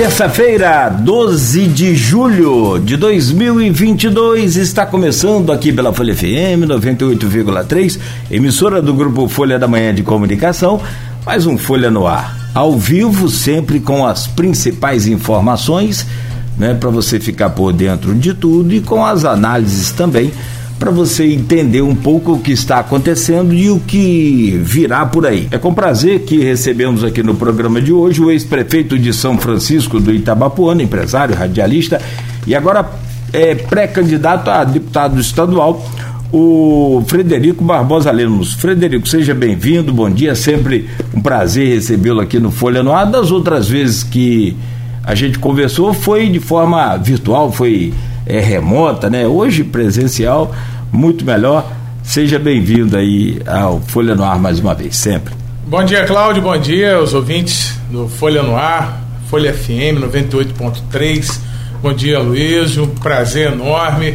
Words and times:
Terça-feira, 0.00 0.88
12 0.88 1.68
de 1.68 1.94
julho 1.94 2.78
de 2.78 2.96
2022, 2.96 4.56
está 4.56 4.86
começando 4.86 5.52
aqui 5.52 5.70
pela 5.70 5.92
Folha 5.92 6.16
FM 6.16 6.64
98,3, 6.66 7.98
emissora 8.30 8.80
do 8.80 8.94
grupo 8.94 9.28
Folha 9.28 9.58
da 9.58 9.68
Manhã 9.68 9.94
de 9.94 10.02
Comunicação, 10.02 10.80
mais 11.26 11.44
um 11.44 11.58
Folha 11.58 11.90
no 11.90 12.06
Ar, 12.06 12.34
ao 12.54 12.78
vivo, 12.78 13.28
sempre 13.28 13.78
com 13.78 14.06
as 14.06 14.26
principais 14.26 15.06
informações, 15.06 16.06
né, 16.56 16.72
para 16.72 16.88
você 16.88 17.20
ficar 17.20 17.50
por 17.50 17.70
dentro 17.70 18.14
de 18.14 18.32
tudo 18.32 18.72
e 18.72 18.80
com 18.80 19.04
as 19.04 19.26
análises 19.26 19.90
também 19.90 20.32
para 20.80 20.90
você 20.90 21.26
entender 21.26 21.82
um 21.82 21.94
pouco 21.94 22.32
o 22.32 22.38
que 22.40 22.52
está 22.52 22.78
acontecendo 22.78 23.52
e 23.52 23.68
o 23.68 23.78
que 23.78 24.58
virá 24.64 25.04
por 25.04 25.26
aí. 25.26 25.46
É 25.50 25.58
com 25.58 25.74
prazer 25.74 26.20
que 26.20 26.42
recebemos 26.42 27.04
aqui 27.04 27.22
no 27.22 27.34
programa 27.34 27.82
de 27.82 27.92
hoje 27.92 28.22
o 28.22 28.30
ex-prefeito 28.30 28.98
de 28.98 29.12
São 29.12 29.36
Francisco 29.36 30.00
do 30.00 30.10
Itabapuana, 30.10 30.82
empresário, 30.82 31.36
radialista 31.36 32.00
e 32.46 32.54
agora 32.54 32.90
é 33.30 33.54
pré-candidato 33.54 34.48
a 34.48 34.64
deputado 34.64 35.20
estadual, 35.20 35.86
o 36.32 37.04
Frederico 37.06 37.62
Barbosa 37.62 38.10
Lemos. 38.10 38.54
Frederico, 38.54 39.06
seja 39.06 39.34
bem-vindo, 39.34 39.92
bom 39.92 40.08
dia, 40.08 40.34
sempre 40.34 40.88
um 41.14 41.20
prazer 41.20 41.74
recebê-lo 41.74 42.22
aqui 42.22 42.40
no 42.40 42.50
Folha 42.50 42.82
no 42.82 42.90
Ar. 42.90 43.04
Das 43.04 43.30
outras 43.30 43.68
vezes 43.68 44.02
que 44.02 44.56
a 45.04 45.14
gente 45.14 45.38
conversou 45.38 45.92
foi 45.92 46.30
de 46.30 46.40
forma 46.40 46.96
virtual, 46.96 47.52
foi 47.52 47.92
é, 48.30 48.40
remota, 48.40 49.10
né? 49.10 49.26
Hoje 49.26 49.64
presencial, 49.64 50.54
muito 50.92 51.24
melhor. 51.24 51.70
Seja 52.02 52.38
bem-vindo 52.38 52.96
aí 52.96 53.42
ao 53.46 53.80
Folha 53.80 54.14
no 54.14 54.24
Ar 54.24 54.38
mais 54.38 54.60
uma 54.60 54.74
vez, 54.74 54.96
sempre. 54.96 55.34
Bom 55.66 55.84
dia, 55.84 56.04
Cláudio. 56.04 56.42
Bom 56.42 56.56
dia 56.56 56.96
aos 56.96 57.12
ouvintes 57.12 57.76
do 57.90 58.08
Folha 58.08 58.42
no 58.42 58.56
Ar, 58.56 59.00
Folha 59.28 59.52
FM 59.52 59.98
98.3. 60.00 61.40
Bom 61.82 61.92
dia, 61.92 62.20
Luiz. 62.20 62.78
Um 62.78 62.86
prazer 62.86 63.52
enorme. 63.52 64.14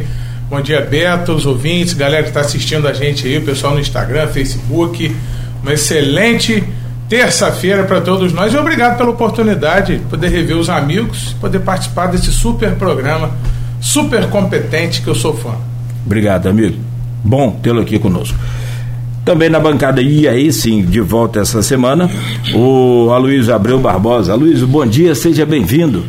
Bom 0.49 0.61
dia, 0.61 0.79
Beto, 0.81 1.33
os 1.33 1.45
ouvintes, 1.45 1.93
galera 1.93 2.23
que 2.23 2.29
está 2.29 2.41
assistindo 2.41 2.87
a 2.87 2.93
gente 2.93 3.27
aí, 3.27 3.37
o 3.37 3.41
pessoal 3.41 3.73
no 3.73 3.79
Instagram, 3.79 4.27
Facebook. 4.27 5.13
Uma 5.61 5.73
excelente 5.73 6.63
terça-feira 7.09 7.83
para 7.83 7.99
todos 7.99 8.31
nós 8.31 8.53
e 8.53 8.57
obrigado 8.57 8.97
pela 8.97 9.09
oportunidade 9.09 9.97
de 9.97 10.03
poder 10.05 10.29
rever 10.29 10.57
os 10.57 10.69
amigos, 10.69 11.35
poder 11.41 11.59
participar 11.59 12.07
desse 12.07 12.31
super 12.31 12.75
programa 12.75 13.31
super 13.85 14.27
competente 14.29 15.01
que 15.01 15.07
eu 15.07 15.15
sou 15.15 15.37
fã. 15.37 15.55
Obrigado, 16.05 16.47
amigo. 16.47 16.77
Bom 17.23 17.51
tê-lo 17.61 17.81
aqui 17.81 17.99
conosco. 17.99 18.37
Também 19.23 19.49
na 19.49 19.59
bancada, 19.59 20.01
e 20.01 20.27
aí 20.27 20.51
sim, 20.51 20.83
de 20.83 21.01
volta 21.01 21.39
essa 21.39 21.61
semana, 21.61 22.09
o 22.53 23.11
Aloysio 23.11 23.53
Abreu 23.53 23.79
Barbosa. 23.79 24.33
Aloysio, 24.33 24.67
bom 24.67 24.85
dia, 24.85 25.13
seja 25.13 25.45
bem-vindo. 25.45 26.03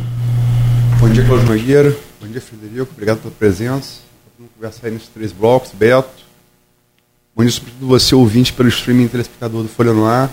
Bom 0.99 1.09
dia, 1.09 1.23
Cláudio 1.23 1.47
Nogueira. 1.47 1.95
Bom 2.19 2.27
dia, 2.27 2.41
Frederico. 2.41 2.89
Obrigado 2.91 3.19
pela 3.19 3.33
presença. 3.37 3.99
Vamos 4.37 4.51
conversar 4.55 4.87
aí 4.87 4.93
nos 4.93 5.07
três 5.07 5.31
blocos. 5.31 5.71
Beto. 5.73 6.25
Bom 7.35 7.43
dia, 7.43 7.51
sobretudo 7.51 7.87
você, 7.87 8.15
ouvinte, 8.15 8.53
pelo 8.53 8.69
streaming 8.69 9.07
telespectador 9.07 9.61
do 9.63 9.69
Folha 9.69 9.93
no 9.93 10.05
Ar. 10.05 10.31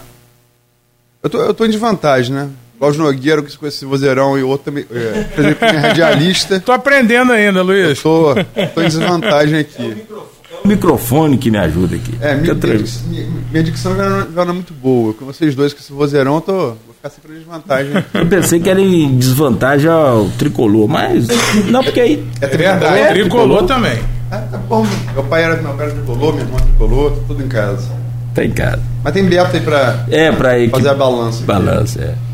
Eu 1.23 1.31
tô, 1.31 1.39
eu 1.39 1.55
tô 1.55 1.65
em 1.65 1.71
desvantagem, 1.71 2.35
né? 2.35 2.49
Cláudio 2.79 3.03
Nogueira, 3.03 3.43
que 3.43 3.57
com 3.57 3.67
esse 3.67 3.85
vozeirão 3.85 4.39
e 4.39 4.43
outro 4.43 4.67
também, 4.67 4.85
é, 4.91 5.27
é 5.61 5.77
radialista. 5.79 6.59
tô 6.65 6.73
aprendendo 6.73 7.33
ainda, 7.33 7.63
Luiz. 7.63 8.03
tô, 8.03 8.35
tô 8.75 8.81
em 8.83 8.87
desvantagem 8.87 9.59
aqui. 9.59 10.05
É 10.11 10.65
o 10.65 10.69
microfone 10.69 11.39
que 11.39 11.51
me 11.51 11.59
ajuda 11.59 11.97
aqui. 11.97 12.15
É, 12.21 12.35
minha, 12.35 12.55
minha, 12.55 13.29
minha 13.51 13.63
dicção 13.63 13.97
já 13.97 14.09
não, 14.09 14.33
já 14.33 14.45
não, 14.45 14.51
é 14.51 14.55
muito 14.55 14.73
boa. 14.73 15.15
Com 15.15 15.25
vocês 15.25 15.55
dois 15.55 15.73
com 15.73 15.81
esse 15.81 15.93
vozeirão, 15.93 16.37
eu 16.37 16.41
tô, 16.41 16.53
vou 16.53 16.95
ficar 16.97 17.11
sempre 17.11 17.33
em 17.33 17.39
desvantagem. 17.39 17.97
Aqui. 17.97 18.19
Eu 18.19 18.27
pensei 18.27 18.61
que 18.61 18.69
era 18.69 18.81
em 18.81 19.17
desvantagem 19.17 19.91
ao 19.91 20.29
tricolor, 20.31 20.89
mas 20.89 21.29
não, 21.71 21.83
porque 21.83 22.01
aí... 22.01 22.27
É, 22.41 22.47
é 22.47 22.49
verdade, 22.49 22.99
é, 22.99 23.13
tricolor, 23.13 23.59
tricolor 23.59 23.67
também. 23.67 23.99
Ah, 24.31 24.39
tá 24.51 24.59
bom. 24.59 24.87
Meu 25.13 25.23
pai 25.25 25.45
era, 25.45 25.63
meu 25.63 25.75
pai 25.75 25.87
era 25.87 25.95
tricolor, 25.95 26.33
minha 26.33 26.45
irmã 26.45 26.59
tricolor, 26.59 27.13
tá 27.13 27.23
tudo 27.29 27.43
em 27.43 27.49
casa. 27.49 27.89
Tá 28.35 28.45
em 28.45 28.51
casa. 28.51 28.83
Mas 29.03 29.13
tem 29.13 29.25
Beto 29.25 29.57
aí 29.57 29.63
pra, 29.63 30.07
é, 30.11 30.33
pra 30.33 30.51
fazer 30.71 30.89
a 30.89 30.95
balança. 30.95 31.45
Balança, 31.45 32.01
é. 32.01 32.34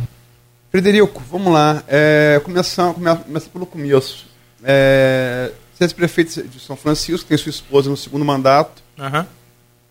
Frederico, 0.70 1.20
vamos 1.28 1.52
lá. 1.52 1.82
É, 1.88 2.40
começar, 2.44 2.94
começa 2.94 3.50
pelo 3.52 3.66
começo. 3.66 4.26
É, 4.62 5.50
você 5.74 5.84
é 5.84 5.88
prefeito 5.88 6.42
de 6.46 6.60
São 6.60 6.76
Francisco, 6.76 7.28
tem 7.28 7.36
sua 7.36 7.50
esposa 7.50 7.90
no 7.90 7.96
segundo 7.96 8.24
mandato. 8.24 8.80
Uhum. 8.96 9.26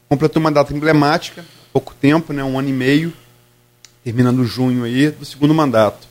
Completou 0.08 0.40
uma 0.40 0.52
data 0.52 0.74
emblemática, 0.74 1.44
pouco 1.74 1.94
tempo, 1.94 2.32
né, 2.32 2.44
um 2.44 2.58
ano 2.58 2.70
e 2.70 2.72
meio, 2.72 3.14
terminando 4.04 4.46
junho 4.46 4.86
aí, 4.86 5.12
do 5.12 5.26
segundo 5.26 5.54
mandato. 5.54 6.08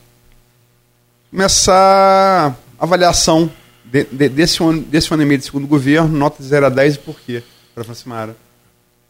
Começar 1.31 2.55
a 2.79 2.85
avaliação 2.85 3.51
de, 3.85 4.05
de, 4.05 4.29
desse, 4.29 4.63
ano, 4.63 4.83
desse 4.83 5.13
ano 5.15 5.23
e 5.23 5.27
meio 5.27 5.39
de 5.39 5.47
segundo 5.47 5.67
governo, 5.67 6.09
nota 6.09 6.43
de 6.43 6.49
0 6.49 6.67
a 6.67 6.69
10 6.69 6.95
e 6.95 6.99
por 6.99 7.19
quê, 7.21 7.43
para 7.75 7.85
Francimara? 7.85 8.37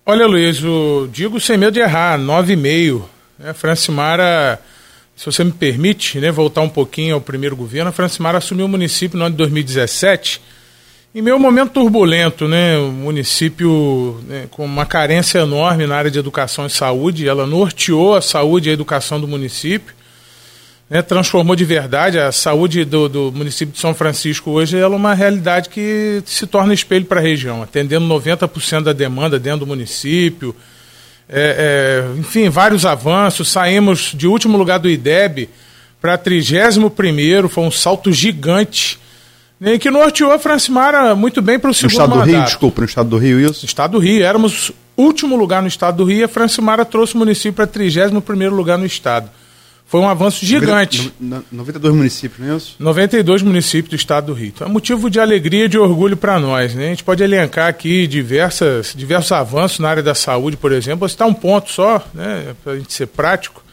Olha, 0.07 0.27
Luiz, 0.27 0.63
eu 0.63 1.09
digo 1.13 1.41
sem 1.41 1.59
medo 1.59 1.73
de 1.73 1.81
errar, 1.81 2.17
9,5. 2.17 3.03
Né? 3.39 3.53
Francimara 3.53 4.61
se 5.19 5.27
você 5.27 5.43
me 5.43 5.51
permite, 5.51 6.21
né, 6.21 6.31
voltar 6.31 6.61
um 6.61 6.69
pouquinho 6.69 7.17
ao 7.17 7.21
primeiro 7.21 7.57
governo, 7.57 7.89
a 7.89 7.93
Francimara 7.93 8.39
assumiu 8.39 8.67
o 8.67 8.69
município 8.69 9.19
no 9.19 9.25
ano 9.25 9.33
de 9.33 9.39
2017, 9.39 10.41
em 11.13 11.21
meio 11.21 11.41
momento 11.41 11.73
turbulento, 11.73 12.47
né, 12.47 12.79
o 12.79 12.93
município 12.93 14.21
né, 14.29 14.47
com 14.49 14.65
uma 14.65 14.87
carência 14.87 15.41
enorme 15.41 15.89
na 15.89 15.97
área 15.97 16.09
de 16.09 16.21
educação 16.21 16.67
e 16.67 16.71
saúde, 16.71 17.27
ela 17.27 17.49
norteou 17.49 18.15
a 18.15 18.23
saúde 18.23 18.69
e 18.69 18.71
a 18.71 18.75
educação 18.75 19.21
do 19.21 19.27
município, 19.27 19.93
né, 20.89 21.03
transformou 21.03 21.57
de 21.57 21.65
verdade 21.65 22.17
a 22.21 22.31
saúde 22.31 22.85
do, 22.85 23.09
do, 23.09 23.33
município 23.33 23.75
de 23.75 23.81
São 23.81 23.95
Francisco. 23.95 24.53
Hoje 24.53 24.79
ela 24.79 24.95
é 24.95 24.97
uma 24.97 25.15
realidade 25.15 25.69
que 25.69 26.23
se 26.27 26.47
torna 26.47 26.73
espelho 26.73 27.07
para 27.07 27.19
a 27.19 27.23
região, 27.23 27.61
atendendo 27.61 28.07
90% 28.07 28.85
da 28.85 28.93
demanda 28.93 29.37
dentro 29.37 29.61
do 29.61 29.67
município, 29.67 30.55
é, 31.29 32.05
é, 32.15 32.19
enfim, 32.19 32.49
vários 32.49 32.87
avanços. 32.87 33.49
Saímos 33.49 34.13
de 34.15 34.27
último 34.27 34.57
lugar 34.57 34.79
do 34.79 34.89
IDEB 34.89 35.49
para 36.01 36.17
31, 36.17 36.89
foi 37.49 37.65
um 37.65 37.71
salto 37.71 38.13
gigante. 38.13 38.99
Né, 39.61 39.77
que 39.77 39.91
norteou 39.91 40.31
a 40.31 40.39
Francimara 40.39 41.17
muito 41.17 41.43
bem 41.43 41.59
para 41.59 41.71
o 41.71 41.75
segundo 41.75 41.91
estado 41.91 42.11
mandato. 42.11 42.29
do 42.29 42.33
Rio, 42.33 42.45
desculpa, 42.45 42.81
no 42.81 42.87
estado 42.87 43.09
do 43.11 43.19
Rio, 43.19 43.41
isso? 43.41 43.63
No 43.65 43.67
estado 43.67 43.91
do 43.91 43.99
Rio, 43.99 44.25
éramos 44.25 44.71
último 44.97 45.35
lugar 45.35 45.61
no 45.61 45.69
estado 45.69 45.97
do 45.97 46.05
Rio 46.05 46.19
e 46.19 46.23
a 46.23 46.29
Francimara 46.29 46.85
trouxe 46.85 47.17
o 47.17 47.19
município 47.19 47.55
para 47.55 47.67
31 47.67 48.51
lugar 48.51 48.79
no 48.79 48.87
estado. 48.87 49.29
Foi 49.89 50.01
um 50.01 50.09
avanço 50.09 50.45
gigante. 50.45 51.11
92 51.51 51.95
municípios, 51.95 52.47
não 52.47 52.55
é 52.55 52.57
isso? 52.59 52.77
92 52.79 53.41
municípios 53.41 53.89
do 53.89 53.97
estado 53.97 54.27
do 54.27 54.35
Rio. 54.35 54.49
Então 54.49 54.67
é 54.67 54.71
motivo 54.71 55.09
de 55.09 55.19
alegria 55.19 55.65
e 55.65 55.69
de 55.69 55.79
orgulho 55.79 56.15
para 56.15 56.39
nós. 56.39 56.75
Né? 56.75 56.89
A 56.89 56.89
gente 56.91 57.03
pode 57.03 57.23
elencar 57.23 57.69
aqui 57.69 58.07
diversas, 58.07 58.93
diversos 58.95 59.33
avanços 59.33 59.79
na 59.79 59.89
área 59.89 60.03
da 60.03 60.15
saúde, 60.15 60.59
por 60.59 60.73
exemplo. 60.73 61.01
Vou 61.01 61.09
citar 61.09 61.27
um 61.27 61.33
ponto 61.33 61.73
só, 61.73 62.07
né, 62.13 62.55
para 62.63 62.75
a 62.75 62.77
gente 62.77 62.93
ser 62.93 63.07
prático. 63.07 63.65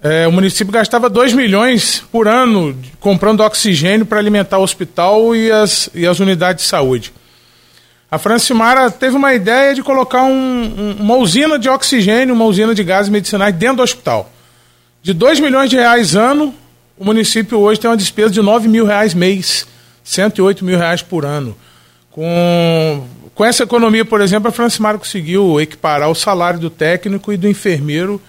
É, 0.00 0.28
o 0.28 0.32
município 0.32 0.72
gastava 0.72 1.10
2 1.10 1.32
milhões 1.32 2.04
por 2.12 2.28
ano 2.28 2.76
comprando 3.00 3.40
oxigênio 3.40 4.06
para 4.06 4.20
alimentar 4.20 4.58
o 4.58 4.62
hospital 4.62 5.34
e 5.34 5.50
as, 5.50 5.90
e 5.92 6.06
as 6.06 6.20
unidades 6.20 6.62
de 6.62 6.70
saúde. 6.70 7.12
A 8.08 8.16
Francimara 8.16 8.92
teve 8.92 9.16
uma 9.16 9.34
ideia 9.34 9.74
de 9.74 9.82
colocar 9.82 10.22
um, 10.22 10.30
um, 10.30 10.96
uma 11.00 11.16
usina 11.16 11.58
de 11.58 11.68
oxigênio, 11.68 12.32
uma 12.32 12.44
usina 12.44 12.76
de 12.76 12.84
gases 12.84 13.10
medicinais 13.10 13.52
dentro 13.56 13.78
do 13.78 13.82
hospital. 13.82 14.30
De 15.02 15.12
2 15.12 15.40
milhões 15.40 15.68
de 15.68 15.74
reais 15.74 16.14
ano, 16.14 16.54
o 16.96 17.04
município 17.04 17.58
hoje 17.58 17.80
tem 17.80 17.90
uma 17.90 17.96
despesa 17.96 18.30
de 18.30 18.40
9 18.40 18.68
mil 18.68 18.86
reais 18.86 19.12
mês, 19.12 19.66
108 20.04 20.64
mil 20.64 20.78
reais 20.78 21.02
por 21.02 21.24
ano. 21.24 21.56
Com, 22.08 23.04
com 23.34 23.44
essa 23.44 23.64
economia, 23.64 24.04
por 24.04 24.20
exemplo, 24.20 24.48
a 24.48 24.52
Francimar 24.52 24.96
conseguiu 24.96 25.60
equiparar 25.60 26.08
o 26.08 26.14
salário 26.14 26.60
do 26.60 26.70
técnico 26.70 27.32
e 27.32 27.36
do 27.36 27.48
enfermeiro 27.48 28.22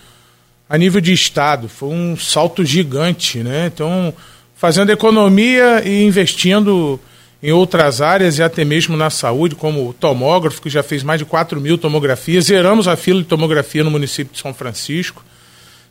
a 0.68 0.76
nível 0.76 1.00
de 1.00 1.14
Estado. 1.14 1.70
Foi 1.70 1.90
um 1.90 2.18
salto 2.18 2.66
gigante, 2.66 3.44
né? 3.44 3.70
Então, 3.72 4.12
fazendo 4.56 4.92
economia 4.92 5.84
e 5.86 6.04
investindo 6.04 7.00
em 7.44 7.52
outras 7.52 8.02
áreas 8.02 8.40
e 8.40 8.42
até 8.42 8.66
mesmo 8.66 8.98
na 8.98 9.12
saúde, 9.12 9.54
como 9.54 9.90
o 9.90 9.94
tomógrafo, 9.94 10.60
que 10.60 10.72
já 10.72 10.82
fez 10.82 11.04
mais 11.04 11.20
de 11.20 11.26
4 11.26 11.62
mil 11.62 11.78
tomografias. 11.78 12.46
Zeramos 12.46 12.88
a 12.88 12.96
fila 12.96 13.22
de 13.22 13.28
tomografia 13.28 13.84
no 13.84 13.92
município 13.92 14.34
de 14.34 14.40
São 14.40 14.56
Francisco 14.56 15.24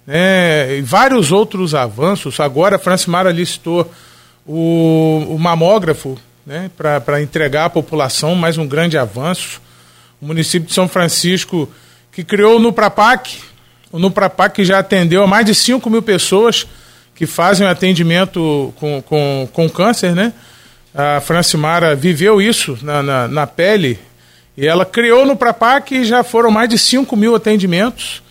né, 0.06 0.78
e 0.78 0.82
vários 0.82 1.32
outros 1.32 1.74
avanços. 1.74 2.40
Agora 2.40 2.76
a 2.76 2.78
Francimara 2.78 3.30
listou 3.30 3.90
o, 4.46 5.26
o 5.28 5.38
mamógrafo 5.38 6.18
né, 6.46 6.70
para 6.76 7.22
entregar 7.22 7.66
à 7.66 7.70
população, 7.70 8.34
mais 8.34 8.58
um 8.58 8.66
grande 8.66 8.98
avanço. 8.98 9.60
O 10.20 10.26
município 10.26 10.68
de 10.68 10.74
São 10.74 10.88
Francisco, 10.88 11.68
que 12.10 12.22
criou 12.24 12.56
o 12.56 12.60
Nuprapac, 12.60 13.38
o 13.90 13.98
Nuprapac 13.98 14.64
já 14.64 14.78
atendeu 14.78 15.22
a 15.22 15.26
mais 15.26 15.44
de 15.44 15.54
5 15.54 15.88
mil 15.90 16.02
pessoas 16.02 16.66
que 17.14 17.26
fazem 17.26 17.66
atendimento 17.66 18.72
com, 18.76 19.02
com, 19.02 19.48
com 19.52 19.68
câncer, 19.68 20.14
né? 20.14 20.32
A 20.94 21.20
Francimara 21.20 21.94
viveu 21.94 22.40
isso 22.40 22.78
na, 22.82 23.02
na, 23.02 23.28
na 23.28 23.46
pele 23.46 23.98
e 24.56 24.66
ela 24.66 24.84
criou 24.84 25.24
no 25.24 25.36
Prapac 25.36 25.94
e 25.94 26.04
já 26.04 26.22
foram 26.22 26.50
mais 26.50 26.68
de 26.68 26.78
5 26.78 27.14
mil 27.16 27.34
atendimentos 27.34 28.21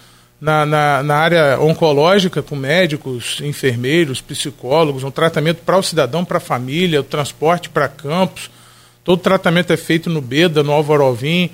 na, 0.41 0.65
na, 0.65 1.03
na, 1.03 1.15
área 1.15 1.59
oncológica, 1.59 2.41
com 2.41 2.55
médicos, 2.55 3.39
enfermeiros, 3.41 4.19
psicólogos, 4.21 5.03
um 5.03 5.11
tratamento 5.11 5.59
para 5.63 5.77
o 5.77 5.83
cidadão, 5.83 6.25
para 6.25 6.37
a 6.37 6.41
família, 6.41 6.99
o 6.99 7.03
transporte 7.03 7.69
para 7.69 7.87
campos. 7.87 8.49
Todo 9.03 9.21
tratamento 9.21 9.71
é 9.71 9.77
feito 9.77 10.09
no 10.09 10.19
BEDA, 10.19 10.63
no 10.63 10.71
Álvaro 10.71 11.03
Alvim, 11.03 11.51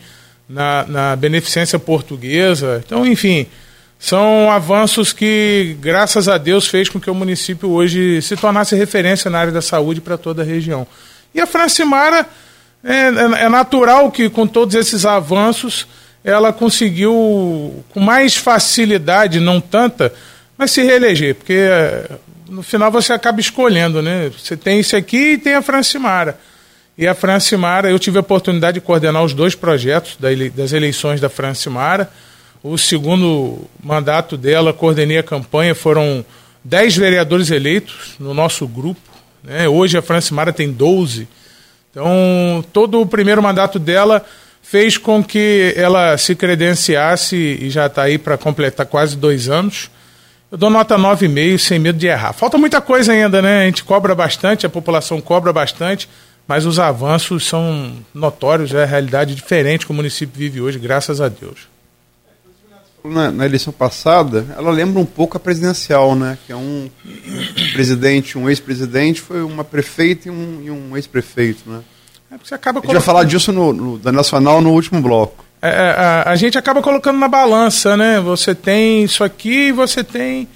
na, 0.48 0.86
na 0.88 1.16
Beneficência 1.18 1.78
Portuguesa. 1.78 2.82
Então, 2.86 3.06
enfim, 3.06 3.46
são 4.00 4.50
avanços 4.50 5.12
que, 5.12 5.76
graças 5.82 6.30
a 6.30 6.38
Deus, 6.38 6.68
fez 6.68 6.88
com 6.88 7.00
que 7.00 7.10
o 7.10 7.16
município 7.16 7.70
hoje 7.70 8.22
se 8.22 8.38
tornasse 8.38 8.74
referência 8.74 9.30
na 9.30 9.40
área 9.40 9.52
da 9.52 9.62
saúde 9.62 10.00
para 10.00 10.18
toda 10.18 10.44
a 10.44 10.46
região. 10.46 10.88
E 11.36 11.42
a 11.42 11.46
Francimara, 11.46 12.26
é, 12.82 12.94
é, 12.94 13.46
é 13.46 13.50
natural 13.50 14.10
que 14.12 14.30
com 14.30 14.48
todos 14.48 14.76
esses 14.76 15.06
avanços 15.06 15.86
ela 16.28 16.52
conseguiu, 16.52 17.86
com 17.90 18.02
mais 18.02 18.36
facilidade, 18.36 19.40
não 19.40 19.62
tanta, 19.62 20.14
mas 20.58 20.72
se 20.72 20.84
reeleger, 20.84 21.36
porque 21.36 21.54
eh, 21.54 22.10
no 22.50 22.62
final 22.62 22.92
você 22.92 23.14
acaba 23.14 23.40
escolhendo, 23.40 24.02
né? 24.02 24.30
Você 24.38 24.58
tem 24.58 24.78
isso 24.78 24.94
aqui 24.98 25.34
e 25.34 25.38
tem 25.38 25.54
a 25.54 25.62
Francimara. 25.62 26.38
E 26.98 27.08
a 27.08 27.16
Francimara, 27.16 27.90
eu 27.90 27.98
tive 27.98 28.18
a 28.18 28.20
oportunidade 28.20 28.76
de 28.76 28.86
coordenar 28.86 29.24
os 29.24 29.34
dois 29.34 29.56
projetos 29.56 30.18
das 30.54 30.74
eleições 30.74 31.22
da 31.22 31.30
Francimara. 31.30 32.12
O 32.62 32.78
segundo 32.78 33.66
mandato 33.82 34.36
dela, 34.36 34.74
coordenei 34.74 35.20
a 35.20 35.24
campanha, 35.24 35.74
foram 35.74 36.26
10 36.62 36.98
vereadores 36.98 37.52
eleitos 37.52 38.16
no 38.20 38.34
nosso 38.34 38.68
grupo. 38.68 39.00
Né? 39.42 39.70
Hoje 39.70 39.98
a 39.98 40.02
Francimara 40.02 40.52
tem 40.52 40.74
12. 40.74 41.26
Então, 41.90 42.66
todo 42.74 43.00
o 43.00 43.06
primeiro 43.06 43.42
mandato 43.42 43.80
dela 43.80 44.26
fez 44.70 44.98
com 44.98 45.24
que 45.24 45.74
ela 45.78 46.18
se 46.18 46.36
credenciasse 46.36 47.36
e 47.36 47.70
já 47.70 47.86
está 47.86 48.04
aí 48.04 48.18
para 48.18 48.38
completar 48.38 48.86
quase 48.86 49.16
dois 49.16 49.48
anos. 49.48 49.90
Eu 50.52 50.58
dou 50.58 50.70
nota 50.70 50.98
9,5 50.98 51.58
sem 51.58 51.80
medo 51.80 51.98
de 51.98 52.08
errar. 52.08 52.34
Falta 52.34 52.58
muita 52.58 52.82
coisa 52.82 53.14
ainda, 53.14 53.42
né? 53.42 53.64
A 53.64 53.66
gente 53.66 53.86
cobra 53.86 54.14
bastante, 54.14 54.66
a 54.66 54.70
população 54.70 55.22
cobra 55.22 55.54
bastante, 55.54 56.10
mas 56.46 56.66
os 56.66 56.80
avanços 56.80 57.48
são 57.48 57.96
notórios, 58.14 58.74
é 58.74 58.84
a 58.84 58.86
realidade 58.86 59.36
diferente 59.36 59.86
que 59.86 59.92
o 59.92 59.96
município 59.96 60.38
vive 60.38 60.60
hoje, 60.60 60.78
graças 60.78 61.22
a 61.22 61.30
Deus. 61.30 61.70
Na, 63.06 63.32
na, 63.32 63.46
eleição 63.46 63.72
passada, 63.72 64.46
ela 64.58 64.70
lembra 64.70 65.00
um 65.00 65.06
pouco 65.06 65.38
a 65.38 65.40
presidencial, 65.40 66.14
né? 66.14 66.38
Que 66.46 66.52
é 66.52 66.56
um 66.58 66.90
presidente, 67.72 68.38
um 68.38 68.50
ex-presidente, 68.50 69.22
foi 69.22 69.42
uma 69.44 69.64
prefeita 69.64 70.28
e 70.28 70.32
um, 70.32 70.90
um 70.90 70.98
ex-prefeito, 70.98 71.70
né? 71.70 71.82
É 72.32 72.38
você 72.38 72.56
acaba 72.56 72.82
colocando... 72.82 72.98
A 72.98 73.00
gente 73.00 73.06
vai 73.06 73.16
falar 73.16 73.24
disso 73.24 73.52
no, 73.52 73.74
no, 73.74 73.98
da 73.98 74.12
Nacional 74.12 74.62
no 74.62 74.72
último 74.72 75.02
bloco. 75.02 75.46
É, 75.62 75.70
é, 75.70 75.72
a, 75.72 76.32
a, 76.32 76.36
gente 76.36 76.58
acaba 76.58 76.82
colocando 76.82 77.18
na 77.18 77.28
balança, 77.28 77.98
né? 77.98 78.20
Você 78.20 78.54
tem 78.54 79.04
isso 79.04 79.24
aqui 79.24 79.70
e 79.70 79.72
você 79.72 80.04
tem 80.04 80.48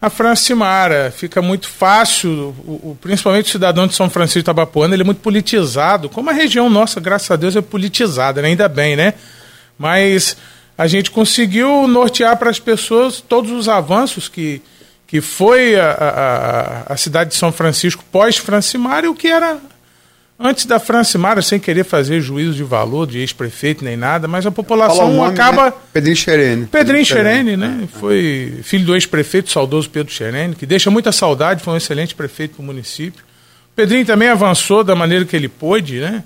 a 0.00 0.08
Francimara. 0.08 1.12
Fica 1.14 1.42
muito 1.42 1.68
fácil, 1.68 2.54
o, 2.64 2.90
o, 2.90 2.98
principalmente 3.00 3.46
o 3.46 3.52
cidadão 3.52 3.86
de 3.86 3.94
São 3.94 4.08
Francisco 4.08 4.40
de 4.40 4.44
Tabapuana, 4.44 4.94
ele 4.94 5.02
é 5.02 5.04
muito 5.04 5.20
politizado. 5.20 6.08
Como 6.08 6.30
a 6.30 6.32
região 6.32 6.70
nossa, 6.70 7.00
graças 7.00 7.30
a 7.30 7.36
Deus, 7.36 7.56
é 7.56 7.60
politizada, 7.60 8.40
né? 8.40 8.48
ainda 8.48 8.68
bem, 8.68 8.94
né? 8.94 9.14
Mas 9.78 10.36
a 10.78 10.86
gente 10.86 11.10
conseguiu 11.10 11.88
nortear 11.88 12.36
para 12.36 12.50
as 12.50 12.58
pessoas 12.58 13.20
todos 13.20 13.50
os 13.50 13.68
avanços 13.68 14.28
que, 14.28 14.62
que 15.06 15.20
foi 15.20 15.74
a, 15.78 15.90
a, 15.90 16.92
a 16.92 16.96
cidade 16.96 17.30
de 17.30 17.36
São 17.36 17.50
Francisco 17.50 18.04
pós-Francimara 18.12 19.06
e 19.06 19.08
o 19.08 19.14
que 19.14 19.28
era 19.28 19.58
Antes 20.42 20.64
da 20.64 20.78
Francimara, 20.78 21.42
sem 21.42 21.60
querer 21.60 21.84
fazer 21.84 22.18
juízo 22.22 22.54
de 22.54 22.64
valor 22.64 23.06
de 23.06 23.18
ex-prefeito 23.18 23.84
nem 23.84 23.94
nada, 23.94 24.26
mas 24.26 24.46
a 24.46 24.50
população 24.50 25.12
nome, 25.12 25.30
acaba. 25.30 25.66
Né? 25.66 25.72
Pedrinho 25.92 26.16
Xerene. 26.16 26.66
Pedrinho 26.66 27.04
Xerene, 27.04 27.56
né? 27.58 27.80
É. 27.84 27.98
Foi 27.98 28.60
filho 28.62 28.86
do 28.86 28.94
ex-prefeito, 28.94 29.50
saudoso 29.50 29.90
Pedro 29.90 30.10
Xerene, 30.10 30.54
que 30.54 30.64
deixa 30.64 30.90
muita 30.90 31.12
saudade, 31.12 31.62
foi 31.62 31.74
um 31.74 31.76
excelente 31.76 32.14
prefeito 32.14 32.54
para 32.54 32.62
o 32.62 32.64
município. 32.64 33.22
O 33.70 33.76
Pedrinho 33.76 34.06
também 34.06 34.28
avançou 34.28 34.82
da 34.82 34.96
maneira 34.96 35.26
que 35.26 35.36
ele 35.36 35.46
pôde, 35.46 36.00
né? 36.00 36.24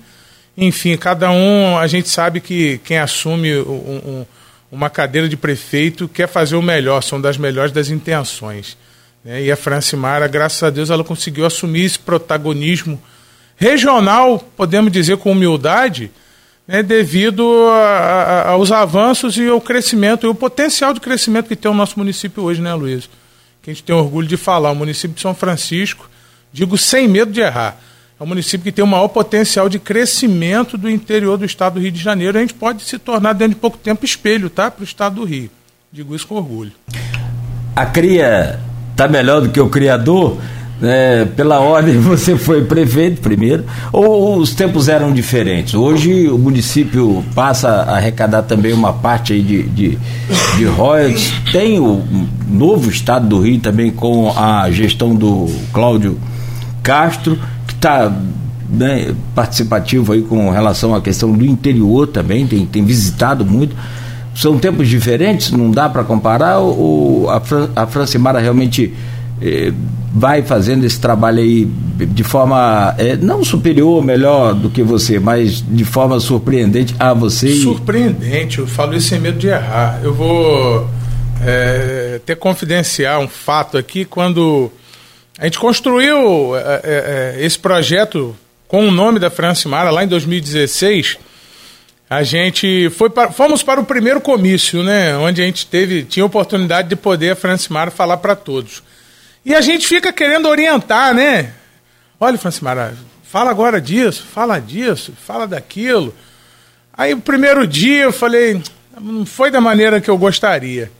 Enfim, 0.57 0.95
cada 0.95 1.29
um, 1.29 1.77
a 1.77 1.85
gente 1.85 2.07
sabe 2.07 2.39
que 2.39 2.79
quem 2.85 2.97
assume 2.97 3.53
um, 3.57 3.61
um, 3.61 4.25
uma 4.71 4.89
cadeira 4.89 5.27
de 5.27 5.35
prefeito 5.35 6.07
quer 6.07 6.29
fazer 6.29 6.55
o 6.55 6.61
melhor, 6.61 7.03
são 7.03 7.19
das 7.19 7.37
melhores 7.37 7.73
das 7.73 7.89
intenções. 7.89 8.77
Né? 9.25 9.43
E 9.43 9.51
a 9.51 9.57
Francimara, 9.57 10.25
graças 10.25 10.63
a 10.63 10.69
Deus, 10.69 10.89
ela 10.89 11.03
conseguiu 11.03 11.45
assumir 11.45 11.83
esse 11.83 11.99
protagonismo 11.99 12.97
regional, 13.55 14.39
podemos 14.55 14.91
dizer 14.91 15.17
com 15.17 15.31
humildade, 15.31 16.11
né, 16.67 16.81
devido 16.81 17.45
a, 17.69 17.75
a, 17.75 18.49
aos 18.49 18.71
avanços 18.71 19.37
e 19.37 19.47
ao 19.47 19.61
crescimento, 19.61 20.25
e 20.25 20.29
o 20.29 20.35
potencial 20.35 20.93
de 20.93 20.99
crescimento 20.99 21.47
que 21.47 21.55
tem 21.55 21.69
o 21.69 21.73
nosso 21.73 21.97
município 21.97 22.43
hoje, 22.43 22.61
né, 22.61 22.73
Luiz? 22.73 23.09
Que 23.61 23.71
a 23.71 23.73
gente 23.73 23.83
tem 23.83 23.95
orgulho 23.95 24.27
de 24.27 24.37
falar. 24.37 24.71
O 24.71 24.75
município 24.75 25.15
de 25.15 25.21
São 25.21 25.33
Francisco, 25.33 26.09
digo 26.51 26.77
sem 26.77 27.07
medo 27.07 27.31
de 27.31 27.41
errar, 27.41 27.79
é 28.19 28.23
um 28.23 28.27
município 28.27 28.63
que 28.63 28.71
tem 28.71 28.83
o 28.83 28.87
maior 28.87 29.09
potencial 29.09 29.67
de 29.67 29.77
crescimento 29.77 30.77
do 30.77 30.89
interior 30.89 31.37
do 31.37 31.43
estado 31.43 31.73
do 31.73 31.79
Rio 31.81 31.91
de 31.91 32.01
Janeiro. 32.01 32.37
A 32.37 32.41
gente 32.41 32.53
pode 32.53 32.83
se 32.83 32.97
tornar, 32.97 33.33
dentro 33.33 33.55
de 33.55 33.59
pouco 33.59 33.77
tempo, 33.77 34.05
espelho 34.05 34.49
tá, 34.49 34.71
para 34.71 34.81
o 34.81 34.85
estado 34.85 35.15
do 35.15 35.25
Rio. 35.25 35.49
Digo 35.91 36.15
isso 36.15 36.25
com 36.25 36.35
orgulho. 36.35 36.71
A 37.75 37.85
cria 37.85 38.59
está 38.91 39.07
melhor 39.07 39.41
do 39.41 39.49
que 39.49 39.59
o 39.59 39.69
criador? 39.69 40.37
É, 40.81 41.23
pela 41.23 41.59
ordem 41.59 41.97
você 42.01 42.35
foi 42.35 42.65
prefeito 42.65 43.21
primeiro, 43.21 43.63
ou 43.93 44.37
os 44.37 44.53
tempos 44.53 44.89
eram 44.89 45.13
diferentes? 45.13 45.73
Hoje 45.73 46.27
o 46.27 46.37
município 46.37 47.23
passa 47.33 47.69
a 47.69 47.95
arrecadar 47.95 48.43
também 48.43 48.73
uma 48.73 48.91
parte 48.91 49.33
aí 49.33 49.41
de, 49.41 49.63
de, 49.63 49.97
de 50.57 50.65
royalties. 50.65 51.33
Tem 51.51 51.79
o 51.79 52.03
novo 52.47 52.89
estado 52.89 53.27
do 53.27 53.39
Rio 53.39 53.59
também 53.59 53.91
com 53.91 54.31
a 54.37 54.69
gestão 54.69 55.15
do 55.15 55.49
Cláudio 55.71 56.19
Castro, 56.83 57.39
que 57.67 57.73
está 57.73 58.11
né, 58.69 59.13
participativo 59.33 60.13
aí 60.13 60.21
com 60.21 60.49
relação 60.49 60.93
à 60.93 61.01
questão 61.01 61.31
do 61.31 61.45
interior 61.45 62.07
também, 62.07 62.45
tem, 62.45 62.65
tem 62.65 62.83
visitado 62.83 63.45
muito. 63.45 63.75
São 64.35 64.57
tempos 64.59 64.89
diferentes, 64.89 65.51
não 65.51 65.71
dá 65.71 65.87
para 65.87 66.03
comparar, 66.03 66.57
ou 66.57 67.29
a, 67.29 67.39
Fran, 67.39 67.69
a 67.73 67.87
Francimara 67.87 68.39
realmente 68.39 68.93
eh, 69.41 69.73
vai 70.13 70.41
fazendo 70.41 70.85
esse 70.85 70.99
trabalho 70.99 71.39
aí 71.39 71.65
de 71.65 72.23
forma 72.23 72.95
é, 72.97 73.17
não 73.17 73.43
superior, 73.43 74.03
melhor 74.03 74.53
do 74.53 74.69
que 74.69 74.81
você, 74.81 75.19
mas 75.19 75.61
de 75.61 75.83
forma 75.83 76.19
surpreendente 76.19 76.95
a 76.97 77.13
você. 77.13 77.53
Surpreendente, 77.55 78.59
eu 78.59 78.67
falo 78.67 78.95
isso 78.95 79.09
sem 79.09 79.19
medo 79.19 79.37
de 79.37 79.47
errar. 79.47 79.99
Eu 80.01 80.13
vou 80.13 80.89
é, 81.43 82.21
ter 82.25 82.37
confidenciar 82.37 83.19
um 83.19 83.27
fato 83.27 83.77
aqui 83.77 84.05
quando 84.05 84.71
a 85.37 85.43
gente 85.43 85.59
construiu 85.59 86.55
é, 86.55 86.81
é, 86.83 87.45
esse 87.45 87.59
projeto 87.59 88.33
com 88.69 88.87
o 88.87 88.91
nome 88.91 89.19
da 89.19 89.29
Francimara 89.29 89.91
lá 89.91 90.03
em 90.03 90.07
2016. 90.07 91.17
A 92.09 92.23
gente 92.23 92.89
foi 92.91 93.09
para, 93.09 93.31
fomos 93.31 93.63
para 93.63 93.81
o 93.81 93.85
primeiro 93.85 94.21
comício, 94.21 94.81
né, 94.81 95.17
onde 95.17 95.41
a 95.41 95.45
gente 95.45 95.65
teve 95.65 96.03
tinha 96.03 96.23
a 96.23 96.27
oportunidade 96.27 96.87
de 96.87 96.95
poder 96.95 97.31
a 97.31 97.35
Francimara 97.35 97.91
falar 97.91 98.17
para 98.17 98.35
todos. 98.35 98.81
E 99.45 99.53
a 99.53 99.61
gente 99.61 99.87
fica 99.87 100.11
querendo 100.11 100.49
orientar, 100.49 101.13
né? 101.13 101.53
Olha, 102.19 102.35
Francimara, 102.35 102.97
fala 103.23 103.51
agora 103.51 103.79
disso, 103.79 104.25
fala 104.33 104.59
disso, 104.59 105.13
fala 105.25 105.45
daquilo. 105.45 106.15
Aí 106.91 107.13
o 107.13 107.21
primeiro 107.21 107.67
dia 107.67 108.05
eu 108.05 108.11
falei, 108.11 108.59
não 108.99 109.23
foi 109.23 109.51
da 109.51 109.61
maneira 109.61 110.01
que 110.01 110.09
eu 110.09 110.17
gostaria. 110.17 110.91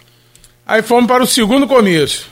Aí 0.68 0.84
fomos 0.84 1.08
para 1.08 1.24
o 1.24 1.28
segundo 1.28 1.68
comício. 1.68 2.28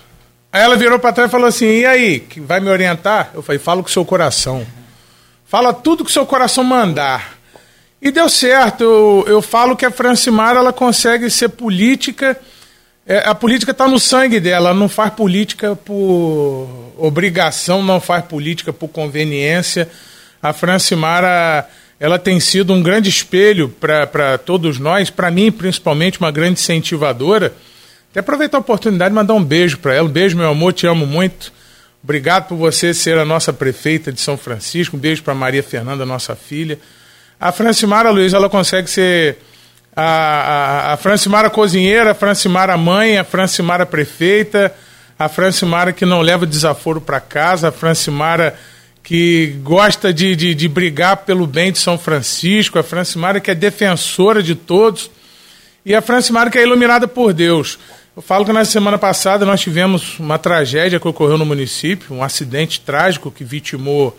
Aí 0.51 0.61
ela 0.61 0.75
virou 0.75 0.99
para 0.99 1.13
trás 1.13 1.29
e 1.29 1.31
falou 1.31 1.47
assim: 1.47 1.65
e 1.65 1.85
aí, 1.85 2.19
que 2.19 2.39
vai 2.39 2.59
me 2.59 2.69
orientar? 2.69 3.31
Eu 3.33 3.41
falei: 3.41 3.57
fala 3.57 3.81
com 3.81 3.89
o 3.89 3.91
seu 3.91 4.05
coração. 4.05 4.65
Fala 5.45 5.73
tudo 5.73 6.03
que 6.03 6.11
o 6.11 6.13
seu 6.13 6.27
coração 6.27 6.63
mandar. 6.63 7.37
E 7.99 8.11
deu 8.11 8.29
certo. 8.29 8.83
Eu, 8.83 9.25
eu 9.27 9.41
falo 9.41 9.75
que 9.75 9.85
a 9.85 9.91
Francimara 9.91 10.59
ela 10.59 10.71
consegue 10.71 11.29
ser 11.29 11.49
política 11.49 12.39
é, 13.05 13.17
a 13.27 13.35
política 13.35 13.71
está 13.71 13.87
no 13.87 13.99
sangue 13.99 14.39
dela, 14.39 14.69
ela 14.69 14.79
não 14.79 14.87
faz 14.87 15.13
política 15.13 15.75
por 15.75 16.93
obrigação, 16.97 17.83
não 17.83 17.99
faz 17.99 18.23
política 18.25 18.71
por 18.71 18.87
conveniência. 18.87 19.89
A 20.41 20.53
Francimara 20.53 21.67
ela 21.99 22.17
tem 22.17 22.39
sido 22.39 22.73
um 22.73 22.81
grande 22.81 23.09
espelho 23.09 23.69
para 23.69 24.37
todos 24.37 24.79
nós, 24.79 25.09
para 25.09 25.29
mim 25.31 25.51
principalmente 25.51 26.19
uma 26.19 26.31
grande 26.31 26.59
incentivadora. 26.59 27.53
Até 28.11 28.19
aproveitar 28.19 28.57
a 28.57 28.61
oportunidade 28.61 29.09
de 29.09 29.15
mandar 29.15 29.33
um 29.33 29.43
beijo 29.43 29.79
para 29.79 29.95
ela. 29.95 30.07
Um 30.07 30.11
beijo, 30.11 30.37
meu 30.37 30.49
amor, 30.49 30.73
te 30.73 30.85
amo 30.85 31.05
muito. 31.05 31.51
Obrigado 32.03 32.47
por 32.47 32.57
você 32.57 32.93
ser 32.93 33.17
a 33.17 33.25
nossa 33.25 33.51
prefeita 33.51 34.11
de 34.11 34.19
São 34.19 34.37
Francisco. 34.37 34.95
Um 34.95 34.99
beijo 34.99 35.23
para 35.23 35.33
Maria 35.33 35.63
Fernanda, 35.63 36.05
nossa 36.05 36.35
filha. 36.35 36.77
A 37.39 37.51
Francimara 37.51 38.11
Luiz, 38.11 38.33
ela 38.33 38.49
consegue 38.49 38.89
ser 38.89 39.37
a, 39.95 40.03
a, 40.03 40.93
a 40.93 40.97
Francimara 40.97 41.49
cozinheira, 41.49 42.11
a 42.11 42.15
Francimara 42.15 42.77
mãe, 42.77 43.17
a 43.17 43.23
Francimara 43.23 43.85
prefeita, 43.85 44.73
a 45.17 45.29
Francimara 45.29 45.93
que 45.93 46.05
não 46.05 46.21
leva 46.21 46.45
desaforo 46.45 46.99
para 46.99 47.19
casa, 47.19 47.69
a 47.69 47.71
Francimara 47.71 48.55
que 49.03 49.57
gosta 49.61 50.13
de, 50.13 50.35
de, 50.35 50.55
de, 50.55 50.67
brigar 50.67 51.17
pelo 51.17 51.45
bem 51.45 51.71
de 51.71 51.77
São 51.77 51.97
Francisco, 51.97 52.79
a 52.79 52.83
Francimara 52.83 53.39
que 53.39 53.51
é 53.51 53.55
defensora 53.55 54.41
de 54.41 54.55
todos. 54.55 55.11
E 55.85 55.93
a 55.93 56.01
Francimara 56.01 56.49
que 56.49 56.57
é 56.57 56.63
iluminada 56.63 57.07
por 57.07 57.33
Deus. 57.33 57.77
Eu 58.15 58.21
falo 58.21 58.45
que 58.45 58.53
na 58.53 58.63
semana 58.63 58.97
passada 58.97 59.45
nós 59.45 59.59
tivemos 59.59 60.17
uma 60.17 60.39
tragédia 60.39 60.99
que 60.99 61.07
ocorreu 61.07 61.37
no 61.37 61.45
município, 61.45 62.15
um 62.15 62.23
acidente 62.23 62.79
trágico 62.79 63.29
que 63.29 63.43
vitimou, 63.43 64.17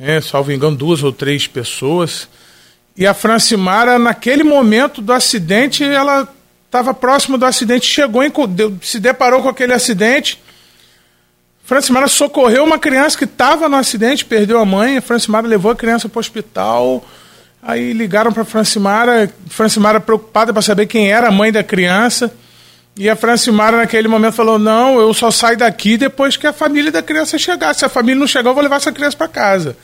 é, 0.00 0.20
salvo 0.20 0.52
engano, 0.52 0.76
duas 0.76 1.02
ou 1.02 1.12
três 1.12 1.46
pessoas. 1.46 2.28
E 2.98 3.06
a 3.06 3.14
Francimara, 3.14 3.96
naquele 3.96 4.42
momento 4.42 5.00
do 5.00 5.12
acidente, 5.12 5.84
ela 5.84 6.26
estava 6.66 6.92
próximo 6.92 7.38
do 7.38 7.46
acidente, 7.46 7.86
chegou, 7.86 8.24
em, 8.24 8.32
se 8.82 8.98
deparou 8.98 9.40
com 9.40 9.48
aquele 9.48 9.72
acidente. 9.72 10.42
Francimara 11.62 12.08
socorreu 12.08 12.64
uma 12.64 12.76
criança 12.76 13.16
que 13.16 13.22
estava 13.22 13.68
no 13.68 13.76
acidente, 13.76 14.24
perdeu 14.24 14.58
a 14.58 14.64
mãe. 14.64 14.96
A 14.96 15.00
Francimara 15.00 15.46
levou 15.46 15.70
a 15.70 15.76
criança 15.76 16.08
para 16.08 16.18
o 16.18 16.20
hospital. 16.20 17.06
Aí 17.62 17.92
ligaram 17.92 18.32
para 18.32 18.44
Francimara, 18.44 19.32
Francimara 19.48 20.00
preocupada 20.00 20.52
para 20.52 20.60
saber 20.60 20.86
quem 20.86 21.12
era 21.12 21.28
a 21.28 21.30
mãe 21.30 21.52
da 21.52 21.62
criança. 21.62 22.34
E 22.96 23.08
a 23.08 23.14
Francimara, 23.14 23.76
naquele 23.76 24.08
momento, 24.08 24.34
falou: 24.34 24.58
Não, 24.58 24.98
eu 24.98 25.14
só 25.14 25.30
saio 25.30 25.56
daqui 25.56 25.96
depois 25.96 26.36
que 26.36 26.48
a 26.48 26.52
família 26.52 26.90
da 26.90 27.00
criança 27.00 27.38
chegar. 27.38 27.72
Se 27.76 27.84
a 27.84 27.88
família 27.88 28.18
não 28.18 28.26
chegar, 28.26 28.50
eu 28.50 28.54
vou 28.54 28.62
levar 28.62 28.76
essa 28.78 28.90
criança 28.90 29.16
para 29.16 29.28
casa. 29.28 29.76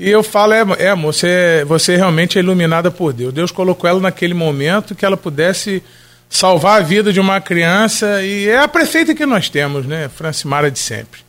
E 0.00 0.08
eu 0.08 0.22
falo: 0.22 0.52
É, 0.52 0.64
é 0.78 0.94
você, 0.94 1.64
você 1.66 1.96
realmente 1.96 2.38
é 2.38 2.40
iluminada 2.40 2.88
por 2.88 3.12
Deus. 3.12 3.34
Deus 3.34 3.50
colocou 3.50 3.90
ela 3.90 3.98
naquele 3.98 4.32
momento 4.32 4.94
que 4.94 5.04
ela 5.04 5.16
pudesse 5.16 5.82
salvar 6.30 6.80
a 6.80 6.84
vida 6.84 7.12
de 7.12 7.18
uma 7.18 7.40
criança. 7.40 8.22
E 8.22 8.48
é 8.48 8.60
a 8.60 8.68
prefeita 8.68 9.12
que 9.12 9.26
nós 9.26 9.48
temos, 9.50 9.84
né? 9.86 10.08
Francimara 10.08 10.70
de 10.70 10.78
sempre. 10.78 11.20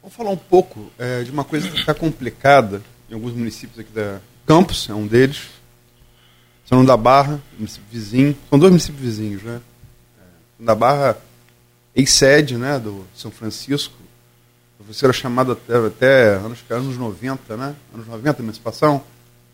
Vamos 0.00 0.16
falar 0.16 0.30
um 0.30 0.36
pouco 0.36 0.88
é, 0.96 1.24
de 1.24 1.32
uma 1.32 1.42
coisa 1.42 1.68
que 1.68 1.80
está 1.80 1.92
complicada 1.92 2.80
em 3.10 3.14
alguns 3.14 3.32
municípios 3.32 3.80
aqui 3.80 3.90
da 3.92 4.20
Campos, 4.46 4.88
é 4.88 4.94
um 4.94 5.06
deles. 5.06 5.42
São 6.64 6.84
da 6.84 6.96
Barra, 6.96 7.40
município 7.58 7.86
vizinho. 7.90 8.36
São 8.48 8.58
dois 8.58 8.70
municípios 8.70 9.02
vizinhos, 9.02 9.42
né? 9.42 9.60
da 10.60 10.76
Barra, 10.76 11.16
ex-sede 11.94 12.56
né, 12.56 12.78
do 12.78 13.04
São 13.16 13.32
Francisco. 13.32 13.94
Você 14.86 15.04
era 15.04 15.12
chamado 15.12 15.52
até, 15.52 15.76
até 15.76 16.28
anos, 16.34 16.58
anos 16.70 16.96
90, 16.96 17.56
né? 17.56 17.74
Anos 17.94 18.06
90, 18.06 18.42
emancipação. 18.42 19.02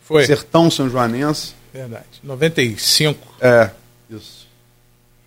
Foi. 0.00 0.25
Sertão 0.25 0.71
São 0.71 0.88
Joanense. 0.88 1.54
Verdade. 1.73 2.06
95. 2.23 3.35
É, 3.40 3.71
isso. 4.09 4.47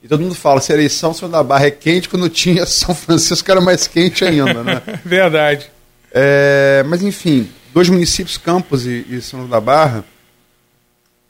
E 0.02 0.08
todo 0.08 0.22
mundo 0.22 0.36
fala, 0.36 0.62
se 0.62 0.72
a 0.72 0.76
eleição 0.76 1.14
São 1.14 1.30
da 1.30 1.44
Barra 1.44 1.66
é 1.66 1.72
quente, 1.72 2.08
quando 2.08 2.30
tinha 2.30 2.66
São 2.66 2.96
Francisco 2.96 3.50
era 3.52 3.60
mais 3.60 3.88
quente 3.88 4.24
ainda, 4.24 4.64
né? 4.64 4.82
Verdade. 5.04 5.70
É, 6.12 6.84
mas 6.88 7.04
enfim, 7.04 7.50
dois 7.74 7.90
municípios, 7.90 8.38
Campos 8.38 8.86
e, 8.86 9.06
e 9.10 9.22
São 9.22 9.48
da 9.48 9.60
Barra, 9.60 10.04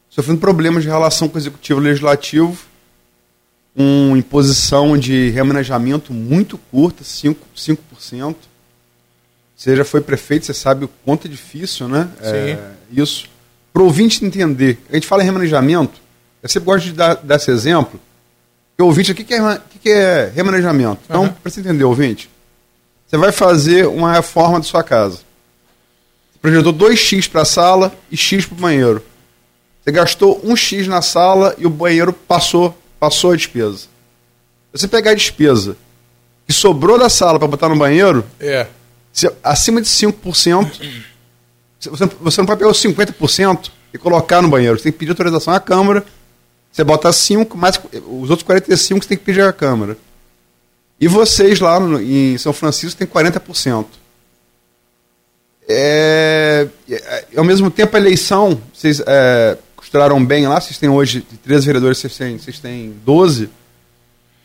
sofrendo 0.09 0.39
problemas 0.39 0.83
de 0.83 0.89
relação 0.89 1.27
com 1.27 1.35
o 1.35 1.41
executivo 1.41 1.79
legislativo 1.79 2.69
com 3.75 4.17
imposição 4.17 4.97
de 4.97 5.29
remanejamento 5.29 6.13
muito 6.13 6.57
curta, 6.57 7.01
5%. 7.01 7.38
5%. 7.55 8.35
Você 9.59 9.75
já 9.75 9.83
foi 9.83 9.99
prefeito, 9.99 10.45
você 10.45 10.53
sabe 10.53 10.85
o 10.85 10.87
quanto 11.03 11.27
é 11.27 11.29
difícil, 11.29 11.89
né? 11.89 12.09
Sim. 12.21 12.29
É, 12.29 12.71
isso. 12.89 13.27
Para 13.73 13.81
o 13.81 13.85
ouvinte 13.85 14.23
entender, 14.23 14.79
a 14.89 14.93
gente 14.95 15.05
fala 15.05 15.21
em 15.21 15.25
remanejamento, 15.25 15.99
eu 16.41 16.47
sempre 16.47 16.65
gosto 16.65 16.85
de 16.85 16.93
dar, 16.93 17.15
dar 17.15 17.35
esse 17.35 17.51
exemplo, 17.51 17.99
o 18.79 18.85
ouvinte, 18.85 19.11
o 19.11 19.15
que, 19.15 19.25
que, 19.25 19.33
é, 19.33 19.61
que, 19.69 19.79
que 19.79 19.89
é 19.89 20.31
remanejamento? 20.33 21.01
Então, 21.05 21.23
uhum. 21.23 21.29
para 21.29 21.51
você 21.51 21.59
entender, 21.59 21.83
ouvinte, 21.83 22.29
você 23.05 23.17
vai 23.17 23.33
fazer 23.33 23.85
uma 23.85 24.13
reforma 24.13 24.59
da 24.59 24.63
sua 24.63 24.81
casa. 24.81 25.17
Você 26.31 26.39
projetou 26.41 26.73
2x 26.73 27.29
para 27.29 27.41
a 27.41 27.45
sala 27.45 27.93
e 28.09 28.15
x 28.15 28.45
para 28.45 28.55
o 28.55 28.61
banheiro. 28.61 29.03
Você 29.83 29.91
gastou 29.91 30.41
1x 30.41 30.87
na 30.87 31.01
sala 31.01 31.53
e 31.57 31.65
o 31.67 31.69
banheiro 31.69 32.13
passou 32.13 32.73
passou 32.97 33.33
a 33.33 33.35
despesa. 33.35 33.87
Você 34.71 34.87
pegar 34.87 35.11
a 35.11 35.15
despesa 35.15 35.75
que 36.47 36.53
sobrou 36.53 36.97
da 36.97 37.09
sala 37.09 37.37
para 37.37 37.47
botar 37.47 37.67
no 37.67 37.75
banheiro, 37.75 38.25
é. 38.39 38.67
Se, 39.11 39.31
acima 39.43 39.81
de 39.81 39.87
5%, 39.87 40.71
você, 41.79 42.05
você 42.05 42.41
não 42.41 42.45
pode 42.45 42.59
pegar 42.59 42.71
os 42.71 42.81
50% 42.81 43.71
e 43.93 43.97
colocar 43.97 44.41
no 44.41 44.49
banheiro. 44.49 44.77
Você 44.77 44.83
tem 44.83 44.91
que 44.91 44.99
pedir 44.99 45.11
autorização 45.11 45.53
à 45.53 45.59
Câmara. 45.59 46.05
Você 46.71 46.83
bota 46.83 47.11
5, 47.11 47.57
mais 47.57 47.79
os 48.07 48.29
outros 48.29 48.43
45 48.43 49.03
você 49.03 49.09
tem 49.09 49.17
que 49.17 49.23
pedir 49.23 49.41
à 49.41 49.53
Câmara. 49.53 49.97
E 50.99 51.07
vocês 51.07 51.59
lá 51.59 51.79
no, 51.79 52.01
em 52.01 52.37
São 52.37 52.53
Francisco 52.53 52.97
têm 52.97 53.07
40%. 53.07 53.85
É, 55.67 56.67
é, 56.89 57.25
ao 57.35 57.43
mesmo 57.43 57.69
tempo, 57.71 57.95
a 57.95 57.99
eleição, 57.99 58.59
vocês, 58.73 59.01
é, 59.05 59.57
costuraram 59.75 60.23
bem 60.23 60.47
lá. 60.47 60.59
Vocês 60.59 60.77
têm 60.77 60.89
hoje, 60.89 61.25
de 61.29 61.37
três 61.37 61.63
vereadores, 61.63 61.97
vocês 61.99 62.17
têm, 62.17 62.37
vocês 62.37 62.59
têm 62.59 62.95
12. 63.05 63.49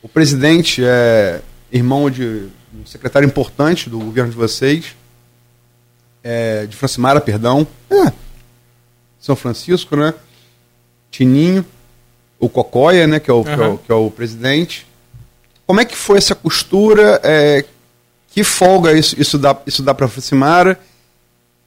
O 0.02 0.08
presidente 0.08 0.82
é 0.84 1.40
irmão 1.72 2.08
de 2.08 2.46
um 2.80 2.86
secretário 2.86 3.26
importante 3.26 3.88
do 3.88 3.98
governo 3.98 4.30
de 4.30 4.36
vocês, 4.36 4.94
é, 6.22 6.66
de 6.66 6.76
Francimara, 6.76 7.20
perdão. 7.20 7.66
É, 7.90 8.12
São 9.20 9.36
Francisco, 9.36 9.96
né? 9.96 10.14
Tininho, 11.10 11.64
o 12.38 12.48
Cocóia, 12.48 13.06
né, 13.06 13.20
que 13.20 13.30
é 13.30 13.34
o, 13.34 13.38
uhum. 13.38 13.44
que, 13.44 13.50
é 13.50 13.66
o, 13.66 13.78
que 13.78 13.92
é 13.92 13.94
o 13.94 14.10
presidente. 14.10 14.86
Como 15.66 15.80
é 15.80 15.84
que 15.84 15.96
foi 15.96 16.18
essa 16.18 16.34
costura? 16.34 17.20
É, 17.22 17.64
que 18.30 18.42
folga 18.42 18.92
isso, 18.92 19.20
isso 19.20 19.38
dá, 19.38 19.56
isso 19.66 19.82
dá 19.82 19.94
para 19.94 20.08
Francimara? 20.08 20.78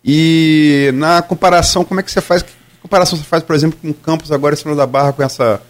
E 0.03 0.91
na 0.93 1.21
comparação, 1.21 1.83
como 1.83 1.99
é 1.99 2.03
que 2.03 2.11
você 2.11 2.21
faz? 2.21 2.43
comparação 2.87 3.17
você 3.17 3.25
faz, 3.25 3.43
por 3.43 3.55
exemplo, 3.55 3.77
com 3.81 3.93
Campos 3.93 4.31
agora 4.31 4.55
em 4.55 4.57
cima 4.57 4.73
da 4.73 4.87
Barra 4.87 5.11
com, 5.11 5.21
essa, 5.21 5.61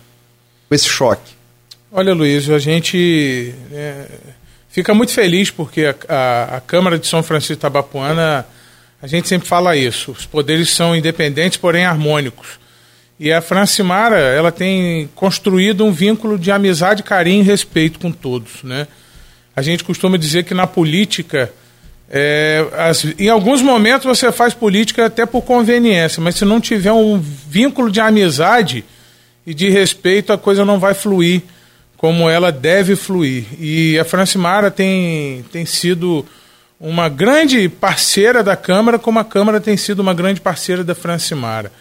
com 0.70 0.75
esse 0.75 0.88
choque? 0.88 1.34
Olha, 1.91 2.13
Luiz, 2.13 2.50
a 2.50 2.60
gente 2.60 3.56
é, 3.72 4.08
fica 4.77 4.93
muito 4.93 5.12
feliz 5.12 5.50
porque 5.50 5.86
a, 5.86 5.96
a, 6.07 6.57
a, 6.57 6.62
Câmara 6.62 7.00
de 7.00 7.07
São 7.07 7.24
Francisco 7.24 7.55
de 7.55 7.60
Tabapuana, 7.60 8.46
a 9.01 9.07
gente 9.07 9.27
sempre 9.27 9.48
fala 9.48 9.75
isso, 9.75 10.12
os 10.12 10.27
poderes 10.27 10.69
são 10.69 10.96
independentes, 10.96 11.57
porém 11.57 11.84
harmônicos. 11.84 12.60
E 13.19 13.34
a 13.34 13.41
Francimara, 13.41 14.19
ela 14.19 14.51
tem 14.51 15.10
construído 15.15 15.84
um 15.84 15.91
vínculo 15.91 16.38
de 16.38 16.51
amizade, 16.51 17.01
carinho 17.01 17.41
e 17.41 17.43
respeito 17.43 17.98
com 17.98 18.12
todos, 18.12 18.62
né? 18.62 18.88
A 19.55 19.63
gente 19.63 19.84
costuma 19.84 20.15
dizer 20.15 20.43
que 20.43 20.53
na 20.53 20.67
política 20.67 21.51
é, 22.07 22.63
as, 22.77 23.03
em 23.17 23.29
alguns 23.29 23.63
momentos 23.63 24.05
você 24.05 24.31
faz 24.31 24.53
política 24.53 25.07
até 25.07 25.25
por 25.25 25.41
conveniência, 25.41 26.22
mas 26.22 26.36
se 26.36 26.46
não 26.46 26.62
tiver 26.62 26.93
um 26.93 27.19
vínculo 27.19 27.89
de 27.89 28.00
amizade 28.00 28.86
e 29.43 29.55
de 29.55 29.72
respeito, 29.72 30.31
a 30.31 30.38
coisa 30.38 30.63
não 30.63 30.77
vai 30.77 30.93
fluir 30.93 31.41
como 31.98 32.30
ela 32.30 32.51
deve 32.51 32.96
fluir. 32.96 33.46
E 33.60 33.98
a 34.00 34.06
Francimara 34.06 34.72
tem, 34.72 35.44
tem 35.51 35.66
sido 35.66 36.25
uma 36.80 37.10
grande 37.10 37.68
parceira 37.68 38.44
da 38.44 38.56
Câmara, 38.56 39.00
como 39.00 39.20
a 39.20 39.25
Câmara 39.25 39.60
tem 39.60 39.75
sido 39.75 40.00
uma 40.00 40.13
grande 40.13 40.39
parceira 40.39 40.84
da 40.84 40.96
Francimara. 40.96 41.72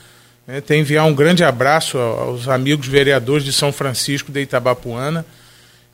É, 0.49 0.61
tem 0.61 0.81
enviar 0.81 1.05
um 1.07 1.15
grande 1.15 1.45
abraço 1.45 1.99
aos 1.99 2.49
amigos 2.49 2.87
vereadores 2.87 3.45
de 3.45 3.53
São 3.53 3.73
Francisco 3.73 4.33
de 4.33 4.41
Itabapuana, 4.41 5.27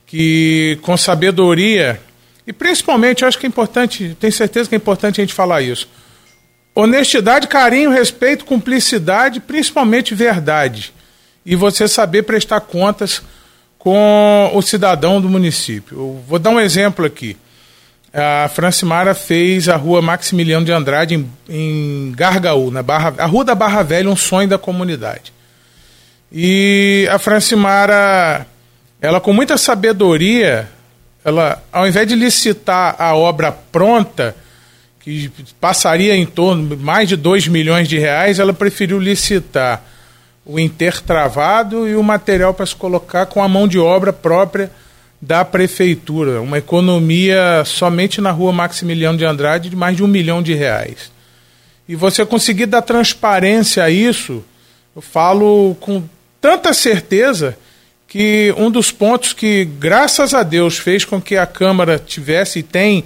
que 0.05 0.79
com 0.81 0.95
sabedoria 0.95 1.99
e 2.45 2.51
principalmente, 2.51 3.23
acho 3.23 3.39
que 3.39 3.45
é 3.45 3.49
importante, 3.49 4.17
tenho 4.19 4.33
certeza 4.33 4.67
que 4.67 4.75
é 4.75 4.77
importante 4.77 5.21
a 5.21 5.23
gente 5.23 5.33
falar 5.33 5.61
isso. 5.61 5.87
Honestidade, 6.75 7.47
carinho, 7.47 7.89
respeito, 7.89 8.45
cumplicidade, 8.45 9.39
principalmente 9.39 10.13
verdade. 10.13 10.93
E 11.45 11.55
você 11.55 11.87
saber 11.87 12.23
prestar 12.23 12.61
contas 12.61 13.21
com 13.83 14.49
o 14.53 14.61
cidadão 14.61 15.19
do 15.19 15.27
município. 15.27 15.97
Eu 15.97 16.23
vou 16.25 16.39
dar 16.39 16.51
um 16.51 16.59
exemplo 16.59 17.05
aqui. 17.05 17.35
A 18.13 18.47
Francimara 18.47 19.13
fez 19.13 19.67
a 19.67 19.75
rua 19.75 20.01
Maximiliano 20.01 20.65
de 20.65 20.71
Andrade 20.71 21.15
em, 21.15 21.29
em 21.49 22.13
Gargaú, 22.15 22.71
na 22.71 22.81
Barra, 22.81 23.13
a 23.17 23.25
rua 23.25 23.43
da 23.43 23.53
Barra 23.53 23.83
Velha, 23.83 24.09
um 24.09 24.15
sonho 24.15 24.47
da 24.47 24.57
comunidade. 24.57 25.33
E 26.31 27.05
a 27.11 27.19
Francimara, 27.19 28.47
ela 29.01 29.19
com 29.19 29.33
muita 29.33 29.57
sabedoria, 29.57 30.69
ela, 31.25 31.61
ao 31.69 31.85
invés 31.85 32.07
de 32.07 32.15
licitar 32.15 32.95
a 32.97 33.13
obra 33.13 33.51
pronta, 33.51 34.33
que 35.01 35.29
passaria 35.59 36.15
em 36.15 36.25
torno 36.25 36.73
de 36.73 36.81
mais 36.81 37.09
de 37.09 37.17
2 37.17 37.49
milhões 37.49 37.89
de 37.89 37.99
reais, 37.99 38.39
ela 38.39 38.53
preferiu 38.53 38.97
licitar 38.97 39.83
o 40.45 40.59
intertravado 40.59 41.87
e 41.87 41.95
o 41.95 42.03
material 42.03 42.53
para 42.53 42.65
se 42.65 42.75
colocar 42.75 43.25
com 43.25 43.41
a 43.41 43.47
mão 43.47 43.67
de 43.67 43.79
obra 43.79 44.11
própria 44.11 44.69
da 45.21 45.45
prefeitura. 45.45 46.41
Uma 46.41 46.57
economia 46.57 47.63
somente 47.65 48.19
na 48.19 48.31
rua 48.31 48.51
Maximiliano 48.51 49.17
de 49.17 49.25
Andrade 49.25 49.69
de 49.69 49.75
mais 49.75 49.95
de 49.95 50.03
um 50.03 50.07
milhão 50.07 50.43
de 50.43 50.53
reais. 50.53 51.11
E 51.87 51.95
você 51.95 52.25
conseguir 52.25 52.65
dar 52.65 52.81
transparência 52.81 53.83
a 53.83 53.89
isso, 53.89 54.43
eu 54.95 55.01
falo 55.01 55.75
com 55.79 56.03
tanta 56.41 56.73
certeza 56.73 57.57
que 58.07 58.53
um 58.57 58.69
dos 58.69 58.91
pontos 58.91 59.33
que, 59.33 59.65
graças 59.65 60.33
a 60.33 60.43
Deus, 60.43 60.77
fez 60.77 61.03
com 61.03 61.21
que 61.21 61.35
a 61.35 61.45
Câmara 61.45 61.97
tivesse 61.97 62.59
e 62.59 62.63
tem, 62.63 63.05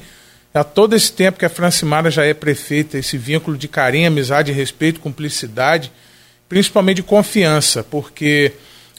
há 0.53 0.63
todo 0.63 0.95
esse 0.95 1.11
tempo 1.13 1.39
que 1.39 1.45
a 1.45 1.49
Francimara 1.49 2.11
já 2.11 2.25
é 2.25 2.33
prefeita, 2.33 2.97
esse 2.97 3.17
vínculo 3.17 3.57
de 3.57 3.67
carinho, 3.67 4.07
amizade, 4.07 4.51
respeito, 4.51 4.99
cumplicidade, 4.99 5.91
principalmente 6.49 6.97
de 6.97 7.03
confiança, 7.03 7.83
porque 7.83 8.53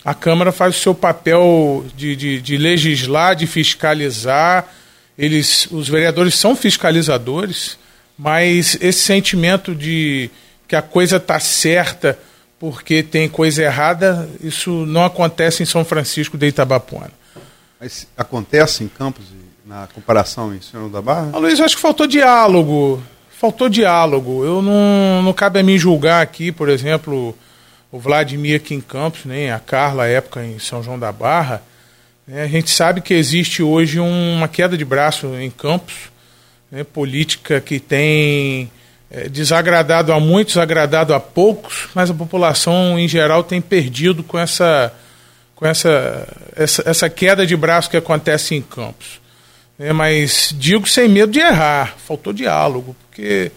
A 0.05 0.15
Câmara 0.15 0.53
faz 0.53 0.77
o 0.77 0.81
seu 0.81 0.95
papel 0.95 1.85
de, 1.97 2.17
de, 2.17 2.41
de 2.41 2.57
legislar, 2.57 3.35
de 3.35 3.47
fiscalizar. 3.47 4.67
Eles, 5.19 5.67
os 5.71 5.89
vereadores 5.89 6.35
são 6.35 6.55
fiscalizadores, 6.55 7.79
mas 8.17 8.77
esse 8.81 9.01
sentimento 9.01 9.75
de 9.75 10.31
que 10.67 10.77
a 10.77 10.83
coisa 10.83 11.17
está 11.17 11.41
certa 11.41 12.19
porque 12.59 13.03
tem 13.03 13.29
coisa 13.29 13.63
errada, 13.63 14.29
isso 14.43 14.85
não 14.85 15.05
acontece 15.05 15.63
em 15.63 15.67
São 15.67 15.85
Francisco 15.85 16.37
de 16.37 16.49
Itabapuana. 16.49 17.13
Mas 17.81 18.09
acontece 18.17 18.83
em 18.83 18.89
Campos, 18.89 19.27
na 19.65 19.87
comparação 19.95 20.53
em 20.55 20.61
Senhor 20.61 20.89
da 20.89 21.01
Barra? 21.01 21.31
Ah, 21.33 21.39
Luiz, 21.39 21.61
acho 21.61 21.77
que 21.77 21.83
faltou 21.83 22.07
diálogo. 22.07 23.03
Faltou 23.39 23.69
diálogo. 23.69 24.45
Eu 24.45 24.61
não, 24.61 25.23
não 25.23 25.33
cabe 25.33 25.61
a 25.61 25.63
mim 25.63 25.79
julgar 25.79 26.21
aqui, 26.21 26.51
por 26.51 26.69
exemplo, 26.69 27.39
o 27.93 27.97
Vladimir 27.97 28.57
aqui 28.57 28.75
em 28.75 28.81
Campos, 28.81 29.25
nem 29.25 29.53
a 29.53 29.61
Carla, 29.61 30.09
época 30.09 30.45
em 30.45 30.59
São 30.59 30.83
João 30.83 30.99
da 30.99 31.13
Barra. 31.13 31.63
Né? 32.27 32.43
A 32.43 32.49
gente 32.49 32.69
sabe 32.69 33.01
que 33.01 33.15
existe 33.15 33.63
hoje 33.63 34.01
uma 34.01 34.49
queda 34.49 34.77
de 34.77 34.85
braço 34.85 35.29
em 35.39 35.51
Campos, 35.51 35.95
né? 36.69 36.83
política 36.83 37.61
que 37.61 37.79
tem 37.79 38.73
é, 39.09 39.29
desagradado 39.29 40.13
a 40.13 40.19
muitos, 40.19 40.57
agradado 40.57 41.15
a 41.15 41.21
poucos, 41.21 41.91
mas 41.95 42.11
a 42.11 42.15
população 42.15 42.99
em 42.99 43.07
geral 43.07 43.45
tem 43.45 43.61
perdido 43.61 44.25
com 44.25 44.37
essa, 44.37 44.93
com 45.55 45.65
essa, 45.65 46.27
essa, 46.57 46.83
essa 46.85 47.09
queda 47.09 47.47
de 47.47 47.57
braço 47.57 47.89
que 47.89 47.97
acontece 47.97 48.57
em 48.57 48.63
Campos. 48.63 49.21
É, 49.79 49.93
mas 49.93 50.53
digo 50.59 50.89
sem 50.89 51.09
medo 51.09 51.31
de 51.31 51.39
errar, 51.39 51.95
faltou 52.05 52.33
diálogo, 52.33 52.97
porque 53.07 53.53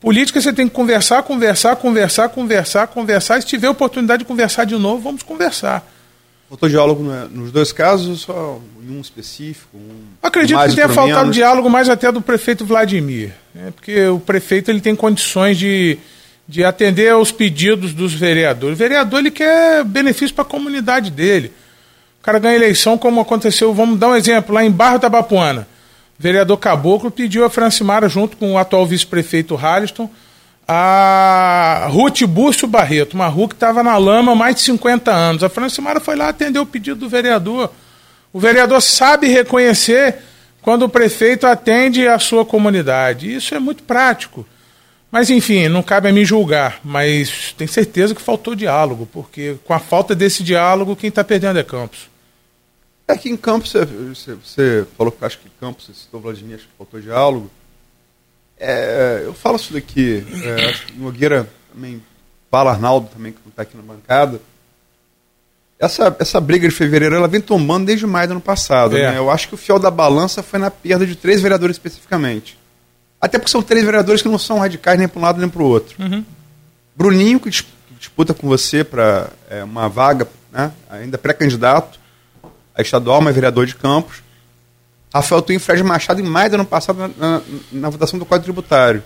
política 0.00 0.40
você 0.40 0.52
tem 0.52 0.66
que 0.66 0.74
conversar, 0.74 1.22
conversar, 1.22 1.76
conversar, 1.76 2.28
conversar, 2.30 2.86
conversar. 2.86 3.38
E 3.38 3.42
se 3.42 3.48
tiver 3.48 3.68
oportunidade 3.68 4.20
de 4.20 4.24
conversar 4.24 4.64
de 4.64 4.76
novo, 4.76 5.02
vamos 5.02 5.22
conversar. 5.22 5.86
Faltou 6.48 6.68
diálogo 6.68 7.02
nos 7.30 7.52
dois 7.52 7.70
casos, 7.70 8.22
só 8.22 8.58
em 8.82 8.96
um 8.96 9.00
específico? 9.00 9.76
Um 9.76 10.00
Acredito 10.20 10.58
que 10.58 10.74
tenha 10.74 10.88
faltado 10.88 11.20
menos. 11.20 11.36
diálogo 11.36 11.70
mais 11.70 11.88
até 11.88 12.10
do 12.10 12.20
prefeito 12.20 12.64
Vladimir, 12.64 13.32
né? 13.54 13.72
porque 13.76 14.06
o 14.06 14.18
prefeito 14.18 14.68
ele 14.68 14.80
tem 14.80 14.96
condições 14.96 15.56
de, 15.56 15.96
de 16.48 16.64
atender 16.64 17.10
aos 17.10 17.30
pedidos 17.30 17.94
dos 17.94 18.12
vereadores. 18.14 18.74
O 18.74 18.78
vereador 18.78 19.20
ele 19.20 19.30
quer 19.30 19.84
benefício 19.84 20.34
para 20.34 20.42
a 20.42 20.48
comunidade 20.48 21.10
dele. 21.10 21.52
O 22.20 22.22
cara 22.22 22.38
ganha 22.38 22.56
eleição, 22.56 22.98
como 22.98 23.20
aconteceu, 23.20 23.72
vamos 23.72 23.98
dar 23.98 24.08
um 24.08 24.14
exemplo, 24.14 24.54
lá 24.54 24.62
em 24.62 24.70
Barra 24.70 24.98
da 24.98 25.08
Bapuana. 25.08 25.66
O 26.18 26.22
vereador 26.22 26.58
Caboclo 26.58 27.10
pediu 27.10 27.46
a 27.46 27.50
Francimara, 27.50 28.08
junto 28.10 28.36
com 28.36 28.52
o 28.52 28.58
atual 28.58 28.84
vice-prefeito 28.84 29.54
Harriston, 29.54 30.08
a 30.68 31.88
Ruth 31.90 32.22
Búcio 32.24 32.68
Barreto, 32.68 33.14
uma 33.14 33.26
rua 33.26 33.48
que 33.48 33.54
estava 33.54 33.82
na 33.82 33.96
lama 33.96 34.32
há 34.32 34.34
mais 34.34 34.54
de 34.54 34.60
50 34.60 35.10
anos. 35.10 35.42
A 35.42 35.48
Francimara 35.48 35.98
foi 35.98 36.14
lá 36.14 36.28
atender 36.28 36.58
o 36.58 36.66
pedido 36.66 37.00
do 37.00 37.08
vereador. 37.08 37.72
O 38.32 38.38
vereador 38.38 38.82
sabe 38.82 39.26
reconhecer 39.26 40.16
quando 40.60 40.82
o 40.82 40.88
prefeito 40.88 41.46
atende 41.46 42.06
a 42.06 42.18
sua 42.18 42.44
comunidade. 42.44 43.34
Isso 43.34 43.54
é 43.54 43.58
muito 43.58 43.82
prático. 43.82 44.46
Mas, 45.10 45.30
enfim, 45.30 45.68
não 45.68 45.82
cabe 45.82 46.08
a 46.08 46.12
mim 46.12 46.24
julgar, 46.24 46.80
mas 46.84 47.54
tenho 47.56 47.68
certeza 47.68 48.14
que 48.14 48.20
faltou 48.20 48.54
diálogo, 48.54 49.08
porque 49.10 49.56
com 49.64 49.72
a 49.74 49.80
falta 49.80 50.14
desse 50.14 50.44
diálogo, 50.44 50.94
quem 50.94 51.08
está 51.08 51.24
perdendo 51.24 51.58
é 51.58 51.64
Campos. 51.64 52.09
Aqui 53.10 53.28
em 53.28 53.36
Campos, 53.36 53.72
você, 53.72 54.34
você 54.34 54.86
falou 54.96 55.12
que 55.12 55.24
acho 55.24 55.38
que 55.38 55.50
Campos, 55.60 55.86
você 55.86 55.94
citou 55.94 56.20
Vladimir, 56.20 56.56
acho 56.56 56.64
que 56.64 56.72
faltou 56.78 57.00
diálogo. 57.00 57.50
É, 58.58 59.22
eu 59.24 59.34
falo 59.34 59.56
isso 59.56 59.72
daqui, 59.72 60.24
é, 60.44 60.66
acho 60.66 60.86
que 60.86 60.98
Nogueira 60.98 61.48
também 61.72 62.02
fala, 62.50 62.72
Arnaldo 62.72 63.08
também, 63.08 63.32
que 63.32 63.38
não 63.44 63.50
está 63.50 63.62
aqui 63.62 63.76
na 63.76 63.82
bancada. 63.82 64.40
Essa, 65.78 66.14
essa 66.18 66.40
briga 66.40 66.68
de 66.68 66.74
fevereiro 66.74 67.14
ela 67.14 67.26
vem 67.26 67.40
tomando 67.40 67.86
desde 67.86 68.06
maio 68.06 68.28
do 68.28 68.32
ano 68.32 68.40
passado. 68.40 68.96
É. 68.96 69.12
Né? 69.12 69.18
Eu 69.18 69.30
acho 69.30 69.48
que 69.48 69.54
o 69.54 69.58
fiel 69.58 69.78
da 69.78 69.90
balança 69.90 70.42
foi 70.42 70.58
na 70.58 70.70
perda 70.70 71.06
de 71.06 71.16
três 71.16 71.40
vereadores 71.40 71.76
especificamente. 71.76 72.58
Até 73.18 73.38
porque 73.38 73.50
são 73.50 73.62
três 73.62 73.84
vereadores 73.84 74.20
que 74.20 74.28
não 74.28 74.38
são 74.38 74.58
radicais 74.58 74.98
nem 74.98 75.08
para 75.08 75.18
um 75.18 75.22
lado 75.22 75.40
nem 75.40 75.48
para 75.48 75.62
o 75.62 75.66
outro. 75.66 75.96
Uhum. 76.02 76.24
Bruninho, 76.94 77.40
que 77.40 77.50
disputa 77.98 78.34
com 78.34 78.46
você 78.46 78.84
para 78.84 79.30
é, 79.48 79.64
uma 79.64 79.88
vaga, 79.88 80.28
né? 80.52 80.70
ainda 80.90 81.16
pré-candidato 81.16 81.99
a 82.74 82.82
estadual, 82.82 83.20
mas 83.20 83.34
vereador 83.34 83.66
de 83.66 83.74
Campos. 83.74 84.22
Rafael 85.12 85.42
Twin 85.42 85.58
Fred 85.58 85.82
Machado 85.82 86.20
em 86.20 86.24
maio 86.24 86.50
do 86.50 86.54
ano 86.54 86.64
passado 86.64 86.98
na, 86.98 87.08
na, 87.08 87.42
na, 87.72 87.90
votação 87.90 88.18
do 88.18 88.24
Código 88.24 88.44
Tributário. 88.44 89.02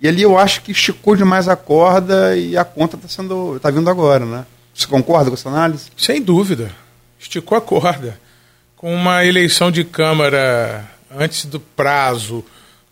E 0.00 0.06
ali 0.06 0.22
eu 0.22 0.38
acho 0.38 0.62
que 0.62 0.72
esticou 0.72 1.16
demais 1.16 1.48
a 1.48 1.56
corda 1.56 2.36
e 2.36 2.56
a 2.56 2.64
conta 2.64 2.96
está 2.96 3.08
sendo 3.08 3.58
tá 3.60 3.70
vindo 3.70 3.88
agora, 3.90 4.24
né? 4.24 4.46
Você 4.72 4.86
concorda 4.86 5.30
com 5.30 5.34
essa 5.34 5.48
análise? 5.48 5.90
Sem 5.96 6.22
dúvida. 6.22 6.70
Esticou 7.18 7.56
a 7.56 7.60
corda. 7.60 8.18
Com 8.76 8.94
uma 8.94 9.24
eleição 9.24 9.70
de 9.70 9.84
Câmara 9.84 10.84
antes 11.16 11.46
do 11.46 11.58
prazo, 11.58 12.44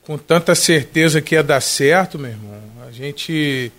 com 0.02 0.16
tanta 0.16 0.54
certeza 0.54 1.20
que 1.20 1.34
ia 1.34 1.42
dar 1.42 1.60
certo, 1.60 2.18
meu 2.18 2.30
irmão, 2.30 2.60
a 2.86 2.90
gente. 2.90 3.70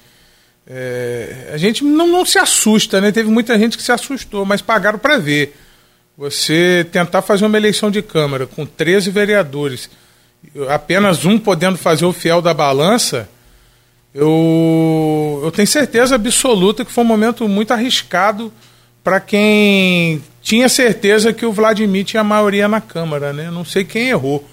É, 0.66 1.50
a 1.54 1.58
gente 1.58 1.84
não, 1.84 2.08
não 2.08 2.26
se 2.26 2.38
assusta, 2.38 3.02
né? 3.02 3.12
Teve 3.12 3.30
muita 3.30 3.58
gente 3.60 3.78
que 3.78 3.84
se 3.84 3.92
assustou, 3.92 4.46
mas 4.46 4.62
pagaram 4.62 4.98
para 4.98 5.18
ver. 5.18 5.58
Você 6.18 6.86
tentar 6.92 7.24
fazer 7.24 7.46
uma 7.46 7.58
eleição 7.58 7.90
de 7.90 8.02
Câmara 8.02 8.46
com 8.46 8.66
13 8.66 9.10
vereadores, 9.10 9.90
apenas 10.70 11.26
um 11.26 11.40
podendo 11.40 11.78
fazer 11.78 12.06
o 12.06 12.14
fiel 12.14 12.42
da 12.42 12.54
balança, 12.54 13.28
eu, 14.14 15.42
eu 15.44 15.52
tenho 15.52 15.68
certeza 15.68 16.16
absoluta 16.16 16.86
que 16.86 16.92
foi 16.92 17.04
um 17.04 17.08
momento 17.08 17.48
muito 17.48 17.74
arriscado 17.74 18.54
para 19.04 19.20
quem 19.20 20.24
tinha 20.40 20.70
certeza 20.70 21.34
que 21.34 21.46
o 21.46 21.52
Vladimir 21.52 22.06
tinha 22.06 22.24
maioria 22.24 22.68
na 22.68 22.80
Câmara. 22.80 23.34
Né? 23.34 23.50
Não 23.50 23.66
sei 23.66 23.84
quem 23.84 24.10
errou, 24.10 24.48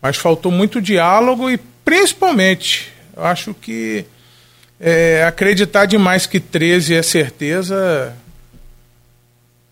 mas 0.00 0.16
faltou 0.16 0.50
muito 0.50 0.80
diálogo 0.80 1.50
e, 1.50 1.58
principalmente, 1.84 2.90
eu 3.14 3.24
acho 3.24 3.52
que 3.52 4.06
é, 4.80 5.22
acreditar 5.28 5.84
demais 5.84 6.26
que 6.26 6.40
13 6.40 6.94
é 6.94 7.02
certeza 7.02 8.16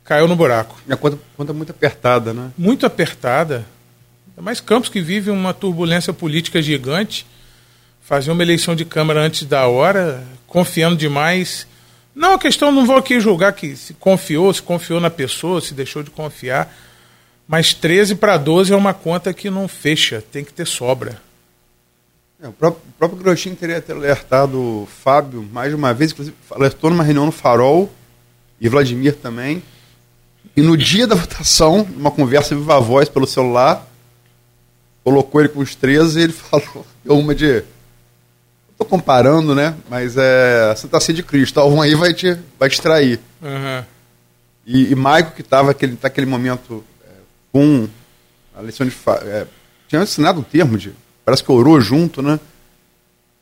caiu 0.05 0.27
no 0.29 0.37
buraco. 0.37 0.81
E 0.87 0.93
a 0.93 0.97
conta, 0.97 1.19
conta 1.37 1.53
muito 1.53 1.71
apertada, 1.71 2.33
né? 2.33 2.51
Muito 2.57 2.87
apertada. 2.87 3.65
Mais 4.37 4.61
Campos 4.61 4.89
que 4.89 5.01
vive 5.01 5.31
uma 5.31 5.55
turbulência 5.55 6.13
política 6.13 6.61
gigante. 6.61 7.27
Fazer 8.01 8.31
uma 8.31 8.43
eleição 8.43 8.75
de 8.75 8.85
Câmara 8.85 9.21
antes 9.21 9.45
da 9.45 9.67
hora, 9.67 10.25
confiando 10.47 10.97
demais. 10.97 11.67
Não, 12.15 12.35
a 12.35 12.39
questão, 12.39 12.73
não 12.73 12.85
vou 12.85 12.97
aqui 12.97 13.21
julgar 13.21 13.53
que 13.53 13.77
se 13.77 13.95
confiou, 13.95 14.53
se 14.53 14.61
confiou 14.61 15.01
na 15.01 15.11
pessoa, 15.11 15.61
se 15.61 15.73
deixou 15.73 16.03
de 16.03 16.11
confiar. 16.11 16.75
Mas 17.47 17.73
13 17.73 18.17
para 18.17 18.37
12 18.37 18.73
é 18.73 18.77
uma 18.77 18.93
conta 18.93 19.33
que 19.33 19.51
não 19.51 19.69
fecha, 19.69 20.23
tem 20.33 20.45
que 20.45 20.53
ter 20.53 20.67
sobra. 20.67 21.21
É, 22.43 22.49
o 22.49 22.53
próprio, 22.53 22.83
o 22.89 22.93
próprio 22.99 23.23
Grostinho 23.23 23.55
teria 23.55 23.81
ter 23.81 23.93
alertado 23.93 24.59
o 24.59 24.89
Fábio 25.03 25.49
mais 25.53 25.73
uma 25.73 25.95
vez, 25.95 26.11
inclusive 26.11 26.37
alertou 26.51 26.91
numa 26.91 27.05
reunião 27.05 27.27
no 27.27 27.33
Farol, 27.33 27.93
e 28.61 28.69
Vladimir 28.69 29.17
também, 29.17 29.63
e 30.57 30.61
no 30.61 30.77
dia 30.77 31.07
da 31.07 31.15
votação, 31.15 31.87
numa 31.97 32.11
conversa 32.11 32.55
viva 32.55 32.79
voz 32.79 33.09
pelo 33.09 33.27
celular, 33.27 33.87
colocou 35.03 35.41
ele 35.41 35.49
com 35.49 35.61
os 35.61 35.75
13 35.75 36.19
e 36.19 36.23
ele 36.25 36.33
falou 36.35 36.87
uma 37.05 37.35
de. 37.35 37.65
Estou 38.71 38.87
comparando, 38.87 39.55
né? 39.55 39.75
Mas 39.89 40.17
é. 40.17 40.75
Santa 40.77 41.01
Ceia 41.01 41.17
de 41.17 41.23
Cristo, 41.23 41.61
um 41.63 41.81
aí 41.81 41.95
vai 41.95 42.13
te, 42.13 42.39
vai 42.59 42.69
te 42.69 42.81
trair. 42.81 43.21
Uhum. 43.41 43.85
E, 44.67 44.93
e 44.93 44.95
Maico, 44.95 45.33
que 45.33 45.43
estava 45.43 45.69
naquele, 45.69 45.99
naquele 46.01 46.27
momento 46.27 46.85
é, 47.05 47.11
com 47.53 47.89
a 48.55 48.63
lição 48.63 48.87
de. 48.87 48.95
É, 49.25 49.47
tinha 49.89 50.03
assinado 50.03 50.41
um 50.41 50.45
termo 50.45 50.77
de. 50.77 50.93
Parece 51.25 51.43
que 51.43 51.53
orou 51.53 51.81
junto, 51.81 52.21
né? 52.21 52.39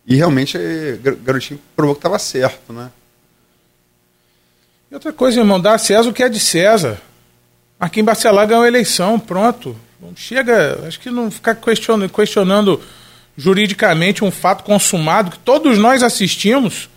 E 0.06 0.14
realmente 0.16 0.56
é, 0.56 0.98
Garotinho 1.22 1.60
provou 1.74 1.94
que 1.94 2.00
estava 2.00 2.18
certo, 2.18 2.72
né? 2.72 2.90
E 4.90 4.94
outra 4.94 5.12
coisa, 5.12 5.38
irmão, 5.38 5.60
dá 5.60 5.74
a 5.74 5.78
César 5.78 6.08
o 6.08 6.12
que 6.12 6.22
é 6.22 6.28
de 6.28 6.40
César. 6.40 7.00
Marquinhos 7.78 8.06
Bacelar 8.06 8.46
ganhou 8.46 8.64
a 8.64 8.68
eleição, 8.68 9.20
pronto. 9.20 9.76
Não 10.02 10.16
chega, 10.16 10.80
acho 10.84 10.98
que 10.98 11.10
não 11.10 11.30
ficar 11.30 11.54
questionando, 11.54 12.10
questionando 12.10 12.82
juridicamente 13.36 14.24
um 14.24 14.32
fato 14.32 14.64
consumado 14.64 15.30
que 15.30 15.38
todos 15.38 15.78
nós 15.78 16.02
assistimos. 16.02 16.90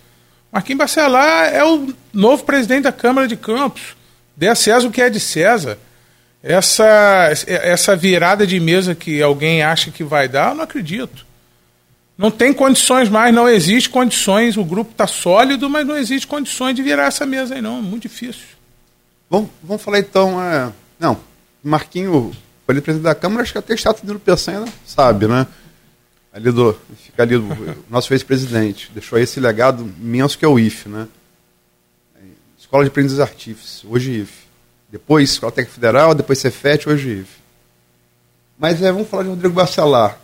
Marquinhos 0.51 0.79
Bacelar 0.79 1.53
é 1.53 1.63
o 1.63 1.93
novo 2.11 2.43
presidente 2.43 2.83
da 2.83 2.91
Câmara 2.91 3.27
de 3.27 3.37
Campos. 3.37 3.95
Dê 4.35 4.47
a 4.47 4.55
César 4.55 4.87
o 4.87 4.91
que 4.91 5.01
é 5.01 5.09
de 5.09 5.19
César. 5.19 5.77
Essa, 6.41 7.31
essa 7.47 7.95
virada 7.95 8.45
de 8.47 8.59
mesa 8.59 8.95
que 8.95 9.21
alguém 9.21 9.61
acha 9.61 9.91
que 9.91 10.03
vai 10.03 10.27
dar, 10.27 10.49
eu 10.49 10.55
não 10.55 10.63
acredito. 10.63 11.25
Não 12.17 12.29
tem 12.29 12.53
condições 12.53 13.09
mais, 13.09 13.33
não 13.33 13.49
existe 13.49 13.89
condições. 13.89 14.55
O 14.55 14.63
grupo 14.63 14.91
está 14.91 15.07
sólido, 15.07 15.69
mas 15.69 15.85
não 15.85 15.97
existe 15.97 16.27
condições 16.27 16.75
de 16.75 16.83
virar 16.83 17.07
essa 17.07 17.25
mesa 17.25 17.55
aí, 17.55 17.61
não. 17.61 17.81
Muito 17.81 18.03
difícil. 18.03 18.45
Vamos, 19.29 19.49
vamos 19.63 19.81
falar 19.81 19.99
então. 19.99 20.41
É... 20.41 20.71
Não, 20.99 21.19
Marquinho 21.63 22.31
foi 22.65 22.79
presidente 22.81 23.03
da 23.03 23.15
Câmara, 23.15 23.41
acho 23.41 23.51
que 23.51 23.57
até 23.57 23.73
Estado 23.73 23.99
do 24.03 24.19
Peçanha 24.19 24.63
sabe, 24.85 25.27
né? 25.27 25.47
Ali 26.31 26.51
do, 26.51 26.77
fica 27.03 27.23
ali 27.23 27.35
o 27.35 27.77
nosso 27.89 28.13
ex-presidente. 28.13 28.91
Deixou 28.93 29.19
esse 29.19 29.39
legado 29.39 29.91
imenso 29.99 30.37
que 30.37 30.45
é 30.45 30.47
o 30.47 30.57
IFE, 30.57 30.89
né? 30.89 31.07
Escola 32.57 32.83
de 32.83 32.89
Aprendiz 32.89 33.19
Artífice, 33.19 33.85
hoje 33.85 34.21
IF. 34.21 34.43
Depois 34.91 35.29
Escola 35.29 35.51
Técnica 35.51 35.75
Federal, 35.75 36.15
depois 36.15 36.39
Cefet, 36.39 36.89
hoje 36.89 37.19
IF. 37.19 37.29
Mas 38.57 38.81
é, 38.81 38.91
vamos 38.91 39.07
falar 39.07 39.23
de 39.23 39.29
Rodrigo 39.29 39.53
Bacelar. 39.53 40.17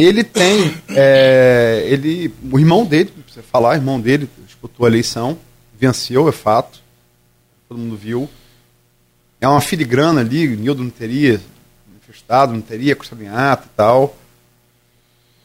Ele 0.00 0.24
tem, 0.24 0.74
é, 0.88 1.84
ele, 1.86 2.32
o 2.50 2.58
irmão 2.58 2.86
dele, 2.86 3.12
você 3.28 3.42
falar, 3.42 3.70
o 3.70 3.74
irmão 3.74 4.00
dele 4.00 4.28
disputou 4.46 4.86
a 4.86 4.88
eleição, 4.88 5.38
venceu, 5.78 6.26
é 6.26 6.32
fato, 6.32 6.80
todo 7.68 7.78
mundo 7.78 7.96
viu. 7.96 8.28
É 9.38 9.46
uma 9.46 9.60
filigrana 9.60 10.22
ali, 10.22 10.46
Nildo 10.56 10.82
não 10.82 10.90
teria 10.90 11.38
manifestado, 11.86 12.54
não 12.54 12.62
teria 12.62 12.96
em 13.20 13.28
ata 13.28 13.66
e 13.66 13.76
tal. 13.76 14.16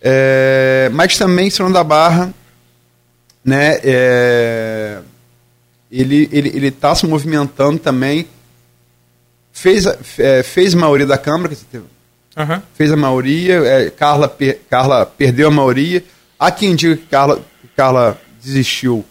É, 0.02 0.90
mas 0.94 1.18
também, 1.18 1.50
Senhor 1.50 1.72
da 1.74 1.84
Barra, 1.84 2.34
né, 3.44 3.80
é, 3.84 5.02
ele 5.92 6.24
está 6.24 6.38
ele, 6.38 6.50
ele 6.50 6.72
tá 6.72 6.96
se 6.96 7.06
movimentando 7.06 7.78
também, 7.78 8.26
fez, 9.52 9.86
é, 10.18 10.44
fez 10.44 10.74
maioria 10.74 11.06
da 11.06 11.18
Câmara, 11.18 11.54
que 11.54 11.66
teve, 11.66 11.86
uhum. 12.36 12.62
fez 12.74 12.92
a 12.92 12.98
maioria, 12.98 13.56
é, 13.66 13.90
Carla, 13.90 14.28
per, 14.28 14.60
Carla 14.70 15.06
perdeu 15.06 15.48
a 15.48 15.52
maioria. 15.52 16.04
Há 16.38 16.52
quem 16.52 16.76
diga 16.76 16.98
que 16.98 17.06
Carla, 17.06 17.42
Carla 17.76 18.20
desistiu. 18.44 19.06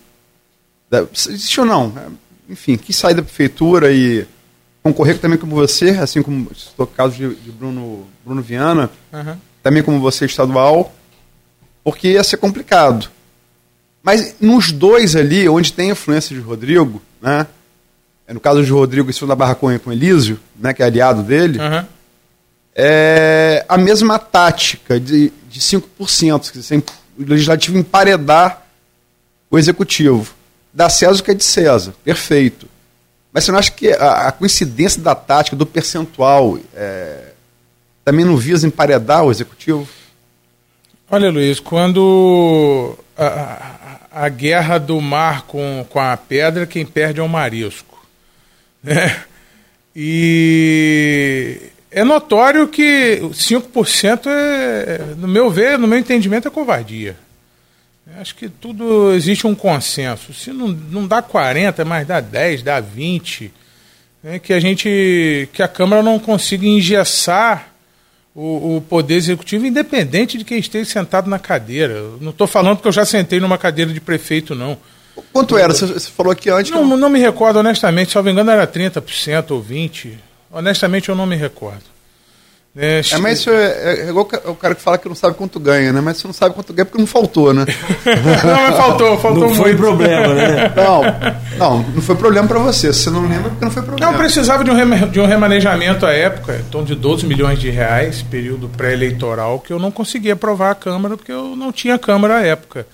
Da, 0.90 1.02
desistiu 1.02 1.64
não, 1.64 1.92
é, 1.96 2.52
enfim, 2.52 2.76
quis 2.76 2.96
sair 2.96 3.14
da 3.14 3.22
prefeitura 3.22 3.92
e 3.92 4.26
concorrer 4.82 5.18
também 5.18 5.38
como 5.38 5.54
você, 5.54 5.90
assim 5.90 6.22
como 6.22 6.50
estou 6.52 6.86
caso 6.86 7.14
de, 7.14 7.34
de 7.36 7.50
Bruno, 7.50 8.06
Bruno 8.24 8.42
Viana, 8.42 8.90
uhum. 9.12 9.36
também 9.62 9.82
como 9.82 9.98
você 9.98 10.26
estadual, 10.26 10.94
porque 11.82 12.12
ia 12.12 12.24
ser 12.24 12.36
complicado. 12.36 13.08
Mas 14.02 14.36
nos 14.38 14.70
dois 14.70 15.16
ali, 15.16 15.48
onde 15.48 15.72
tem 15.72 15.90
influência 15.90 16.36
de 16.36 16.42
Rodrigo, 16.42 17.00
né? 17.22 17.46
É 18.26 18.32
no 18.32 18.40
caso 18.40 18.62
de 18.62 18.70
Rodrigo, 18.70 19.10
isso 19.10 19.26
da 19.26 19.34
Barra 19.34 19.54
com, 19.54 19.78
com 19.78 19.92
Elísio, 19.92 20.38
né, 20.56 20.72
que 20.72 20.82
é 20.82 20.86
aliado 20.86 21.22
dele, 21.22 21.58
uhum. 21.58 21.84
É 22.74 23.64
a 23.68 23.78
mesma 23.78 24.18
tática 24.18 24.98
de, 24.98 25.32
de 25.48 25.60
5%, 25.60 26.50
que 26.50 27.22
o 27.22 27.26
legislativo 27.26 27.78
emparedar 27.78 28.62
o 29.50 29.58
executivo. 29.58 30.34
Da 30.72 30.88
César 30.88 31.22
que 31.22 31.30
é 31.30 31.34
de 31.34 31.44
César, 31.44 31.94
perfeito. 32.02 32.68
Mas 33.32 33.44
você 33.44 33.52
não 33.52 33.58
acha 33.58 33.70
que 33.70 33.90
a, 33.90 34.28
a 34.28 34.32
coincidência 34.32 35.00
da 35.00 35.14
tática, 35.14 35.54
do 35.54 35.64
percentual, 35.64 36.58
é, 36.74 37.32
também 38.04 38.24
não 38.24 38.36
visa 38.36 38.66
emparedar 38.66 39.24
o 39.24 39.30
executivo? 39.30 39.88
Olha, 41.08 41.30
Luiz, 41.30 41.60
quando 41.60 42.98
a, 43.16 43.26
a, 44.12 44.24
a, 44.24 44.28
guerra 44.28 44.78
do 44.78 45.00
mar 45.00 45.42
com, 45.42 45.86
com 45.88 46.00
a 46.00 46.16
pedra, 46.16 46.66
quem 46.66 46.84
perde 46.84 47.20
é 47.20 47.22
o 47.22 47.28
marisco. 47.28 48.04
Né? 48.82 49.22
E 49.94 51.70
é 51.94 52.02
notório 52.02 52.66
que 52.66 53.20
5% 53.22 54.26
é, 54.26 55.14
no 55.16 55.28
meu 55.28 55.48
ver, 55.48 55.78
no 55.78 55.86
meu 55.86 55.96
entendimento, 55.96 56.48
é 56.48 56.50
covardia. 56.50 57.16
Acho 58.18 58.34
que 58.34 58.48
tudo 58.48 59.12
existe 59.12 59.46
um 59.46 59.54
consenso. 59.54 60.34
Se 60.34 60.50
não, 60.50 60.68
não 60.68 61.06
dá 61.06 61.22
40, 61.22 61.84
mas 61.84 62.06
dá 62.06 62.20
10, 62.20 62.62
dá 62.62 62.80
20, 62.80 63.52
né, 64.24 64.38
que 64.40 64.52
a 64.52 64.58
gente 64.58 65.48
que 65.52 65.62
a 65.62 65.68
Câmara 65.68 66.02
não 66.02 66.18
consiga 66.18 66.66
engessar 66.66 67.72
o, 68.34 68.76
o 68.76 68.80
poder 68.80 69.14
executivo 69.14 69.64
independente 69.64 70.36
de 70.36 70.44
quem 70.44 70.58
esteja 70.58 70.90
sentado 70.90 71.30
na 71.30 71.38
cadeira. 71.38 72.02
não 72.20 72.30
estou 72.30 72.48
falando 72.48 72.80
que 72.80 72.88
eu 72.88 72.92
já 72.92 73.04
sentei 73.04 73.38
numa 73.38 73.56
cadeira 73.56 73.92
de 73.92 74.00
prefeito, 74.00 74.54
não. 74.54 74.76
Quanto 75.32 75.56
era? 75.56 75.72
Você, 75.72 76.10
falou 76.10 76.32
aqui 76.32 76.50
antes. 76.50 76.72
Não, 76.72 76.84
não 76.96 77.08
me 77.08 77.20
recordo, 77.20 77.60
honestamente. 77.60 78.10
Se 78.10 78.18
eu 78.18 78.24
me 78.24 78.32
engano, 78.32 78.50
era 78.50 78.66
30% 78.66 79.52
ou 79.52 79.62
20%. 79.62 80.14
Honestamente, 80.54 81.08
eu 81.08 81.16
não 81.16 81.26
me 81.26 81.36
recordo. 81.36 81.94
É, 82.76 83.02
é, 83.12 83.18
mas 83.18 83.38
isso 83.38 83.50
é, 83.50 84.00
é, 84.00 84.08
igual 84.08 84.28
o 84.46 84.54
cara 84.56 84.74
que 84.74 84.82
fala 84.82 84.98
que 84.98 85.08
não 85.08 85.14
sabe 85.14 85.36
quanto 85.36 85.60
ganha, 85.60 85.92
né? 85.92 86.00
Mas 86.00 86.16
você 86.16 86.26
não 86.26 86.34
sabe 86.34 86.56
quanto 86.56 86.72
ganha 86.72 86.84
porque 86.84 86.98
não 86.98 87.06
faltou, 87.06 87.54
né? 87.54 87.64
não, 88.44 88.62
mas 88.62 88.76
faltou, 88.76 89.18
faltou 89.18 89.40
não 89.42 89.48
muito. 89.48 89.62
foi 89.62 89.76
problema, 89.76 90.34
né? 90.34 90.72
Não, 90.74 91.02
não, 91.56 91.82
não 91.90 92.02
foi 92.02 92.16
problema 92.16 92.48
para 92.48 92.58
você. 92.58 92.92
Se 92.92 93.04
você 93.04 93.10
não 93.10 93.28
lembra, 93.28 93.50
porque 93.50 93.64
não 93.64 93.70
foi 93.70 93.82
problema. 93.82 94.10
Não, 94.10 94.18
precisava 94.18 94.64
de 94.64 94.72
um, 94.72 95.08
de 95.08 95.20
um 95.20 95.26
remanejamento 95.26 96.04
à 96.04 96.12
época, 96.12 96.56
em 96.56 96.64
torno 96.64 96.88
de 96.88 96.96
12 96.96 97.26
milhões 97.26 97.60
de 97.60 97.70
reais, 97.70 98.22
período 98.22 98.68
pré-eleitoral, 98.68 99.60
que 99.60 99.72
eu 99.72 99.78
não 99.78 99.92
conseguia 99.92 100.32
aprovar 100.32 100.72
a 100.72 100.74
Câmara 100.74 101.16
porque 101.16 101.30
eu 101.30 101.54
não 101.54 101.70
tinha 101.70 101.96
Câmara 101.96 102.38
à 102.38 102.44
época. 102.44 102.88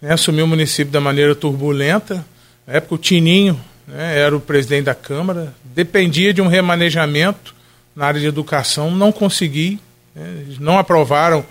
Né? 0.00 0.14
Assumi 0.14 0.40
o 0.40 0.46
município 0.46 0.90
da 0.90 1.00
maneira 1.00 1.34
turbulenta. 1.34 2.24
Na 2.66 2.74
época, 2.74 2.94
o 2.94 2.98
Tininho 2.98 3.60
né, 3.86 4.18
era 4.18 4.36
o 4.36 4.40
presidente 4.40 4.84
da 4.84 4.94
Câmara, 4.94 5.54
dependia 5.64 6.32
de 6.32 6.40
um 6.40 6.46
remanejamento 6.46 7.54
na 7.94 8.06
área 8.06 8.20
de 8.20 8.26
educação, 8.26 8.90
não 8.90 9.12
consegui, 9.12 9.78
né, 10.14 10.44
não 10.58 10.78
aprovaram 10.78 11.44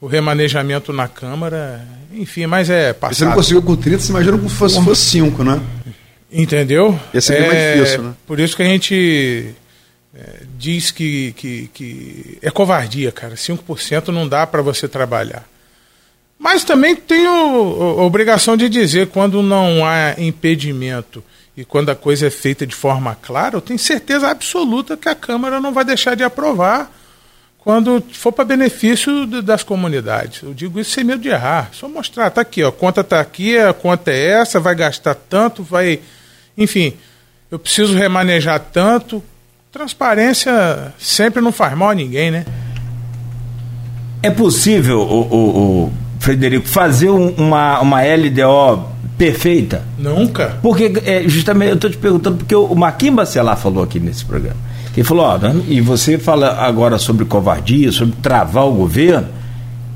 o 0.00 0.06
remanejamento 0.06 0.92
na 0.92 1.08
Câmara, 1.08 1.84
enfim, 2.12 2.46
mas 2.46 2.70
é 2.70 2.92
passado. 2.92 3.16
Você 3.16 3.24
não 3.24 3.32
conseguiu 3.32 3.62
com 3.62 3.76
30, 3.76 3.98
você 3.98 4.10
imagina 4.10 4.36
como 4.36 4.48
fosse 4.48 4.96
5, 4.96 5.42
né? 5.42 5.60
Entendeu? 6.30 6.98
Ia 7.12 7.20
é, 7.34 7.46
mais 7.46 7.78
difícil, 7.78 8.02
né? 8.02 8.14
Por 8.26 8.38
isso 8.38 8.54
que 8.54 8.62
a 8.62 8.66
gente 8.66 9.54
é, 10.14 10.42
diz 10.56 10.90
que, 10.90 11.32
que, 11.32 11.70
que 11.72 12.38
é 12.42 12.50
covardia, 12.50 13.10
cara. 13.10 13.34
5% 13.34 14.08
não 14.08 14.28
dá 14.28 14.46
para 14.46 14.62
você 14.62 14.86
trabalhar. 14.86 15.44
Mas 16.38 16.62
também 16.62 16.94
tenho 16.94 18.00
obrigação 18.00 18.56
de 18.56 18.68
dizer, 18.68 19.08
quando 19.08 19.42
não 19.42 19.84
há 19.84 20.14
impedimento 20.18 21.24
e 21.58 21.64
quando 21.64 21.90
a 21.90 21.96
coisa 21.96 22.28
é 22.28 22.30
feita 22.30 22.64
de 22.64 22.72
forma 22.72 23.16
clara, 23.20 23.56
eu 23.56 23.60
tenho 23.60 23.80
certeza 23.80 24.28
absoluta 24.28 24.96
que 24.96 25.08
a 25.08 25.14
Câmara 25.16 25.60
não 25.60 25.72
vai 25.72 25.84
deixar 25.84 26.14
de 26.14 26.22
aprovar 26.22 26.88
quando 27.58 28.00
for 28.12 28.30
para 28.30 28.44
benefício 28.44 29.26
das 29.42 29.64
comunidades. 29.64 30.40
Eu 30.40 30.54
digo 30.54 30.78
isso 30.78 30.92
sem 30.92 31.02
medo 31.02 31.20
de 31.20 31.30
errar. 31.30 31.70
Só 31.72 31.88
mostrar, 31.88 32.28
está 32.28 32.42
aqui, 32.42 32.62
ó, 32.62 32.68
a 32.68 32.72
conta 32.72 33.00
está 33.00 33.18
aqui, 33.18 33.58
a 33.58 33.72
conta 33.72 34.12
é 34.12 34.40
essa, 34.40 34.60
vai 34.60 34.76
gastar 34.76 35.16
tanto, 35.16 35.64
vai. 35.64 35.98
Enfim, 36.56 36.94
eu 37.50 37.58
preciso 37.58 37.92
remanejar 37.92 38.60
tanto. 38.72 39.20
Transparência 39.72 40.94
sempre 40.96 41.42
não 41.42 41.50
faz 41.50 41.76
mal 41.76 41.90
a 41.90 41.94
ninguém, 41.96 42.30
né? 42.30 42.46
É 44.22 44.30
possível, 44.30 45.00
o, 45.00 45.22
o, 45.22 45.84
o 45.86 45.92
Frederico, 46.20 46.68
fazer 46.68 47.08
uma, 47.08 47.80
uma 47.80 48.00
LDO 48.00 48.97
perfeita? 49.18 49.82
Nunca. 49.98 50.56
Porque, 50.62 50.92
é, 51.04 51.24
justamente, 51.28 51.70
eu 51.70 51.74
estou 51.74 51.90
te 51.90 51.96
perguntando, 51.98 52.36
porque 52.36 52.54
o 52.54 52.74
Marquinhos 52.74 53.16
Bacelar 53.16 53.58
falou 53.58 53.82
aqui 53.82 53.98
nesse 53.98 54.24
programa. 54.24 54.56
Ele 54.96 55.04
falou, 55.04 55.26
ó, 55.26 55.38
e 55.68 55.80
você 55.80 56.18
fala 56.18 56.56
agora 56.58 56.98
sobre 56.98 57.24
covardia, 57.24 57.92
sobre 57.92 58.16
travar 58.22 58.66
o 58.66 58.72
governo. 58.72 59.28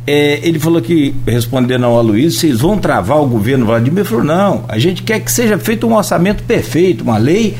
É, 0.06 0.40
ele 0.42 0.58
falou 0.58 0.80
que, 0.82 1.14
respondendo 1.26 1.84
ao 1.84 1.98
Aloysio, 1.98 2.38
vocês 2.38 2.60
vão 2.60 2.78
travar 2.78 3.18
o 3.18 3.26
governo 3.26 3.66
Vladimir? 3.66 4.00
Ele 4.00 4.08
falou, 4.08 4.24
não, 4.24 4.64
a 4.68 4.78
gente 4.78 5.02
quer 5.02 5.20
que 5.20 5.30
seja 5.30 5.58
feito 5.58 5.86
um 5.86 5.94
orçamento 5.94 6.42
perfeito, 6.44 7.02
uma 7.02 7.18
lei 7.18 7.56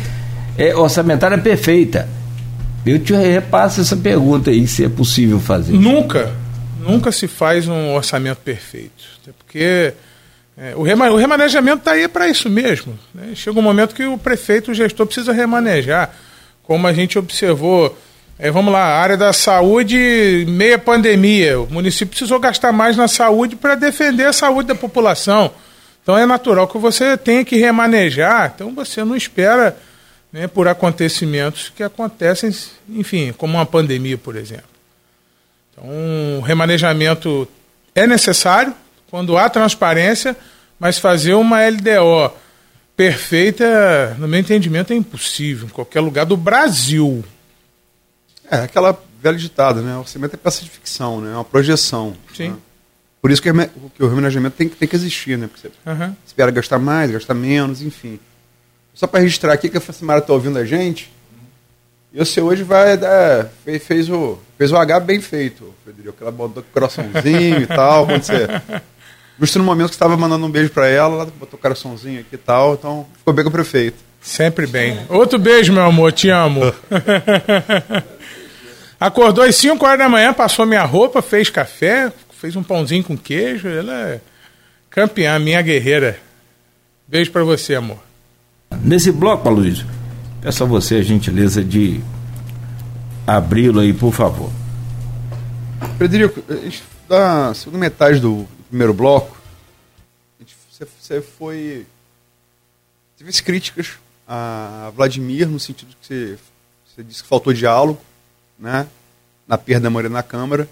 é, 0.58 0.74
orçamentária 0.74 1.38
perfeita. 1.38 2.08
Eu 2.84 2.98
te 2.98 3.12
repasso 3.12 3.80
essa 3.80 3.96
pergunta 3.96 4.50
aí, 4.50 4.66
se 4.66 4.84
é 4.84 4.88
possível 4.88 5.40
fazer. 5.40 5.72
Nunca, 5.72 6.32
nunca 6.80 7.10
se 7.10 7.28
faz 7.28 7.66
um 7.68 7.94
orçamento 7.94 8.38
perfeito. 8.38 9.04
Porque 9.38 9.94
é, 10.56 10.74
o, 10.76 10.82
rema, 10.82 11.10
o, 11.10 11.16
remanejamento 11.16 11.78
está 11.78 11.92
aí 11.92 12.06
para 12.06 12.28
isso 12.28 12.50
mesmo. 12.50 12.98
Né? 13.14 13.32
Chega 13.34 13.58
um 13.58 13.62
momento 13.62 13.94
que 13.94 14.04
o 14.04 14.18
prefeito, 14.18 14.70
o 14.70 14.74
gestor, 14.74 15.06
precisa 15.06 15.32
remanejar. 15.32 16.14
Como 16.62 16.86
a 16.86 16.92
gente 16.92 17.18
observou, 17.18 17.96
é, 18.38 18.50
vamos 18.50 18.72
lá, 18.72 18.82
a 18.82 19.00
área 19.00 19.16
da 19.16 19.32
saúde, 19.32 20.44
meia 20.48 20.78
pandemia. 20.78 21.60
O 21.60 21.70
município 21.70 22.08
precisou 22.08 22.38
gastar 22.38 22.72
mais 22.72 22.96
na 22.96 23.08
saúde 23.08 23.56
para 23.56 23.74
defender 23.74 24.26
a 24.26 24.32
saúde 24.32 24.68
da 24.68 24.74
população. 24.74 25.50
Então 26.02 26.18
é 26.18 26.26
natural 26.26 26.68
que 26.68 26.78
você 26.78 27.16
tenha 27.16 27.44
que 27.44 27.56
remanejar. 27.56 28.52
Então 28.54 28.74
você 28.74 29.04
não 29.04 29.16
espera 29.16 29.76
né, 30.32 30.46
por 30.46 30.66
acontecimentos 30.66 31.72
que 31.74 31.82
acontecem, 31.82 32.50
enfim, 32.88 33.32
como 33.32 33.54
uma 33.54 33.66
pandemia, 33.66 34.18
por 34.18 34.34
exemplo. 34.34 34.64
Então, 35.70 36.38
o 36.38 36.40
remanejamento 36.40 37.46
é 37.94 38.06
necessário, 38.06 38.74
quando 39.12 39.36
há 39.36 39.46
transparência, 39.50 40.34
mas 40.80 40.96
fazer 40.96 41.34
uma 41.34 41.58
LDO 41.68 42.32
perfeita, 42.96 44.16
no 44.18 44.26
meu 44.26 44.40
entendimento, 44.40 44.90
é 44.94 44.96
impossível 44.96 45.66
em 45.66 45.70
qualquer 45.70 46.00
lugar 46.00 46.24
do 46.24 46.34
Brasil. 46.34 47.22
É, 48.50 48.56
aquela 48.56 48.98
velha 49.20 49.36
ditada, 49.36 49.82
né? 49.82 49.96
O 49.96 50.00
orçamento 50.00 50.32
é 50.32 50.38
peça 50.38 50.64
de 50.64 50.70
ficção, 50.70 51.20
né? 51.20 51.30
É 51.30 51.34
uma 51.34 51.44
projeção. 51.44 52.14
Sim. 52.34 52.52
Né? 52.52 52.56
Por 53.20 53.30
isso 53.30 53.42
que, 53.42 53.50
o 53.50 54.08
remanejamento 54.08 54.56
tem, 54.56 54.66
tem 54.70 54.88
que 54.88 54.96
existir, 54.96 55.36
né? 55.36 55.46
Porque 55.46 55.68
você 55.68 55.90
uhum. 55.90 56.16
espera 56.26 56.50
gastar 56.50 56.78
mais, 56.78 57.10
gastar 57.10 57.34
menos, 57.34 57.82
enfim. 57.82 58.18
Só 58.94 59.06
para 59.06 59.20
registrar 59.20 59.52
aqui 59.52 59.68
que 59.68 59.76
a 59.76 59.80
Facimara 59.80 60.20
está 60.20 60.32
ouvindo 60.32 60.58
a 60.58 60.64
gente, 60.64 61.12
e 62.14 62.18
você 62.18 62.40
hoje 62.40 62.62
vai 62.62 62.96
dar. 62.96 63.48
Fez, 63.64 63.82
fez, 63.84 64.10
o, 64.10 64.38
fez 64.58 64.70
o 64.70 64.76
H 64.76 65.00
bem 65.00 65.20
feito, 65.20 65.74
Frederico. 65.82 66.16
Ela 66.20 66.30
botou 66.30 66.62
o 66.62 66.66
coraçãozinho 66.72 67.62
e 67.62 67.66
tal. 67.66 68.06
Quando 68.06 68.22
você 68.22 68.46
Justo 69.40 69.58
no 69.58 69.64
momento 69.64 69.88
que 69.88 69.94
estava 69.94 70.16
mandando 70.16 70.46
um 70.46 70.50
beijo 70.50 70.70
para 70.70 70.88
ela, 70.88 71.14
ela 71.14 71.24
botou 71.24 71.58
o 71.58 71.62
coraçãozinho 71.62 72.20
aqui 72.20 72.34
e 72.34 72.38
tal, 72.38 72.74
então 72.74 73.06
ficou 73.18 73.32
bem 73.32 73.44
com 73.44 73.48
o 73.48 73.52
prefeito. 73.52 73.96
Sempre 74.20 74.66
bem. 74.66 75.00
Outro 75.08 75.38
beijo, 75.38 75.72
meu 75.72 75.82
amor, 75.82 76.12
te 76.12 76.28
amo. 76.30 76.60
Acordou 79.00 79.42
às 79.42 79.56
5 79.56 79.84
horas 79.84 79.98
da 79.98 80.08
manhã, 80.08 80.32
passou 80.32 80.64
minha 80.64 80.84
roupa, 80.84 81.20
fez 81.20 81.50
café, 81.50 82.12
fez 82.40 82.54
um 82.54 82.62
pãozinho 82.62 83.02
com 83.02 83.18
queijo. 83.18 83.66
Ela 83.66 83.92
é 83.92 84.20
campeã, 84.88 85.38
minha 85.40 85.60
guerreira. 85.60 86.20
Beijo 87.08 87.32
para 87.32 87.42
você, 87.42 87.74
amor. 87.74 87.98
Nesse 88.80 89.10
bloco, 89.10 89.50
Luiz, 89.50 89.84
peço 90.40 90.62
a 90.62 90.66
você 90.66 90.96
a 90.96 91.02
gentileza 91.02 91.64
de 91.64 92.00
abri-lo 93.26 93.80
aí, 93.80 93.92
por 93.92 94.12
favor. 94.12 94.50
Frederico, 95.98 96.42
da 97.08 97.52
segunda 97.54 97.78
metade 97.78 98.20
do 98.20 98.46
primeiro 98.72 98.94
bloco, 98.94 99.36
você, 100.98 101.20
foi. 101.20 101.86
Fez 103.18 103.40
críticas 103.42 103.98
a 104.26 104.90
Vladimir, 104.96 105.46
no 105.46 105.60
sentido 105.60 105.94
que 106.00 106.38
você, 106.82 107.02
disse 107.04 107.22
que 107.22 107.28
faltou 107.28 107.52
diálogo 107.52 108.00
né, 108.58 108.88
na 109.46 109.58
perda 109.58 109.82
da 109.82 109.90
maioria 109.90 110.08
na 110.08 110.22
Câmara. 110.22 110.66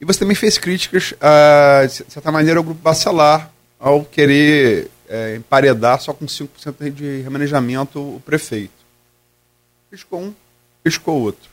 E 0.00 0.04
você 0.04 0.20
também 0.20 0.36
fez 0.36 0.56
críticas, 0.56 1.12
a, 1.20 1.84
de 1.84 1.92
certa 2.08 2.30
maneira, 2.30 2.60
ao 2.60 2.64
grupo 2.64 2.80
Bacelar, 2.80 3.52
ao 3.78 4.04
querer 4.04 4.88
é, 5.08 5.34
emparedar 5.34 6.00
só 6.00 6.14
com 6.14 6.24
5% 6.24 6.90
de 6.90 7.20
remanejamento 7.20 7.98
o 7.98 8.22
prefeito. 8.24 8.72
Criticou 9.90 10.22
um, 10.22 10.34
criticou 10.84 11.20
outro. 11.20 11.50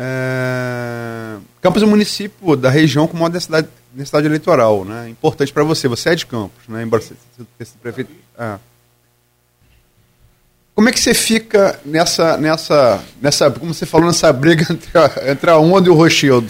É... 0.00 1.36
Campos 1.60 1.82
é 1.82 1.86
um 1.86 1.90
município 1.90 2.54
da 2.54 2.70
região 2.70 3.08
com 3.08 3.16
maior 3.16 3.30
densidade, 3.30 3.66
densidade 3.92 4.26
eleitoral, 4.26 4.84
né? 4.84 5.08
Importante 5.08 5.52
para 5.52 5.64
você. 5.64 5.88
Você 5.88 6.10
é 6.10 6.14
de 6.14 6.24
Campos, 6.24 6.68
né? 6.68 6.84
Embora 6.84 7.02
você 7.02 7.14
seja 7.58 7.72
prefeito. 7.82 8.12
Ah. 8.38 8.60
Como 10.72 10.88
é 10.88 10.92
que 10.92 11.00
você 11.00 11.12
fica 11.12 11.80
nessa, 11.84 12.36
nessa, 12.36 13.04
nessa, 13.20 13.50
como 13.50 13.74
você 13.74 13.84
falou, 13.84 14.06
nessa 14.06 14.32
briga 14.32 14.64
entre 14.70 14.96
a, 14.96 15.32
entre 15.32 15.50
a 15.50 15.58
onda 15.58 15.88
e 15.88 15.90
o 15.90 15.94
Rochildo? 15.94 16.48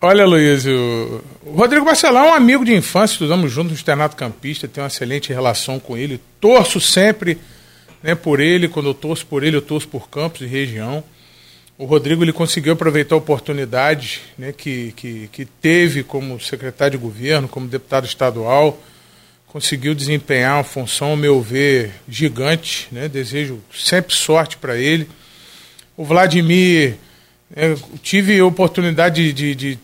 Olha, 0.00 0.24
Luiz, 0.24 0.64
o, 0.64 1.22
Rodrigo 1.54 1.84
Barcelão 1.84 2.24
é 2.24 2.30
um 2.30 2.34
amigo 2.34 2.64
de 2.64 2.74
infância, 2.74 3.12
estudamos 3.12 3.52
juntos 3.52 3.72
no 3.72 3.76
Externato 3.76 4.16
Campista, 4.16 4.66
tenho 4.66 4.84
uma 4.84 4.88
excelente 4.88 5.30
relação 5.30 5.78
com 5.78 5.94
ele, 5.94 6.18
torço 6.40 6.80
sempre 6.80 7.36
né, 8.02 8.14
por 8.14 8.40
ele, 8.40 8.68
quando 8.68 8.88
eu 8.88 8.94
torço 8.94 9.26
por 9.26 9.44
ele, 9.44 9.56
eu 9.56 9.62
torço 9.62 9.88
por 9.88 10.08
Campos 10.08 10.40
e 10.40 10.46
região. 10.46 11.04
O 11.78 11.84
Rodrigo 11.84 12.24
ele 12.24 12.32
conseguiu 12.32 12.72
aproveitar 12.72 13.14
a 13.14 13.18
oportunidade 13.18 14.22
né, 14.38 14.50
que, 14.50 14.92
que, 14.96 15.28
que 15.30 15.44
teve 15.44 16.02
como 16.02 16.40
secretário 16.40 16.98
de 16.98 17.04
governo, 17.04 17.46
como 17.46 17.68
deputado 17.68 18.06
estadual, 18.06 18.80
conseguiu 19.46 19.94
desempenhar 19.94 20.56
uma 20.56 20.64
função, 20.64 21.10
ao 21.10 21.16
meu 21.16 21.40
ver, 21.42 21.92
gigante. 22.08 22.88
Né? 22.90 23.08
Desejo 23.08 23.60
sempre 23.74 24.14
sorte 24.14 24.56
para 24.56 24.76
ele. 24.78 25.06
O 25.98 26.04
Vladimir, 26.04 26.96
é, 27.54 27.74
tive 28.02 28.38
a 28.38 28.46
oportunidade 28.46 29.32
de, 29.32 29.54
de, 29.54 29.54
de, 29.54 29.78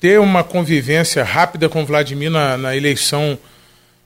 ter 0.00 0.18
uma 0.18 0.42
convivência 0.42 1.22
rápida 1.22 1.68
com 1.68 1.82
o 1.82 1.86
Vladimir 1.86 2.30
na, 2.30 2.56
na, 2.58 2.76
eleição 2.76 3.38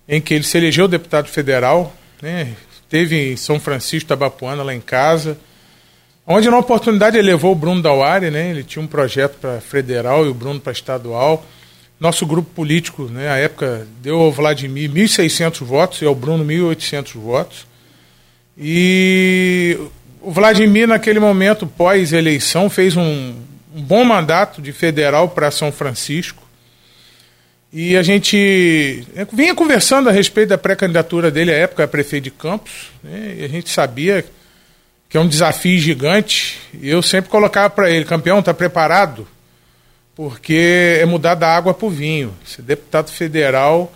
em 0.06 0.20
que 0.20 0.34
ele 0.34 0.44
se 0.44 0.56
elegeu 0.58 0.86
deputado 0.86 1.26
federal. 1.26 1.94
Né? 2.20 2.54
Teve 2.88 3.32
em 3.32 3.36
São 3.36 3.58
Francisco, 3.58 4.08
Tabapuana, 4.08 4.62
lá 4.62 4.74
em 4.74 4.80
casa. 4.80 5.38
Onde, 6.32 6.48
na 6.48 6.58
oportunidade, 6.58 7.18
ele 7.18 7.26
levou 7.26 7.50
o 7.50 7.56
Bruno 7.56 7.82
Dauari, 7.82 8.30
né? 8.30 8.50
ele 8.50 8.62
tinha 8.62 8.80
um 8.80 8.86
projeto 8.86 9.36
para 9.40 9.60
federal 9.60 10.24
e 10.24 10.28
o 10.28 10.34
Bruno 10.34 10.60
para 10.60 10.70
estadual. 10.70 11.44
Nosso 11.98 12.24
grupo 12.24 12.48
político, 12.54 13.06
né, 13.06 13.42
época, 13.42 13.84
deu 14.00 14.20
ao 14.20 14.30
Vladimir 14.30 14.88
1.600 14.92 15.64
votos 15.64 16.02
e 16.02 16.04
ao 16.04 16.14
Bruno 16.14 16.44
1.800 16.44 17.14
votos. 17.18 17.66
E 18.56 19.76
o 20.22 20.30
Vladimir, 20.30 20.86
naquele 20.86 21.18
momento, 21.18 21.66
pós-eleição, 21.66 22.70
fez 22.70 22.96
um, 22.96 23.34
um, 23.74 23.82
bom 23.82 24.04
mandato 24.04 24.62
de 24.62 24.70
federal 24.70 25.30
para 25.30 25.50
São 25.50 25.72
Francisco. 25.72 26.44
E 27.72 27.96
a 27.96 28.04
gente 28.04 29.04
vinha 29.32 29.52
conversando 29.52 30.08
a 30.08 30.12
respeito 30.12 30.50
da 30.50 30.58
pré-candidatura 30.58 31.28
dele 31.28 31.50
à 31.50 31.56
época 31.56 31.82
a 31.82 31.88
prefeito 31.88 32.24
de 32.24 32.30
Campos. 32.30 32.92
Né, 33.02 33.34
e 33.40 33.44
a 33.44 33.48
gente 33.48 33.68
sabia 33.68 34.24
que 35.10 35.18
é 35.18 35.20
um 35.20 35.28
desafio 35.28 35.78
gigante. 35.78 36.58
Eu 36.80 37.02
sempre 37.02 37.30
colocava 37.30 37.68
para 37.68 37.90
ele: 37.90 38.06
campeão, 38.06 38.38
está 38.38 38.54
preparado? 38.54 39.28
porque 40.20 40.98
é 41.00 41.06
mudar 41.06 41.34
da 41.34 41.48
água 41.48 41.72
para 41.72 41.86
o 41.86 41.90
vinho. 41.90 42.36
Ser 42.44 42.60
deputado 42.60 43.10
federal 43.10 43.90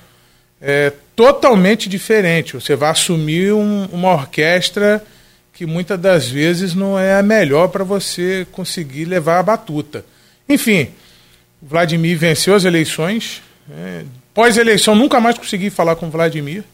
é 0.59 0.91
totalmente 1.15 1.87
diferente. 1.87 2.55
Você 2.55 2.75
vai 2.75 2.89
assumir 2.89 3.53
um, 3.53 3.85
uma 3.93 4.15
orquestra 4.15 5.05
que 5.53 5.67
muitas 5.67 6.01
das 6.01 6.27
vezes 6.27 6.75
não 6.75 6.99
é 6.99 7.19
a 7.19 7.23
melhor 7.23 7.69
para 7.69 7.85
você 7.85 8.47
conseguir 8.51 9.05
levar 9.05 9.39
a 9.39 9.43
batuta. 9.43 10.03
Enfim, 10.49 10.89
Vladimir 11.61 12.17
venceu 12.17 12.55
as 12.55 12.65
eleições. 12.65 13.43
É, 13.71 14.05
Pós-eleição, 14.33 14.95
nunca 14.95 15.21
mais 15.21 15.37
consegui 15.37 15.69
falar 15.69 15.95
com 15.95 16.09
Vladimir, 16.09 16.65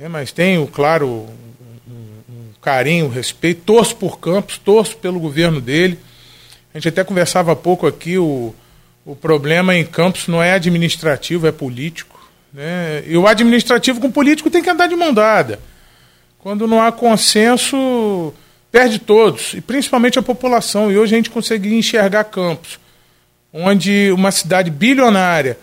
é, 0.00 0.06
mas 0.06 0.30
tenho, 0.30 0.68
claro, 0.68 1.28
carinho, 2.62 3.08
respeito. 3.08 3.62
Torço 3.64 3.96
por 3.96 4.18
Campos, 4.18 4.56
torço 4.56 4.96
pelo 4.96 5.20
governo 5.20 5.60
dele. 5.60 5.98
A 6.72 6.78
gente 6.78 6.88
até 6.88 7.04
conversava 7.04 7.52
há 7.52 7.56
pouco 7.56 7.86
aqui, 7.86 8.16
o, 8.16 8.54
o 9.04 9.14
problema 9.14 9.74
em 9.74 9.84
Campos 9.84 10.28
não 10.28 10.42
é 10.42 10.54
administrativo, 10.54 11.46
é 11.46 11.52
político. 11.52 12.18
Né? 12.52 13.02
E 13.06 13.16
o 13.16 13.26
administrativo 13.26 14.00
com 14.00 14.06
o 14.06 14.12
político 14.12 14.48
tem 14.48 14.62
que 14.62 14.70
andar 14.70 14.86
de 14.86 14.94
mão 14.94 15.12
dada. 15.12 15.60
Quando 16.38 16.66
não 16.66 16.82
há 16.82 16.90
consenso, 16.90 18.32
perde 18.70 18.98
todos, 18.98 19.54
e 19.54 19.60
principalmente 19.60 20.18
a 20.18 20.22
população. 20.22 20.90
E 20.90 20.96
hoje 20.96 21.14
a 21.14 21.16
gente 21.18 21.30
conseguiu 21.30 21.72
enxergar 21.72 22.24
Campos, 22.24 22.78
onde 23.52 24.10
uma 24.12 24.30
cidade 24.30 24.70
bilionária, 24.70 25.58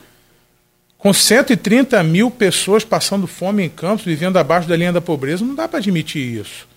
com 0.97 1.13
130 1.13 2.03
mil 2.03 2.29
pessoas 2.29 2.83
passando 2.83 3.25
fome 3.25 3.63
em 3.63 3.69
Campos, 3.69 4.05
vivendo 4.05 4.38
abaixo 4.38 4.67
da 4.67 4.75
linha 4.75 4.93
da 4.93 5.01
pobreza, 5.01 5.43
não 5.43 5.55
dá 5.55 5.67
para 5.67 5.79
admitir 5.79 6.41
isso. 6.41 6.67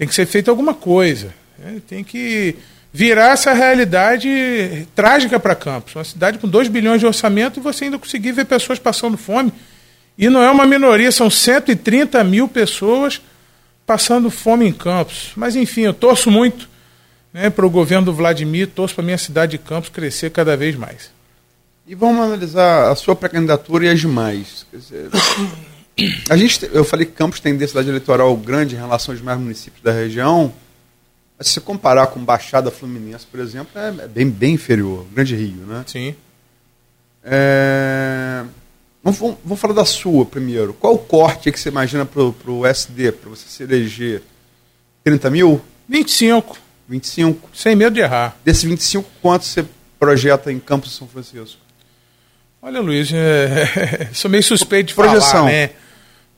Tem 0.00 0.08
que 0.08 0.14
ser 0.14 0.24
feita 0.24 0.50
alguma 0.50 0.72
coisa. 0.72 1.34
Né? 1.58 1.82
Tem 1.86 2.02
que 2.02 2.56
virar 2.90 3.32
essa 3.32 3.52
realidade 3.52 4.88
trágica 4.94 5.38
para 5.38 5.54
Campos. 5.54 5.94
Uma 5.94 6.04
cidade 6.04 6.38
com 6.38 6.48
2 6.48 6.68
bilhões 6.68 7.00
de 7.00 7.06
orçamento 7.06 7.60
e 7.60 7.62
você 7.62 7.84
ainda 7.84 7.98
conseguir 7.98 8.32
ver 8.32 8.46
pessoas 8.46 8.78
passando 8.78 9.18
fome. 9.18 9.52
E 10.16 10.30
não 10.30 10.42
é 10.42 10.50
uma 10.50 10.64
minoria, 10.64 11.12
são 11.12 11.28
130 11.28 12.24
mil 12.24 12.48
pessoas 12.48 13.20
passando 13.84 14.30
fome 14.30 14.66
em 14.66 14.72
Campos. 14.72 15.32
Mas, 15.36 15.54
enfim, 15.54 15.82
eu 15.82 15.92
torço 15.92 16.30
muito 16.30 16.66
né, 17.30 17.50
para 17.50 17.66
o 17.66 17.70
governo 17.70 18.06
do 18.06 18.14
Vladimir, 18.14 18.68
torço 18.68 18.94
para 18.94 19.04
a 19.04 19.04
minha 19.04 19.18
cidade 19.18 19.52
de 19.52 19.58
Campos 19.58 19.90
crescer 19.90 20.30
cada 20.30 20.56
vez 20.56 20.76
mais. 20.76 21.10
E 21.86 21.94
vamos 21.94 22.24
analisar 22.24 22.90
a 22.90 22.96
sua 22.96 23.14
pré-candidatura 23.14 23.84
e 23.84 23.90
as 23.90 24.00
demais. 24.00 24.64
Dizer, 24.72 25.10
a 26.28 26.36
gente, 26.36 26.68
eu 26.72 26.84
falei 26.84 27.06
que 27.06 27.12
Campos 27.12 27.40
tem 27.40 27.56
densidade 27.56 27.88
eleitoral 27.88 28.36
grande 28.36 28.74
em 28.74 28.78
relação 28.78 29.12
aos 29.12 29.18
demais 29.18 29.38
municípios 29.38 29.82
da 29.82 29.92
região. 29.92 30.52
Mas 31.38 31.48
se 31.48 31.54
você 31.54 31.60
comparar 31.60 32.08
com 32.08 32.22
Baixada 32.22 32.70
Fluminense, 32.70 33.26
por 33.26 33.40
exemplo, 33.40 33.70
é 33.80 34.06
bem, 34.06 34.28
bem 34.28 34.54
inferior. 34.54 35.06
Grande 35.12 35.34
Rio, 35.34 35.66
né? 35.66 35.84
Sim. 35.86 36.14
É... 37.24 38.44
Vamos, 39.02 39.18
vamos, 39.18 39.38
vamos, 39.42 39.60
falar 39.60 39.72
da 39.72 39.84
sua 39.84 40.26
primeiro. 40.26 40.74
Qual 40.74 40.94
o 40.94 40.98
corte 40.98 41.50
que 41.50 41.58
você 41.58 41.70
imagina 41.70 42.04
para 42.04 42.22
o 42.22 42.66
SD, 42.66 43.12
para 43.12 43.30
você 43.30 43.48
se 43.48 43.62
eleger? 43.62 44.22
30 45.02 45.30
mil? 45.30 45.60
25. 45.88 46.58
25? 46.88 47.50
Sem 47.54 47.74
medo 47.74 47.94
de 47.94 48.00
errar. 48.00 48.36
Desses 48.44 48.64
25, 48.64 49.08
quanto 49.22 49.46
você 49.46 49.64
projeta 49.98 50.52
em 50.52 50.58
Campos 50.58 50.90
de 50.90 50.96
São 50.96 51.08
Francisco? 51.08 51.58
Olha, 52.60 52.80
Luiz, 52.80 53.10
é... 53.12 54.10
sou 54.12 54.30
meio 54.30 54.42
suspeito 54.42 54.88
de 54.88 54.94
Projeção. 54.94 55.30
falar, 55.30 55.44
né? 55.46 55.70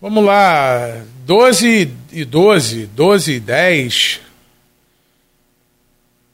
Vamos 0.03 0.25
lá, 0.25 1.01
12 1.25 1.89
e 2.11 2.25
12, 2.25 2.87
12 2.87 3.33
e 3.35 3.39
10, 3.39 4.21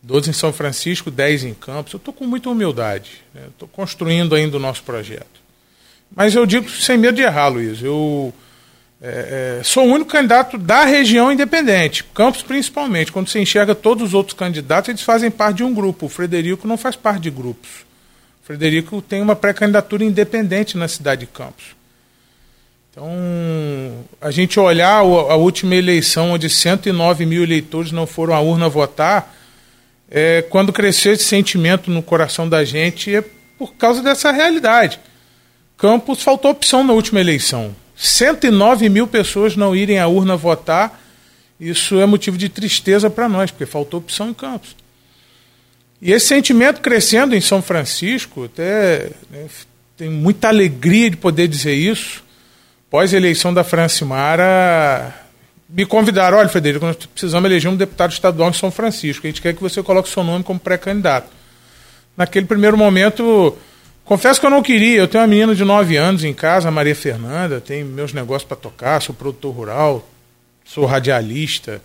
12 0.03 0.31
em 0.31 0.33
São 0.33 0.55
Francisco, 0.55 1.11
10 1.11 1.45
em 1.45 1.53
Campos. 1.53 1.93
Eu 1.93 1.99
estou 1.99 2.15
com 2.15 2.27
muita 2.27 2.49
humildade. 2.49 3.23
Estou 3.35 3.69
né? 3.69 3.75
construindo 3.77 4.35
ainda 4.35 4.57
o 4.57 4.59
nosso 4.59 4.83
projeto. 4.85 5.43
Mas 6.17 6.35
eu 6.35 6.47
digo 6.47 6.67
sem 6.71 6.97
medo 6.97 7.17
de 7.17 7.21
errar, 7.21 7.49
Luiz. 7.49 7.83
Eu 7.83 8.33
é, 9.03 9.59
é, 9.61 9.63
sou 9.63 9.87
o 9.87 9.93
único 9.93 10.13
candidato 10.13 10.57
da 10.57 10.87
região 10.87 11.31
independente, 11.31 12.03
Campos 12.05 12.41
principalmente. 12.41 13.13
Quando 13.13 13.29
você 13.29 13.39
enxerga 13.39 13.75
todos 13.75 14.03
os 14.03 14.15
outros 14.15 14.35
candidatos, 14.35 14.89
eles 14.89 15.03
fazem 15.03 15.31
parte 15.31 15.59
de 15.59 15.65
um 15.65 15.75
grupo. 15.75 16.07
O 16.07 16.09
Frederico 16.09 16.67
não 16.67 16.79
faz 16.79 16.97
parte 16.97 17.25
de 17.25 17.31
grupos. 17.31 17.69
O 18.43 18.47
Frederico 18.47 19.03
tem 19.03 19.21
uma 19.21 19.37
pré-candidatura 19.37 20.03
independente 20.05 20.79
na 20.79 20.89
cidade 20.89 21.21
de 21.21 21.27
Campos. 21.27 21.77
Então, 22.91 24.05
a 24.21 24.31
gente 24.31 24.59
olhar 24.59 24.97
a 24.97 25.37
última 25.37 25.77
eleição, 25.77 26.33
onde 26.33 26.49
109 26.51 27.27
mil 27.27 27.43
eleitores 27.43 27.93
não 27.93 28.07
foram 28.07 28.35
à 28.35 28.41
urna 28.41 28.69
votar, 28.69 29.35
é, 30.11 30.43
quando 30.43 30.73
cresceu 30.73 31.13
esse 31.13 31.25
sentimento 31.25 31.91
no 31.91 32.03
coração 32.03 32.49
da 32.49 32.65
gente, 32.65 33.15
é 33.15 33.23
por 33.59 33.75
causa 33.75 34.03
dessa 34.03 34.33
realidade. 34.33 34.99
Campos 35.77 36.23
faltou 36.23 36.51
opção 36.51 36.83
na 36.83 36.93
última 36.93 37.21
eleição. 37.21 37.75
109 37.97 38.89
mil 38.89 39.07
pessoas 39.07 39.57
não 39.57 39.77
irem 39.77 39.99
à 39.99 40.07
urna 40.07 40.37
votar. 40.37 41.01
Isso 41.61 42.01
é 42.01 42.07
motivo 42.07 42.39
de 42.39 42.49
tristeza 42.49 43.11
para 43.11 43.29
nós, 43.29 43.51
porque 43.51 43.67
faltou 43.67 43.99
opção 43.99 44.31
em 44.31 44.35
Campos. 44.35 44.77
E 46.01 46.13
esse 46.13 46.27
sentimento 46.27 46.81
crescendo 46.81 47.35
em 47.35 47.41
São 47.41 47.61
Francisco, 47.61 48.45
até 48.45 49.11
né, 49.31 49.47
tem 49.97 50.09
muita 50.09 50.49
alegria 50.49 51.11
de 51.11 51.17
poder 51.17 51.49
dizer 51.49 51.75
isso. 51.75 52.23
Pós-eleição 52.91 53.53
da 53.53 53.63
Francimara, 53.63 55.15
me 55.69 55.85
convidaram: 55.85 56.39
olha, 56.39 56.49
Federico, 56.49 56.87
nós 56.87 56.97
precisamos 56.97 57.49
eleger 57.49 57.71
um 57.71 57.77
deputado 57.77 58.13
estadual 58.13 58.49
em 58.49 58.55
São 58.55 58.71
Francisco. 58.71 59.27
A 59.27 59.31
gente 59.31 59.43
quer 59.43 59.55
que 59.55 59.61
você 59.61 59.83
coloque 59.83 60.09
seu 60.09 60.25
nome 60.25 60.43
como 60.43 60.59
pré-candidato. 60.59 61.29
Naquele 62.17 62.47
primeiro 62.47 62.79
momento, 62.79 63.57
confesso 64.05 64.41
que 64.41 64.47
eu 64.47 64.51
não 64.51 64.63
queria. 64.63 64.99
Eu 64.99 65.09
tenho 65.09 65.23
uma 65.23 65.29
menina 65.29 65.55
de 65.55 65.65
9 65.65 65.97
anos 65.97 66.25
em 66.25 66.33
casa, 66.33 66.71
Maria 66.71 66.97
Fernanda, 66.97 67.61
tenho 67.61 67.87
meus 67.87 68.13
negócios 68.13 68.49
para 68.49 68.57
tocar, 68.57 69.03
sou 69.03 69.15
produtor 69.15 69.55
rural, 69.55 70.09
sou 70.65 70.87
radialista. 70.87 71.83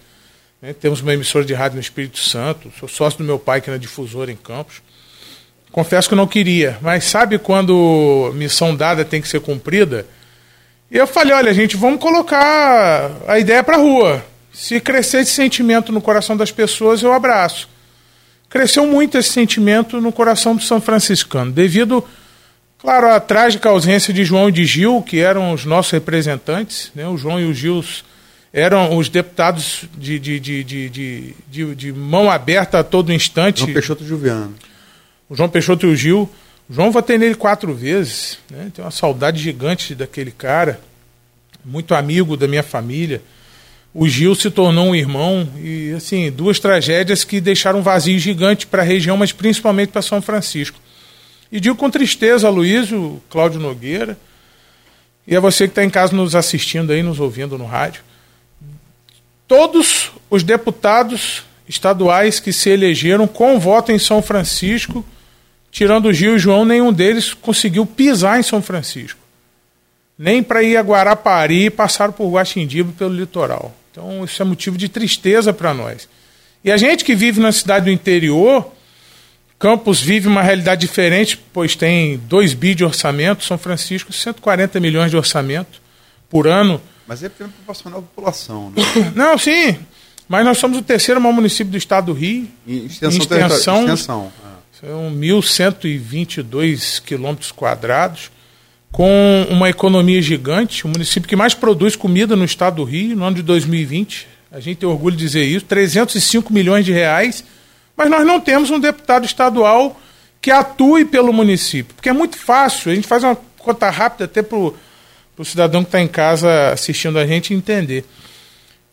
Né? 0.61 0.73
Temos 0.73 1.01
uma 1.01 1.13
emissora 1.13 1.43
de 1.43 1.53
rádio 1.53 1.75
no 1.75 1.81
Espírito 1.81 2.19
Santo, 2.19 2.71
sou 2.79 2.87
sócio 2.87 3.19
do 3.19 3.25
meu 3.25 3.37
pai, 3.37 3.59
que 3.59 3.69
é 3.69 3.73
na 3.73 3.77
difusora 3.77 4.31
em 4.31 4.37
Campos. 4.37 4.81
Confesso 5.69 6.07
que 6.07 6.13
eu 6.13 6.17
não 6.17 6.27
queria, 6.27 6.77
mas 6.81 7.03
sabe 7.03 7.37
quando 7.37 8.31
missão 8.35 8.73
dada 8.73 9.03
tem 9.03 9.21
que 9.21 9.27
ser 9.27 9.41
cumprida? 9.41 10.05
E 10.93 10.97
eu 10.97 11.07
falei, 11.07 11.33
olha, 11.33 11.51
gente, 11.51 11.75
vamos 11.75 11.99
colocar 11.99 13.09
a 13.27 13.39
ideia 13.39 13.63
para 13.63 13.77
rua. 13.77 14.23
Se 14.53 14.79
crescer 14.79 15.21
esse 15.21 15.31
sentimento 15.31 15.91
no 15.91 15.99
coração 15.99 16.37
das 16.37 16.51
pessoas, 16.51 17.01
eu 17.01 17.11
abraço. 17.11 17.67
Cresceu 18.47 18.85
muito 18.85 19.17
esse 19.17 19.29
sentimento 19.29 19.99
no 19.99 20.11
coração 20.11 20.55
do 20.55 20.61
São 20.61 20.79
Franciscano, 20.79 21.51
devido, 21.51 22.05
claro, 22.77 23.09
à 23.09 23.19
trágica 23.19 23.69
ausência 23.69 24.13
de 24.13 24.23
João 24.23 24.49
e 24.49 24.51
de 24.51 24.65
Gil, 24.65 25.01
que 25.01 25.19
eram 25.19 25.51
os 25.51 25.65
nossos 25.65 25.91
representantes. 25.91 26.91
Né? 26.93 27.07
O 27.07 27.17
João 27.17 27.39
e 27.39 27.45
o 27.45 27.53
Gil 27.55 27.83
eram 28.53 28.95
os 28.95 29.09
deputados 29.09 29.85
de, 29.97 30.19
de, 30.19 30.39
de, 30.39 30.63
de, 30.63 31.35
de, 31.49 31.75
de 31.75 31.91
mão 31.91 32.29
aberta 32.29 32.77
a 32.77 32.83
todo 32.83 33.11
instante. 33.11 33.61
João 33.61 33.73
Peixoto 33.73 34.05
Juliano. 34.05 34.53
O 35.27 35.35
João 35.35 35.49
Peixoto 35.49 35.87
e 35.87 35.89
o 35.89 35.95
Gil. 35.95 36.29
O 36.73 36.75
João 36.75 36.91
votei 36.91 37.19
nele 37.19 37.35
quatro 37.35 37.71
vezes. 37.71 38.39
Né? 38.49 38.71
Tenho 38.73 38.83
uma 38.83 38.89
saudade 38.89 39.39
gigante 39.39 39.93
daquele 39.93 40.31
cara. 40.31 40.81
Muito 41.63 41.93
amigo 41.93 42.35
da 42.35 42.47
minha 42.47 42.63
família. 42.63 43.21
O 43.93 44.09
Gil 44.09 44.33
se 44.33 44.49
tornou 44.49 44.87
um 44.87 44.95
irmão. 44.95 45.47
E, 45.61 45.93
assim, 45.95 46.31
duas 46.31 46.59
tragédias 46.59 47.23
que 47.23 47.39
deixaram 47.39 47.77
um 47.77 47.83
vazio 47.83 48.17
gigante 48.17 48.65
para 48.65 48.81
a 48.81 48.85
região, 48.85 49.15
mas 49.15 49.31
principalmente 49.31 49.89
para 49.89 50.01
São 50.01 50.19
Francisco. 50.19 50.79
E 51.51 51.59
digo 51.59 51.75
com 51.75 51.91
tristeza 51.91 52.47
a 52.47 52.49
Luísio, 52.49 53.21
Cláudio 53.29 53.59
Nogueira, 53.59 54.17
e 55.27 55.35
a 55.35 55.39
você 55.39 55.65
que 55.65 55.73
está 55.73 55.83
em 55.83 55.91
casa 55.91 56.15
nos 56.15 56.33
assistindo 56.33 56.91
aí, 56.91 57.03
nos 57.03 57.19
ouvindo 57.19 57.55
no 57.55 57.67
rádio 57.67 58.01
todos 59.47 60.11
os 60.31 60.41
deputados 60.41 61.43
estaduais 61.69 62.39
que 62.39 62.51
se 62.51 62.71
elegeram 62.71 63.27
com 63.27 63.59
voto 63.59 63.91
em 63.91 63.99
São 63.99 64.19
Francisco, 64.19 65.05
tirando 65.73 66.05
o 66.05 66.13
Gil 66.13 66.33
e 66.33 66.35
o 66.35 66.39
João, 66.39 66.63
nenhum 66.63 66.93
deles 66.93 67.33
conseguiu 67.33 67.85
pisar 67.85 68.39
em 68.39 68.43
São 68.43 68.61
Francisco. 68.61 69.19
Nem 70.17 70.41
para 70.41 70.63
ir 70.63 70.77
a 70.77 70.81
Guarapari 70.81 71.65
e 71.65 71.69
passar 71.69 72.13
por 72.13 72.31
Guaxindiba 72.31 72.93
pelo 72.97 73.13
litoral. 73.13 73.75
Então 73.91 74.23
isso 74.23 74.41
é 74.41 74.45
motivo 74.45 74.77
de 74.77 74.87
tristeza 74.87 75.51
para 75.51 75.73
nós. 75.73 76.07
E 76.63 76.71
a 76.71 76.77
gente 76.77 77.03
que 77.03 77.13
vive 77.13 77.41
na 77.41 77.51
cidade 77.51 77.85
do 77.85 77.91
interior, 77.91 78.71
Campos 79.59 79.99
vive 79.99 80.29
uma 80.29 80.41
realidade 80.41 80.79
diferente, 80.81 81.37
pois 81.51 81.75
tem 81.75 82.17
2 82.17 82.53
bi 82.53 82.73
de 82.73 82.85
orçamento, 82.85 83.43
São 83.43 83.57
Francisco 83.57 84.13
140 84.13 84.79
milhões 84.79 85.11
de 85.11 85.17
orçamento 85.17 85.81
por 86.29 86.47
ano 86.47 86.79
mas 87.07 87.23
é 87.23 87.29
proporcional 87.29 87.99
à 87.99 88.01
população, 88.01 88.71
né? 88.71 88.83
Não, 89.15 89.37
sim. 89.37 89.77
Mas 90.27 90.45
nós 90.45 90.57
somos 90.57 90.77
o 90.77 90.81
terceiro 90.81 91.19
maior 91.19 91.33
município 91.33 91.71
do 91.71 91.77
estado 91.77 92.07
do 92.07 92.13
Rio. 92.13 92.47
Em 92.65 92.85
extensão. 92.85 93.11
Em 93.11 93.21
extensão, 93.21 93.83
extensão. 93.83 94.33
São 94.85 95.09
1.122 95.15 97.01
quilômetros 97.01 97.53
quadrados, 97.53 98.29
com 98.91 99.47
uma 99.49 99.69
economia 99.69 100.21
gigante, 100.21 100.83
o 100.85 100.89
município 100.89 101.29
que 101.29 101.37
mais 101.37 101.53
produz 101.53 101.95
comida 101.95 102.35
no 102.35 102.43
estado 102.43 102.75
do 102.75 102.83
Rio, 102.83 103.15
no 103.15 103.23
ano 103.23 103.37
de 103.37 103.43
2020. 103.43 104.27
A 104.51 104.59
gente 104.59 104.79
tem 104.79 104.89
orgulho 104.89 105.15
de 105.15 105.23
dizer 105.23 105.45
isso, 105.45 105.63
305 105.67 106.51
milhões 106.51 106.83
de 106.83 106.91
reais, 106.91 107.45
mas 107.95 108.09
nós 108.09 108.27
não 108.27 108.41
temos 108.41 108.71
um 108.71 108.79
deputado 108.79 109.23
estadual 109.25 109.97
que 110.41 110.51
atue 110.51 111.05
pelo 111.05 111.31
município, 111.31 111.95
porque 111.95 112.09
é 112.09 112.13
muito 112.13 112.37
fácil, 112.37 112.91
a 112.91 112.95
gente 112.95 113.07
faz 113.07 113.23
uma 113.23 113.37
conta 113.57 113.89
rápida 113.89 114.25
até 114.25 114.41
para 114.41 114.57
o 114.57 114.75
cidadão 115.45 115.81
que 115.81 115.87
está 115.87 116.01
em 116.01 116.09
casa 116.09 116.73
assistindo 116.73 117.17
a 117.17 117.25
gente 117.25 117.53
entender. 117.53 118.03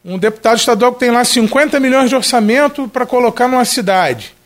Um 0.05 0.17
deputado 0.17 0.57
estadual 0.57 0.93
que 0.93 1.01
tem 1.01 1.11
lá 1.11 1.25
50 1.25 1.81
milhões 1.81 2.09
de 2.09 2.15
orçamento 2.15 2.87
para 2.87 3.05
colocar 3.05 3.49
numa 3.49 3.65
cidade. 3.65 4.39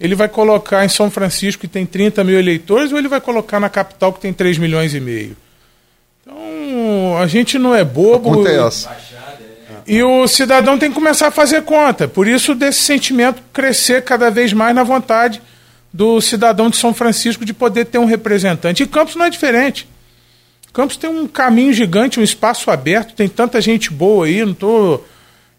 Ele 0.00 0.14
vai 0.14 0.28
colocar 0.28 0.84
em 0.84 0.88
São 0.88 1.10
Francisco, 1.10 1.60
que 1.60 1.68
tem 1.68 1.84
30 1.84 2.24
mil 2.24 2.38
eleitores, 2.38 2.90
ou 2.90 2.98
ele 2.98 3.08
vai 3.08 3.20
colocar 3.20 3.60
na 3.60 3.68
capital, 3.68 4.12
que 4.12 4.20
tem 4.20 4.32
3 4.32 4.56
milhões 4.56 4.94
e 4.94 5.00
meio? 5.00 5.36
Então, 6.22 7.18
a 7.18 7.26
gente 7.26 7.58
não 7.58 7.74
é 7.74 7.84
bobo. 7.84 8.48
É 8.48 8.66
essa. 8.66 8.90
E 9.86 10.02
o 10.02 10.26
cidadão 10.26 10.78
tem 10.78 10.88
que 10.88 10.94
começar 10.94 11.26
a 11.26 11.30
fazer 11.30 11.62
conta. 11.62 12.08
Por 12.08 12.26
isso, 12.26 12.54
desse 12.54 12.80
sentimento 12.80 13.42
crescer 13.52 14.02
cada 14.02 14.30
vez 14.30 14.52
mais 14.52 14.74
na 14.74 14.82
vontade 14.82 15.42
do 15.92 16.20
cidadão 16.20 16.70
de 16.70 16.76
São 16.76 16.94
Francisco 16.94 17.44
de 17.44 17.52
poder 17.52 17.86
ter 17.86 17.98
um 17.98 18.04
representante. 18.04 18.82
E 18.82 18.86
Campos 18.86 19.16
não 19.16 19.26
é 19.26 19.30
diferente. 19.30 19.86
Campos 20.72 20.96
tem 20.96 21.10
um 21.10 21.26
caminho 21.26 21.72
gigante, 21.72 22.20
um 22.20 22.22
espaço 22.22 22.70
aberto, 22.70 23.14
tem 23.14 23.28
tanta 23.28 23.60
gente 23.60 23.90
boa 23.90 24.26
aí, 24.26 24.44
não 24.44 24.52
estou 24.52 25.04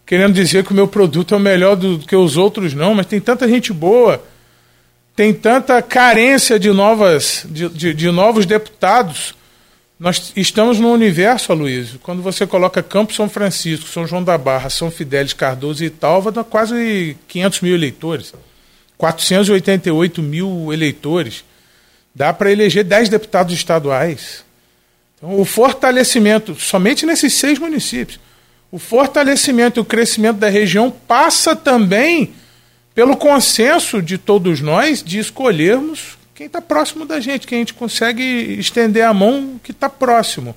querendo 0.06 0.32
dizer 0.32 0.64
que 0.64 0.72
o 0.72 0.74
meu 0.74 0.88
produto 0.88 1.34
é 1.34 1.36
o 1.36 1.40
melhor 1.40 1.76
do, 1.76 1.98
do 1.98 2.06
que 2.06 2.16
os 2.16 2.36
outros, 2.36 2.72
não, 2.72 2.94
mas 2.94 3.06
tem 3.06 3.20
tanta 3.20 3.46
gente 3.46 3.72
boa, 3.72 4.22
tem 5.14 5.32
tanta 5.32 5.80
carência 5.82 6.58
de, 6.58 6.70
novas, 6.70 7.44
de, 7.48 7.68
de, 7.68 7.94
de 7.94 8.10
novos 8.10 8.46
deputados. 8.46 9.34
Nós 9.98 10.32
estamos 10.34 10.78
no 10.80 10.90
universo, 10.90 11.52
Aloysio. 11.52 11.98
Quando 12.02 12.22
você 12.22 12.46
coloca 12.46 12.82
Campos 12.82 13.16
São 13.16 13.28
Francisco, 13.28 13.88
São 13.88 14.06
João 14.06 14.24
da 14.24 14.36
Barra, 14.38 14.70
São 14.70 14.90
Fidélis, 14.90 15.32
Cardoso 15.32 15.84
e 15.84 15.86
Italva, 15.86 16.32
dá 16.32 16.42
quase 16.42 17.16
500 17.28 17.60
mil 17.60 17.74
eleitores. 17.74 18.32
488 18.96 20.22
mil 20.22 20.72
eleitores. 20.72 21.44
Dá 22.14 22.32
para 22.32 22.50
eleger 22.50 22.84
10 22.84 23.08
deputados 23.10 23.54
estaduais. 23.54 24.44
Então, 25.16 25.38
o 25.38 25.44
fortalecimento, 25.44 26.54
somente 26.58 27.06
nesses 27.06 27.34
seis 27.34 27.58
municípios, 27.58 28.18
o 28.72 28.78
fortalecimento 28.78 29.78
e 29.78 29.82
o 29.82 29.84
crescimento 29.84 30.38
da 30.38 30.48
região 30.48 30.90
passa 30.90 31.54
também 31.54 32.32
pelo 32.94 33.16
consenso 33.16 34.02
de 34.02 34.18
todos 34.18 34.60
nós 34.60 35.02
de 35.02 35.18
escolhermos 35.18 36.18
quem 36.34 36.46
está 36.46 36.60
próximo 36.60 37.04
da 37.04 37.20
gente, 37.20 37.46
quem 37.46 37.58
a 37.58 37.60
gente 37.60 37.74
consegue 37.74 38.22
estender 38.58 39.04
a 39.04 39.14
mão 39.14 39.60
que 39.62 39.70
está 39.70 39.88
próximo. 39.88 40.56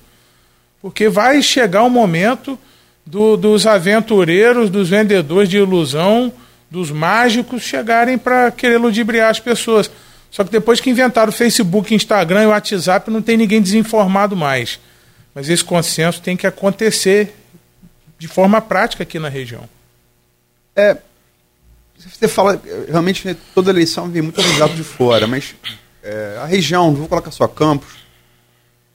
Porque 0.80 1.08
vai 1.08 1.42
chegar 1.42 1.82
o 1.82 1.90
momento 1.90 2.58
do, 3.04 3.36
dos 3.36 3.66
aventureiros, 3.66 4.70
dos 4.70 4.88
vendedores 4.88 5.48
de 5.48 5.58
ilusão, 5.58 6.32
dos 6.70 6.90
mágicos 6.90 7.62
chegarem 7.62 8.18
para 8.18 8.50
querer 8.50 8.78
ludibriar 8.78 9.30
as 9.30 9.38
pessoas. 9.38 9.90
Só 10.30 10.42
que 10.42 10.50
depois 10.50 10.80
que 10.80 10.90
inventaram 10.90 11.28
o 11.28 11.32
Facebook, 11.32 11.94
Instagram 11.94 12.42
e 12.42 12.46
WhatsApp, 12.46 13.10
não 13.10 13.22
tem 13.22 13.36
ninguém 13.36 13.62
desinformado 13.62 14.34
mais. 14.34 14.80
Mas 15.34 15.48
esse 15.48 15.62
consenso 15.62 16.20
tem 16.20 16.36
que 16.36 16.46
acontecer 16.46 17.34
de 18.18 18.26
forma 18.26 18.60
prática 18.60 19.02
aqui 19.02 19.18
na 19.18 19.28
região. 19.28 19.68
É, 20.74 20.96
você 21.98 22.28
fala, 22.28 22.60
realmente 22.88 23.36
toda 23.54 23.70
eleição 23.70 24.08
vem 24.08 24.22
muito 24.22 24.40
avisado 24.40 24.74
de 24.74 24.84
fora, 24.84 25.26
mas 25.26 25.54
é, 26.02 26.38
a 26.40 26.46
região, 26.46 26.90
não 26.90 26.96
vou 26.96 27.08
colocar 27.08 27.30
só 27.30 27.48
Campos, 27.48 27.94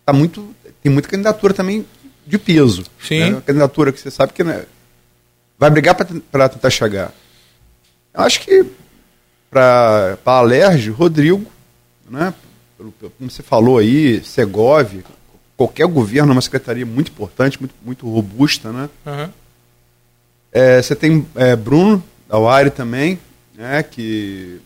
tá 0.05 0.13
muito, 0.13 0.55
tem 0.81 0.91
muita 0.91 1.09
candidatura 1.09 1.53
também 1.53 1.85
de 2.25 2.37
peso. 2.37 2.85
Sim. 3.01 3.31
Né? 3.31 3.43
Candidatura 3.45 3.91
que 3.91 3.99
você 3.99 4.09
sabe 4.09 4.33
que 4.33 4.43
né, 4.43 4.65
vai 5.57 5.69
brigar 5.69 5.95
para 5.95 6.49
tentar 6.49 6.69
chegar. 6.69 7.11
Eu 8.13 8.21
acho 8.21 8.41
que 8.41 8.65
para 9.49 10.17
Alerj, 10.25 10.89
Rodrigo, 10.89 11.45
né? 12.09 12.33
como 13.17 13.29
você 13.29 13.43
falou 13.43 13.77
aí, 13.77 14.23
Segov, 14.23 15.03
qualquer 15.57 15.85
governo 15.85 16.31
é 16.31 16.35
uma 16.35 16.41
secretaria 16.41 16.85
muito 16.85 17.11
importante, 17.11 17.59
muito, 17.59 17.75
muito 17.83 18.09
robusta. 18.09 18.71
Né? 18.71 18.89
Uhum. 19.05 19.29
É, 20.51 20.81
você 20.81 20.95
tem 20.95 21.27
é, 21.35 21.55
Bruno, 21.55 22.03
da 22.31 22.39
UARI 22.39 22.69
também, 22.69 23.19
né? 23.53 23.83
que 23.83 24.61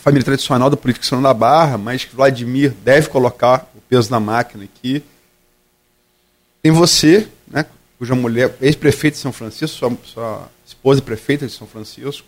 família 0.00 0.24
tradicional 0.24 0.68
da 0.68 0.76
política 0.76 1.06
São 1.06 1.22
da 1.22 1.32
Barra, 1.32 1.78
mas 1.78 2.04
que 2.04 2.16
Vladimir 2.16 2.72
deve 2.82 3.08
colocar 3.08 3.70
o 3.76 3.80
peso 3.82 4.10
na 4.10 4.18
máquina 4.18 4.64
aqui. 4.64 5.04
Tem 6.60 6.72
você, 6.72 7.28
né, 7.46 7.64
cuja 7.96 8.14
mulher, 8.14 8.56
ex-prefeito 8.60 9.14
de 9.14 9.20
São 9.20 9.32
Francisco, 9.32 9.76
sua, 9.76 9.96
sua 10.04 10.48
esposa 10.66 11.00
prefeita 11.00 11.46
de 11.46 11.52
São 11.52 11.66
Francisco, 11.66 12.26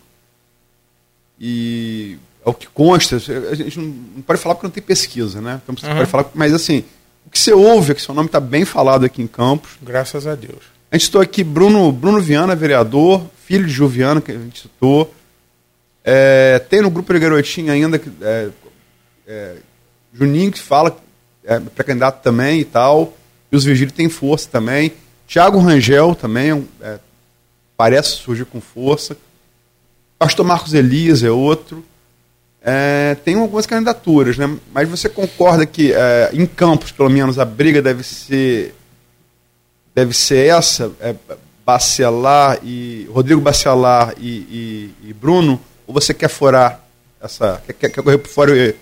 e 1.39 2.17
é 2.45 2.49
o 2.49 2.53
que 2.53 2.67
consta, 2.67 3.17
a 3.17 3.55
gente 3.55 3.79
não, 3.79 4.21
pode 4.21 4.39
falar 4.39 4.55
porque 4.55 4.67
não 4.67 4.71
tem 4.71 4.83
pesquisa, 4.83 5.41
né? 5.41 5.59
Então 5.61 5.75
você 5.75 5.87
uhum. 5.87 5.97
pode 5.97 6.09
falar, 6.09 6.29
mas 6.33 6.53
assim, 6.53 6.85
o 7.25 7.29
que 7.29 7.37
você 7.39 7.53
ouve 7.53 7.91
é 7.91 7.95
que 7.95 8.01
seu 8.01 8.13
nome 8.13 8.27
está 8.27 8.39
bem 8.39 8.65
falado 8.65 9.03
aqui 9.03 9.21
em 9.21 9.27
Campos. 9.27 9.71
Graças 9.81 10.25
a 10.25 10.35
Deus. 10.35 10.63
A 10.91 10.95
gente 10.95 11.05
citou 11.05 11.21
aqui 11.21 11.43
Bruno, 11.43 11.91
Bruno 11.91 12.21
Viana, 12.21 12.55
vereador, 12.55 13.23
filho 13.53 13.67
de 13.67 13.71
Juliano, 13.71 14.19
que 14.19 14.31
a 14.31 14.35
gente 14.35 14.63
citou. 14.63 15.13
É, 16.03 16.57
tem 16.57 16.81
no 16.81 16.89
grupo 16.89 17.13
de 17.13 17.19
garotinho 17.19 17.71
ainda 17.71 18.01
é, 18.21 18.49
é, 19.27 19.55
Juninho 20.11 20.51
que 20.51 20.59
fala, 20.59 20.97
é 21.43 21.59
pré-candidato 21.59 22.23
também 22.23 22.61
e 22.61 22.65
tal. 22.65 23.15
E 23.51 23.55
os 23.55 23.63
Virgílio 23.63 23.93
tem 23.93 24.09
força 24.09 24.49
também. 24.49 24.91
Tiago 25.27 25.59
Rangel 25.59 26.15
também 26.15 26.67
é, 26.81 26.97
parece 27.77 28.09
surgir 28.17 28.45
com 28.45 28.59
força. 28.59 29.15
Pastor 30.17 30.43
Marcos 30.43 30.73
Elias 30.73 31.21
é 31.21 31.29
outro. 31.29 31.85
É, 32.59 33.15
tem 33.23 33.35
algumas 33.35 33.67
candidaturas, 33.67 34.35
né? 34.35 34.57
mas 34.73 34.89
você 34.89 35.07
concorda 35.07 35.63
que 35.63 35.93
é, 35.93 36.31
em 36.33 36.47
Campos, 36.47 36.91
pelo 36.91 37.09
menos, 37.09 37.37
a 37.37 37.45
briga 37.45 37.83
deve 37.83 38.03
ser 38.03 38.73
deve 39.93 40.11
ser 40.11 40.47
essa? 40.47 40.91
Bacelar 41.65 42.59
e. 42.63 43.07
Rodrigo 43.11 43.41
Bacelar 43.41 44.13
e, 44.17 44.29
e, 44.29 45.09
e, 45.09 45.13
Bruno? 45.13 45.61
Ou 45.87 45.93
você 45.93 46.13
quer 46.13 46.29
furar 46.29 46.83
essa. 47.21 47.61
Quer, 47.65 47.89
quer 47.89 48.03
correr 48.03 48.17
por 48.17 48.29
fora 48.29 48.55
e, 48.55 48.75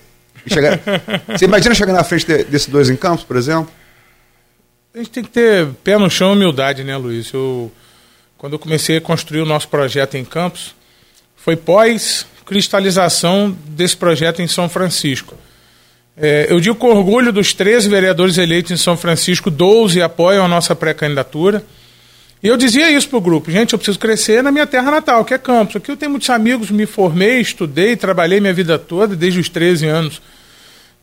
e 0.46 0.54
chegar. 0.54 0.80
você 1.28 1.46
imagina 1.46 1.76
chegar 1.76 1.94
na 1.94 2.04
frente 2.04 2.26
de, 2.26 2.44
desses 2.46 2.68
dois 2.68 2.90
em 2.90 2.96
Campos, 2.96 3.24
por 3.24 3.38
exemplo? 3.38 3.72
A 4.94 4.98
gente 4.98 5.10
tem 5.10 5.24
que 5.24 5.30
ter 5.30 5.68
pé 5.84 5.98
no 5.98 6.10
chão 6.10 6.32
e 6.32 6.36
humildade, 6.36 6.84
né, 6.84 6.98
Luiz? 6.98 7.32
Eu, 7.32 7.72
quando 8.38 8.54
eu 8.54 8.60
comecei 8.60 8.98
a 8.98 9.02
construir 9.02 9.42
o 9.42 9.46
nosso 9.46 9.68
projeto 9.68 10.16
em 10.16 10.26
Campos, 10.26 10.76
foi 11.36 11.56
pós 11.56 12.26
cristalização 12.46 13.56
desse 13.68 13.96
projeto 13.96 14.42
em 14.42 14.48
São 14.48 14.68
Francisco. 14.68 15.36
É, 16.18 16.48
eu 16.50 16.60
digo 16.60 16.76
com 16.76 16.90
orgulho 16.90 17.32
dos 17.32 17.54
13 17.54 17.88
vereadores 17.88 18.38
eleitos 18.38 18.72
em 18.72 18.78
São 18.78 18.98
Francisco, 18.98 19.50
12 19.50 20.02
apoiam 20.02 20.44
a 20.44 20.48
nossa 20.48 20.76
pré-candidatura. 20.76 21.64
E 22.44 22.48
eu 22.48 22.58
dizia 22.58 22.90
isso 22.90 23.08
para 23.08 23.18
o 23.18 23.22
grupo, 23.22 23.52
gente, 23.52 23.74
eu 23.74 23.80
preciso 23.80 24.00
crescer 24.00 24.42
na 24.42 24.52
minha 24.52 24.66
terra 24.66 24.90
natal, 24.90 25.24
que 25.24 25.34
é 25.34 25.38
Campos. 25.38 25.76
Aqui 25.76 25.92
eu 25.92 25.98
tenho 25.98 26.10
muitos 26.10 26.30
amigos, 26.30 26.72
me 26.72 26.88
formei, 26.88 27.40
estudei, 27.40 27.96
trabalhei 27.96 28.40
minha 28.40 28.54
vida 28.54 28.80
toda, 28.80 29.16
desde 29.16 29.40
os 29.40 29.48
13 29.48 29.86
anos. 29.88 30.22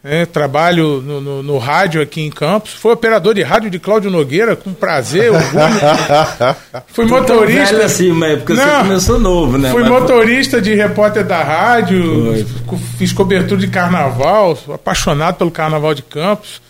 É, 0.03 0.25
trabalho 0.25 1.03
no, 1.03 1.21
no, 1.21 1.43
no, 1.43 1.59
rádio 1.59 2.01
aqui 2.01 2.23
em 2.23 2.31
Campos. 2.31 2.73
Fui 2.73 2.93
operador 2.93 3.35
de 3.35 3.43
rádio 3.43 3.69
de 3.69 3.81
Cláudio 3.81 4.11
Nogueira, 4.11 4.55
com 4.55 4.73
prazer, 4.73 5.33
orgulho. 5.33 6.57
Fui 6.87 7.05
motorista. 7.05 7.75
Velho 7.75 7.85
assim, 7.85 8.13
mas 8.13 8.39
porque 8.39 8.55
Não, 8.55 8.65
você 8.65 8.79
começou 8.79 9.19
novo, 9.19 9.59
né? 9.59 9.71
Fui 9.71 9.83
mas... 9.83 9.91
motorista 9.91 10.63
de 10.63 10.73
repórter 10.75 11.25
da 11.25 11.43
rádio, 11.43 12.45
Foi. 12.67 12.79
fiz 12.97 13.13
cobertura 13.13 13.61
de 13.61 13.67
carnaval, 13.67 14.57
apaixonado 14.73 15.37
pelo 15.37 15.51
carnaval 15.51 15.93
de 15.95 16.03
Campos. 16.03 16.63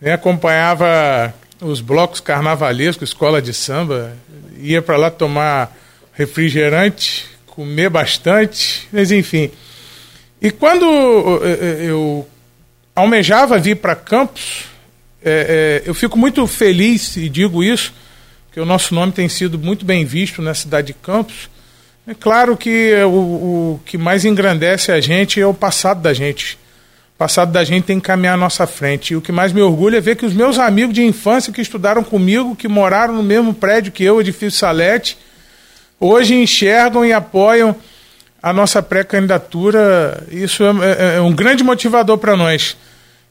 Né, 0.00 0.12
acompanhava 0.12 1.32
os 1.60 1.80
blocos 1.80 2.20
carnavalescos, 2.20 3.10
escola 3.10 3.42
de 3.42 3.52
samba, 3.52 4.16
ia 4.58 4.80
para 4.80 4.96
lá 4.96 5.10
tomar 5.10 5.76
refrigerante, 6.12 7.26
comer 7.46 7.90
bastante, 7.90 8.88
mas 8.92 9.10
enfim. 9.10 9.50
E 10.40 10.50
quando 10.50 10.84
eu 10.84 12.26
almejava 12.94 13.58
vir 13.58 13.76
para 13.76 13.96
Campos, 13.96 14.64
é, 15.24 15.82
é, 15.84 15.88
eu 15.88 15.94
fico 15.94 16.16
muito 16.16 16.46
feliz 16.46 17.16
e 17.16 17.28
digo 17.28 17.62
isso, 17.62 17.92
que 18.52 18.60
o 18.60 18.64
nosso 18.64 18.94
nome 18.94 19.12
tem 19.12 19.28
sido 19.28 19.58
muito 19.58 19.84
bem 19.84 20.04
visto 20.04 20.40
na 20.40 20.54
cidade 20.54 20.88
de 20.88 20.94
Campos. 20.94 21.48
É 22.06 22.14
claro 22.14 22.56
que 22.56 22.94
o, 23.04 23.08
o 23.08 23.80
que 23.84 23.98
mais 23.98 24.24
engrandece 24.24 24.90
a 24.90 25.00
gente 25.00 25.40
é 25.40 25.46
o 25.46 25.52
passado 25.52 26.00
da 26.00 26.14
gente. 26.14 26.58
Passado 27.18 27.50
da 27.50 27.64
gente 27.64 27.82
tem 27.82 27.98
que 27.98 28.06
caminhar 28.06 28.34
à 28.34 28.36
nossa 28.36 28.64
frente. 28.64 29.12
E 29.12 29.16
o 29.16 29.20
que 29.20 29.32
mais 29.32 29.52
me 29.52 29.60
orgulha 29.60 29.96
é 29.96 30.00
ver 30.00 30.14
que 30.14 30.24
os 30.24 30.32
meus 30.32 30.56
amigos 30.56 30.94
de 30.94 31.02
infância 31.02 31.52
que 31.52 31.60
estudaram 31.60 32.04
comigo, 32.04 32.54
que 32.54 32.68
moraram 32.68 33.12
no 33.12 33.24
mesmo 33.24 33.52
prédio 33.52 33.90
que 33.90 34.04
eu, 34.04 34.20
edifício 34.20 34.56
Salete, 34.56 35.18
hoje 35.98 36.36
enxergam 36.36 37.04
e 37.04 37.12
apoiam 37.12 37.74
a 38.40 38.52
nossa 38.52 38.80
pré-candidatura. 38.80 40.24
Isso 40.30 40.62
é, 40.62 40.68
é, 40.68 41.16
é 41.16 41.20
um 41.20 41.34
grande 41.34 41.64
motivador 41.64 42.18
para 42.18 42.36
nós. 42.36 42.76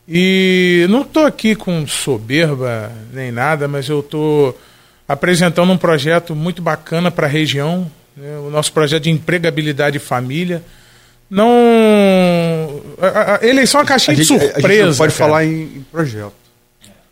E 0.05 0.85
não 0.89 1.03
estou 1.03 1.25
aqui 1.25 1.55
com 1.55 1.87
soberba 1.87 2.91
nem 3.13 3.31
nada, 3.31 3.69
mas 3.69 3.87
eu 3.87 4.01
estou 4.01 4.59
apresentando 5.07 5.71
um 5.71 5.77
projeto 5.77 6.35
muito 6.35 6.61
bacana 6.61 7.09
para 7.09 7.25
a 7.25 7.29
região, 7.29 7.89
né? 8.17 8.37
o 8.45 8.49
nosso 8.49 8.73
projeto 8.73 9.03
de 9.03 9.11
empregabilidade 9.11 9.95
e 9.95 10.01
família. 10.01 10.61
Não. 11.29 12.81
A, 13.01 13.39
a 13.41 13.47
eleição 13.47 13.79
é 13.79 13.83
uma 13.83 13.87
caixinha 13.87 14.13
a 14.13 14.17
gente, 14.17 14.27
de 14.27 14.39
surpresa. 14.39 14.67
A 14.67 14.71
gente 14.71 14.85
não 14.85 14.95
pode 14.95 15.13
cara. 15.13 15.29
falar 15.29 15.45
em, 15.45 15.61
em, 15.63 15.85
projeto. 15.91 16.33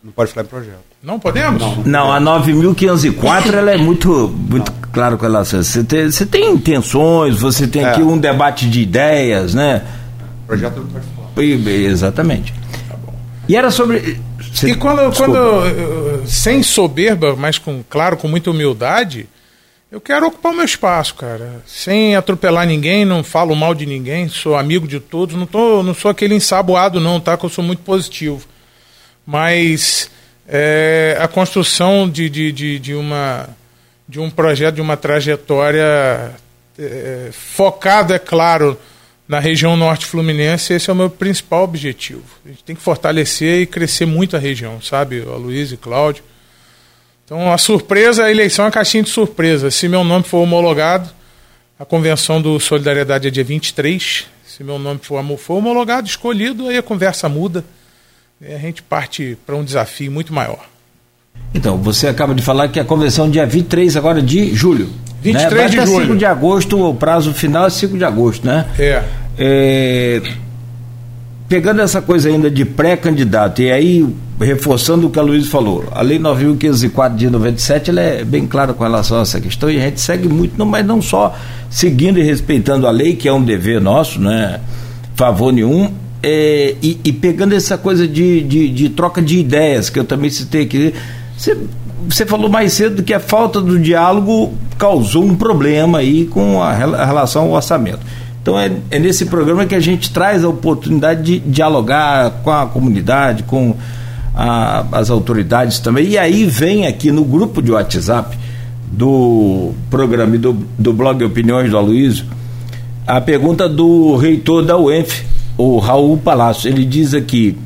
Não 0.02 0.12
pode 0.12 0.32
falar 0.32 0.44
em 0.44 0.48
projeto. 0.48 0.80
Não 1.02 1.20
podemos? 1.20 1.60
Não, 1.60 1.84
não 1.84 2.12
a 2.12 2.20
9.504 2.20 3.52
ela 3.52 3.70
é 3.72 3.76
muito, 3.76 4.28
muito 4.28 4.72
claro 4.92 5.18
com 5.18 5.24
relação 5.24 5.60
a 5.60 5.62
você. 5.62 5.84
Tem, 5.84 6.10
você 6.10 6.24
tem 6.26 6.52
intenções, 6.52 7.38
você 7.38 7.66
tem 7.66 7.84
é. 7.84 7.90
aqui 7.90 8.02
um 8.02 8.18
debate 8.18 8.68
de 8.68 8.80
ideias, 8.80 9.54
né? 9.54 9.82
Projeto 10.46 10.80
não 10.80 10.86
pode 10.86 11.06
falar. 11.14 11.70
Exatamente. 11.70 12.54
E 13.48 13.56
era 13.56 13.70
sobre. 13.70 14.18
Cê, 14.54 14.70
e 14.70 14.74
quando, 14.74 15.14
quando, 15.14 16.26
sem 16.26 16.62
soberba, 16.62 17.36
mas 17.36 17.58
com, 17.58 17.84
claro, 17.88 18.16
com 18.16 18.26
muita 18.26 18.50
humildade, 18.50 19.28
eu 19.96 20.00
quero 20.00 20.26
ocupar 20.26 20.52
o 20.52 20.54
meu 20.54 20.64
espaço, 20.66 21.14
cara. 21.14 21.62
Sem 21.66 22.16
atropelar 22.16 22.66
ninguém, 22.66 23.06
não 23.06 23.24
falo 23.24 23.56
mal 23.56 23.74
de 23.74 23.86
ninguém, 23.86 24.28
sou 24.28 24.54
amigo 24.54 24.86
de 24.86 25.00
todos, 25.00 25.34
não, 25.34 25.46
tô, 25.46 25.82
não 25.82 25.94
sou 25.94 26.10
aquele 26.10 26.34
ensaboado, 26.34 27.00
não, 27.00 27.18
tá? 27.18 27.34
Que 27.34 27.46
eu 27.46 27.48
sou 27.48 27.64
muito 27.64 27.80
positivo. 27.80 28.46
Mas 29.24 30.10
é, 30.46 31.16
a 31.18 31.26
construção 31.26 32.10
de, 32.10 32.28
de, 32.28 32.52
de, 32.52 32.78
de, 32.78 32.94
uma, 32.94 33.48
de 34.06 34.20
um 34.20 34.28
projeto, 34.28 34.74
de 34.74 34.82
uma 34.82 34.98
trajetória 34.98 36.30
é, 36.78 37.30
focado, 37.32 38.12
é 38.12 38.18
claro, 38.18 38.78
na 39.26 39.40
região 39.40 39.78
norte 39.78 40.04
fluminense, 40.04 40.74
esse 40.74 40.90
é 40.90 40.92
o 40.92 40.96
meu 40.96 41.08
principal 41.08 41.64
objetivo. 41.64 42.22
A 42.44 42.50
gente 42.50 42.62
tem 42.62 42.76
que 42.76 42.82
fortalecer 42.82 43.62
e 43.62 43.66
crescer 43.66 44.04
muito 44.04 44.36
a 44.36 44.38
região, 44.38 44.78
sabe, 44.78 45.22
a 45.22 45.36
Luiz 45.36 45.72
e 45.72 45.76
Cláudio. 45.78 46.22
Então, 47.26 47.52
a 47.52 47.58
surpresa, 47.58 48.24
a 48.24 48.30
eleição 48.30 48.64
é 48.64 48.66
uma 48.66 48.72
caixinha 48.72 49.02
de 49.02 49.10
surpresa. 49.10 49.68
Se 49.68 49.88
meu 49.88 50.04
nome 50.04 50.22
for 50.22 50.38
homologado, 50.38 51.10
a 51.76 51.84
convenção 51.84 52.40
do 52.40 52.60
Solidariedade 52.60 53.26
é 53.26 53.30
dia 53.32 53.42
23. 53.42 54.26
Se 54.46 54.62
meu 54.62 54.78
nome 54.78 55.00
for, 55.02 55.20
for 55.36 55.54
homologado, 55.54 56.06
escolhido, 56.06 56.68
aí 56.68 56.78
a 56.78 56.82
conversa 56.82 57.28
muda. 57.28 57.64
E 58.40 58.54
a 58.54 58.58
gente 58.58 58.80
parte 58.80 59.36
para 59.44 59.56
um 59.56 59.64
desafio 59.64 60.12
muito 60.12 60.32
maior. 60.32 60.64
Então, 61.52 61.76
você 61.78 62.06
acaba 62.06 62.32
de 62.32 62.42
falar 62.42 62.68
que 62.68 62.78
a 62.78 62.84
convenção 62.84 63.26
é 63.26 63.30
dia 63.30 63.46
23 63.46 63.96
agora 63.96 64.22
de 64.22 64.54
julho. 64.54 64.88
23 65.20 65.50
né? 65.52 65.66
de 65.66 65.90
julho. 65.90 66.06
5 66.06 66.16
de 66.16 66.24
agosto, 66.24 66.80
o 66.80 66.94
prazo 66.94 67.34
final 67.34 67.66
é 67.66 67.70
5 67.70 67.98
de 67.98 68.04
agosto, 68.04 68.46
né? 68.46 68.68
É. 68.78 69.02
é 69.36 70.22
pegando 71.48 71.80
essa 71.80 72.02
coisa 72.02 72.28
ainda 72.28 72.50
de 72.50 72.64
pré-candidato, 72.64 73.62
e 73.62 73.70
aí 73.70 74.06
reforçando 74.40 75.06
o 75.06 75.10
que 75.10 75.18
a 75.18 75.22
Luiz 75.22 75.48
falou, 75.48 75.84
a 75.92 76.02
Lei 76.02 76.18
9.504 76.18 77.16
de 77.16 77.30
97 77.30 77.90
ela 77.90 78.00
é 78.00 78.24
bem 78.24 78.46
clara 78.46 78.74
com 78.74 78.82
relação 78.82 79.18
a 79.18 79.22
essa 79.22 79.40
questão 79.40 79.70
e 79.70 79.78
a 79.78 79.80
gente 79.80 80.00
segue 80.00 80.28
muito, 80.28 80.58
não, 80.58 80.66
mas 80.66 80.84
não 80.84 81.00
só 81.00 81.34
seguindo 81.70 82.18
e 82.18 82.22
respeitando 82.22 82.86
a 82.86 82.90
lei, 82.90 83.14
que 83.16 83.28
é 83.28 83.32
um 83.32 83.42
dever 83.42 83.80
nosso, 83.80 84.20
né? 84.20 84.60
Favor 85.14 85.52
nenhum, 85.52 85.90
é, 86.22 86.74
e, 86.82 86.98
e, 87.04 87.12
pegando 87.12 87.54
essa 87.54 87.78
coisa 87.78 88.06
de, 88.06 88.42
de, 88.42 88.68
de, 88.68 88.88
troca 88.90 89.22
de 89.22 89.38
ideias, 89.38 89.88
que 89.88 89.98
eu 89.98 90.04
também 90.04 90.28
citei 90.28 90.62
aqui. 90.62 90.92
Você 91.36 91.56
você 92.08 92.24
falou 92.24 92.48
mais 92.48 92.72
cedo 92.72 93.02
que 93.02 93.12
a 93.12 93.20
falta 93.20 93.60
do 93.60 93.78
diálogo 93.78 94.54
causou 94.78 95.24
um 95.24 95.34
problema 95.34 95.98
aí 95.98 96.26
com 96.26 96.62
a, 96.62 96.70
a 96.70 97.04
relação 97.04 97.44
ao 97.44 97.52
orçamento. 97.52 98.00
Então 98.46 98.56
é, 98.56 98.70
é, 98.92 98.98
nesse 99.00 99.26
programa 99.26 99.66
que 99.66 99.74
a 99.74 99.80
gente 99.80 100.12
traz 100.12 100.44
a 100.44 100.48
oportunidade 100.48 101.40
de 101.40 101.40
dialogar 101.40 102.30
com 102.44 102.52
a 102.52 102.64
comunidade, 102.64 103.42
com 103.42 103.74
a, 104.32 104.84
as 104.92 105.10
autoridades 105.10 105.80
também. 105.80 106.10
E 106.10 106.16
aí 106.16 106.44
vem 106.44 106.86
aqui 106.86 107.10
no 107.10 107.24
grupo 107.24 107.60
de 107.60 107.72
WhatsApp 107.72 108.38
do 108.86 109.72
programa 109.90 110.36
e 110.36 110.38
do, 110.38 110.52
do 110.78 110.92
blog 110.92 111.24
Opiniões 111.24 111.72
do 111.72 111.76
Aloysio 111.76 112.24
a 113.04 113.20
pergunta 113.20 113.68
do 113.68 114.14
reitor 114.14 114.64
da 114.64 114.78
UENF, 114.78 115.24
o 115.58 115.78
Raul 115.78 116.16
Palácio. 116.16 116.68
Ele 116.68 116.84
diz 116.84 117.14
aqui: 117.14 117.58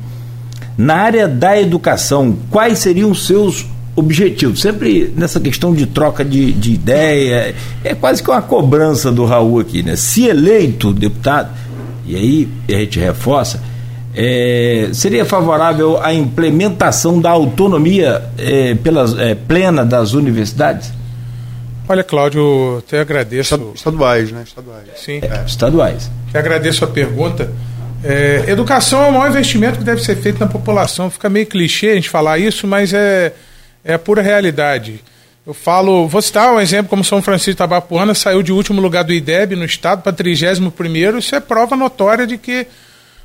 na 0.75 0.95
área 0.95 1.27
da 1.27 1.61
educação, 1.61 2.35
quais 2.49 2.79
seriam 2.79 3.11
os 3.11 3.27
seus 3.27 3.67
objetivo. 3.95 4.55
Sempre 4.55 5.11
nessa 5.15 5.39
questão 5.39 5.73
de 5.73 5.85
troca 5.85 6.23
de, 6.23 6.51
de 6.53 6.73
ideia, 6.73 7.53
é 7.83 7.95
quase 7.95 8.23
que 8.23 8.29
uma 8.29 8.41
cobrança 8.41 9.11
do 9.11 9.25
Raul 9.25 9.59
aqui, 9.59 9.83
né? 9.83 9.95
Se 9.95 10.25
eleito 10.25 10.93
deputado, 10.93 11.51
e 12.05 12.15
aí 12.15 12.49
a 12.69 12.79
gente 12.79 12.99
reforça, 12.99 13.61
é, 14.13 14.89
seria 14.93 15.23
favorável 15.23 16.01
à 16.01 16.13
implementação 16.13 17.19
da 17.19 17.31
autonomia 17.31 18.23
é, 18.37 18.75
pelas, 18.75 19.17
é, 19.17 19.35
plena 19.35 19.85
das 19.85 20.13
universidades? 20.13 20.91
Olha, 21.87 22.03
Cláudio, 22.03 22.77
até 22.79 22.99
agradeço. 23.01 23.71
Estaduais, 23.75 24.31
né? 24.31 24.43
Estaduais. 24.45 24.87
Sim. 24.95 25.19
É, 25.21 25.43
estaduais. 25.45 26.11
Até 26.29 26.39
agradeço 26.39 26.83
a 26.85 26.87
pergunta. 26.87 27.51
É, 28.03 28.45
educação 28.47 29.03
é 29.03 29.07
o 29.07 29.11
maior 29.11 29.29
investimento 29.29 29.77
que 29.77 29.83
deve 29.83 30.01
ser 30.03 30.15
feito 30.15 30.39
na 30.39 30.47
população. 30.47 31.09
Fica 31.09 31.29
meio 31.29 31.45
clichê 31.45 31.89
a 31.89 31.95
gente 31.95 32.09
falar 32.09 32.37
isso, 32.37 32.65
mas 32.65 32.93
é, 32.93 33.33
é 33.83 33.93
a 33.93 33.99
pura 33.99 34.21
realidade. 34.21 35.01
Eu 35.45 35.53
falo, 35.53 36.07
vou 36.07 36.21
citar 36.21 36.53
um 36.53 36.59
exemplo 36.59 36.89
como 36.89 37.03
São 37.03 37.21
Francisco 37.21 37.57
Tabapuana 37.57 38.13
saiu 38.13 38.43
de 38.43 38.51
último 38.51 38.79
lugar 38.79 39.03
do 39.03 39.11
IDEB 39.11 39.55
no 39.55 39.65
estado 39.65 40.03
para 40.03 40.13
31 40.13 41.17
isso 41.17 41.35
é 41.35 41.39
prova 41.39 41.75
notória 41.75 42.27
de 42.27 42.37
que 42.37 42.67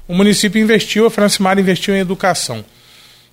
o 0.08 0.14
município 0.14 0.60
investiu, 0.60 1.06
a 1.06 1.10
Francimar 1.10 1.58
investiu 1.58 1.94
em 1.94 1.98
educação. 1.98 2.64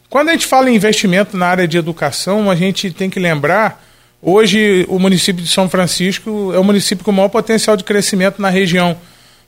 Quando 0.10 0.30
a 0.30 0.32
gente 0.34 0.46
fala 0.46 0.70
em 0.70 0.76
investimento 0.76 1.38
na 1.38 1.48
área 1.48 1.68
de 1.68 1.78
educação, 1.78 2.52
a 2.52 2.56
gente 2.56 2.92
tem 2.92 3.10
que 3.10 3.20
lembrar, 3.20 3.84
hoje 4.22 4.86
o 4.90 5.00
município 5.00 5.42
de 5.42 5.50
São 5.50 5.70
Francisco 5.70 6.52
é 6.54 6.60
o 6.60 6.64
município 6.64 7.06
com 7.06 7.12
o 7.12 7.14
maior 7.14 7.30
potencial 7.30 7.78
de 7.78 7.84
crescimento 7.84 8.42
na 8.42 8.50
região. 8.50 8.98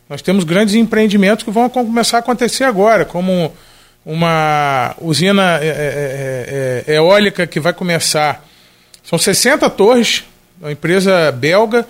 Nós 0.10 0.22
temos 0.22 0.44
grandes 0.44 0.76
empreendimentos 0.76 1.44
que 1.44 1.52
vão 1.52 1.68
começar 1.68 2.18
a 2.18 2.20
acontecer 2.22 2.64
agora, 2.64 3.04
como 3.06 3.52
uma 4.06 4.96
usina 5.02 5.58
é, 5.60 5.68
é, 5.68 6.84
é, 6.88 6.96
eólica 6.96 7.48
que 7.48 7.60
vai 7.60 7.74
começar. 7.74 8.46
São 9.04 9.18
60 9.18 9.68
torres, 9.72 10.24
uma 10.62 10.72
empresa 10.72 11.32
belga, 11.32 11.88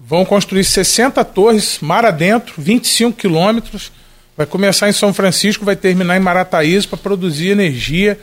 vão 0.00 0.24
construir 0.24 0.64
60 0.64 1.22
torres 1.26 1.78
mar 1.80 2.06
adentro, 2.06 2.54
25 2.56 3.16
quilômetros. 3.16 3.92
Vai 4.34 4.46
começar 4.46 4.88
em 4.88 4.92
São 4.92 5.12
Francisco, 5.12 5.64
vai 5.64 5.76
terminar 5.76 6.16
em 6.16 6.20
Marataízes 6.20 6.86
para 6.86 6.96
produzir 6.96 7.50
energia 7.50 8.18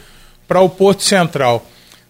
para 0.48 0.60
o 0.60 0.68
Porto 0.68 1.04
Central. 1.04 1.66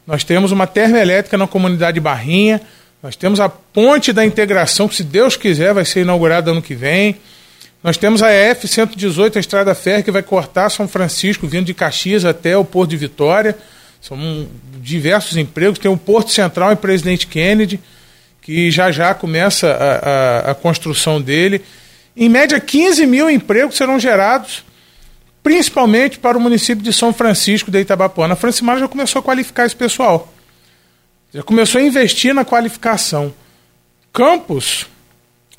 Nós 0.07 0.23
temos 0.23 0.53
uma 0.53 0.65
termoelétrica 0.65 1.37
na 1.37 1.45
comunidade 1.45 1.99
Barrinha, 1.99 2.61
nós 3.03 3.15
temos 3.15 3.39
a 3.39 3.49
ponte 3.49 4.11
da 4.11 4.25
integração, 4.25 4.87
que 4.87 4.95
se 4.95 5.03
Deus 5.03 5.35
quiser 5.35 5.73
vai 5.73 5.85
ser 5.85 6.01
inaugurada 6.01 6.51
ano 6.51 6.61
que 6.61 6.73
vem. 6.73 7.17
Nós 7.81 7.95
temos 7.95 8.21
a 8.21 8.31
EF 8.33 8.67
118, 8.67 9.37
a 9.37 9.39
estrada 9.39 9.73
férrea, 9.73 10.03
que 10.03 10.11
vai 10.11 10.21
cortar 10.21 10.69
São 10.69 10.87
Francisco, 10.87 11.47
vindo 11.47 11.65
de 11.65 11.73
Caxias 11.73 12.25
até 12.25 12.57
o 12.57 12.65
Porto 12.65 12.89
de 12.89 12.97
Vitória. 12.97 13.57
São 14.01 14.47
diversos 14.81 15.37
empregos. 15.37 15.79
Tem 15.79 15.89
o 15.89 15.97
Porto 15.97 16.31
Central 16.31 16.73
em 16.73 16.75
Presidente 16.75 17.25
Kennedy, 17.25 17.79
que 18.41 18.69
já 18.69 18.91
já 18.91 19.13
começa 19.13 19.69
a, 19.69 20.49
a, 20.49 20.51
a 20.51 20.55
construção 20.55 21.21
dele. 21.21 21.61
Em 22.17 22.27
média, 22.27 22.59
15 22.59 23.05
mil 23.05 23.29
empregos 23.29 23.77
serão 23.77 23.97
gerados, 23.97 24.65
principalmente 25.41 26.19
para 26.19 26.37
o 26.37 26.41
município 26.41 26.83
de 26.83 26.91
São 26.91 27.13
Francisco 27.13 27.71
de 27.71 27.79
Itabapuana. 27.79 28.33
A 28.33 28.37
Francimar 28.37 28.77
já 28.77 28.89
começou 28.89 29.21
a 29.21 29.23
qualificar 29.23 29.65
esse 29.65 29.75
pessoal. 29.75 30.33
Já 31.33 31.43
começou 31.43 31.79
a 31.79 31.83
investir 31.83 32.33
na 32.33 32.43
qualificação. 32.43 33.33
Campos 34.11 34.87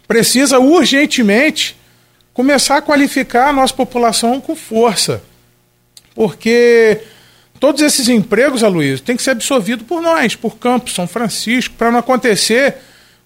precisa 0.06 0.58
urgentemente 0.58 1.79
começar 2.32 2.76
a 2.76 2.82
qualificar 2.82 3.48
a 3.48 3.52
nossa 3.52 3.74
população 3.74 4.40
com 4.40 4.54
força. 4.54 5.22
Porque 6.14 7.00
todos 7.58 7.82
esses 7.82 8.08
empregos, 8.08 8.62
Aloysio, 8.62 9.04
tem 9.04 9.16
que 9.16 9.22
ser 9.22 9.30
absorvido 9.30 9.84
por 9.84 10.00
nós, 10.00 10.34
por 10.34 10.58
Campos, 10.58 10.94
São 10.94 11.06
Francisco, 11.06 11.74
para 11.76 11.90
não 11.90 11.98
acontecer 11.98 12.76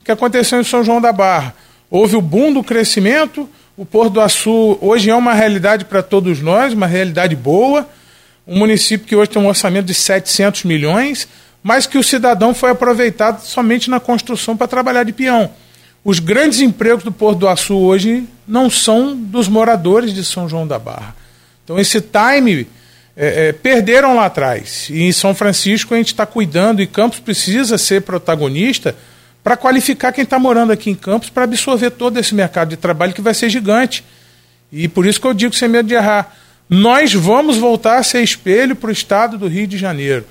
o 0.00 0.04
que 0.04 0.12
aconteceu 0.12 0.60
em 0.60 0.64
São 0.64 0.84
João 0.84 1.00
da 1.00 1.12
Barra. 1.12 1.54
Houve 1.90 2.16
o 2.16 2.20
boom 2.20 2.52
do 2.52 2.62
crescimento, 2.62 3.48
o 3.76 3.84
Porto 3.84 4.14
do 4.14 4.20
Açu 4.20 4.78
hoje 4.80 5.10
é 5.10 5.14
uma 5.14 5.34
realidade 5.34 5.84
para 5.84 6.00
todos 6.00 6.40
nós, 6.40 6.72
uma 6.72 6.86
realidade 6.86 7.34
boa. 7.34 7.88
Um 8.46 8.58
município 8.58 9.06
que 9.06 9.16
hoje 9.16 9.30
tem 9.30 9.42
um 9.42 9.48
orçamento 9.48 9.86
de 9.86 9.94
700 9.94 10.62
milhões, 10.64 11.26
mas 11.62 11.86
que 11.86 11.98
o 11.98 12.04
cidadão 12.04 12.54
foi 12.54 12.70
aproveitado 12.70 13.40
somente 13.40 13.90
na 13.90 13.98
construção 13.98 14.56
para 14.56 14.68
trabalhar 14.68 15.02
de 15.02 15.12
peão. 15.12 15.50
Os 16.04 16.18
grandes 16.18 16.60
empregos 16.60 17.02
do 17.02 17.10
Porto 17.10 17.38
do 17.38 17.48
Açu 17.48 17.76
hoje 17.76 18.24
não 18.46 18.68
são 18.68 19.16
dos 19.16 19.48
moradores 19.48 20.12
de 20.12 20.24
São 20.24 20.48
João 20.48 20.66
da 20.66 20.78
Barra. 20.78 21.16
Então 21.64 21.78
esse 21.78 22.00
time 22.00 22.68
é, 23.16 23.48
é, 23.48 23.52
perderam 23.52 24.14
lá 24.14 24.26
atrás. 24.26 24.88
E 24.90 25.02
em 25.02 25.12
São 25.12 25.34
Francisco 25.34 25.94
a 25.94 25.96
gente 25.96 26.08
está 26.08 26.26
cuidando 26.26 26.82
e 26.82 26.86
Campos 26.86 27.20
precisa 27.20 27.78
ser 27.78 28.02
protagonista 28.02 28.94
para 29.42 29.56
qualificar 29.56 30.12
quem 30.12 30.24
está 30.24 30.38
morando 30.38 30.72
aqui 30.72 30.90
em 30.90 30.94
Campos 30.94 31.30
para 31.30 31.44
absorver 31.44 31.90
todo 31.90 32.18
esse 32.18 32.34
mercado 32.34 32.70
de 32.70 32.76
trabalho 32.76 33.14
que 33.14 33.22
vai 33.22 33.32
ser 33.32 33.48
gigante. 33.48 34.04
E 34.70 34.88
por 34.88 35.06
isso 35.06 35.20
que 35.20 35.26
eu 35.26 35.34
digo 35.34 35.54
sem 35.54 35.68
medo 35.68 35.88
de 35.88 35.94
errar. 35.94 36.36
Nós 36.68 37.14
vamos 37.14 37.56
voltar 37.56 37.98
a 37.98 38.02
ser 38.02 38.22
espelho 38.22 38.76
para 38.76 38.88
o 38.88 38.92
estado 38.92 39.38
do 39.38 39.48
Rio 39.48 39.66
de 39.66 39.78
Janeiro 39.78 40.24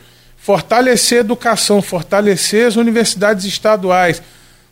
fortalecer 0.44 1.20
a 1.20 1.22
educação, 1.22 1.82
fortalecer 1.82 2.68
as 2.68 2.76
universidades 2.76 3.46
estaduais, 3.46 4.22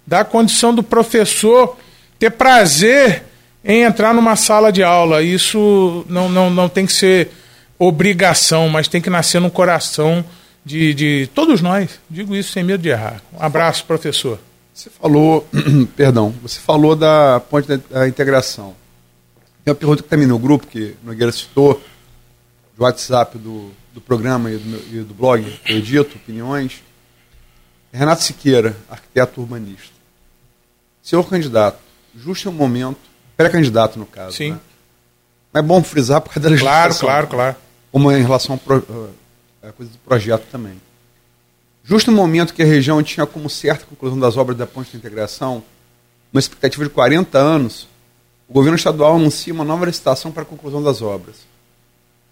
dar 0.06 0.26
condição 0.26 0.74
do 0.74 0.84
professor 0.84 1.78
ter 2.20 2.32
prazer 2.32 3.24
em 3.64 3.84
entrar 3.84 4.14
numa 4.14 4.36
sala 4.36 4.72
de 4.72 4.84
aula. 4.84 5.22
Isso 5.22 6.06
não, 6.08 6.30
não, 6.30 6.50
não 6.50 6.70
tem 6.70 6.86
que 6.86 6.94
ser 6.94 7.32
obrigação, 7.78 8.70
mas 8.70 8.88
tem 8.88 9.02
que 9.02 9.10
nascer 9.10 9.40
no 9.40 9.50
coração 9.50 10.24
de, 10.64 10.94
de 10.94 11.30
todos 11.34 11.62
nós. 11.62 12.00
Digo 12.10 12.36
isso 12.36 12.52
sem 12.52 12.64
medo 12.64 12.84
de 12.84 12.90
errar. 12.90 13.22
Um 13.34 13.44
abraço, 13.44 13.86
professor. 13.86 14.40
Você 14.74 14.90
falou, 14.90 15.48
perdão, 15.96 16.34
você 16.42 16.60
falou 16.60 16.96
da 16.96 17.42
ponte 17.50 17.68
da, 17.68 17.80
da 17.90 18.08
integração. 18.08 18.76
Tem 19.64 19.72
uma 19.72 19.76
pergunta 19.76 20.04
que 20.04 20.10
também 20.10 20.28
no 20.28 20.40
grupo, 20.40 20.68
que 20.68 20.96
Nogueira 21.04 21.32
citou, 21.32 21.82
do 22.76 22.84
WhatsApp 22.84 23.38
do 23.38 23.72
do 23.94 24.00
programa 24.00 24.52
e 24.52 24.58
do, 24.58 24.66
meu, 24.66 24.80
e 24.92 25.04
do 25.04 25.14
blog, 25.14 25.46
eu 25.68 25.78
edito, 25.78 26.18
opiniões. 26.18 26.82
Renato 27.92 28.24
Siqueira, 28.24 28.76
arquiteto 28.90 29.42
urbanista. 29.42 29.94
Senhor 31.04 31.24
candidato, 31.28 31.80
justo 32.16 32.48
é 32.48 32.52
o 32.52 32.54
momento, 32.54 33.00
pré-candidato 33.36 34.00
no 34.00 34.06
caso, 34.06 34.38
Sim. 34.38 34.52
Né? 34.52 34.60
Mas 35.52 35.64
é 35.64 35.68
bom 35.68 35.84
frisar 35.84 36.22
por 36.22 36.30
causa 36.30 36.40
da 36.42 36.50
legislação. 36.50 37.08
Claro, 37.08 37.28
claro, 37.28 37.28
claro. 37.28 37.56
Como 37.92 38.12
em 38.12 38.22
relação 38.22 38.56
à 38.56 39.68
eh, 39.68 39.72
coisa 39.76 39.92
do 39.92 39.98
projeto 39.98 40.46
também. 40.50 40.80
Justo 41.84 42.10
no 42.12 42.16
momento 42.16 42.54
que 42.54 42.62
a 42.62 42.66
região 42.66 43.02
tinha 43.04 43.26
como 43.26 43.50
certa 43.50 43.84
a 43.84 43.88
conclusão 43.88 44.18
das 44.18 44.38
obras 44.38 44.58
da 44.58 44.66
ponte 44.66 44.92
de 44.92 44.98
integração, 44.98 45.64
uma 46.32 46.40
expectativa 46.40 46.84
de 46.86 46.90
40 46.90 47.38
anos, 47.38 47.88
o 48.48 48.54
governo 48.54 48.78
estadual 48.78 49.16
anuncia 49.16 49.54
uma 49.54 49.66
nova 49.66 49.86
licitação 49.86 50.32
para 50.32 50.44
a 50.44 50.46
conclusão 50.46 50.82
das 50.82 51.02
obras. 51.02 51.38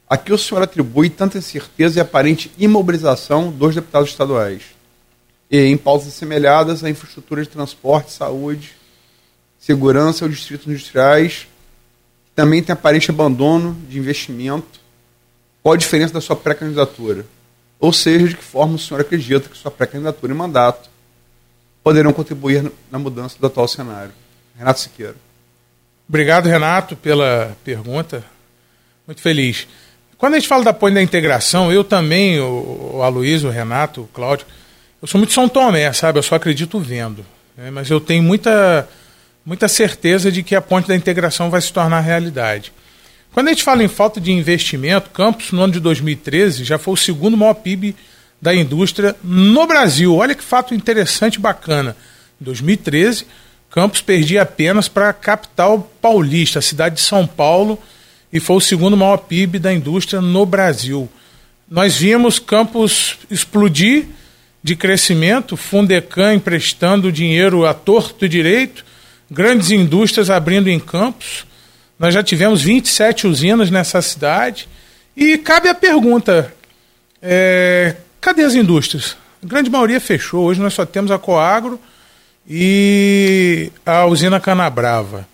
A 0.07 0.17
que 0.17 0.31
o 0.31 0.37
senhor 0.37 0.61
atribui 0.61 1.09
tanta 1.09 1.37
incerteza 1.37 1.99
e 1.99 2.01
aparente 2.01 2.51
imobilização 2.57 3.51
dos 3.51 3.75
deputados 3.75 4.09
estaduais? 4.09 4.78
E 5.49 5.57
em 5.65 5.77
pausas 5.77 6.13
semelhadas 6.13 6.83
à 6.83 6.89
infraestrutura 6.89 7.41
de 7.41 7.49
transporte, 7.49 8.11
saúde, 8.11 8.73
segurança 9.57 10.25
ou 10.25 10.29
distritos 10.29 10.67
industriais, 10.67 11.47
também 12.35 12.63
tem 12.63 12.73
aparente 12.73 13.09
abandono 13.09 13.75
de 13.89 13.97
investimento. 13.97 14.79
Qual 15.61 15.73
a 15.73 15.77
diferença 15.77 16.13
da 16.13 16.21
sua 16.21 16.35
pré-candidatura? 16.35 17.25
Ou 17.79 17.91
seja, 17.91 18.27
de 18.27 18.37
que 18.37 18.43
forma 18.43 18.75
o 18.75 18.79
senhor 18.79 19.01
acredita 19.01 19.49
que 19.49 19.57
sua 19.57 19.71
pré-candidatura 19.71 20.33
e 20.33 20.35
mandato 20.35 20.89
poderão 21.83 22.13
contribuir 22.13 22.71
na 22.91 22.99
mudança 22.99 23.37
do 23.39 23.47
atual 23.47 23.67
cenário? 23.67 24.11
Renato 24.57 24.79
Siqueira. 24.79 25.15
Obrigado, 26.07 26.47
Renato, 26.47 26.95
pela 26.95 27.55
pergunta. 27.63 28.23
Muito 29.05 29.21
feliz. 29.21 29.67
Quando 30.17 30.33
a 30.33 30.39
gente 30.39 30.47
fala 30.47 30.63
da 30.63 30.73
ponte 30.73 30.95
da 30.95 31.01
integração, 31.01 31.71
eu 31.71 31.83
também, 31.83 32.39
o, 32.39 32.95
o 32.95 33.03
Aloysio, 33.03 33.49
o 33.49 33.51
Renato, 33.51 34.01
o 34.01 34.07
Cláudio, 34.07 34.45
eu 35.01 35.07
sou 35.07 35.19
muito 35.19 35.33
São 35.33 35.47
Tomé, 35.47 35.91
sabe? 35.93 36.19
Eu 36.19 36.23
só 36.23 36.35
acredito 36.35 36.79
vendo. 36.79 37.25
Né? 37.55 37.71
Mas 37.71 37.89
eu 37.89 37.99
tenho 37.99 38.23
muita, 38.23 38.87
muita 39.45 39.67
certeza 39.67 40.31
de 40.31 40.43
que 40.43 40.55
a 40.55 40.61
ponte 40.61 40.87
da 40.87 40.95
integração 40.95 41.49
vai 41.49 41.61
se 41.61 41.71
tornar 41.71 41.99
realidade. 42.01 42.73
Quando 43.31 43.47
a 43.47 43.51
gente 43.51 43.63
fala 43.63 43.83
em 43.83 43.87
falta 43.87 44.19
de 44.19 44.31
investimento, 44.31 45.11
Campos, 45.11 45.51
no 45.51 45.61
ano 45.61 45.73
de 45.73 45.79
2013, 45.79 46.63
já 46.63 46.77
foi 46.77 46.93
o 46.93 46.97
segundo 46.97 47.37
maior 47.37 47.53
PIB 47.53 47.95
da 48.41 48.53
indústria 48.53 49.15
no 49.23 49.67
Brasil. 49.67 50.15
Olha 50.15 50.33
que 50.35 50.43
fato 50.43 50.73
interessante 50.73 51.35
e 51.35 51.39
bacana. 51.39 51.95
Em 52.41 52.45
2013, 52.45 53.25
Campos 53.69 54.01
perdia 54.01 54.41
apenas 54.41 54.87
para 54.87 55.09
a 55.09 55.13
capital 55.13 55.91
paulista, 56.01 56.59
a 56.59 56.61
cidade 56.61 56.95
de 56.95 57.01
São 57.01 57.27
Paulo, 57.27 57.79
e 58.33 58.39
foi 58.39 58.55
o 58.55 58.61
segundo 58.61 58.97
maior 58.97 59.17
PIB 59.17 59.59
da 59.59 59.71
indústria 59.71 60.21
no 60.21 60.45
Brasil. 60.45 61.07
Nós 61.69 61.97
vimos 61.97 62.39
Campos 62.39 63.17
explodir 63.29 64.07
de 64.61 64.75
crescimento, 64.75 65.55
Fundecan 65.55 66.33
emprestando 66.33 67.11
dinheiro 67.11 67.65
a 67.65 67.73
torto 67.73 68.25
e 68.25 68.29
direito, 68.29 68.85
grandes 69.29 69.71
indústrias 69.71 70.29
abrindo 70.29 70.69
em 70.69 70.79
Campos. 70.79 71.45
Nós 71.97 72.13
já 72.13 72.23
tivemos 72.23 72.61
27 72.61 73.27
usinas 73.27 73.69
nessa 73.69 74.01
cidade. 74.01 74.67
E 75.15 75.37
cabe 75.37 75.69
a 75.69 75.75
pergunta: 75.75 76.53
é, 77.21 77.95
cadê 78.21 78.43
as 78.43 78.55
indústrias? 78.55 79.17
A 79.43 79.47
grande 79.47 79.69
maioria 79.69 79.99
fechou. 79.99 80.45
Hoje 80.45 80.59
nós 80.59 80.73
só 80.73 80.85
temos 80.85 81.11
a 81.11 81.17
Coagro 81.17 81.79
e 82.47 83.71
a 83.85 84.05
usina 84.05 84.39
Canabrava. 84.39 85.27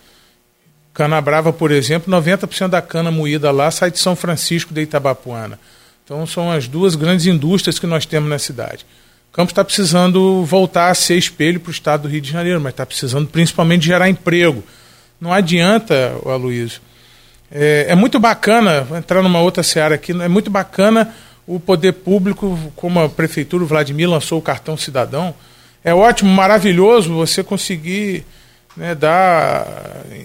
Cana 0.95 1.19
Brava, 1.19 1.51
por 1.51 1.71
exemplo, 1.71 2.09
90% 2.09 2.69
da 2.69 2.81
cana 2.81 3.11
moída 3.11 3.51
lá 3.51 3.69
sai 3.69 3.91
de 3.91 3.99
São 3.99 4.15
Francisco 4.15 4.73
de 4.73 4.81
Itabapuana. 4.81 5.59
Então 6.05 6.25
são 6.25 6.49
as 6.49 6.69
duas 6.69 6.95
grandes 6.95 7.25
indústrias 7.25 7.77
que 7.77 7.85
nós 7.85 8.05
temos 8.05 8.29
na 8.29 8.39
cidade. 8.39 8.85
Campos 9.35 9.51
está 9.51 9.65
precisando 9.65 10.45
voltar 10.45 10.89
a 10.89 10.95
ser 10.95 11.17
espelho 11.17 11.59
para 11.59 11.67
o 11.67 11.73
estado 11.73 12.03
do 12.03 12.07
Rio 12.07 12.21
de 12.21 12.31
Janeiro, 12.31 12.61
mas 12.61 12.71
está 12.71 12.85
precisando 12.85 13.27
principalmente 13.27 13.85
gerar 13.85 14.07
emprego. 14.07 14.63
Não 15.19 15.33
adianta, 15.33 16.15
Aloysio. 16.25 16.79
É, 17.51 17.87
é 17.89 17.95
muito 17.95 18.17
bacana, 18.17 18.85
vou 18.85 18.97
entrar 18.97 19.21
numa 19.21 19.41
outra 19.41 19.61
seara 19.61 19.95
aqui, 19.95 20.13
é 20.13 20.29
muito 20.29 20.49
bacana 20.49 21.13
o 21.45 21.59
poder 21.59 21.91
público, 21.91 22.57
como 22.77 22.97
a 23.01 23.09
prefeitura, 23.09 23.65
o 23.65 23.67
Vladimir 23.67 24.09
lançou 24.09 24.39
o 24.39 24.41
cartão 24.41 24.77
cidadão. 24.77 25.35
É 25.83 25.93
ótimo, 25.93 26.31
maravilhoso 26.31 27.13
você 27.13 27.43
conseguir 27.43 28.23
né, 28.77 28.95
dar, 28.95 29.67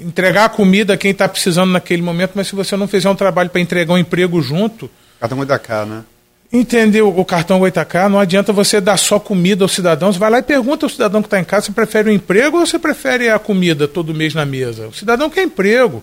entregar 0.05 0.45
a 0.45 0.49
comida 0.49 0.95
a 0.95 0.97
quem 0.97 1.11
está 1.11 1.29
precisando 1.29 1.73
naquele 1.73 2.01
momento, 2.01 2.31
mas 2.37 2.47
se 2.47 2.55
você 2.55 2.77
não 2.77 2.87
fizer 2.87 3.11
um 3.11 3.17
trabalho 3.17 3.51
para 3.51 3.61
entregar 3.61 3.93
um 3.93 3.99
emprego 3.99 4.41
junto. 4.41 4.89
Cartão 5.19 5.37
Goitacá, 5.37 5.85
né? 5.85 6.05
Entendeu 6.53 7.17
o 7.17 7.25
cartão 7.25 7.61
Goitacá? 7.61 8.09
Não 8.09 8.19
adianta 8.19 8.53
você 8.53 8.81
dar 8.81 8.97
só 8.97 9.21
comida 9.21 9.65
ao 9.65 9.69
cidadão. 9.69 10.13
Você 10.13 10.19
vai 10.19 10.31
lá 10.31 10.39
e 10.39 10.43
pergunta 10.43 10.85
ao 10.85 10.91
cidadão 10.91 11.23
que 11.23 11.27
está 11.29 11.39
em 11.39 11.45
casa 11.45 11.67
se 11.67 11.73
prefere 11.73 12.11
o 12.11 12.13
emprego 12.13 12.59
ou 12.59 12.67
se 12.67 12.79
prefere 12.79 13.29
a 13.29 13.39
comida 13.39 13.87
todo 13.87 14.13
mês 14.13 14.35
na 14.35 14.45
mesa. 14.45 14.89
O 14.89 14.95
cidadão 14.95 15.31
quer 15.31 15.45
emprego. 15.45 16.03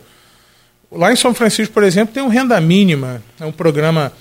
Lá 0.90 1.12
em 1.12 1.18
São 1.18 1.34
Francisco, 1.34 1.74
por 1.74 1.84
exemplo, 1.84 2.14
tem 2.14 2.24
um 2.24 2.30
renda 2.30 2.60
mínima. 2.62 3.22
É 3.40 3.46
um 3.46 3.52
programa 3.52 4.14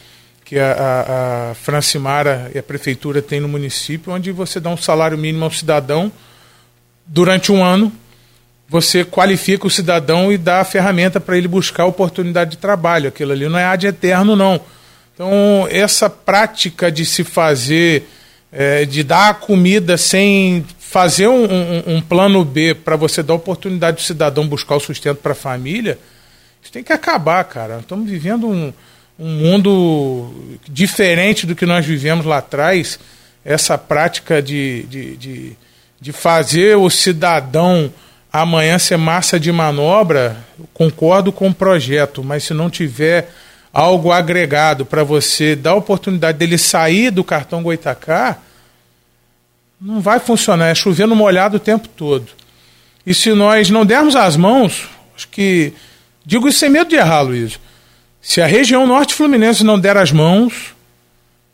que 0.45 0.59
a, 0.59 0.73
a, 0.73 1.51
a 1.51 1.55
Francimara 1.55 2.51
e 2.55 2.59
a 2.59 2.63
prefeitura 2.63 3.23
tem 3.23 3.39
no 3.39 3.49
município, 3.49 4.13
onde 4.13 4.33
você 4.33 4.59
dá 4.59 4.71
um 4.71 4.77
salário 4.77 5.17
mínimo 5.17 5.45
ao 5.45 5.51
cidadão 5.51 6.11
durante 7.07 7.53
um 7.53 7.63
ano, 7.63 7.93
você 8.69 9.05
qualifica 9.05 9.67
o 9.67 9.71
cidadão 9.71 10.33
e 10.33 10.37
dá 10.37 10.61
a 10.61 10.65
ferramenta 10.65 11.21
para 11.21 11.39
ele 11.39 11.47
buscar 11.47 11.87
oportunidade 11.87 12.53
de 12.53 12.59
trabalho. 12.59 13.09
Aquilo 13.09 13.33
ali 13.33 13.49
não 13.49 13.59
é 13.59 13.65
ad 13.65 13.87
eterno, 13.87 14.35
não. 14.35 14.61
Então, 15.17 15.67
essa 15.71 16.11
prática 16.11 16.93
de 16.93 17.07
se 17.07 17.25
fazer, 17.25 18.07
é, 18.53 18.85
de 18.85 19.03
dar 19.03 19.41
comida 19.41 19.97
sem 19.97 20.63
fazer 20.79 21.27
um, 21.27 21.45
um, 21.45 21.97
um 21.97 22.01
plano 22.03 22.45
B 22.45 22.75
para 22.75 22.97
você 22.97 23.23
dar 23.23 23.33
oportunidade 23.33 23.97
do 23.97 24.03
cidadão 24.03 24.47
buscar 24.47 24.77
o 24.77 24.81
sustento 24.81 25.17
para 25.17 25.33
a 25.33 25.35
família, 25.35 25.99
isso 26.63 26.71
tem 26.71 26.85
que 26.85 26.93
acabar, 26.93 27.43
cara. 27.45 27.79
Estamos 27.79 28.11
vivendo 28.11 28.47
um, 28.47 28.71
um 29.19 29.27
mundo 29.27 30.59
diferente 30.69 31.47
do 31.47 31.57
que 31.57 31.65
nós 31.65 31.87
vivemos 31.87 32.27
lá 32.27 32.37
atrás, 32.37 33.01
essa 33.43 33.79
prática 33.79 34.43
de, 34.43 34.83
de, 34.83 35.17
de, 35.17 35.53
de 35.99 36.13
fazer 36.13 36.77
o 36.77 36.91
cidadão 36.91 37.91
amanhã 38.31 38.79
ser 38.79 38.99
massa 38.99 39.41
de 39.41 39.51
manobra, 39.51 40.45
concordo 40.75 41.33
com 41.33 41.49
o 41.49 41.55
projeto, 41.55 42.23
mas 42.23 42.45
se 42.45 42.53
não 42.53 42.69
tiver 42.69 43.31
algo 43.77 44.11
agregado 44.11 44.87
para 44.87 45.05
você 45.05 45.55
dar 45.55 45.73
a 45.73 45.75
oportunidade 45.75 46.39
dele 46.39 46.57
sair 46.57 47.11
do 47.11 47.23
cartão 47.23 47.63
Goitacá, 47.63 48.39
não 49.79 50.01
vai 50.01 50.19
funcionar, 50.19 50.69
é 50.69 50.75
chovendo 50.75 51.15
molhado 51.15 51.59
o 51.59 51.61
tempo 51.61 51.87
todo. 51.87 52.27
E 53.07 53.13
se 53.13 53.35
nós 53.35 53.69
não 53.69 53.85
dermos 53.85 54.17
as 54.17 54.35
mãos, 54.35 54.89
acho 55.15 55.29
que. 55.29 55.75
Digo 56.25 56.49
isso 56.49 56.59
sem 56.59 56.71
medo 56.71 56.89
de 56.89 56.97
errar, 56.97 57.21
Luiz. 57.21 57.61
Se 58.23 58.41
a 58.41 58.47
região 58.47 58.87
norte 58.87 59.15
fluminense 59.15 59.63
não 59.63 59.79
der 59.79 59.99
as 59.99 60.11
mãos 60.11 60.75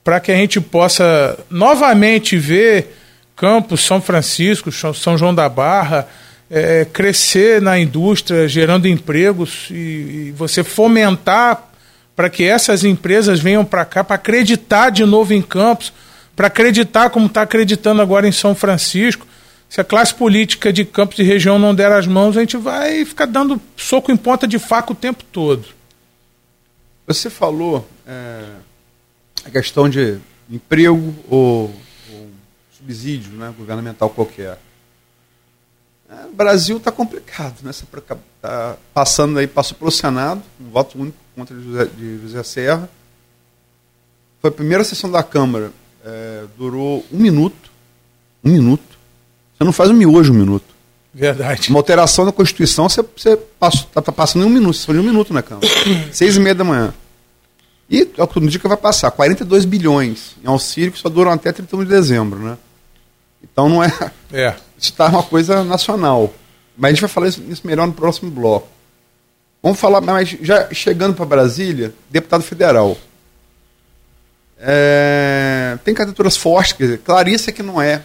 para 0.04 0.20
que 0.20 0.30
a 0.30 0.36
gente 0.36 0.60
possa 0.60 1.36
novamente 1.50 2.38
ver 2.38 2.96
Campos, 3.34 3.84
São 3.84 4.00
Francisco, 4.00 4.70
São 4.70 5.18
João 5.18 5.34
da 5.34 5.48
Barra, 5.48 6.08
é, 6.48 6.84
crescer 6.84 7.60
na 7.60 7.78
indústria, 7.80 8.46
gerando 8.46 8.86
empregos 8.86 9.66
e, 9.70 10.28
e 10.28 10.34
você 10.36 10.62
fomentar 10.62 11.71
para 12.14 12.28
que 12.28 12.44
essas 12.44 12.84
empresas 12.84 13.40
venham 13.40 13.64
para 13.64 13.84
cá, 13.84 14.04
para 14.04 14.16
acreditar 14.16 14.90
de 14.90 15.04
novo 15.04 15.32
em 15.32 15.42
Campos, 15.42 15.92
para 16.36 16.46
acreditar 16.46 17.10
como 17.10 17.26
está 17.26 17.42
acreditando 17.42 18.02
agora 18.02 18.26
em 18.26 18.32
São 18.32 18.54
Francisco. 18.54 19.26
Se 19.68 19.80
a 19.80 19.84
classe 19.84 20.14
política 20.14 20.72
de 20.72 20.84
Campos 20.84 21.18
e 21.18 21.22
região 21.22 21.58
não 21.58 21.74
der 21.74 21.90
as 21.90 22.06
mãos, 22.06 22.36
a 22.36 22.40
gente 22.40 22.56
vai 22.56 23.04
ficar 23.04 23.26
dando 23.26 23.60
soco 23.76 24.12
em 24.12 24.16
ponta 24.16 24.46
de 24.46 24.58
faca 24.58 24.92
o 24.92 24.96
tempo 24.96 25.24
todo. 25.32 25.66
Você 27.06 27.30
falou 27.30 27.88
é, 28.06 28.44
a 29.44 29.50
questão 29.50 29.88
de 29.88 30.18
emprego 30.50 31.14
ou, 31.28 31.74
ou 32.12 32.30
subsídio 32.76 33.32
né, 33.32 33.52
governamental 33.56 34.10
qualquer. 34.10 34.58
É, 36.12 36.26
o 36.26 36.32
Brasil 36.34 36.76
está 36.76 36.92
complicado, 36.92 37.56
né? 37.62 37.70
Está 37.70 38.76
passando 38.92 39.38
aí, 39.38 39.46
passou 39.46 39.76
pelo 39.78 39.90
Senado, 39.90 40.42
um 40.60 40.70
voto 40.70 40.98
único 41.00 41.16
contra 41.34 41.58
José, 41.58 41.86
de 41.86 42.18
José 42.18 42.42
Serra. 42.42 42.90
Foi 44.40 44.50
a 44.50 44.52
primeira 44.52 44.84
sessão 44.84 45.10
da 45.10 45.22
Câmara, 45.22 45.72
é, 46.04 46.44
durou 46.58 47.04
um 47.10 47.18
minuto. 47.18 47.70
Um 48.44 48.50
minuto. 48.50 48.98
Você 49.56 49.64
não 49.64 49.72
faz 49.72 49.88
um 49.88 49.94
miojo 49.94 50.32
um 50.32 50.36
minuto. 50.36 50.66
Verdade. 51.14 51.70
Uma 51.70 51.78
alteração 51.78 52.24
da 52.24 52.32
Constituição, 52.32 52.88
você, 52.88 53.02
você 53.02 53.32
está 53.34 54.02
tá 54.02 54.12
passando 54.12 54.42
em 54.42 54.46
um 54.46 54.50
minuto, 54.50 54.76
você 54.76 54.86
foi 54.86 54.96
em 54.96 54.98
um 54.98 55.04
minuto 55.04 55.32
na 55.32 55.42
Câmara. 55.42 55.66
Seis 56.12 56.36
e 56.36 56.40
meia 56.40 56.54
da 56.54 56.64
manhã. 56.64 56.92
E 57.88 58.10
é 58.16 58.22
o 58.22 58.26
que 58.26 58.40
dia 58.40 58.58
que 58.58 58.68
vai 58.68 58.76
passar, 58.76 59.10
42 59.10 59.64
bilhões 59.64 60.36
em 60.42 60.48
auxílio 60.48 60.92
que 60.92 60.98
só 60.98 61.08
duram 61.08 61.30
até 61.30 61.52
31 61.52 61.84
de 61.84 61.90
dezembro, 61.90 62.38
né? 62.38 62.56
Então 63.42 63.68
não 63.68 63.84
é. 63.84 63.92
É. 64.32 64.56
Isso 64.82 64.90
está 64.90 65.06
uma 65.06 65.22
coisa 65.22 65.62
nacional. 65.62 66.34
Mas 66.76 66.88
a 66.88 66.92
gente 66.92 67.00
vai 67.02 67.08
falar 67.08 67.28
isso, 67.28 67.40
isso 67.48 67.64
melhor 67.64 67.86
no 67.86 67.92
próximo 67.92 68.32
bloco. 68.32 68.68
Vamos 69.62 69.78
falar, 69.78 70.00
mas 70.00 70.36
já 70.42 70.74
chegando 70.74 71.14
para 71.14 71.24
Brasília, 71.24 71.94
deputado 72.10 72.42
federal. 72.42 72.98
É, 74.58 75.78
tem 75.84 75.94
candidaturas 75.94 76.36
fortes, 76.36 76.72
quer 76.72 76.84
dizer, 76.84 76.98
Clarissa 76.98 77.50
é 77.50 77.52
que 77.52 77.62
não 77.62 77.80
é, 77.80 78.02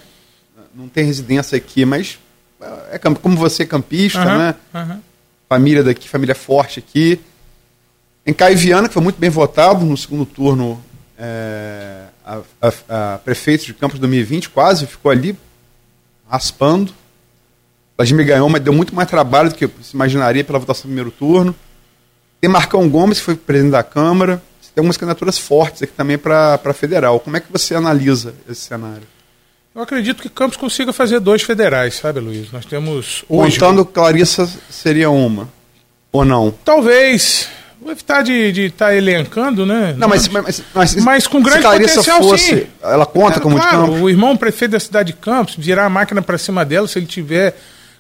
não 0.76 0.88
tem 0.88 1.04
residência 1.04 1.58
aqui, 1.58 1.84
mas 1.84 2.20
é 2.92 3.00
como 3.00 3.36
você 3.36 3.66
campista, 3.66 4.20
uhum, 4.20 4.38
né? 4.38 4.56
Uhum. 4.74 5.02
Família 5.50 5.84
daqui, 5.84 6.08
família 6.08 6.36
forte 6.36 6.78
aqui. 6.78 7.20
Em 8.24 8.34
Caio 8.34 8.58
Viana, 8.58 8.88
que 8.88 8.94
foi 8.94 9.04
muito 9.04 9.18
bem 9.18 9.30
votado 9.30 9.84
no 9.84 9.98
segundo 9.98 10.26
turno, 10.26 10.84
é, 11.18 12.04
a, 12.24 12.42
a, 12.62 13.14
a, 13.14 13.18
prefeito 13.20 13.66
de 13.66 13.74
Campos 13.74 13.98
2020, 13.98 14.50
quase 14.50 14.86
ficou 14.86 15.12
ali 15.12 15.36
raspando. 16.30 16.94
Vladimir 17.98 18.26
ganhou, 18.26 18.48
mas 18.50 18.62
deu 18.62 18.74
muito 18.74 18.94
mais 18.94 19.10
trabalho 19.10 19.50
do 19.50 19.56
que 19.56 19.68
se 19.82 19.96
imaginaria 19.96 20.44
pela 20.44 20.60
votação 20.60 20.84
do 20.84 20.88
primeiro 20.88 21.12
turno. 21.12 21.56
Tem 22.40 22.50
Marcão 22.50 22.88
Gomes, 22.88 23.20
que 23.20 23.26
foi 23.26 23.36
presidente 23.36 23.72
da 23.72 23.84
Câmara. 23.84 24.42
Tem 24.76 24.82
algumas 24.82 24.98
candidaturas 24.98 25.40
fortes 25.40 25.82
aqui 25.82 25.94
também 25.94 26.20
para 26.20 26.74
federal. 26.74 27.20
Como 27.20 27.36
é 27.36 27.40
que 27.40 27.52
você 27.52 27.74
analisa 27.74 28.36
esse 28.48 28.62
cenário? 28.62 29.08
Eu 29.74 29.82
acredito 29.82 30.22
que 30.22 30.30
Campos 30.30 30.58
consiga 30.58 30.94
fazer 30.94 31.20
dois 31.20 31.42
federais, 31.42 31.96
sabe, 31.96 32.20
Luiz? 32.20 32.52
Nós 32.52 32.66
temos 32.66 33.24
hoje. 33.28 33.60
Contando 33.60 33.86
Clarissa 33.86 34.48
seria 34.70 35.10
uma. 35.10 35.50
Ou 36.12 36.24
não? 36.24 36.52
Talvez. 36.64 37.50
Vou 37.80 37.92
evitar 37.92 38.24
de 38.24 38.66
estar 38.66 38.88
tá 38.88 38.96
elencando, 38.96 39.66
né? 39.66 39.94
Não, 39.98 40.08
mas, 40.08 40.28
mas, 40.28 40.64
mas, 40.74 40.96
mas 40.96 41.28
com 41.28 41.42
grande 41.42 41.64
potencial, 41.64 42.22
fosse, 42.24 42.62
sim. 42.62 42.68
Ela 42.82 43.06
conta 43.06 43.38
é, 43.38 43.40
como 43.40 43.56
claro, 43.56 43.78
de 43.78 43.86
Campos? 43.86 44.02
O 44.02 44.10
irmão 44.10 44.36
prefeito 44.36 44.72
da 44.72 44.80
cidade 44.80 45.14
de 45.14 45.20
Campos, 45.20 45.56
virar 45.58 45.86
a 45.86 45.90
máquina 45.90 46.22
para 46.22 46.38
cima 46.38 46.66
dela, 46.66 46.88
se 46.88 46.98
ele 46.98 47.06
tiver 47.06 47.56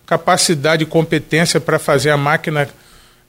capacidade 0.05 0.83
e 0.83 0.85
competência 0.85 1.59
para 1.59 1.77
fazer 1.77 2.09
a 2.09 2.17
máquina 2.17 2.67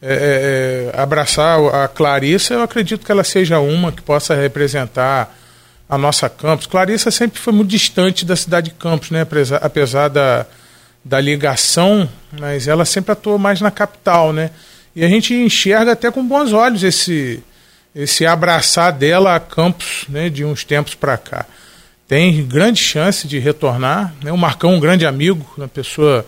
é, 0.00 0.90
é, 0.94 1.00
abraçar 1.00 1.58
a 1.74 1.88
Clarissa, 1.88 2.54
eu 2.54 2.62
acredito 2.62 3.04
que 3.04 3.12
ela 3.12 3.24
seja 3.24 3.58
uma 3.58 3.92
que 3.92 4.00
possa 4.00 4.34
representar 4.34 5.36
a 5.88 5.98
nossa 5.98 6.28
Campos. 6.28 6.66
Clarissa 6.66 7.10
sempre 7.10 7.40
foi 7.40 7.52
muito 7.52 7.68
distante 7.68 8.24
da 8.24 8.36
cidade 8.36 8.70
de 8.70 8.76
Campos, 8.76 9.10
né? 9.10 9.22
apesar, 9.22 9.56
apesar 9.56 10.08
da, 10.08 10.46
da 11.04 11.20
ligação, 11.20 12.08
mas 12.38 12.68
ela 12.68 12.84
sempre 12.84 13.12
atuou 13.12 13.38
mais 13.38 13.60
na 13.60 13.70
capital, 13.70 14.32
né? 14.32 14.50
E 14.98 15.04
a 15.04 15.08
gente 15.08 15.32
enxerga 15.32 15.92
até 15.92 16.10
com 16.10 16.26
bons 16.26 16.52
olhos 16.52 16.82
esse, 16.82 17.40
esse 17.94 18.26
abraçar 18.26 18.92
dela 18.92 19.36
a 19.36 19.38
Campos 19.38 20.04
né, 20.08 20.28
de 20.28 20.44
uns 20.44 20.64
tempos 20.64 20.96
para 20.96 21.16
cá. 21.16 21.46
Tem 22.08 22.44
grande 22.44 22.80
chance 22.80 23.28
de 23.28 23.38
retornar. 23.38 24.12
Né? 24.20 24.32
O 24.32 24.36
Marcão, 24.36 24.74
um 24.74 24.80
grande 24.80 25.06
amigo, 25.06 25.48
uma 25.56 25.68
pessoa 25.68 26.26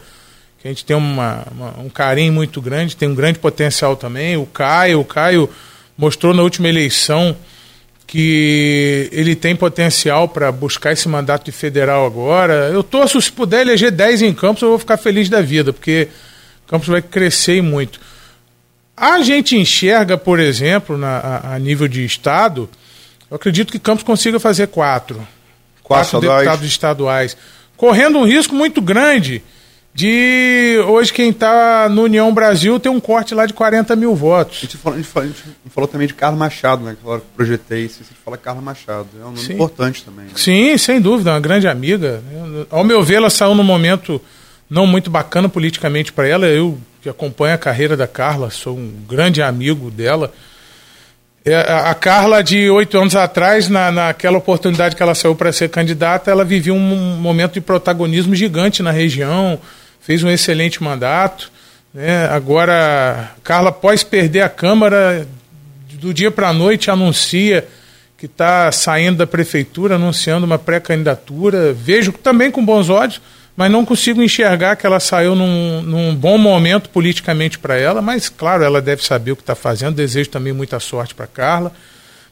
que 0.61 0.69
a 0.69 0.71
gente 0.71 0.85
tem 0.85 0.97
uma, 0.97 1.45
uma, 1.51 1.81
um 1.81 1.89
carinho 1.89 2.33
muito 2.33 2.63
grande, 2.63 2.95
tem 2.95 3.09
um 3.09 3.15
grande 3.17 3.41
potencial 3.41 3.97
também. 3.97 4.37
O 4.37 4.47
Caio, 4.47 5.01
o 5.01 5.05
Caio 5.05 5.51
mostrou 5.99 6.33
na 6.33 6.45
última 6.45 6.69
eleição 6.69 7.37
que 8.07 9.09
ele 9.11 9.35
tem 9.35 9.57
potencial 9.57 10.29
para 10.29 10.53
buscar 10.53 10.93
esse 10.93 11.09
mandato 11.09 11.47
de 11.47 11.51
federal 11.51 12.07
agora. 12.07 12.71
Eu 12.73 12.85
torço, 12.85 13.21
se 13.21 13.33
puder 13.33 13.63
eleger 13.63 13.91
10 13.91 14.23
em 14.23 14.33
Campos, 14.33 14.63
eu 14.63 14.69
vou 14.69 14.79
ficar 14.79 14.97
feliz 14.97 15.29
da 15.29 15.43
vida, 15.43 15.73
porque 15.73 16.07
Campos 16.69 16.87
vai 16.87 17.03
crescer 17.03 17.61
muito. 17.61 17.99
A 19.01 19.23
gente 19.23 19.57
enxerga, 19.57 20.19
por 20.19 20.39
exemplo, 20.39 20.99
na, 20.99 21.17
a, 21.17 21.55
a, 21.55 21.59
nível 21.59 21.89
de 21.89 22.05
Estado, 22.05 22.69
eu 23.31 23.37
acredito 23.37 23.73
que 23.73 23.79
Campos 23.79 24.05
consiga 24.05 24.39
fazer 24.39 24.67
quatro. 24.67 25.27
Quatro, 25.83 26.21
quatro 26.21 26.21
deputados 26.21 26.67
estaduais. 26.67 27.35
Correndo 27.79 28.19
um 28.19 28.27
risco 28.27 28.55
muito 28.55 28.83
grande 28.83 29.43
de 29.95 30.79
hoje 30.87 31.15
quem 31.15 31.31
está 31.31 31.89
no 31.89 32.03
União 32.03 32.33
Brasil 32.33 32.79
tem 32.79 32.93
um 32.93 33.01
corte 33.01 33.35
lá 33.35 33.47
de 33.47 33.55
40 33.55 33.97
mil 33.97 34.15
votos. 34.15 34.59
A 34.59 34.61
gente 34.61 34.77
falou, 34.77 34.99
a 34.99 35.01
gente 35.01 35.11
falou, 35.11 35.29
a 35.29 35.33
gente 35.33 35.45
falou 35.71 35.89
também 35.89 36.07
de 36.07 36.13
Carla 36.13 36.37
Machado, 36.37 36.85
né? 36.85 36.95
Que 37.01 37.09
eu 37.09 37.23
projetei, 37.35 37.89
se 37.89 38.05
você 38.05 38.13
fala 38.23 38.37
Carla 38.37 38.61
Machado. 38.61 39.09
É 39.19 39.23
um 39.23 39.31
nome 39.31 39.39
Sim. 39.39 39.55
importante 39.55 40.05
também. 40.05 40.27
Né? 40.27 40.33
Sim, 40.37 40.77
sem 40.77 41.01
dúvida, 41.01 41.31
uma 41.31 41.41
grande 41.41 41.67
amiga. 41.67 42.23
Ao 42.71 42.85
meu 42.85 43.03
ver, 43.03 43.15
ela 43.15 43.31
saiu 43.31 43.55
num 43.55 43.65
momento 43.65 44.21
não 44.69 44.87
muito 44.87 45.11
bacana 45.11 45.49
politicamente 45.49 46.13
para 46.13 46.29
ela. 46.29 46.47
Eu 46.47 46.79
que 47.03 47.09
acompanho 47.09 47.55
a 47.55 47.59
carreira 47.59 47.97
da 47.97 48.07
Carla, 48.07 48.51
sou 48.51 48.77
um 48.77 48.93
grande 49.09 49.41
amigo 49.41 49.91
dela. 49.91 50.33
É, 51.45 51.57
a 51.57 51.95
Carla, 51.95 52.43
de 52.43 52.69
oito 52.69 52.99
anos 52.99 53.17
atrás, 53.17 53.69
na, 53.69 53.91
naquela 53.91 54.37
oportunidade 54.37 54.95
que 54.95 55.03
ela 55.03 55.15
saiu 55.15 55.35
para 55.35 55.53
ser 55.53 55.71
candidata, 55.71 56.31
ela 56.31 56.45
vivia 56.45 56.75
um 56.75 57.17
momento 57.17 57.55
de 57.55 57.61
protagonismo 57.63 58.35
gigante 58.35 58.83
na 58.83 58.91
região, 58.91 59.59
fez 60.01 60.23
um 60.23 60.29
excelente 60.29 60.83
mandato. 60.83 61.51
Né? 61.95 62.27
Agora, 62.27 63.31
Carla, 63.43 63.71
após 63.71 64.03
perder 64.03 64.43
a 64.43 64.51
Câmara, 64.51 65.27
do 65.95 66.13
dia 66.13 66.31
para 66.31 66.51
a 66.51 66.53
noite 66.53 66.91
anuncia 66.91 67.67
que 68.19 68.27
está 68.27 68.71
saindo 68.71 69.17
da 69.17 69.27
prefeitura, 69.27 69.95
anunciando 69.95 70.45
uma 70.45 70.59
pré-candidatura. 70.59 71.73
Vejo 71.73 72.13
também 72.13 72.51
com 72.51 72.63
bons 72.63 72.91
olhos 72.91 73.19
mas 73.61 73.71
não 73.71 73.85
consigo 73.85 74.23
enxergar 74.23 74.75
que 74.75 74.87
ela 74.87 74.99
saiu 74.99 75.35
num, 75.35 75.83
num 75.83 76.15
bom 76.15 76.39
momento 76.39 76.89
politicamente 76.89 77.59
para 77.59 77.77
ela, 77.77 78.01
mas 78.01 78.27
claro, 78.27 78.65
ela 78.65 78.81
deve 78.81 79.05
saber 79.05 79.33
o 79.33 79.37
que 79.37 79.43
está 79.43 79.55
fazendo, 79.55 79.97
desejo 79.97 80.31
também 80.31 80.51
muita 80.51 80.81
sorte 80.81 81.15
para 81.15 81.27
Carla. 81.27 81.71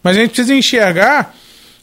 Mas 0.02 0.16
a 0.16 0.20
gente 0.20 0.30
precisa 0.30 0.54
enxergar 0.54 1.34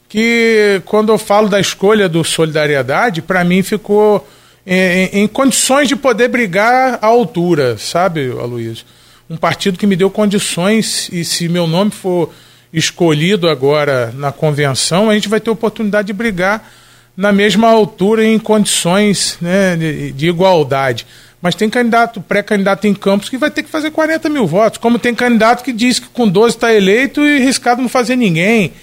que 0.09 0.81
quando 0.85 1.11
eu 1.11 1.19
falo 1.19 1.47
da 1.47 1.59
escolha 1.59 2.09
do 2.09 2.23
Solidariedade, 2.23 3.21
para 3.21 3.43
mim 3.43 3.61
ficou 3.61 4.27
em, 4.65 5.09
em, 5.13 5.27
condições 5.27 5.87
de 5.87 5.95
poder 5.95 6.27
brigar 6.27 6.97
à 6.99 7.05
altura, 7.05 7.77
sabe, 7.77 8.31
Aloysio? 8.31 8.83
Um 9.29 9.37
partido 9.37 9.77
que 9.77 9.85
me 9.85 9.95
deu 9.95 10.09
condições, 10.09 11.07
e 11.13 11.23
se 11.23 11.47
meu 11.47 11.67
nome 11.67 11.91
for 11.91 12.33
escolhido 12.73 13.47
agora 13.47 14.11
na 14.15 14.31
convenção, 14.31 15.07
a 15.07 15.13
gente 15.13 15.29
vai 15.29 15.39
ter 15.39 15.51
oportunidade 15.51 16.07
de 16.07 16.13
brigar 16.13 16.67
na 17.15 17.31
mesma 17.31 17.69
altura 17.69 18.23
e 18.23 18.33
em 18.33 18.39
condições 18.39 19.37
né, 19.41 19.75
de, 19.75 20.11
de 20.11 20.27
igualdade. 20.27 21.05
Mas 21.41 21.55
tem 21.55 21.69
candidato, 21.69 22.19
pré-candidato 22.21 22.87
em 22.87 22.93
Campos 22.93 23.29
que 23.29 23.37
vai 23.37 23.51
ter 23.51 23.63
que 23.63 23.69
fazer 23.69 23.91
40 23.91 24.29
mil 24.29 24.47
votos, 24.47 24.79
como 24.79 24.97
tem 24.97 25.13
candidato 25.13 25.63
que 25.63 25.71
diz 25.71 25.99
que 25.99 26.07
com 26.07 26.27
12 26.27 26.55
está 26.55 26.73
eleito 26.73 27.21
e 27.21 27.39
riscado 27.39 27.81
não 27.81 27.89
fazer 27.89 28.15
ninguém. 28.15 28.73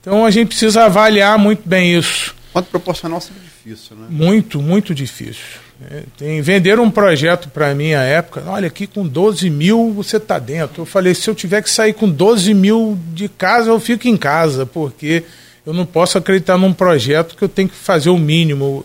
Então 0.00 0.24
a 0.24 0.30
gente 0.30 0.48
precisa 0.48 0.84
avaliar 0.84 1.38
muito 1.38 1.62
bem 1.68 1.96
isso. 1.96 2.34
Quanto 2.52 2.66
proporcional 2.66 3.20
seria 3.20 3.42
difícil, 3.42 3.96
né? 3.96 4.06
Muito, 4.10 4.60
muito 4.60 4.94
difícil. 4.94 5.44
É, 5.88 6.02
tem, 6.16 6.42
venderam 6.42 6.82
um 6.82 6.90
projeto 6.90 7.48
para 7.48 7.74
mim 7.74 7.94
à 7.94 8.02
época, 8.02 8.42
olha, 8.46 8.66
aqui 8.66 8.86
com 8.86 9.06
12 9.06 9.48
mil 9.48 9.92
você 9.92 10.16
está 10.16 10.38
dentro. 10.38 10.82
Eu 10.82 10.86
falei, 10.86 11.14
se 11.14 11.30
eu 11.30 11.34
tiver 11.34 11.62
que 11.62 11.70
sair 11.70 11.94
com 11.94 12.08
12 12.08 12.52
mil 12.52 12.98
de 13.14 13.28
casa, 13.28 13.70
eu 13.70 13.80
fico 13.80 14.08
em 14.08 14.16
casa, 14.16 14.66
porque 14.66 15.24
eu 15.64 15.72
não 15.72 15.84
posso 15.84 16.18
acreditar 16.18 16.56
num 16.56 16.72
projeto 16.72 17.36
que 17.36 17.42
eu 17.42 17.48
tenho 17.48 17.68
que 17.68 17.76
fazer 17.76 18.10
o 18.10 18.18
mínimo. 18.18 18.84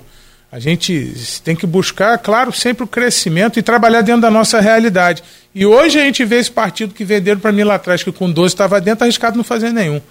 A 0.52 0.60
gente 0.60 1.14
tem 1.44 1.56
que 1.56 1.66
buscar, 1.66 2.18
claro, 2.18 2.52
sempre 2.52 2.84
o 2.84 2.88
crescimento 2.88 3.60
e 3.60 3.64
trabalhar 3.64 4.02
dentro 4.02 4.22
da 4.22 4.32
nossa 4.32 4.60
realidade. 4.60 5.24
E 5.54 5.66
hoje 5.66 6.00
a 6.00 6.04
gente 6.04 6.24
vê 6.24 6.38
esse 6.38 6.52
partido 6.52 6.94
que 6.94 7.04
venderam 7.04 7.40
para 7.40 7.52
mim 7.52 7.64
lá 7.64 7.76
atrás, 7.76 8.04
que 8.04 8.12
com 8.12 8.32
12 8.32 8.54
estava 8.54 8.80
dentro, 8.80 9.04
arriscado 9.04 9.38
não 9.38 9.44
fazer 9.44 9.72
nenhum. 9.72 10.02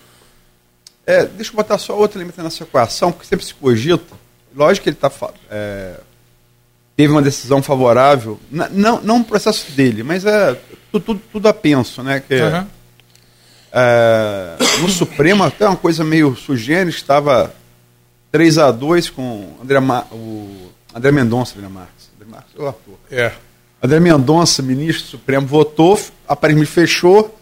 É, 1.07 1.25
deixa 1.27 1.51
eu 1.51 1.57
botar 1.57 1.79
só 1.79 1.97
outra 1.97 2.19
limite 2.19 2.41
nessa 2.41 2.63
equação, 2.63 3.13
porque 3.13 3.27
sempre 3.27 3.45
se 3.45 3.55
cogita. 3.55 4.15
Lógico 4.57 4.85
que 4.85 4.91
ele 4.91 4.97
tá, 4.97 5.11
é, 5.51 5.95
teve 6.97 7.13
uma 7.13 7.23
decisão 7.23 7.63
favorável, 7.63 8.39
não, 8.51 9.01
não 9.03 9.21
o 9.21 9.25
processo 9.25 9.71
dele, 9.73 10.03
mas 10.03 10.25
é 10.25 10.57
tudo, 10.91 11.05
tudo, 11.05 11.23
tudo 11.33 11.49
a 11.49 11.53
penso, 11.53 12.03
né? 12.03 12.21
Que, 12.27 12.41
uhum. 12.41 12.67
É, 13.77 14.55
no 14.81 14.89
Supremo, 14.89 15.43
até 15.43 15.67
uma 15.67 15.77
coisa 15.77 16.05
meio 16.05 16.37
sugênita, 16.37 16.97
estava 16.97 17.53
3 18.31 18.59
a 18.59 18.71
2 18.71 19.11
com 19.11 19.53
André, 19.61 19.81
Ma, 19.81 20.05
o 20.13 20.71
André 20.95 21.11
Mendonça, 21.11 21.59
André 21.59 21.69
Marques. 21.69 22.09
André 22.15 22.31
Marques, 22.31 22.55
o 22.57 22.69
ator. 22.69 22.95
É. 23.11 23.33
André 23.83 23.99
Mendonça, 23.99 24.63
ministro 24.63 25.05
do 25.05 25.09
Supremo, 25.09 25.45
votou, 25.45 25.99
aparentemente 26.29 26.71
fechou. 26.71 27.37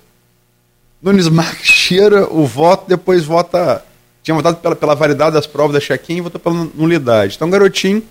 Nunes 1.02 1.28
Marques 1.28 1.68
tira 1.68 2.26
o 2.32 2.46
voto, 2.46 2.88
depois 2.88 3.24
vota. 3.24 3.84
Tinha 4.22 4.34
votado 4.34 4.56
pela, 4.56 4.74
pela 4.74 4.94
validade 4.94 5.34
das 5.34 5.46
provas 5.46 5.74
da 5.74 5.80
check-in 5.80 6.16
e 6.16 6.20
votou 6.22 6.40
pela 6.40 6.54
nulidade. 6.74 7.34
Então, 7.36 7.50
garotinho, 7.50 8.02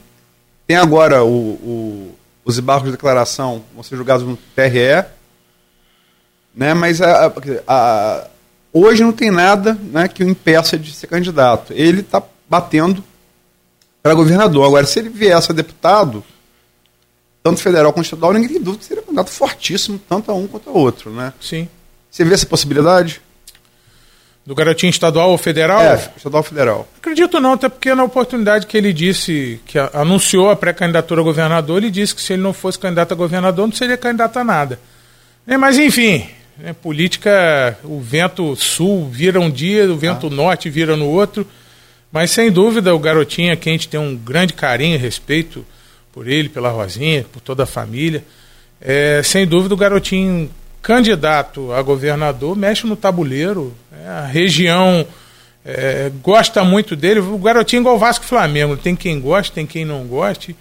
tem 0.68 0.78
agora 0.78 1.24
o, 1.24 1.54
o, 1.54 2.18
os 2.46 2.60
embargos 2.60 2.86
de 2.86 2.92
declaração, 2.92 3.64
vão 3.74 3.82
ser 3.82 3.96
julgados 3.96 4.28
no 4.28 4.38
TRE 4.56 5.06
né? 6.56 6.74
Mas 6.74 7.02
a, 7.02 7.34
a, 7.68 8.28
hoje 8.74 9.04
não 9.04 9.12
tem 9.12 9.32
nada 9.32 9.78
né, 9.92 10.08
que 10.08 10.24
o 10.24 10.30
impeça 10.30 10.78
de 10.78 10.94
ser 10.94 11.08
candidato. 11.08 11.74
Ele 11.74 12.02
está 12.02 12.22
batendo 12.50 13.04
para 14.02 14.14
governador. 14.14 14.66
Agora, 14.66 14.86
se 14.86 15.00
ele 15.00 15.10
viesse 15.10 15.52
a 15.52 15.56
deputado, 15.56 16.24
tanto 17.44 17.60
federal 17.60 17.94
quanto 17.94 18.06
estadual, 18.06 18.34
ninguém 18.34 18.50
tem 18.50 18.62
dúvida 18.62 18.80
que 18.80 18.86
seria 18.86 19.04
um 19.04 19.06
candidato 19.06 19.30
fortíssimo, 19.30 20.00
tanto 20.10 20.32
a 20.32 20.34
um 20.34 20.48
quanto 20.48 20.70
a 20.70 20.74
outro. 20.74 21.12
Né? 21.12 21.34
Sim. 21.40 21.68
Você 22.10 22.24
vê 22.24 22.34
essa 22.34 22.46
possibilidade? 22.46 23.22
Do 24.44 24.56
garotinho 24.56 24.90
estadual 24.90 25.30
ou 25.30 25.38
federal? 25.38 25.82
É, 25.82 26.12
estadual 26.18 26.42
ou 26.42 26.50
federal. 26.50 26.88
Acredito 26.98 27.40
não, 27.40 27.54
até 27.54 27.70
porque 27.70 27.94
na 27.94 28.04
oportunidade 28.04 28.66
que 28.66 28.76
ele 28.76 28.92
disse, 28.92 29.62
que 29.68 29.78
anunciou 29.94 30.50
a 30.50 30.56
pré-candidatura 30.56 31.22
a 31.22 31.24
governador, 31.24 31.78
ele 31.78 31.92
disse 31.92 32.16
que 32.16 32.22
se 32.22 32.34
ele 32.34 32.42
não 32.42 32.52
fosse 32.52 32.80
candidato 32.80 33.12
a 33.12 33.16
governador, 33.16 33.68
não 33.68 33.74
seria 33.74 33.98
candidato 33.98 34.38
a 34.38 34.44
nada. 34.44 34.80
É, 35.46 35.58
mas 35.58 35.78
enfim, 35.78 36.28
é, 36.64 36.74
política, 36.74 37.78
o 37.84 38.00
vento 38.00 38.56
sul 38.56 39.10
vira 39.10 39.40
um 39.40 39.50
dia, 39.50 39.92
o 39.92 39.98
vento 39.98 40.28
ah. 40.28 40.30
norte 40.30 40.70
vira 40.70 40.96
no 40.96 41.08
outro. 41.08 41.46
Mas 42.12 42.32
sem 42.32 42.52
dúvida 42.52 42.94
o 42.94 43.00
garotinho 43.00 43.54
aqui 43.54 43.70
a 43.70 43.72
gente 43.72 43.88
tem 43.88 44.00
um 44.00 44.16
grande 44.16 44.54
carinho 44.54 44.96
e 44.96 44.98
respeito 44.98 45.66
por 46.12 46.28
ele, 46.28 46.50
pela 46.50 46.70
Rosinha, 46.70 47.26
por 47.32 47.40
toda 47.40 47.64
a 47.64 47.68
família. 47.68 48.24
É, 48.82 49.22
sem 49.24 49.48
dúvida 49.48 49.74
o 49.74 49.78
garotinho 49.78 50.50
candidato 50.82 51.72
a 51.72 51.82
governador 51.82 52.56
mexe 52.56 52.86
no 52.86 52.96
tabuleiro. 52.96 53.74
É, 53.92 54.08
a 54.08 54.26
região 54.26 55.06
é, 55.66 56.12
gosta 56.22 56.64
muito 56.64 56.96
dele. 56.96 57.20
O 57.20 57.38
garotinho 57.38 57.80
é 57.80 57.82
igual 57.82 57.96
o 57.96 58.00
Vasco 58.00 58.26
Flamengo. 58.26 58.76
Tem 58.76 58.96
quem 58.96 59.20
goste, 59.20 59.54
tem 59.54 59.66
quem 59.66 59.86
não 59.86 60.06
goste. 60.06 60.56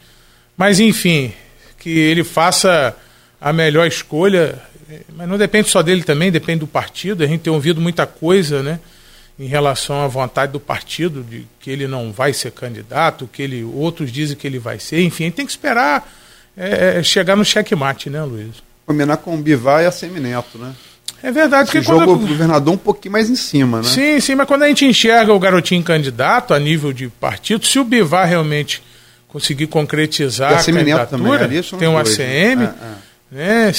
Mas 0.56 0.78
enfim, 0.78 1.32
que 1.78 1.90
ele 1.90 2.22
faça 2.22 2.94
a 3.40 3.52
melhor 3.52 3.86
escolha 3.86 4.60
mas 5.14 5.28
não 5.28 5.38
depende 5.38 5.68
só 5.68 5.82
dele 5.82 6.02
também, 6.02 6.30
depende 6.30 6.60
do 6.60 6.66
partido. 6.66 7.22
A 7.22 7.26
gente 7.26 7.40
tem 7.40 7.52
ouvido 7.52 7.80
muita 7.80 8.06
coisa, 8.06 8.62
né? 8.62 8.80
Em 9.38 9.46
relação 9.46 10.02
à 10.02 10.06
vontade 10.06 10.52
do 10.52 10.60
partido, 10.60 11.22
de 11.22 11.46
que 11.58 11.70
ele 11.70 11.86
não 11.86 12.12
vai 12.12 12.32
ser 12.32 12.52
candidato, 12.52 13.28
que 13.32 13.42
ele 13.42 13.64
outros 13.64 14.12
dizem 14.12 14.36
que 14.36 14.46
ele 14.46 14.58
vai 14.58 14.78
ser. 14.78 15.02
Enfim, 15.02 15.24
a 15.24 15.26
gente 15.26 15.36
tem 15.36 15.46
que 15.46 15.52
esperar 15.52 16.10
é, 16.56 16.98
é 16.98 17.02
chegar 17.02 17.36
no 17.36 17.44
checkmate, 17.44 18.10
né, 18.10 18.22
Luiz? 18.22 18.56
Combinar 18.86 19.16
com 19.18 19.34
o 19.34 19.38
Bivar 19.38 19.82
e 19.82 19.86
a 19.86 19.92
Semineto, 19.92 20.58
né? 20.58 20.74
É 21.22 21.30
verdade. 21.30 21.70
que 21.70 21.80
jogo 21.80 22.04
quando... 22.04 22.24
o 22.24 22.28
governador 22.28 22.74
um 22.74 22.78
pouquinho 22.78 23.12
mais 23.12 23.28
em 23.28 23.36
cima, 23.36 23.78
né? 23.78 23.84
Sim, 23.84 24.20
sim, 24.20 24.34
mas 24.34 24.46
quando 24.46 24.62
a 24.62 24.68
gente 24.68 24.84
enxerga 24.84 25.32
o 25.32 25.38
garotinho 25.38 25.82
candidato 25.82 26.54
a 26.54 26.58
nível 26.58 26.92
de 26.92 27.08
partido, 27.08 27.64
se 27.66 27.78
o 27.78 27.84
Bivar 27.84 28.26
realmente 28.26 28.82
conseguir 29.28 29.66
concretizar 29.68 30.54
a, 30.54 30.60
a 30.60 30.64
candidatura, 30.64 31.06
também, 31.06 31.62
tem 31.62 31.88
um 31.88 31.94
dois, 31.94 32.18
ACM, 32.18 32.56
né? 32.56 32.74
é, 32.82 33.09
é. 33.32 33.66
né? 33.66 33.72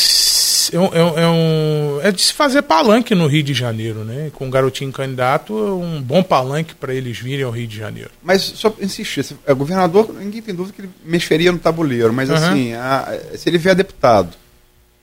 é, 0.72 0.80
um, 0.80 0.86
é, 1.18 1.28
um, 1.28 2.00
é 2.02 2.12
de 2.12 2.22
se 2.22 2.34
fazer 2.34 2.62
palanque 2.62 3.14
no 3.14 3.28
Rio 3.28 3.44
de 3.44 3.54
Janeiro, 3.54 4.04
né? 4.04 4.32
Com 4.34 4.46
um 4.46 4.50
garotinho 4.50 4.92
candidato, 4.92 5.58
é 5.58 5.72
um 5.72 6.02
bom 6.02 6.24
palanque 6.24 6.74
para 6.76 6.94
eles 6.94 7.18
virem 7.18 7.44
ao 7.44 7.52
Rio 7.52 7.68
de 7.68 7.78
Janeiro. 7.78 8.12
Mas 8.24 8.42
só 8.42 8.74
insistir, 8.80 9.24
se, 9.24 9.36
é, 9.46 9.54
governador, 9.54 10.14
ninguém 10.14 10.42
tem 10.42 10.56
dúvida 10.56 10.76
que 10.76 10.82
ele 10.82 10.92
mexeria 11.04 11.52
no 11.52 11.60
tabuleiro, 11.60 12.14
mas 12.14 12.30
uhum. 12.30 12.36
assim, 12.36 12.74
a, 12.74 13.20
se 13.36 13.50
ele 13.50 13.58
vier 13.58 13.76
deputado, 13.76 14.30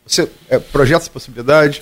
você 0.06 0.28
é, 0.48 0.58
projeta 0.58 1.02
essa 1.02 1.10
possibilidade? 1.10 1.80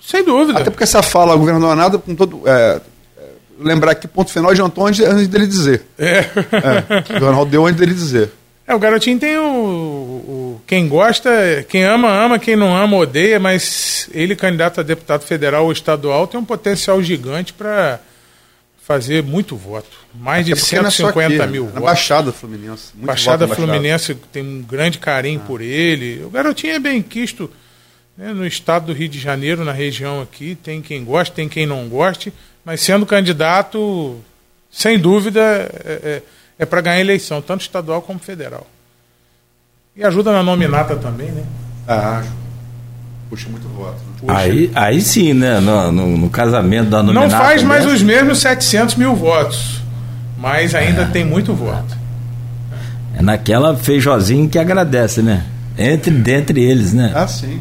Sem 0.00 0.24
dúvida. 0.24 0.60
Até 0.60 0.70
porque 0.70 0.84
essa 0.84 1.02
fala, 1.02 1.36
governador 1.36 1.76
nada, 1.76 1.98
com 1.98 2.14
todo. 2.14 2.42
É, 2.46 2.80
é, 3.18 3.22
lembrar 3.58 3.94
que 3.94 4.08
ponto 4.08 4.30
final 4.30 4.50
adiantou 4.50 4.86
antes, 4.86 5.00
antes 5.00 5.28
dele 5.28 5.46
dizer. 5.46 5.84
É. 5.98 6.18
é. 6.18 7.16
O 7.16 7.24
Ronaldo 7.24 7.50
deu 7.50 7.66
antes 7.66 7.78
dele 7.78 7.94
dizer. 7.94 8.30
É, 8.66 8.74
o 8.74 8.78
garotinho 8.80 9.18
tem 9.18 9.36
o, 9.36 9.42
o, 9.44 9.95
Quem 10.66 10.88
gosta, 10.88 11.64
quem 11.68 11.84
ama, 11.84 12.10
ama, 12.10 12.38
quem 12.38 12.56
não 12.56 12.76
ama, 12.76 12.96
odeia, 12.96 13.38
mas 13.38 14.10
ele, 14.12 14.34
candidato 14.34 14.80
a 14.80 14.82
deputado 14.82 15.22
federal 15.22 15.64
ou 15.64 15.72
estadual, 15.72 16.26
tem 16.26 16.40
um 16.40 16.44
potencial 16.44 17.00
gigante 17.00 17.52
para 17.52 18.00
fazer 18.82 19.22
muito 19.22 19.56
voto. 19.56 19.96
Mais 20.12 20.44
de 20.44 20.56
150 20.56 21.34
é 21.34 21.40
aqui, 21.40 21.52
mil 21.52 21.64
na 21.64 21.70
votos. 21.70 21.84
Baixada 21.84 22.32
Fluminense. 22.32 22.90
Muito 22.94 23.06
Baixada 23.06 23.46
Fluminense 23.46 24.14
Baixada. 24.14 24.32
tem 24.32 24.42
um 24.42 24.62
grande 24.62 24.98
carinho 24.98 25.40
ah. 25.42 25.46
por 25.46 25.60
ele. 25.60 26.24
O 26.24 26.30
garotinho 26.30 26.72
é 26.72 26.78
bem 26.80 27.00
quisto 27.00 27.48
né, 28.16 28.32
no 28.32 28.46
estado 28.46 28.86
do 28.86 28.92
Rio 28.92 29.08
de 29.08 29.20
Janeiro, 29.20 29.64
na 29.64 29.72
região 29.72 30.20
aqui. 30.20 30.56
Tem 30.56 30.82
quem 30.82 31.04
goste, 31.04 31.32
tem 31.32 31.48
quem 31.48 31.64
não 31.64 31.88
goste, 31.88 32.32
mas 32.64 32.80
sendo 32.80 33.06
candidato, 33.06 34.20
sem 34.70 34.98
dúvida. 34.98 35.40
É, 35.84 35.92
é, 36.02 36.22
é 36.58 36.66
para 36.66 36.80
ganhar 36.80 37.00
eleição, 37.00 37.42
tanto 37.42 37.60
estadual 37.60 38.02
como 38.02 38.18
federal. 38.18 38.66
E 39.96 40.04
ajuda 40.04 40.30
na 40.30 40.42
nominata 40.42 40.94
também, 40.96 41.30
né? 41.30 41.42
Ah, 41.88 42.22
puxa 43.30 43.48
muito 43.48 43.66
voto. 43.68 43.96
Né? 44.22 44.34
Aí, 44.34 44.70
aí 44.74 45.00
sim, 45.00 45.32
né? 45.32 45.58
No, 45.58 45.90
no, 45.90 46.16
no, 46.18 46.28
casamento 46.28 46.90
da 46.90 47.02
nominata. 47.02 47.28
Não 47.28 47.38
faz 47.38 47.62
mais 47.62 47.86
os 47.86 48.02
mesmos 48.02 48.40
700 48.40 48.96
mil 48.96 49.14
votos, 49.14 49.80
mas 50.36 50.74
ainda 50.74 51.02
é. 51.02 51.06
tem 51.06 51.24
muito 51.24 51.54
voto. 51.54 51.96
É 53.16 53.22
naquela 53.22 53.74
feijozinha 53.74 54.46
que 54.46 54.58
agradece, 54.58 55.22
né? 55.22 55.46
Entre, 55.78 56.10
dentre 56.10 56.62
eles, 56.62 56.92
né? 56.92 57.12
Ah, 57.14 57.26
sim. 57.26 57.58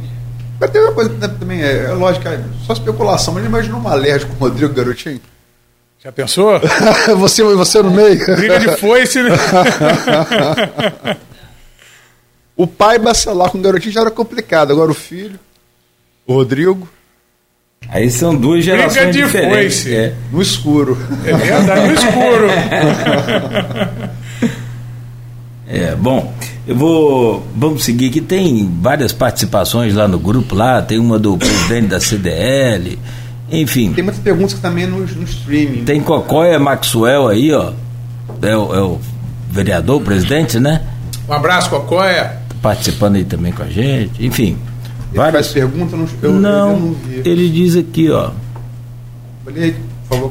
Mas 0.59 0.69
tem 0.71 0.81
uma 0.81 0.91
coisa 0.91 1.11
que 1.11 1.17
também 1.17 1.61
é, 1.61 1.85
é 1.85 1.93
lógico, 1.93 2.27
é 2.27 2.37
só 2.65 2.73
especulação, 2.73 3.33
mas 3.33 3.45
imagina 3.45 3.77
uma 3.77 3.91
alergia 3.91 4.27
com 4.27 4.33
o 4.33 4.49
Rodrigo 4.49 4.73
Garotinho. 4.73 5.21
Já 6.03 6.11
pensou? 6.11 6.59
você, 7.17 7.43
você 7.43 7.81
no 7.81 7.91
meio. 7.91 8.25
Briga 8.35 8.59
de 8.59 8.75
foice, 8.75 9.23
né? 9.23 9.29
o 12.55 12.65
pai 12.65 12.97
bacelar 12.99 13.49
com 13.49 13.57
o 13.57 13.61
garotinho 13.61 13.91
já 13.91 14.01
era 14.01 14.11
complicado, 14.11 14.71
agora 14.71 14.91
o 14.91 14.95
filho, 14.95 15.39
o 16.25 16.33
Rodrigo. 16.33 16.87
Aí 17.87 18.09
são 18.09 18.35
duas 18.35 18.63
gerações 18.63 18.93
Briga 18.93 19.11
de 19.11 19.23
diferentes. 19.23 19.83
Foice. 19.83 19.95
É. 19.95 20.13
No 20.31 20.41
escuro. 20.41 20.97
É 21.23 21.33
verdade, 21.33 21.87
no 21.87 21.93
escuro. 21.93 22.47
É, 25.67 25.95
bom, 25.95 26.31
eu 26.67 26.75
vou. 26.75 27.43
Vamos 27.55 27.83
seguir 27.83 28.09
aqui. 28.09 28.21
Tem 28.21 28.69
várias 28.81 29.11
participações 29.11 29.95
lá 29.95 30.07
no 30.07 30.19
grupo, 30.19 30.53
lá, 30.53 30.81
tem 30.81 30.99
uma 30.99 31.17
do 31.17 31.35
presidente 31.37 31.87
da 31.87 31.99
CDL, 31.99 32.99
enfim. 33.51 33.91
Tem 33.93 34.03
muitas 34.03 34.21
perguntas 34.21 34.59
também 34.59 34.85
no, 34.85 34.99
no 34.99 35.23
streaming. 35.23 35.83
Tem 35.83 35.99
Cocóia 36.01 36.59
Maxwell 36.59 37.27
aí, 37.27 37.51
ó. 37.51 37.73
É 38.41 38.55
o, 38.55 38.75
é 38.75 38.81
o 38.81 38.99
vereador, 39.49 40.01
o 40.01 40.03
presidente, 40.03 40.59
né? 40.59 40.83
Um 41.27 41.33
abraço, 41.33 41.69
Cocóia. 41.69 42.44
Participando 42.65 43.17
aí 43.17 43.23
também 43.23 43.51
com 43.51 43.61
a 43.61 43.67
gente, 43.67 44.25
enfim. 44.25 44.57
Ele 45.11 45.17
várias... 45.17 45.51
faz 45.51 45.53
perguntas, 45.53 46.09
eu, 46.23 46.33
não, 46.33 46.71
eu 46.71 46.79
não 46.79 46.93
vi. 46.93 47.21
Ele 47.23 47.47
diz 47.47 47.75
aqui, 47.75 48.09
ó. 48.09 48.31
Aí, 49.55 49.75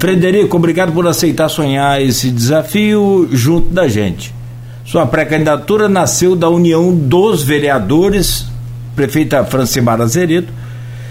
Frederico, 0.00 0.56
obrigado 0.56 0.90
por 0.92 1.06
aceitar 1.06 1.48
sonhar 1.48 2.02
esse 2.02 2.32
desafio 2.32 3.28
junto 3.30 3.70
da 3.70 3.86
gente. 3.86 4.34
Sua 4.84 5.06
pré-candidatura 5.06 5.88
nasceu 5.88 6.34
da 6.34 6.48
união 6.48 6.92
dos 6.92 7.44
vereadores, 7.44 8.46
prefeita 8.96 9.44
Francimar 9.44 10.00
Azeredo, 10.00 10.48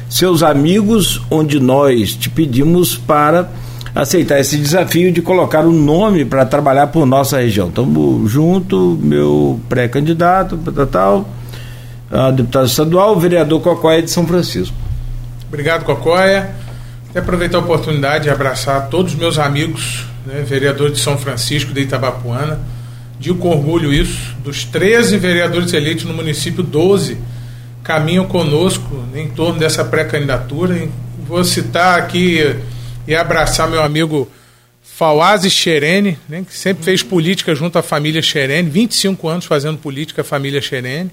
seus 0.10 0.44
amigos, 0.44 1.22
onde 1.32 1.58
nós 1.58 2.18
te 2.18 2.30
pedimos 2.30 2.98
para 2.98 3.50
aceitar 3.94 4.40
esse 4.40 4.58
desafio 4.58 5.12
de 5.12 5.22
colocar 5.22 5.66
um 5.66 5.72
nome 5.72 6.26
para 6.26 6.46
trabalhar 6.46 6.88
por 6.88 7.06
nossa 7.06 7.40
região. 7.40 7.70
Estamos 7.70 8.32
junto, 8.32 8.98
meu 9.02 9.60
pré-candidato, 9.70 10.58
tal, 10.92 11.30
deputado 12.36 12.66
estadual, 12.66 13.16
o 13.16 13.20
vereador 13.20 13.62
Cocóia 13.62 14.02
de 14.02 14.10
São 14.10 14.26
Francisco. 14.26 14.76
Obrigado, 15.48 15.86
Cocóia. 15.86 16.56
Quero 17.12 17.24
aproveitar 17.24 17.58
a 17.58 17.62
oportunidade 17.62 18.24
de 18.24 18.30
abraçar 18.30 18.90
todos 18.90 19.14
os 19.14 19.20
meus 19.20 19.38
amigos, 19.38 20.06
né, 20.26 20.44
vereador 20.46 20.92
de 20.92 21.00
São 21.00 21.18
Francisco, 21.18 21.72
de 21.72 21.82
Itabapuana 21.82 22.60
Digo 23.24 23.38
com 23.38 23.52
orgulho 23.52 23.94
isso, 23.94 24.36
dos 24.44 24.66
13 24.66 25.18
vereadores 25.18 25.72
eleitos 25.72 26.04
no 26.04 26.14
município, 26.14 26.62
12 26.62 27.18
caminham 27.82 28.26
conosco 28.26 29.02
em 29.16 29.30
torno 29.30 29.60
dessa 29.60 29.86
pré-candidatura. 29.86 30.90
Vou 31.26 31.42
citar 31.46 32.00
aqui 32.00 32.54
e 33.08 33.16
abraçar 33.16 33.70
meu 33.70 33.82
amigo 33.82 34.32
Fawaz 34.82 35.44
Xerene, 35.52 36.20
né, 36.30 36.46
que 36.48 36.56
sempre 36.56 36.84
fez 36.84 37.02
política 37.02 37.56
junto 37.56 37.78
à 37.78 37.84
família 37.84 38.22
Xerene, 38.22 38.70
25 38.70 39.28
anos 39.28 39.46
fazendo 39.46 39.78
política 39.78 40.22
a 40.22 40.26
família 40.26 40.62
Xerene, 40.62 41.12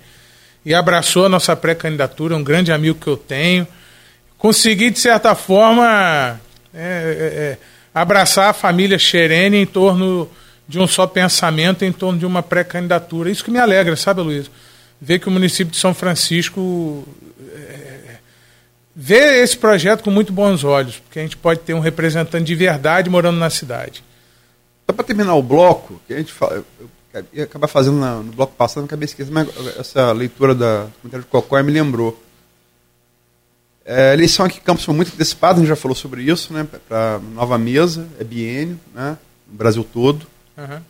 e 0.65 0.75
abraçou 0.75 1.25
a 1.25 1.29
nossa 1.29 1.57
pré-candidatura, 1.57 2.37
um 2.37 2.45
grande 2.45 2.71
amigo 2.71 2.99
que 3.01 3.07
eu 3.07 3.17
tenho. 3.17 3.67
Consegui, 4.37 4.91
de 4.91 4.99
certa 4.99 5.35
forma, 5.35 6.39
é, 6.75 6.79
é, 6.79 6.85
é 6.85 7.59
abraçar 7.95 8.51
a 8.51 8.53
família 8.53 8.99
Xerene 8.99 9.57
em 9.57 9.67
torno 9.67 10.31
de 10.69 10.79
um 10.79 10.87
só 10.87 11.07
pensamento 11.07 11.85
em 11.85 11.91
torno 11.91 12.19
de 12.19 12.27
uma 12.27 12.43
pré-candidatura. 12.43 13.31
Isso 13.31 13.45
que 13.45 13.51
me 13.51 13.59
alegra, 13.59 13.97
sabe, 13.97 14.21
Luiz? 14.21 14.51
Ver 15.01 15.19
que 15.19 15.29
o 15.29 15.31
município 15.31 15.73
de 15.73 15.79
São 15.79 15.93
Francisco 15.93 17.09
vê 18.95 19.43
esse 19.43 19.57
projeto 19.57 20.03
com 20.03 20.11
muito 20.11 20.33
bons 20.33 20.65
olhos, 20.65 20.99
porque 20.99 21.19
a 21.19 21.23
gente 21.23 21.37
pode 21.37 21.61
ter 21.61 21.75
um 21.75 21.81
representante 21.81 22.45
de 22.45 22.55
verdade 22.55 23.11
morando 23.11 23.39
na 23.39 23.51
cidade. 23.51 24.05
Só 24.87 24.95
para 24.95 25.05
terminar 25.05 25.35
o 25.35 25.43
bloco, 25.43 26.01
que 26.07 26.15
a 26.15 26.19
gente 26.19 26.33
fala, 26.33 26.65
eu 27.13 27.25
ia 27.33 27.45
acabar 27.45 27.69
fazendo 27.69 27.99
na, 27.99 28.17
no 28.17 28.33
bloco 28.33 28.55
passado, 28.55 28.79
não 28.79 28.87
acabei 28.87 29.07
esquecendo, 29.07 29.35
mas 29.35 29.49
essa 29.79 30.13
leitura 30.13 30.55
da 30.55 30.87
comentário 31.01 31.25
de 31.25 31.31
Cocóia 31.31 31.63
me 31.63 31.73
lembrou. 31.73 32.21
É, 33.85 34.11
a 34.11 34.15
eleição 34.15 34.45
aqui 34.47 34.59
em 34.59 34.63
Campos 34.63 34.85
foi 34.85 34.95
muito 34.95 35.13
antecipada, 35.13 35.55
a 35.55 35.59
gente 35.59 35.69
já 35.69 35.77
falou 35.77 35.97
sobre 35.97 36.23
isso, 36.23 36.53
né? 36.53 36.67
Para 36.89 37.19
nova 37.35 37.59
mesa, 37.59 38.07
é 38.19 38.25
biênio, 38.25 38.79
né? 38.95 39.17
No 39.51 39.57
Brasil 39.57 39.85
todo. 39.85 40.27
Uhum. 40.57 40.81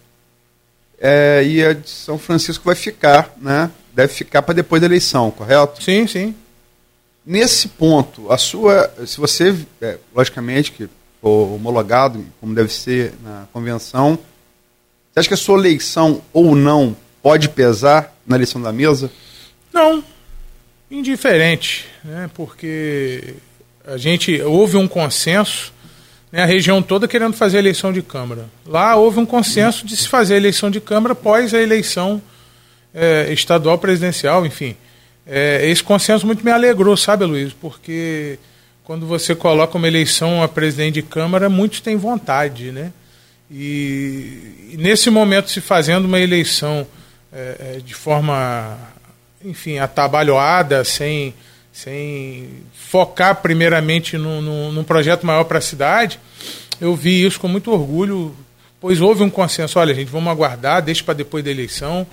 É, 0.98 1.42
e 1.44 1.64
a 1.64 1.72
de 1.72 1.88
São 1.88 2.18
Francisco 2.18 2.64
vai 2.64 2.74
ficar, 2.74 3.34
né? 3.40 3.70
Deve 3.94 4.12
ficar 4.12 4.42
para 4.42 4.54
depois 4.54 4.80
da 4.80 4.86
eleição, 4.86 5.30
correto? 5.30 5.82
Sim, 5.82 6.06
sim. 6.06 6.34
Nesse 7.30 7.68
ponto, 7.68 8.32
a 8.32 8.36
sua, 8.36 8.92
se 9.06 9.16
você, 9.18 9.54
é, 9.80 9.98
logicamente, 10.12 10.72
que 10.72 10.88
for 11.20 11.54
homologado, 11.54 12.26
como 12.40 12.52
deve 12.52 12.72
ser 12.72 13.14
na 13.22 13.46
convenção, 13.52 14.18
você 15.12 15.20
acha 15.20 15.28
que 15.28 15.34
a 15.34 15.36
sua 15.36 15.56
eleição 15.56 16.22
ou 16.32 16.56
não 16.56 16.96
pode 17.22 17.48
pesar 17.50 18.12
na 18.26 18.34
eleição 18.34 18.60
da 18.60 18.72
mesa? 18.72 19.12
Não, 19.72 20.02
indiferente, 20.90 21.86
né? 22.02 22.28
Porque 22.34 23.36
a 23.86 23.96
gente 23.96 24.42
houve 24.42 24.76
um 24.76 24.88
consenso 24.88 25.72
né, 26.32 26.42
a 26.42 26.46
região 26.46 26.82
toda 26.82 27.06
querendo 27.06 27.36
fazer 27.36 27.58
a 27.58 27.60
eleição 27.60 27.92
de 27.92 28.02
Câmara. 28.02 28.46
Lá 28.66 28.96
houve 28.96 29.20
um 29.20 29.26
consenso 29.26 29.86
de 29.86 29.96
se 29.96 30.08
fazer 30.08 30.34
a 30.34 30.36
eleição 30.36 30.68
de 30.68 30.80
Câmara 30.80 31.12
após 31.12 31.54
a 31.54 31.62
eleição 31.62 32.20
é, 32.92 33.32
estadual 33.32 33.78
presidencial, 33.78 34.44
enfim. 34.44 34.76
É, 35.32 35.64
esse 35.70 35.80
consenso 35.80 36.26
muito 36.26 36.44
me 36.44 36.50
alegrou, 36.50 36.96
sabe, 36.96 37.24
Luiz? 37.24 37.52
Porque 37.52 38.36
quando 38.82 39.06
você 39.06 39.32
coloca 39.32 39.78
uma 39.78 39.86
eleição 39.86 40.42
a 40.42 40.48
presidente 40.48 40.94
de 40.94 41.02
Câmara, 41.02 41.48
muitos 41.48 41.80
têm 41.80 41.96
vontade, 41.96 42.72
né? 42.72 42.92
E, 43.48 44.72
e 44.72 44.76
nesse 44.76 45.08
momento, 45.08 45.48
se 45.48 45.60
fazendo 45.60 46.06
uma 46.06 46.18
eleição 46.18 46.84
é, 47.32 47.76
é 47.76 47.80
de 47.80 47.94
forma, 47.94 48.76
enfim, 49.44 49.78
atabalhoada, 49.78 50.82
sem 50.84 51.32
sem 51.72 52.48
focar 52.74 53.36
primeiramente 53.36 54.18
num 54.18 54.82
projeto 54.82 55.24
maior 55.24 55.44
para 55.44 55.58
a 55.58 55.62
cidade, 55.62 56.18
eu 56.80 56.96
vi 56.96 57.24
isso 57.24 57.38
com 57.38 57.46
muito 57.46 57.70
orgulho, 57.70 58.34
pois 58.80 59.00
houve 59.00 59.22
um 59.22 59.30
consenso, 59.30 59.78
olha 59.78 59.94
gente, 59.94 60.10
vamos 60.10 60.28
aguardar, 60.28 60.82
deixa 60.82 61.04
para 61.04 61.14
depois 61.14 61.44
da 61.44 61.50
eleição, 61.52 62.04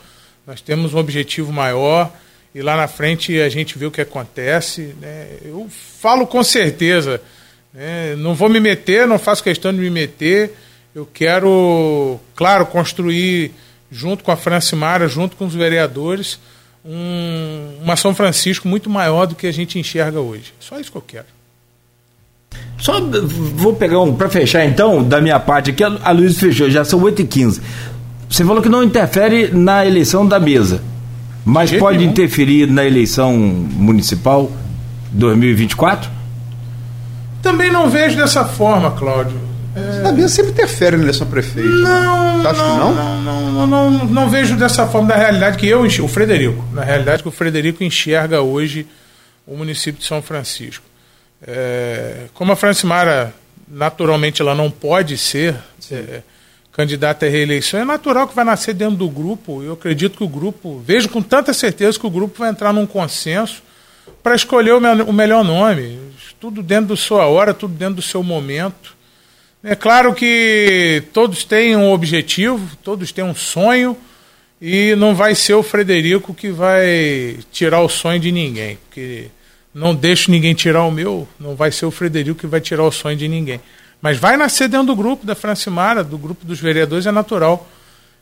nós 0.45 0.61
temos 0.61 0.93
um 0.93 0.99
objetivo 0.99 1.51
maior 1.51 2.13
e 2.57 2.61
lá 2.63 2.75
na 2.75 2.87
frente 2.87 3.39
a 3.39 3.49
gente 3.49 3.77
vê 3.77 3.85
o 3.85 3.91
que 3.91 4.01
acontece. 4.01 4.95
Né? 4.99 5.27
Eu 5.45 5.67
falo 5.69 6.25
com 6.25 6.43
certeza, 6.43 7.21
né? 7.71 8.15
não 8.17 8.33
vou 8.33 8.49
me 8.49 8.59
meter, 8.59 9.05
não 9.05 9.19
faço 9.19 9.43
questão 9.43 9.71
de 9.71 9.77
me 9.77 9.91
meter, 9.91 10.55
eu 10.95 11.05
quero, 11.05 12.19
claro, 12.35 12.65
construir 12.65 13.51
junto 13.91 14.23
com 14.23 14.31
a 14.31 14.35
Francimara, 14.35 15.07
junto 15.07 15.35
com 15.35 15.45
os 15.45 15.53
vereadores, 15.53 16.39
um, 16.83 17.77
uma 17.83 17.95
São 17.95 18.15
Francisco 18.15 18.67
muito 18.67 18.89
maior 18.89 19.27
do 19.27 19.35
que 19.35 19.45
a 19.45 19.53
gente 19.53 19.77
enxerga 19.77 20.19
hoje. 20.19 20.51
Só 20.59 20.79
isso 20.79 20.91
que 20.91 20.97
eu 20.97 21.03
quero. 21.05 21.27
Só 22.79 22.99
vou 22.99 23.75
pegar 23.75 24.01
um 24.01 24.15
para 24.15 24.29
fechar 24.29 24.65
então, 24.65 25.03
da 25.03 25.21
minha 25.21 25.39
parte 25.39 25.69
aqui, 25.69 25.83
a 25.83 26.11
Luiz 26.11 26.39
fechou, 26.39 26.71
já 26.71 26.83
são 26.83 26.99
8h15. 27.01 27.61
Você 28.27 28.43
falou 28.43 28.63
que 28.63 28.69
não 28.69 28.83
interfere 28.83 29.51
na 29.51 29.85
eleição 29.85 30.27
da 30.27 30.39
mesa, 30.39 30.81
mas 31.47 31.71
pode 31.71 31.99
nenhum. 31.99 32.11
interferir 32.11 32.67
na 32.67 32.85
eleição 32.85 33.33
municipal 33.37 34.51
2024? 35.11 36.09
Também 37.41 37.71
não 37.71 37.89
vejo 37.89 38.17
dessa 38.17 38.43
forma, 38.43 38.91
Cláudio. 38.91 39.39
É... 39.75 40.07
A 40.07 40.11
mesa 40.11 40.27
sempre 40.27 40.51
interfere 40.51 40.97
na 40.97 41.03
eleição 41.03 41.25
prefeito. 41.25 41.69
Não, 41.69 42.39
né? 42.39 42.49
Acho 42.49 42.59
não, 42.59 42.73
que 42.73 42.79
não? 42.79 42.93
Não, 42.93 43.21
não, 43.21 43.67
não, 43.67 43.91
não, 43.91 44.05
não 44.05 44.29
vejo 44.29 44.57
dessa 44.57 44.85
forma 44.87 45.07
da 45.07 45.15
realidade 45.15 45.57
que 45.57 45.67
eu 45.67 45.85
enxergo, 45.85 46.07
o 46.07 46.09
Frederico, 46.09 46.65
na 46.73 46.83
realidade 46.83 47.21
que 47.21 47.29
o 47.29 47.31
Frederico 47.31 47.83
enxerga 47.83 48.41
hoje 48.41 48.85
o 49.45 49.55
município 49.55 50.01
de 50.01 50.05
São 50.05 50.21
Francisco. 50.21 50.83
É, 51.45 52.25
como 52.33 52.51
a 52.51 52.55
Francimara, 52.55 53.33
naturalmente, 53.67 54.41
ela 54.41 54.53
não 54.53 54.69
pode 54.69 55.17
ser 55.17 55.55
é, 55.91 56.21
candidata 56.78 57.25
à 57.25 57.30
reeleição, 57.30 57.80
é 57.80 57.84
natural 57.84 58.28
que 58.28 58.36
vai 58.36 58.45
nascer 58.45 58.75
dentro 58.75 58.95
do 58.95 59.09
grupo. 59.09 59.63
Eu 59.63 59.73
acredito 59.73 60.15
que 60.15 60.23
o 60.23 60.28
grupo, 60.28 60.80
vejo 60.86 61.09
com 61.09 61.23
tanta 61.23 61.51
certeza 61.51 61.99
que 61.99 62.05
o 62.05 62.09
grupo 62.09 62.38
vai 62.38 62.51
entrar 62.51 62.71
num 62.71 62.86
consenso 62.86 63.63
para 64.21 64.36
escolher 64.36 64.73
o, 64.73 64.80
me 64.80 65.01
o 65.01 65.11
melhor 65.11 65.43
nome. 65.43 65.99
Tudo 66.39 66.61
dentro 66.61 66.89
da 66.89 66.95
sua 66.95 67.25
hora, 67.25 67.51
tudo 67.51 67.73
dentro 67.73 67.95
do 67.95 68.01
seu 68.03 68.21
momento. 68.21 68.95
É 69.63 69.73
claro 69.73 70.13
que 70.13 71.01
todos 71.11 71.43
têm 71.43 71.75
um 71.75 71.91
objetivo, 71.91 72.78
todos 72.84 73.11
têm 73.11 73.23
um 73.23 73.34
sonho, 73.34 73.97
E 74.61 74.95
não 74.95 75.15
vai 75.15 75.34
ser 75.34 75.55
o 75.55 75.63
Frederico 75.63 76.34
que 76.34 76.49
vai 76.51 77.38
tirar 77.51 77.82
o 77.82 77.89
sonho 77.89 78.19
de 78.19 78.32
ninguém, 78.32 78.78
porque 78.86 79.28
não 79.73 79.95
deixo 79.95 80.32
ninguém 80.32 80.53
tirar 80.53 80.84
o 80.84 80.91
meu, 80.91 81.28
não 81.39 81.55
vai 81.55 81.71
ser 81.71 81.86
o 81.86 81.91
Frederico 81.91 82.39
que 82.39 82.47
vai 82.47 82.61
tirar 82.61 82.84
o 82.84 82.91
sonho 82.91 83.17
de 83.17 83.28
ninguém. 83.28 83.59
Mas 84.01 84.17
vai 84.17 84.37
nascer 84.37 84.67
dentro 84.67 84.87
do 84.87 84.95
grupo 84.95 85.25
da 85.25 85.35
Francimara, 85.35 86.03
do 86.03 86.17
grupo 86.17 86.45
dos 86.45 86.59
vereadores, 86.59 87.05
é 87.05 87.11
natural 87.11 87.67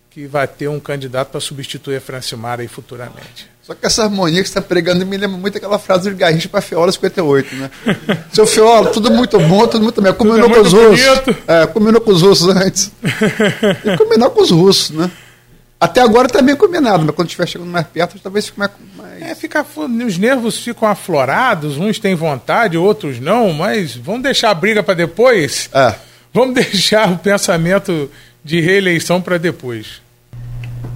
que 0.10 0.28
vai 0.28 0.48
ter 0.48 0.70
um 0.70 0.80
candidato 0.80 1.32
para 1.32 1.42
substituir 1.42 1.98
a 1.98 2.02
Francimara 2.02 2.62
aí 2.62 2.70
futuramente. 2.70 3.50
Só 3.62 3.74
que 3.74 3.86
essa 3.86 4.04
harmonia 4.04 4.42
que 4.42 4.48
você 4.48 4.60
está 4.60 4.62
pregando 4.62 5.06
me 5.06 5.18
lembra 5.18 5.38
muito 5.38 5.58
aquela 5.58 5.78
frase 5.78 6.10
do 6.10 6.16
Garrincha 6.16 6.48
para 6.48 6.62
Fiola 6.62 6.92
58, 6.92 7.56
né? 7.56 7.72
Seu 8.32 8.48
Fiola, 8.48 8.92
tudo 8.92 9.12
muito 9.12 9.38
bom, 9.40 9.68
tudo 9.68 9.84
muito 9.84 10.02
bem. 10.02 10.14
Combinou 10.14 10.50
com 10.50 10.62
os 10.62 10.72
russos. 10.72 11.06
É, 11.48 11.66
combinou 11.66 12.00
com 12.00 12.12
os 12.12 12.22
russos 12.22 12.48
antes. 12.56 12.92
E 13.84 13.98
combinar 13.98 14.30
com 14.30 14.42
os 14.42 14.52
russos, 14.52 14.92
né? 14.92 15.12
Até 15.80 16.02
agora 16.02 16.28
está 16.28 16.42
bem 16.42 16.56
combinado, 16.56 17.04
mas 17.06 17.16
quando 17.16 17.28
estiver 17.28 17.48
chegando 17.48 17.70
mais 17.70 17.86
perto, 17.88 18.18
talvez 18.20 18.48
fique 18.48 18.60
mais. 18.60 18.72
É, 19.22 19.36
fica, 19.36 19.66
os 20.06 20.18
nervos 20.18 20.58
ficam 20.58 20.88
aflorados, 20.88 21.78
uns 21.78 22.00
têm 22.00 22.16
vontade, 22.16 22.78
outros 22.78 23.20
não, 23.20 23.54
mas 23.54 23.96
vamos 23.96 24.24
deixar 24.24 24.52
a 24.52 24.54
briga 24.54 24.82
para 24.82 24.94
depois? 24.94 25.70
É. 25.74 25.96
Vamos 26.34 26.56
deixar 26.56 27.12
o 27.12 27.18
pensamento 27.18 28.10
de 28.44 28.62
reeleição 28.62 29.22
para 29.22 29.38
depois. 29.38 30.02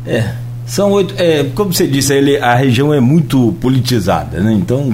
É. 0.06 0.34
São 0.66 0.92
oito. 0.92 1.14
É, 1.18 1.44
como 1.56 1.74
você 1.74 1.88
disse, 1.88 2.14
ele, 2.14 2.38
a 2.38 2.54
região 2.56 2.94
é 2.94 3.00
muito 3.00 3.54
politizada, 3.60 4.40
né? 4.40 4.54
Então, 4.54 4.94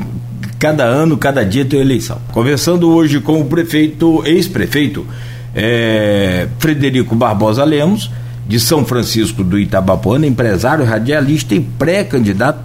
cada 0.57 0.83
ano, 0.85 1.17
cada 1.17 1.43
dia 1.43 1.65
tem 1.65 1.79
eleição. 1.79 2.19
Conversando 2.31 2.89
hoje 2.89 3.19
com 3.19 3.41
o 3.41 3.45
prefeito, 3.45 4.23
ex-prefeito, 4.25 5.05
é, 5.53 6.47
Frederico 6.59 7.13
Barbosa 7.13 7.63
Lemos 7.63 8.09
de 8.47 8.59
São 8.59 8.85
Francisco 8.85 9.43
do 9.43 9.57
Itabapuana, 9.57 10.27
empresário, 10.27 10.85
radialista 10.85 11.55
e 11.55 11.59
pré-candidato 11.59 12.59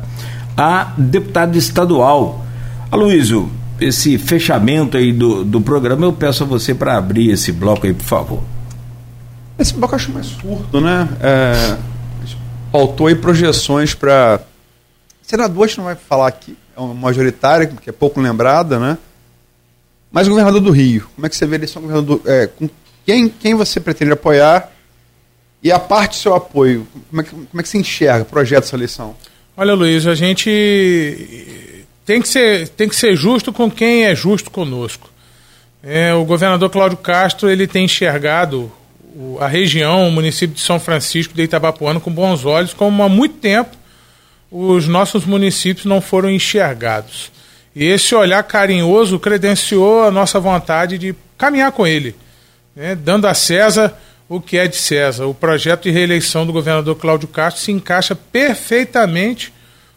a 0.57 0.93
deputado 0.97 1.57
estadual. 1.57 2.45
Aloysio, 2.91 3.51
esse 3.81 4.19
fechamento 4.19 4.97
aí 4.97 5.13
do, 5.13 5.45
do 5.45 5.61
programa, 5.61 6.05
eu 6.05 6.13
peço 6.13 6.43
a 6.43 6.47
você 6.47 6.75
para 6.75 6.97
abrir 6.97 7.31
esse 7.31 7.51
bloco 7.51 7.87
aí, 7.87 7.95
por 7.95 8.05
favor. 8.05 8.43
Esse 9.59 9.73
bloco 9.75 9.95
eu 9.95 9.97
acho 9.97 10.13
mais 10.13 10.29
curto, 10.33 10.81
né? 10.81 11.09
É, 11.21 11.77
faltou 12.71 13.07
aí 13.07 13.15
projeções 13.15 13.95
para. 13.95 14.41
Senador, 15.23 15.65
a 15.65 15.67
gente 15.67 15.79
não 15.79 15.85
vai 15.85 15.97
falar 15.97 16.27
aqui, 16.27 16.57
é 16.77 16.81
uma 16.81 16.95
majoritária, 16.95 17.67
que 17.67 17.89
é 17.89 17.93
pouco 17.93 18.21
lembrada, 18.21 18.79
né? 18.79 18.99
Mas 20.11 20.27
governador 20.27 20.61
do 20.61 20.71
Rio, 20.73 21.09
como 21.15 21.27
é 21.27 21.31
que 21.31 21.37
você 21.37 21.47
vê 21.47 21.55
a 21.55 21.59
eleição 21.59 21.81
do 21.81 21.89
governador? 21.89 22.21
É, 22.27 22.47
com 22.49 22.69
quem, 23.07 23.29
quem 23.29 23.55
você 23.55 23.79
pretende 23.79 24.13
apoiar 24.13 24.71
e 25.63 25.71
a 25.71 25.79
parte 25.79 26.13
do 26.13 26.17
seu 26.17 26.35
apoio, 26.35 26.87
como 27.11 27.21
é 27.21 27.25
que, 27.25 27.31
como 27.31 27.61
é 27.61 27.63
que 27.63 27.69
você 27.69 27.79
enxerga 27.79 28.23
o 28.23 28.27
projeto 28.27 28.65
dessa 28.65 28.77
eleição? 28.77 29.15
Olha, 29.57 29.75
Luiz, 29.75 30.07
a 30.07 30.15
gente 30.15 31.87
tem 32.07 32.23
que 32.23 32.29
ser, 32.29 32.69
tem 32.69 32.89
que 32.89 32.97
ser 32.97 33.15
justo 33.15 33.53
com 33.53 33.71
quem 33.71 34.07
é 34.07 34.15
justo 34.15 34.51
conosco. 34.51 35.11
É, 35.83 36.15
o 36.15 36.25
governador 36.25 36.71
Cláudio 36.71 36.99
Castro 36.99 37.49
ele 37.49 37.67
tem 37.67 37.85
enxergado 37.85 38.73
a 39.39 39.47
região, 39.47 40.09
o 40.09 40.11
município 40.11 40.55
de 40.55 40.61
São 40.61 40.81
Francisco 40.81 41.35
de 41.35 41.43
Itabapuana 41.43 42.01
com 42.01 42.11
bons 42.11 42.45
olhos, 42.45 42.73
como 42.73 43.03
há 43.03 43.09
muito 43.09 43.37
tempo 43.37 43.77
os 44.51 44.89
nossos 44.89 45.25
municípios 45.25 45.85
não 45.85 46.01
foram 46.01 46.31
enxergados. 46.31 47.31
E 47.75 47.85
esse 47.85 48.15
olhar 48.15 48.43
carinhoso 48.43 49.19
credenciou 49.19 50.05
a 50.05 50.11
nossa 50.11 50.41
vontade 50.41 50.99
de 50.99 51.15
caminhar 51.39 51.71
com 51.73 51.87
ele, 51.87 52.15
né, 52.75 52.95
dando 52.95 53.27
a 53.27 53.35
César 53.35 53.95
o 54.31 54.41
que 54.41 54.57
é 54.57 54.69
de 54.69 54.77
César. 54.77 55.27
O 55.27 55.35
projeto 55.35 55.83
de 55.83 55.91
reeleição 55.91 56.47
do 56.47 56.53
governador 56.53 56.95
Cláudio 56.95 57.27
Castro 57.27 57.65
se 57.65 57.73
encaixa 57.73 58.15
perfeitamente 58.15 59.53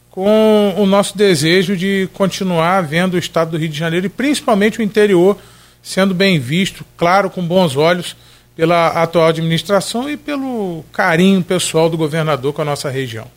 com 0.09 0.73
o 0.75 0.87
nosso 0.87 1.15
desejo 1.15 1.77
de 1.77 2.09
continuar 2.13 2.81
vendo 2.81 3.13
o 3.13 3.17
estado 3.17 3.51
do 3.51 3.57
Rio 3.57 3.69
de 3.69 3.77
Janeiro 3.77 4.07
e 4.07 4.09
principalmente 4.09 4.79
o 4.79 4.83
interior 4.83 5.37
sendo 5.83 6.15
bem 6.15 6.39
visto, 6.39 6.83
claro, 6.97 7.29
com 7.29 7.45
bons 7.45 7.75
olhos 7.75 8.15
pela 8.55 8.87
atual 8.87 9.27
administração 9.27 10.09
e 10.09 10.17
pelo 10.17 10.83
carinho 10.91 11.43
pessoal 11.43 11.87
do 11.87 11.97
governador 11.97 12.53
com 12.53 12.61
a 12.63 12.65
nossa 12.65 12.89
região. 12.89 13.27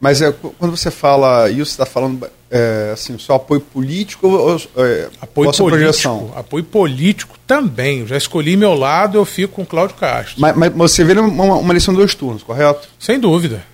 Mas 0.00 0.22
é, 0.22 0.32
quando 0.32 0.76
você 0.76 0.90
fala 0.90 1.50
isso, 1.50 1.72
está 1.72 1.86
falando 1.86 2.30
é, 2.54 2.92
assim, 2.92 3.18
só 3.18 3.34
apoio 3.34 3.60
político 3.60 4.28
ou 4.28 4.56
é, 4.76 5.08
apoio 5.20 5.50
político, 5.50 5.68
projeção? 5.68 6.32
Apoio 6.36 6.62
político 6.62 7.36
também. 7.44 8.00
Eu 8.00 8.06
já 8.06 8.16
escolhi 8.16 8.56
meu 8.56 8.74
lado, 8.74 9.18
eu 9.18 9.24
fico 9.24 9.54
com 9.54 9.62
o 9.62 9.66
Cláudio 9.66 9.96
Castro. 9.96 10.40
Mas, 10.40 10.54
mas 10.56 10.72
você 10.72 11.02
vê 11.02 11.18
uma, 11.18 11.56
uma 11.56 11.72
eleição 11.72 11.92
de 11.92 11.98
dois 11.98 12.14
turnos, 12.14 12.44
correto? 12.44 12.88
Sem 12.96 13.18
dúvida. 13.18 13.64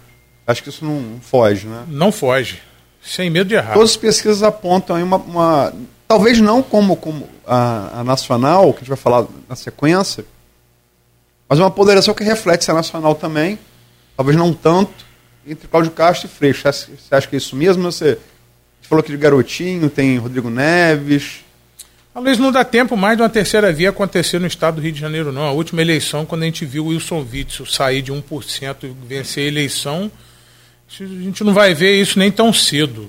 Acho 0.46 0.62
que 0.62 0.70
isso 0.70 0.82
não 0.82 1.20
foge, 1.20 1.66
né? 1.66 1.84
Não 1.88 2.10
foge. 2.10 2.58
Sem 3.02 3.28
medo 3.28 3.48
de 3.48 3.54
errar. 3.54 3.74
Todas 3.74 3.90
as 3.90 3.96
pesquisas 3.98 4.42
apontam 4.42 4.96
aí 4.96 5.02
uma, 5.02 5.18
uma 5.18 5.74
talvez 6.08 6.40
não 6.40 6.62
como, 6.62 6.96
como 6.96 7.28
a, 7.46 8.00
a, 8.00 8.04
nacional, 8.04 8.72
que 8.72 8.78
a 8.78 8.80
gente 8.80 8.88
vai 8.88 8.96
falar 8.96 9.26
na 9.46 9.56
sequência, 9.56 10.24
mas 11.46 11.58
uma 11.58 11.70
ponderação 11.70 12.14
que 12.14 12.24
reflete 12.24 12.70
a 12.70 12.74
nacional 12.74 13.14
também, 13.14 13.58
talvez 14.16 14.38
não 14.38 14.54
tanto, 14.54 15.04
entre 15.46 15.68
Cláudio 15.68 15.90
Castro 15.90 16.28
e 16.28 16.30
Freixo. 16.30 16.62
Você 16.62 17.14
acha 17.14 17.28
que 17.28 17.36
é 17.36 17.38
isso 17.38 17.54
mesmo? 17.54 17.82
Você 17.82 18.18
falou 18.90 19.04
que 19.04 19.12
de 19.12 19.16
garotinho, 19.16 19.88
tem 19.88 20.18
Rodrigo 20.18 20.50
Neves. 20.50 21.44
Talvez 22.12 22.38
não 22.38 22.50
dá 22.50 22.64
tempo 22.64 22.96
mais 22.96 23.16
de 23.16 23.22
uma 23.22 23.28
terceira 23.28 23.72
via 23.72 23.90
acontecer 23.90 24.40
no 24.40 24.48
estado 24.48 24.74
do 24.74 24.80
Rio 24.80 24.90
de 24.90 24.98
Janeiro, 24.98 25.30
não. 25.30 25.44
A 25.44 25.52
última 25.52 25.80
eleição, 25.80 26.26
quando 26.26 26.42
a 26.42 26.46
gente 26.46 26.66
viu 26.66 26.86
o 26.86 26.88
Wilson 26.88 27.24
Witzel 27.32 27.66
sair 27.66 28.02
de 28.02 28.12
1% 28.12 28.76
e 28.82 29.06
vencer 29.06 29.44
a 29.44 29.46
eleição, 29.46 30.10
a 31.00 31.04
gente 31.04 31.44
não 31.44 31.54
vai 31.54 31.72
ver 31.72 32.00
isso 32.00 32.18
nem 32.18 32.32
tão 32.32 32.52
cedo. 32.52 33.08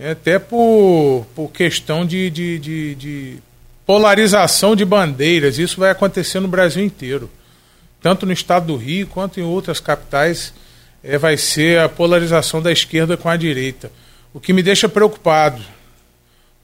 É 0.00 0.10
até 0.10 0.36
por, 0.40 1.24
por 1.32 1.52
questão 1.52 2.04
de, 2.04 2.28
de, 2.28 2.58
de, 2.58 2.94
de 2.96 3.36
polarização 3.86 4.74
de 4.74 4.84
bandeiras. 4.84 5.60
Isso 5.60 5.78
vai 5.78 5.90
acontecer 5.90 6.40
no 6.40 6.48
Brasil 6.48 6.84
inteiro. 6.84 7.30
Tanto 8.02 8.26
no 8.26 8.32
estado 8.32 8.66
do 8.66 8.76
Rio 8.76 9.06
quanto 9.06 9.38
em 9.38 9.44
outras 9.44 9.78
capitais 9.78 10.52
é, 11.04 11.16
vai 11.16 11.36
ser 11.36 11.78
a 11.78 11.88
polarização 11.88 12.60
da 12.60 12.72
esquerda 12.72 13.16
com 13.16 13.28
a 13.28 13.36
direita. 13.36 13.92
O 14.34 14.40
que 14.40 14.52
me 14.52 14.64
deixa 14.64 14.88
preocupado, 14.88 15.62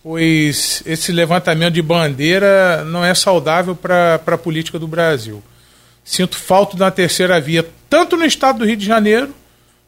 pois 0.03 0.83
esse 0.85 1.13
levantamento 1.13 1.75
de 1.75 1.81
bandeira 1.81 2.85
não 2.85 3.05
é 3.05 3.15
saudável 3.15 3.77
para 3.77 4.21
a 4.27 4.37
política 4.37 4.77
do 4.77 4.89
Brasil. 4.89 5.41
Sinto 6.05 6.37
falta 6.37 6.77
da 6.77 6.91
terceira 6.91 7.41
via, 7.41 7.65
tanto 7.89 8.17
no 8.17 8.25
estado 8.25 8.59
do 8.59 8.67
Rio 8.67 8.77
de 8.77 8.85
Janeiro, 8.85 9.33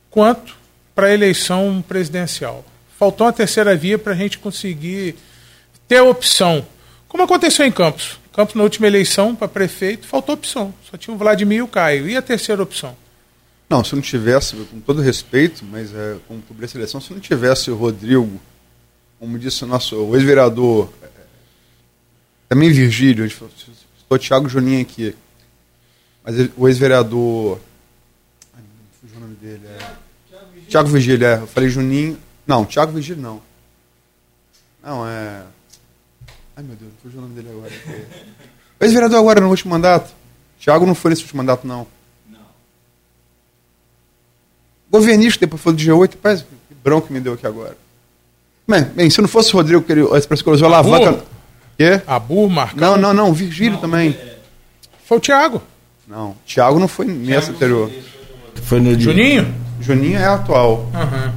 quanto 0.09 0.55
para 0.95 1.09
a 1.09 1.13
eleição 1.13 1.85
presidencial. 1.87 2.65
Faltou 2.97 3.27
uma 3.27 3.33
terceira 3.33 3.75
via 3.75 3.99
para 3.99 4.13
a 4.13 4.17
gente 4.17 4.39
conseguir 4.39 5.17
ter 5.89 6.03
opção. 6.03 6.65
Como 7.09 7.25
aconteceu 7.25 7.67
em 7.67 7.73
Campos. 7.73 8.21
Campos, 8.33 8.55
na 8.55 8.63
última 8.63 8.87
eleição 8.87 9.35
para 9.35 9.49
prefeito, 9.49 10.07
faltou 10.07 10.37
opção. 10.37 10.73
Só 10.89 10.97
tinha 10.97 11.13
o 11.13 11.19
Vladimir 11.19 11.59
e 11.59 11.63
o 11.63 11.69
Caio. 11.69 12.09
E 12.09 12.17
a 12.17 12.23
terceira 12.23 12.63
opção? 12.63 12.97
Não, 13.73 13.83
se 13.83 13.95
não 13.95 14.03
tivesse, 14.03 14.55
com 14.55 14.81
todo 14.81 15.01
respeito, 15.01 15.65
mas 15.65 15.95
é, 15.95 16.19
como 16.29 16.43
cobrir 16.43 16.67
a 16.67 16.69
seleção, 16.69 17.01
se 17.01 17.11
não 17.11 17.21
tivesse 17.21 17.71
o 17.71 17.75
Rodrigo, 17.75 18.39
como 19.19 19.39
disse 19.39 19.65
o 19.65 19.67
nosso 19.67 20.15
ex-vereador, 20.15 20.93
é, 21.03 21.09
também 22.51 22.71
Virgílio, 22.71 23.25
estou 23.25 24.19
Thiago 24.19 24.47
Juninho 24.47 24.83
aqui, 24.83 25.17
mas 26.23 26.37
o 26.55 26.69
ex-vereador. 26.69 27.59
O 29.17 29.21
nome 29.21 29.37
dele. 29.37 29.67
É, 29.67 29.95
Thiago 30.69 30.91
Virgílio, 30.91 31.27
é. 31.27 31.39
Eu 31.39 31.47
falei 31.47 31.71
Juninho. 31.71 32.19
Não, 32.47 32.67
Thiago 32.67 32.93
Virgílio 32.93 33.23
não. 33.23 33.41
Não, 34.85 35.09
é. 35.09 35.45
Ai 36.55 36.63
meu 36.63 36.77
Deus, 36.77 36.93
não 36.93 36.99
fugiu 37.03 37.21
o 37.21 37.23
nome 37.23 37.35
dele 37.35 37.49
agora. 37.49 37.73
O 38.79 38.85
ex-vereador 38.85 39.19
agora 39.19 39.41
no 39.41 39.49
último 39.49 39.71
mandato. 39.71 40.13
Thiago 40.61 40.85
não 40.85 40.95
foi 40.95 41.13
nesse 41.13 41.23
último 41.23 41.39
mandato, 41.39 41.67
não. 41.67 41.87
Governista, 44.93 45.41
depois 45.41 45.63
foi 45.63 45.73
do 45.73 45.83
G8, 45.83 46.13
parece 46.23 46.45
que 46.45 46.51
bronco 46.85 47.07
que 47.07 47.13
me 47.15 47.21
deu 47.21 47.33
aqui 47.33 47.47
agora. 47.47 47.75
Bem, 48.69 48.85
bem 48.95 49.11
se 49.11 49.23
não 49.23 49.29
fosse 49.29 49.55
o 49.55 49.57
Rodrigo, 49.57 49.83
que 49.83 49.91
ele, 49.91 50.03
usou 50.03 50.69
a 50.69 50.77
alavanca. 50.79 51.25
Quê? 51.79 52.03
Abu, 52.07 52.49
Marcão? 52.51 52.97
Não, 52.97 53.15
não, 53.15 53.15
não, 53.15 53.33
Virgílio 53.33 53.73
não, 53.73 53.81
também. 53.81 54.17
Foi 55.07 55.17
o 55.17 55.21
Thiago. 55.21 55.63
Não, 56.07 56.37
Thiago 56.47 56.79
não 56.79 56.87
foi 56.87 57.07
nessa 57.07 57.51
anterior. 57.51 57.91
Foi 58.63 58.81
no 58.81 58.99
Juninho? 59.01 59.55
Juninho 59.81 60.19
é 60.19 60.27
atual. 60.27 60.91
Uhum. 60.95 61.33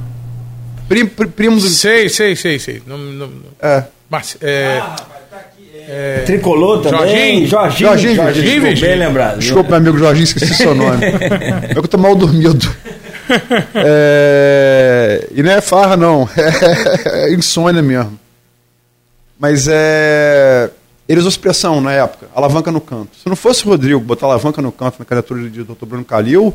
Primo, 0.86 1.10
primo 1.10 1.56
do. 1.56 1.68
Sei, 1.68 2.08
sei, 2.10 2.36
sei, 2.36 2.58
sei. 2.58 2.82
Não, 2.86 2.98
não, 2.98 3.30
é. 3.60 3.84
Mas, 4.08 4.36
é... 4.40 4.78
Ah, 4.80 4.96
tá 5.30 5.44
é... 5.88 6.22
Tricolor 6.26 6.82
também. 6.82 7.46
Jorginho. 7.46 7.46
Jorginho, 7.46 7.88
Jorginho, 7.88 8.14
Jorginho, 8.16 8.60
Jorginho 8.60 8.80
bem 8.80 8.98
lembrado. 8.98 9.38
Desculpa, 9.38 9.70
meu 9.70 9.78
amigo 9.78 9.98
Jorginho, 9.98 10.24
esqueci 10.24 10.54
seu 10.54 10.74
nome. 10.74 11.04
é 11.68 11.72
que 11.72 11.78
eu 11.78 11.88
tô 11.88 11.98
mal 11.98 12.14
dormido. 12.14 12.58
é... 13.74 15.28
E 15.32 15.42
não 15.42 15.50
é 15.50 15.60
farra, 15.60 15.96
não. 15.96 16.28
É 17.06 17.32
insônia 17.34 17.82
mesmo. 17.82 18.18
Mas 19.38 19.66
é. 19.68 20.70
Ele 21.08 21.20
usou 21.20 21.28
expressão 21.28 21.80
na 21.80 21.92
época, 21.92 22.28
alavanca 22.34 22.72
no 22.72 22.80
canto. 22.80 23.16
Se 23.16 23.28
não 23.28 23.36
fosse 23.36 23.64
o 23.64 23.68
Rodrigo 23.68 24.00
botar 24.00 24.26
alavanca 24.26 24.60
no 24.60 24.72
canto 24.72 24.98
na 24.98 25.04
candidatura 25.04 25.48
de 25.48 25.62
Dr. 25.62 25.86
Bruno 25.86 26.04
Calil, 26.04 26.52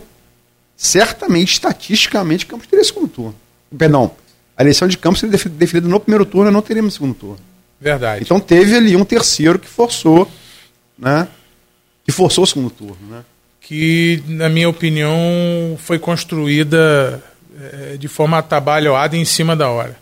certamente, 0.76 1.54
estatisticamente, 1.54 2.46
Campos 2.46 2.68
teria 2.68 2.84
segundo 2.84 3.08
turno. 3.08 3.36
Perdão, 3.78 4.12
a 4.58 4.62
eleição 4.62 4.90
de 4.90 4.98
Campos 4.98 5.22
seria 5.22 5.38
definida 5.50 5.88
no 5.88 6.00
primeiro 6.02 6.26
turno 6.26 6.50
e 6.50 6.54
não 6.54 6.62
teríamos 6.62 6.96
segundo 6.96 7.14
turno. 7.14 7.40
Verdade. 7.80 8.24
Então 8.24 8.40
teve 8.40 8.76
ali 8.76 8.96
um 8.96 9.06
terceiro 9.06 9.58
que 9.58 9.70
forçou, 9.70 10.30
né? 10.98 11.28
Que 12.04 12.12
forçou 12.12 12.44
o 12.44 12.48
segundo 12.48 12.70
turno, 12.70 12.98
né? 13.10 13.24
Que, 13.72 14.22
na 14.28 14.50
minha 14.50 14.68
opinião, 14.68 15.78
foi 15.80 15.98
construída 15.98 17.24
é, 17.58 17.96
de 17.96 18.10
forma 18.10 18.38
atabalhoada 18.38 19.16
em 19.16 19.24
cima 19.24 19.56
da 19.56 19.70
hora. 19.70 19.96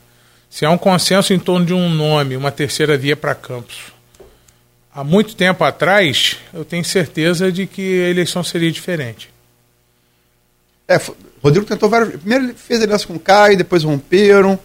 Se 0.49 0.65
há 0.65 0.71
um 0.71 0.77
consenso 0.77 1.35
em 1.35 1.37
torno 1.37 1.67
de 1.67 1.73
um 1.75 1.87
nome, 1.87 2.35
uma 2.35 2.49
terceira 2.49 2.97
via 2.97 3.15
para 3.15 3.35
Campos, 3.35 3.93
há 4.91 5.03
muito 5.03 5.35
tempo 5.35 5.63
atrás, 5.63 6.37
eu 6.51 6.65
tenho 6.65 6.83
certeza 6.83 7.51
de 7.51 7.67
que 7.67 8.05
a 8.05 8.09
eleição 8.09 8.43
seria 8.43 8.71
diferente. 8.71 9.29
É, 10.87 10.99
Rodrigo 11.39 11.67
tentou 11.67 11.91
várias. 11.91 12.09
Primeiro 12.15 12.45
ele 12.45 12.53
fez 12.55 12.81
aliança 12.81 13.05
com 13.05 13.17
o 13.17 13.19
Caio, 13.19 13.55
depois 13.55 13.83
romperam. 13.83 14.57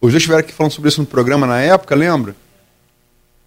Os 0.00 0.12
dois 0.12 0.22
estiveram 0.22 0.40
aqui 0.40 0.54
falando 0.54 0.72
sobre 0.72 0.88
isso 0.88 1.02
no 1.02 1.06
programa 1.06 1.46
na 1.46 1.60
época, 1.60 1.94
lembra? 1.94 2.34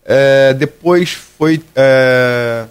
É, 0.06 0.54
depois 0.54 1.10
foi 1.10 1.60
é, 1.76 2.68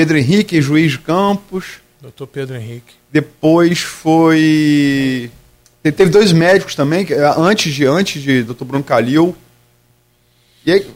Pedro 0.00 0.16
Henrique, 0.16 0.62
juiz 0.62 0.96
Campos. 0.96 1.66
Doutor 2.00 2.26
Pedro 2.26 2.56
Henrique. 2.56 2.94
Depois 3.12 3.80
foi. 3.80 5.30
Teve 5.82 6.06
dois 6.06 6.32
médicos 6.32 6.74
também, 6.74 7.06
antes 7.36 7.74
de, 7.74 7.84
antes 7.84 8.22
de 8.22 8.42
Dr. 8.42 8.64
Bruno 8.64 8.82
Calil. 8.82 9.36
E 10.64 10.72
aí 10.72 10.86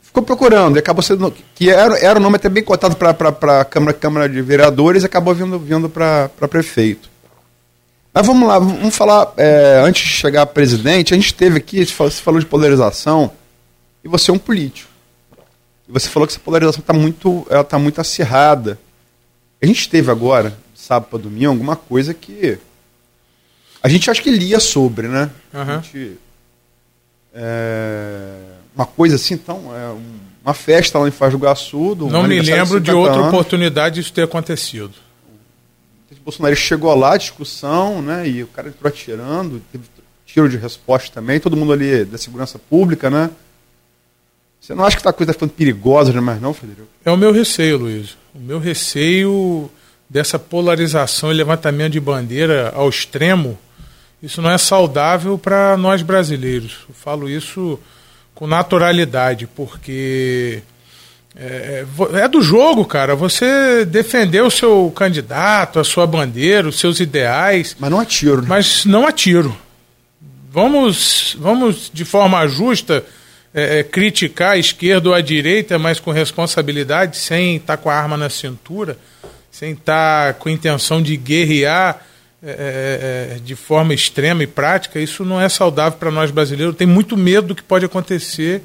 ficou 0.00 0.22
procurando, 0.22 0.76
e 0.76 0.78
acabou 0.78 1.02
sendo. 1.02 1.30
que 1.54 1.68
era, 1.68 1.98
era 1.98 2.18
um 2.18 2.22
nome 2.22 2.36
até 2.36 2.48
bem 2.48 2.64
cotado 2.64 2.96
para 2.96 3.10
a 3.60 3.64
Câmara, 3.66 3.92
Câmara 3.92 4.28
de 4.30 4.40
Vereadores 4.40 5.02
e 5.02 5.06
acabou 5.06 5.34
vindo, 5.34 5.58
vindo 5.58 5.90
para 5.90 6.30
prefeito. 6.48 7.10
Mas 8.14 8.26
vamos 8.26 8.48
lá, 8.48 8.58
vamos 8.58 8.96
falar, 8.96 9.34
é, 9.36 9.82
antes 9.84 10.08
de 10.08 10.14
chegar 10.14 10.42
a 10.42 10.46
presidente, 10.46 11.12
a 11.12 11.18
gente 11.18 11.34
teve 11.34 11.58
aqui, 11.58 11.84
você 11.84 12.22
falou 12.22 12.40
de 12.40 12.46
polarização, 12.46 13.30
e 14.02 14.08
você 14.08 14.30
é 14.30 14.34
um 14.34 14.38
político. 14.38 14.93
E 15.88 15.92
você 15.92 16.08
falou 16.08 16.26
que 16.26 16.32
essa 16.32 16.40
polarização 16.40 16.80
está 16.80 16.92
muito, 16.92 17.46
ela 17.50 17.64
tá 17.64 17.78
muito 17.78 18.00
acirrada. 18.00 18.78
A 19.62 19.66
gente 19.66 19.88
teve 19.88 20.10
agora, 20.10 20.56
sábado 20.74 21.10
para 21.10 21.18
domingo, 21.18 21.50
alguma 21.50 21.76
coisa 21.76 22.12
que 22.14 22.58
a 23.82 23.88
gente 23.88 24.10
acha 24.10 24.22
que 24.22 24.30
lia 24.30 24.58
sobre, 24.60 25.08
né? 25.08 25.30
Uhum. 25.52 25.82
Gente, 25.82 26.18
é, 27.34 28.38
uma 28.74 28.86
coisa 28.86 29.16
assim, 29.16 29.34
então, 29.34 29.70
é 29.74 29.94
uma 30.42 30.54
festa 30.54 30.98
lá 30.98 31.06
em 31.06 31.10
Foz 31.10 31.32
do 31.32 31.38
Iguaçu. 31.38 31.94
Do 31.94 32.08
Não 32.08 32.22
me 32.22 32.40
lembro 32.40 32.80
de, 32.80 32.90
de 32.90 32.96
outra 32.96 33.16
anos. 33.16 33.28
oportunidade 33.28 33.96
disso 33.96 34.12
ter 34.12 34.22
acontecido. 34.22 34.94
O 36.10 36.24
Bolsonaro 36.24 36.56
chegou 36.56 36.94
lá, 36.94 37.18
discussão, 37.18 38.00
né? 38.00 38.26
E 38.26 38.42
o 38.42 38.46
cara 38.46 38.68
entrou 38.68 38.88
atirando, 38.88 39.60
teve 39.70 39.84
tiro 40.24 40.48
de 40.48 40.56
resposta 40.56 41.10
também, 41.12 41.38
todo 41.38 41.56
mundo 41.56 41.72
ali 41.72 42.04
da 42.04 42.16
segurança 42.16 42.58
pública, 42.58 43.10
né? 43.10 43.30
Você 44.64 44.74
não 44.74 44.82
acha 44.82 44.98
que 44.98 45.06
a 45.06 45.12
coisa 45.12 45.30
está 45.30 45.34
ficando 45.34 45.54
perigosa 45.54 46.10
demais, 46.10 46.40
não, 46.40 46.54
Federico? 46.54 46.88
É 47.04 47.10
o 47.10 47.18
meu 47.18 47.30
receio, 47.32 47.76
Luiz. 47.76 48.16
O 48.34 48.38
meu 48.38 48.58
receio 48.58 49.70
dessa 50.08 50.38
polarização 50.38 51.30
e 51.30 51.34
levantamento 51.34 51.92
de 51.92 52.00
bandeira 52.00 52.72
ao 52.74 52.88
extremo, 52.88 53.58
isso 54.22 54.40
não 54.40 54.50
é 54.50 54.56
saudável 54.56 55.36
para 55.36 55.76
nós 55.76 56.00
brasileiros. 56.00 56.78
Eu 56.88 56.94
falo 56.94 57.28
isso 57.28 57.78
com 58.34 58.46
naturalidade, 58.46 59.46
porque 59.46 60.62
é, 61.36 61.84
é, 62.14 62.20
é, 62.20 62.26
do 62.26 62.40
jogo, 62.40 62.86
cara. 62.86 63.14
Você 63.14 63.84
defender 63.84 64.40
o 64.40 64.50
seu 64.50 64.90
candidato, 64.96 65.78
a 65.78 65.84
sua 65.84 66.06
bandeira, 66.06 66.68
os 66.68 66.78
seus 66.80 67.00
ideais. 67.00 67.76
Mas 67.78 67.90
não 67.90 68.00
atiro. 68.00 68.40
Né? 68.40 68.46
Mas 68.48 68.86
não 68.86 69.06
atiro. 69.06 69.54
Vamos, 70.50 71.36
vamos 71.38 71.90
de 71.92 72.06
forma 72.06 72.48
justa 72.48 73.04
é, 73.54 73.78
é, 73.78 73.82
criticar 73.84 74.52
a 74.52 74.58
esquerda 74.58 75.10
ou 75.10 75.14
a 75.14 75.20
direita, 75.20 75.78
mas 75.78 76.00
com 76.00 76.10
responsabilidade, 76.10 77.16
sem 77.16 77.56
estar 77.56 77.76
tá 77.76 77.82
com 77.82 77.88
a 77.88 77.94
arma 77.94 78.16
na 78.16 78.28
cintura, 78.28 78.98
sem 79.48 79.72
estar 79.72 80.34
tá 80.34 80.38
com 80.38 80.48
intenção 80.48 81.00
de 81.00 81.16
guerrear 81.16 82.04
é, 82.42 82.50
é, 82.50 83.36
é, 83.36 83.38
de 83.38 83.54
forma 83.54 83.94
extrema 83.94 84.42
e 84.42 84.46
prática. 84.46 84.98
Isso 84.98 85.24
não 85.24 85.40
é 85.40 85.48
saudável 85.48 85.98
para 85.98 86.10
nós 86.10 86.32
brasileiros. 86.32 86.74
Tem 86.74 86.86
muito 86.86 87.16
medo 87.16 87.48
do 87.48 87.54
que 87.54 87.62
pode 87.62 87.84
acontecer 87.84 88.60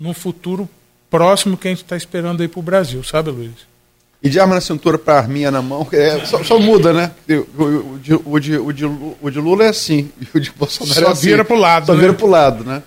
no 0.00 0.14
futuro 0.14 0.68
próximo 1.10 1.56
que 1.56 1.68
a 1.68 1.70
gente 1.70 1.82
está 1.82 1.96
esperando 1.96 2.40
aí 2.40 2.48
para 2.48 2.58
o 2.58 2.62
Brasil, 2.62 3.04
sabe, 3.04 3.30
Luiz? 3.30 3.70
E 4.22 4.30
de 4.30 4.40
arma 4.40 4.54
na 4.54 4.60
cintura 4.60 4.96
para 4.96 5.18
arminha 5.18 5.50
na 5.50 5.60
mão, 5.60 5.86
é, 5.92 6.24
só, 6.24 6.42
só, 6.42 6.58
muda, 6.58 6.92
né? 6.92 7.10
O, 7.28 7.62
o, 7.62 7.98
de, 7.98 8.14
o, 8.14 8.40
de, 8.40 8.56
o, 8.56 8.72
de, 8.72 8.86
o 8.86 9.30
de 9.30 9.38
Lula 9.38 9.64
é 9.64 9.68
assim, 9.68 10.10
e 10.18 10.38
o 10.38 10.40
de 10.40 10.50
Bolsonaro 10.52 11.00
só 11.00 11.08
é 11.08 11.12
assim. 11.12 11.26
vira 11.26 11.44
para 11.44 11.56
o 11.56 11.60
lado. 11.60 11.86
Só 11.86 11.94
né? 11.94 12.00
vira 12.00 12.14
para 12.14 12.26
o 12.26 12.30
lado, 12.30 12.64
né? 12.64 12.82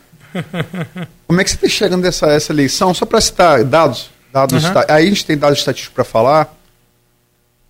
Como 1.28 1.42
é 1.42 1.44
que 1.44 1.50
você 1.50 1.56
está 1.56 1.68
chegando 1.68 2.06
essa, 2.06 2.28
essa 2.28 2.52
eleição? 2.52 2.94
Só 2.94 3.06
para 3.06 3.20
citar 3.22 3.64
dados, 3.64 4.10
dados 4.32 4.64
uhum. 4.64 4.72
aí 4.88 5.06
a 5.06 5.10
gente 5.10 5.26
tem 5.26 5.38
dados 5.38 5.60
estatísticos 5.60 5.94
para 5.94 6.04
falar. 6.04 6.56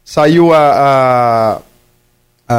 Saiu 0.03 0.53
a, 0.53 1.61
a, 2.47 2.53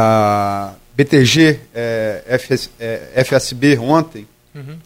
a 0.69 0.73
BTG 0.97 1.61
é, 1.75 2.39
FS, 2.39 2.71
é, 2.79 3.25
FSB 3.25 3.79
ontem. 3.79 4.27
Uhum 4.55 4.79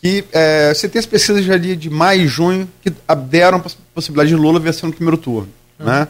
que 0.00 0.24
é, 0.32 0.72
você 0.72 0.88
tem 0.88 0.98
as 0.98 1.06
pesquisas 1.06 1.48
ali 1.50 1.74
de 1.74 1.90
maio 1.90 2.22
e 2.22 2.28
junho 2.28 2.68
que 2.82 2.92
deram 3.26 3.58
a 3.58 3.64
possibilidade 3.94 4.28
de 4.30 4.36
Lula 4.36 4.60
vencer 4.60 4.86
no 4.86 4.94
primeiro 4.94 5.16
turno. 5.16 5.48
Uhum. 5.78 5.86
Né? 5.86 6.08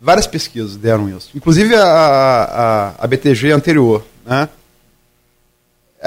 Várias 0.00 0.26
pesquisas 0.26 0.76
deram 0.76 1.08
isso. 1.08 1.30
Inclusive 1.34 1.74
a, 1.74 1.84
a, 1.84 3.04
a 3.04 3.06
BTG 3.06 3.52
anterior. 3.52 4.04
Né? 4.24 4.48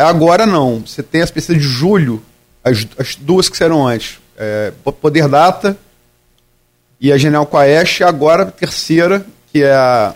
Agora 0.01 0.45
não. 0.45 0.79
Você 0.85 1.03
tem 1.03 1.21
as 1.21 1.31
pesquisas 1.31 1.61
de 1.61 1.67
julho, 1.67 2.23
as, 2.63 2.85
as 2.97 3.15
duas 3.15 3.49
que 3.49 3.57
serão 3.57 3.87
antes. 3.87 4.19
É, 4.37 4.71
Poder 5.01 5.27
Data 5.27 5.77
e 6.99 7.11
a 7.11 7.17
General 7.17 7.45
Quaest, 7.45 8.01
agora 8.01 8.43
a 8.43 8.51
terceira, 8.51 9.25
que 9.51 9.63
é 9.63 9.71
a. 9.71 10.15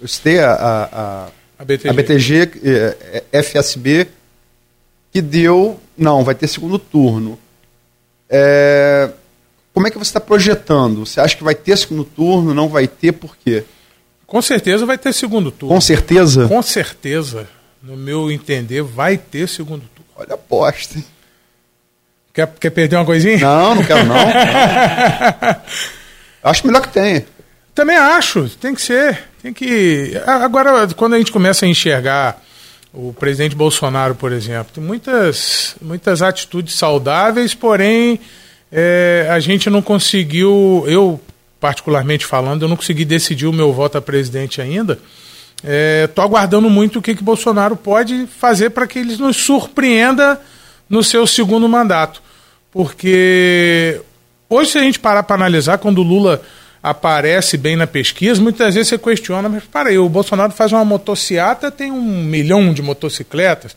Eu 0.00 0.08
citei 0.08 0.40
a, 0.40 0.52
a, 0.52 1.28
a, 1.58 1.64
BTG, 1.64 1.88
a 1.88 1.92
BTG 1.92 2.50
é, 2.64 3.22
é, 3.32 3.42
FSB, 3.42 4.08
que 5.12 5.22
deu 5.22 5.78
não, 5.96 6.24
vai 6.24 6.34
ter 6.34 6.48
segundo 6.48 6.78
turno. 6.78 7.38
É... 8.28 9.10
Como 9.72 9.86
é 9.86 9.90
que 9.90 9.98
você 9.98 10.10
está 10.10 10.20
projetando? 10.20 11.06
Você 11.06 11.20
acha 11.20 11.36
que 11.36 11.44
vai 11.44 11.54
ter 11.54 11.76
segundo 11.78 12.04
turno? 12.04 12.52
Não 12.52 12.68
vai 12.68 12.86
ter? 12.88 13.12
Por 13.12 13.36
quê? 13.36 13.64
Com 14.26 14.42
certeza 14.42 14.84
vai 14.84 14.98
ter 14.98 15.12
segundo 15.12 15.50
turno. 15.50 15.74
Com 15.74 15.80
certeza? 15.80 16.48
Com 16.48 16.62
certeza. 16.62 17.48
No 17.82 17.96
meu 17.96 18.30
entender, 18.30 18.82
vai 18.82 19.18
ter 19.18 19.48
segundo 19.48 19.82
turno. 19.94 20.10
Olha 20.16 20.32
a 20.32 20.34
aposta, 20.34 20.98
hein? 20.98 21.04
Quer, 22.32 22.46
quer 22.58 22.70
perder 22.70 22.96
uma 22.96 23.04
coisinha? 23.04 23.38
Não, 23.38 23.74
não 23.74 23.84
quero 23.84 24.04
não. 24.04 24.16
Acho 26.42 26.66
melhor 26.66 26.82
que 26.82 26.88
tenha. 26.88 27.24
Também 27.74 27.96
acho, 27.96 28.48
tem 28.60 28.74
que 28.74 28.82
ser. 28.82 29.18
Tem 29.42 29.52
que. 29.52 30.12
Agora, 30.26 30.86
quando 30.94 31.14
a 31.14 31.18
gente 31.18 31.32
começa 31.32 31.64
a 31.64 31.68
enxergar 31.68 32.42
o 32.92 33.14
presidente 33.14 33.56
Bolsonaro, 33.56 34.14
por 34.14 34.32
exemplo, 34.32 34.72
tem 34.74 34.84
muitas, 34.84 35.76
muitas 35.80 36.20
atitudes 36.20 36.74
saudáveis, 36.74 37.54
porém 37.54 38.20
é, 38.70 39.26
a 39.30 39.40
gente 39.40 39.70
não 39.70 39.80
conseguiu, 39.80 40.84
eu 40.86 41.18
particularmente 41.58 42.26
falando, 42.26 42.62
eu 42.62 42.68
não 42.68 42.76
consegui 42.76 43.04
decidir 43.04 43.46
o 43.46 43.52
meu 43.52 43.72
voto 43.72 43.96
a 43.96 44.02
presidente 44.02 44.60
ainda. 44.60 44.98
Estou 45.62 46.24
é, 46.24 46.26
aguardando 46.26 46.68
muito 46.68 46.98
o 46.98 47.02
que, 47.02 47.14
que 47.14 47.22
Bolsonaro 47.22 47.76
pode 47.76 48.26
fazer 48.26 48.70
para 48.70 48.86
que 48.86 48.98
ele 48.98 49.16
nos 49.16 49.36
surpreenda 49.36 50.40
no 50.90 51.04
seu 51.04 51.26
segundo 51.26 51.68
mandato. 51.68 52.20
Porque 52.72 54.00
hoje, 54.48 54.70
se 54.72 54.78
a 54.78 54.82
gente 54.82 54.98
parar 54.98 55.22
para 55.22 55.36
analisar, 55.36 55.78
quando 55.78 55.98
o 55.98 56.02
Lula 56.02 56.42
aparece 56.82 57.56
bem 57.56 57.76
na 57.76 57.86
pesquisa, 57.86 58.40
muitas 58.40 58.74
vezes 58.74 58.88
você 58.88 58.98
questiona, 58.98 59.48
mas 59.48 59.62
para 59.62 59.90
aí, 59.90 59.98
o 59.98 60.08
Bolsonaro 60.08 60.52
faz 60.52 60.72
uma 60.72 60.84
motociata, 60.84 61.70
tem 61.70 61.92
um 61.92 62.24
milhão 62.24 62.74
de 62.74 62.82
motocicletas. 62.82 63.76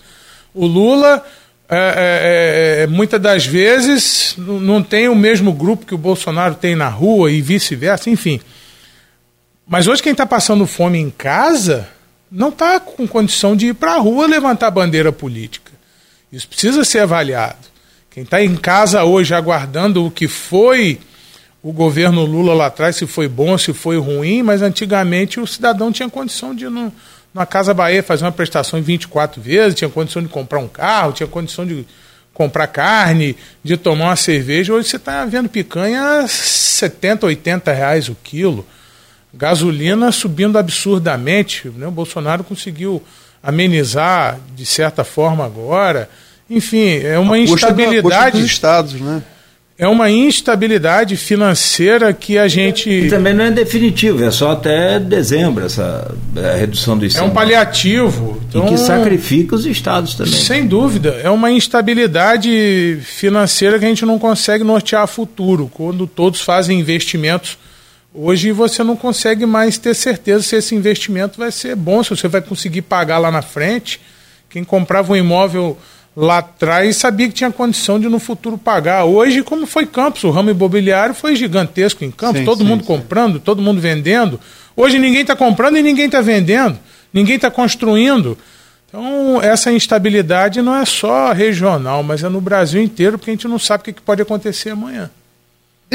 O 0.55 0.65
Lula, 0.65 1.23
é, 1.69 1.77
é, 1.77 2.79
é, 2.79 2.83
é 2.83 2.87
muitas 2.87 3.21
das 3.21 3.45
vezes, 3.45 4.33
não 4.37 4.81
tem 4.81 5.07
o 5.07 5.15
mesmo 5.15 5.53
grupo 5.53 5.85
que 5.85 5.93
o 5.93 5.99
Bolsonaro 5.99 6.55
tem 6.55 6.75
na 6.75 6.89
rua 6.89 7.31
e 7.31 7.43
vice-versa, 7.43 8.09
enfim. 8.09 8.41
Mas 9.67 9.87
hoje 9.87 10.03
quem 10.03 10.11
está 10.11 10.25
passando 10.25 10.67
fome 10.67 10.99
em 10.99 11.09
casa 11.09 11.87
não 12.31 12.49
está 12.49 12.79
com 12.79 13.07
condição 13.07 13.55
de 13.55 13.67
ir 13.67 13.73
para 13.73 13.93
a 13.93 13.97
rua 13.97 14.27
levantar 14.27 14.69
bandeira 14.69 15.11
política. 15.11 15.71
Isso 16.31 16.47
precisa 16.47 16.83
ser 16.83 16.99
avaliado. 16.99 17.67
Quem 18.11 18.23
está 18.23 18.43
em 18.43 18.55
casa 18.55 19.03
hoje 19.03 19.33
aguardando 19.33 20.05
o 20.05 20.11
que 20.11 20.27
foi 20.27 20.99
o 21.63 21.73
governo 21.73 22.23
Lula 22.25 22.53
lá 22.53 22.67
atrás, 22.67 22.95
se 22.95 23.07
foi 23.07 23.27
bom, 23.27 23.57
se 23.57 23.73
foi 23.73 23.97
ruim, 23.97 24.43
mas 24.43 24.61
antigamente 24.61 25.39
o 25.39 25.47
cidadão 25.47 25.91
tinha 25.91 26.07
condição 26.07 26.53
de 26.53 26.65
ir 26.65 26.69
no, 26.69 26.93
na 27.33 27.43
Casa 27.43 27.73
Bahia 27.73 28.03
fazer 28.03 28.23
uma 28.23 28.31
prestação 28.31 28.77
em 28.77 28.83
24 28.83 29.41
vezes, 29.41 29.73
tinha 29.73 29.89
condição 29.89 30.21
de 30.21 30.27
comprar 30.27 30.59
um 30.59 30.67
carro, 30.67 31.11
tinha 31.11 31.25
condição 31.25 31.65
de 31.65 31.83
comprar 32.35 32.67
carne, 32.67 33.35
de 33.63 33.77
tomar 33.77 34.05
uma 34.05 34.15
cerveja. 34.15 34.73
Hoje 34.73 34.89
você 34.89 34.97
está 34.97 35.25
vendo 35.25 35.49
picanha 35.49 36.19
a 36.19 36.27
70, 36.27 37.25
80 37.25 37.73
reais 37.73 38.09
o 38.09 38.15
quilo. 38.23 38.63
Gasolina 39.37 40.11
subindo 40.11 40.57
absurdamente. 40.57 41.71
Né? 41.75 41.87
O 41.87 41.91
Bolsonaro 41.91 42.43
conseguiu 42.43 43.01
amenizar 43.43 44.39
de 44.55 44.65
certa 44.65 45.03
forma 45.03 45.45
agora. 45.45 46.09
Enfim, 46.49 46.99
é 47.03 47.17
uma 47.19 47.37
instabilidade. 47.37 48.39
dos 48.39 48.45
estados, 48.45 48.93
né? 48.93 49.21
É 49.77 49.85
uma 49.89 50.09
instabilidade 50.09 51.17
financeira 51.17 52.13
que 52.13 52.37
a 52.37 52.47
gente. 52.47 52.89
E 52.89 53.09
também 53.09 53.33
não 53.33 53.43
é 53.43 53.51
definitivo, 53.51 54.23
é 54.23 54.31
só 54.31 54.51
até 54.51 54.97
dezembro 54.99 55.65
essa 55.65 56.15
redução 56.57 56.97
do 56.97 57.03
ICMS. 57.03 57.19
É 57.19 57.29
um 57.29 57.33
paliativo. 57.33 58.41
Então, 58.47 58.67
e 58.67 58.69
que 58.69 58.77
sacrifica 58.77 59.53
os 59.53 59.65
estados 59.65 60.13
também. 60.13 60.31
Sem 60.31 60.65
dúvida. 60.65 61.19
É 61.21 61.29
uma 61.29 61.51
instabilidade 61.51 62.99
financeira 63.03 63.77
que 63.77 63.83
a 63.83 63.89
gente 63.89 64.05
não 64.05 64.17
consegue 64.17 64.63
nortear 64.63 65.05
futuro. 65.07 65.69
Quando 65.73 66.07
todos 66.07 66.39
fazem 66.39 66.79
investimentos 66.79 67.57
Hoje 68.17 68.53
você 68.53 68.81
não 68.81 68.95
consegue 68.95 69.45
mais 69.45 69.77
ter 69.77 69.93
certeza 69.93 70.41
se 70.41 70.55
esse 70.55 70.73
investimento 70.73 71.37
vai 71.37 71.51
ser 71.51 71.75
bom, 71.75 72.01
se 72.01 72.11
você 72.11 72.29
vai 72.29 72.41
conseguir 72.41 72.83
pagar 72.83 73.17
lá 73.17 73.29
na 73.29 73.41
frente. 73.41 73.99
Quem 74.49 74.63
comprava 74.63 75.11
um 75.11 75.17
imóvel 75.17 75.77
lá 76.15 76.37
atrás 76.37 76.95
sabia 76.95 77.27
que 77.27 77.33
tinha 77.33 77.51
condição 77.51 77.99
de 77.99 78.07
no 78.07 78.17
futuro 78.17 78.57
pagar. 78.57 79.03
Hoje, 79.03 79.43
como 79.43 79.67
foi 79.67 79.85
Campos, 79.85 80.23
o 80.23 80.29
ramo 80.29 80.49
imobiliário 80.49 81.13
foi 81.13 81.35
gigantesco 81.35 82.05
em 82.05 82.11
Campos, 82.11 82.39
sim, 82.39 82.45
todo 82.45 82.59
sim, 82.59 82.63
mundo 82.63 82.81
sim. 82.81 82.87
comprando, 82.87 83.37
todo 83.37 83.61
mundo 83.61 83.81
vendendo. 83.81 84.39
Hoje 84.77 84.97
ninguém 84.97 85.21
está 85.21 85.35
comprando 85.35 85.77
e 85.77 85.83
ninguém 85.83 86.05
está 86.05 86.21
vendendo, 86.21 86.79
ninguém 87.11 87.35
está 87.35 87.51
construindo. 87.51 88.37
Então, 88.87 89.41
essa 89.41 89.73
instabilidade 89.73 90.61
não 90.61 90.73
é 90.73 90.85
só 90.85 91.33
regional, 91.33 92.01
mas 92.01 92.23
é 92.23 92.29
no 92.29 92.39
Brasil 92.39 92.81
inteiro, 92.81 93.17
porque 93.17 93.31
a 93.31 93.33
gente 93.33 93.47
não 93.47 93.59
sabe 93.59 93.81
o 93.81 93.93
que 93.93 94.01
pode 94.01 94.21
acontecer 94.21 94.69
amanhã. 94.69 95.11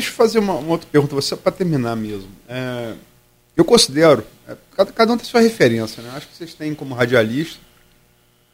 Deixa 0.01 0.13
eu 0.13 0.17
fazer 0.17 0.39
uma, 0.39 0.55
uma 0.55 0.71
outra 0.71 0.89
pergunta, 0.91 1.15
você 1.15 1.37
para 1.37 1.53
terminar 1.53 1.95
mesmo. 1.95 2.29
É, 2.49 2.95
eu 3.55 3.63
considero, 3.67 4.25
é, 4.49 4.57
cada, 4.75 4.91
cada, 4.91 5.13
um 5.13 5.17
tem 5.19 5.27
sua 5.27 5.43
referência, 5.43 6.03
né? 6.03 6.11
Acho 6.15 6.27
que 6.27 6.35
vocês 6.35 6.55
têm 6.55 6.75
como 6.75 6.95
radialista, 6.95 7.59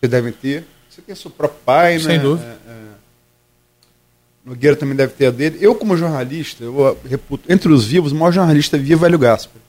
vocês 0.00 0.10
devem 0.10 0.32
ter. 0.32 0.66
Você 0.90 1.00
tem 1.00 1.14
seu 1.14 1.30
próprio 1.30 1.60
pai, 1.64 2.00
Sem 2.00 2.16
né? 2.16 2.18
dúvida. 2.18 2.58
É, 2.66 2.70
é, 2.70 2.76
Nogueira 4.44 4.74
também 4.74 4.96
deve 4.96 5.12
ter 5.12 5.26
a 5.26 5.30
dele. 5.30 5.58
Eu, 5.60 5.76
como 5.76 5.96
jornalista, 5.96 6.64
eu 6.64 6.98
reputo, 7.08 7.44
entre 7.50 7.72
os 7.72 7.86
vivos, 7.86 8.10
o 8.10 8.16
maior 8.16 8.32
jornalista 8.32 8.76
vivo 8.76 9.04
é 9.04 9.06
Hélio 9.06 9.18
Gaspar. 9.20 9.62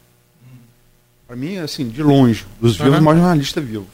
Para 1.28 1.36
mim, 1.36 1.60
assim, 1.60 1.88
de 1.88 2.02
longe, 2.02 2.44
dos 2.60 2.76
vivos, 2.76 2.94
uhum. 2.94 3.02
o 3.02 3.04
maior 3.04 3.18
jornalista 3.18 3.62
vivo. 3.62 3.86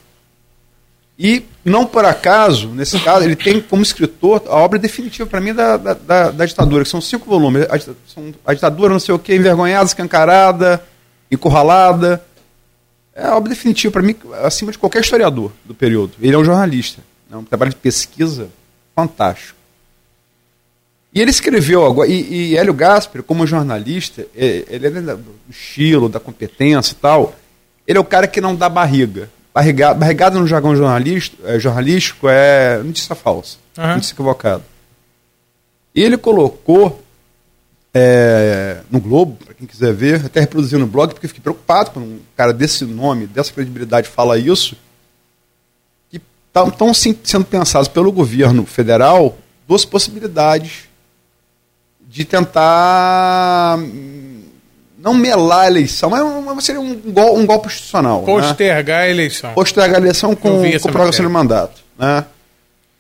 E, 1.18 1.46
não 1.64 1.86
por 1.86 2.06
acaso, 2.06 2.70
nesse 2.70 3.00
caso, 3.00 3.24
ele 3.24 3.36
tem 3.36 3.62
como 3.62 3.84
escritor 3.84 4.42
a 4.48 4.56
obra 4.56 4.80
definitiva 4.80 5.30
para 5.30 5.40
mim 5.40 5.54
da, 5.54 5.78
da, 5.78 6.32
da, 6.32 6.46
ditadura, 6.46 6.84
que 6.84 6.90
são 6.90 7.00
cinco 7.02 7.26
volumes. 7.26 7.64
A, 7.70 7.80
são, 7.80 8.34
a 8.46 8.54
ditadura, 8.54 8.92
não 8.92 9.00
sei 9.00 9.14
o 9.14 9.20
que, 9.20 9.36
envergonhada, 9.36 9.86
escancarada, 9.86 10.84
encurralada. 11.30 12.26
É 13.16 13.28
a 13.28 13.38
obra 13.38 13.50
definitiva 13.50 13.92
para 13.92 14.02
mim, 14.02 14.16
acima 14.44 14.72
de 14.72 14.78
qualquer 14.78 15.02
historiador 15.02 15.52
do 15.64 15.76
período. 15.76 16.14
Ele 16.20 16.36
é 16.36 16.38
um 16.38 16.44
jornalista, 16.44 17.02
é 17.32 17.38
um 17.38 17.44
trabalho 17.44 17.70
de 17.70 17.78
pesquisa 17.78 18.50
fantástico. 18.96 19.58
E 21.14 21.22
ele 21.22 21.30
escreveu 21.30 21.86
agora, 21.86 22.10
e, 22.10 22.54
e 22.54 22.58
Hélio 22.58 22.74
Gasper, 22.74 23.22
como 23.22 23.46
jornalista, 23.46 24.26
é, 24.36 24.66
ele 24.68 24.88
é 24.88 24.90
do 24.90 25.36
estilo, 25.48 26.10
da 26.10 26.20
competência 26.20 26.94
e 26.94 26.96
tal, 26.96 27.36
ele 27.86 28.00
é 28.00 28.02
o 28.02 28.06
cara 28.06 28.28
que 28.28 28.42
não 28.42 28.56
dá 28.56 28.68
barriga. 28.68 29.30
Barrigado, 29.54 30.00
barrigado 30.00 30.40
no 30.40 30.48
jargão 30.48 30.76
jornalístico, 30.76 31.46
é, 31.46 31.60
jornalístico 31.60 32.28
é 32.28 32.82
notícia 32.84 33.14
falsa, 33.14 33.58
uhum. 33.78 33.88
notícia 33.96 34.14
equivocada. 34.14 34.64
E 35.94 36.02
ele 36.02 36.18
colocou 36.18 37.04
é, 37.94 38.82
no 38.90 39.00
Globo, 39.00 39.38
para 39.46 39.54
quem 39.54 39.68
quiser 39.68 39.94
ver, 39.94 40.26
até 40.26 40.40
reproduzindo 40.40 40.80
no 40.80 40.88
blog, 40.88 41.14
porque 41.14 41.28
fiquei 41.28 41.44
preocupado 41.44 41.92
quando 41.92 42.06
um 42.06 42.20
cara 42.36 42.52
desse 42.52 42.84
nome, 42.86 43.28
dessa 43.28 43.54
credibilidade 43.54 44.10
fala 44.10 44.40
isso, 44.40 44.76
que 46.10 46.20
estão 46.68 46.92
sendo 46.94 47.46
pensados 47.46 47.88
pelo 47.88 48.12
governo 48.12 48.66
federal 48.66 49.38
duas 49.68 49.86
possibilidades 49.86 50.90
de 52.02 52.26
tentar 52.26 53.78
não 55.04 55.14
melar 55.14 55.66
a 55.66 55.68
eleição, 55.68 56.10
mas 56.10 56.64
seria 56.64 56.80
um, 56.80 56.96
gol, 56.96 57.38
um 57.38 57.46
golpe 57.46 57.68
institucional. 57.68 58.22
Né? 58.22 58.26
Postergar 58.26 59.00
né? 59.00 59.04
a 59.04 59.10
eleição. 59.10 59.54
Postergar 59.54 59.96
a 59.98 60.02
eleição 60.02 60.34
com, 60.34 60.64
com 60.80 60.92
prorrogação 60.92 61.26
de 61.26 61.32
mandato. 61.32 61.82
Né? 62.00 62.26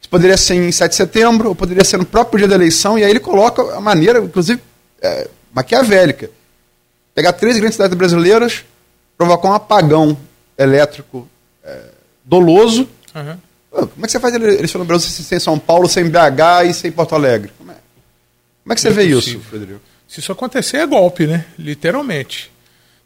Isso 0.01 0.09
poderia 0.09 0.35
ser 0.35 0.55
em 0.55 0.69
7 0.69 0.89
de 0.89 0.97
setembro, 0.97 1.47
ou 1.47 1.55
poderia 1.55 1.83
ser 1.85 1.95
no 1.95 2.05
próprio 2.05 2.39
dia 2.39 2.47
da 2.49 2.55
eleição, 2.55 2.99
e 2.99 3.05
aí 3.05 3.09
ele 3.09 3.21
coloca 3.21 3.77
a 3.77 3.79
maneira, 3.79 4.19
inclusive, 4.19 4.61
é, 5.01 5.29
maquiavélica. 5.53 6.29
Pegar 7.15 7.31
três 7.31 7.55
grandes 7.55 7.75
cidades 7.75 7.97
brasileiras, 7.97 8.65
provocar 9.17 9.47
um 9.47 9.53
apagão 9.53 10.17
elétrico 10.57 11.25
é, 11.63 11.85
doloso. 12.25 12.85
Uhum. 13.15 13.37
Como 13.71 14.03
é 14.03 14.05
que 14.07 14.11
você 14.11 14.19
faz 14.19 14.35
eleição 14.35 14.79
no 14.79 14.85
Brasil 14.85 15.09
sem 15.09 15.39
São 15.39 15.57
Paulo, 15.57 15.87
sem 15.87 16.03
BH 16.03 16.69
e 16.69 16.73
sem 16.73 16.91
Porto 16.91 17.15
Alegre? 17.15 17.53
Como 17.57 17.71
é, 17.71 17.75
como 18.63 18.73
é 18.73 18.75
que 18.75 18.81
você 18.81 18.89
é 18.89 18.91
vê 18.91 19.09
possível. 19.09 19.39
isso, 19.39 19.49
Frederico? 19.49 19.92
Se 20.13 20.19
isso 20.19 20.31
acontecer, 20.31 20.77
é 20.77 20.85
golpe, 20.85 21.25
né? 21.25 21.43
Literalmente. 21.57 22.51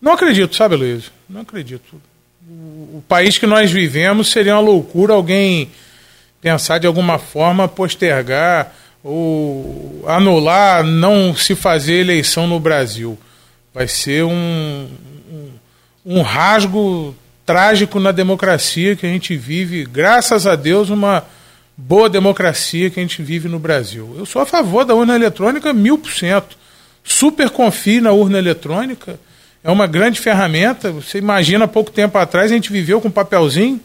Não 0.02 0.12
acredito, 0.12 0.54
sabe, 0.58 0.76
Luiz? 0.76 1.06
Não 1.30 1.40
acredito. 1.40 2.02
O, 2.46 3.02
país 3.08 3.38
que 3.38 3.48
nós 3.48 3.72
vivemos 3.72 4.30
seria 4.30 4.56
uma 4.56 4.60
loucura 4.60 5.14
alguém 5.14 5.72
pensar 6.42 6.80
de 6.80 6.86
alguma 6.86 7.18
forma 7.18 7.66
postergar 7.66 8.76
ou 9.02 10.04
anular, 10.06 10.84
não 10.84 11.34
se 11.34 11.56
fazer 11.56 11.94
eleição 11.94 12.46
no 12.46 12.60
Brasil. 12.60 13.18
Vai 13.74 13.88
ser 13.88 14.26
um, 14.26 14.90
um, 15.32 15.50
um 16.18 16.22
rasgo 16.22 17.16
trágico 17.46 18.02
na 18.02 18.12
democracia 18.12 18.98
que 18.98 19.06
a 19.06 19.10
gente 19.10 19.34
vive, 19.38 19.86
graças 19.86 20.46
a 20.46 20.58
Deus, 20.58 20.90
uma 20.90 21.24
boa 21.78 22.10
democracia 22.10 22.90
que 22.90 23.00
a 23.00 23.02
gente 23.02 23.22
vive 23.22 23.48
no 23.48 23.60
Brasil. 23.60 24.14
Eu 24.18 24.26
sou 24.26 24.42
a 24.42 24.46
favor 24.46 24.84
da 24.84 24.94
urna 24.94 25.16
eletrônica 25.16 25.72
mil 25.72 25.98
por 25.98 26.12
cento 26.12 26.67
super 27.08 27.50
confie 27.50 28.02
na 28.02 28.12
urna 28.12 28.38
eletrônica. 28.38 29.20
É 29.64 29.72
uma 29.72 29.88
grande 29.88 30.20
ferramenta. 30.20 30.92
Você 30.92 31.18
imagina, 31.18 31.66
há 31.66 31.68
pouco 31.68 31.90
tempo 31.90 32.18
atrás, 32.18 32.52
a 32.52 32.54
gente 32.54 32.72
viveu 32.72 33.02
com 33.02 33.10
papelzinho 33.10 33.80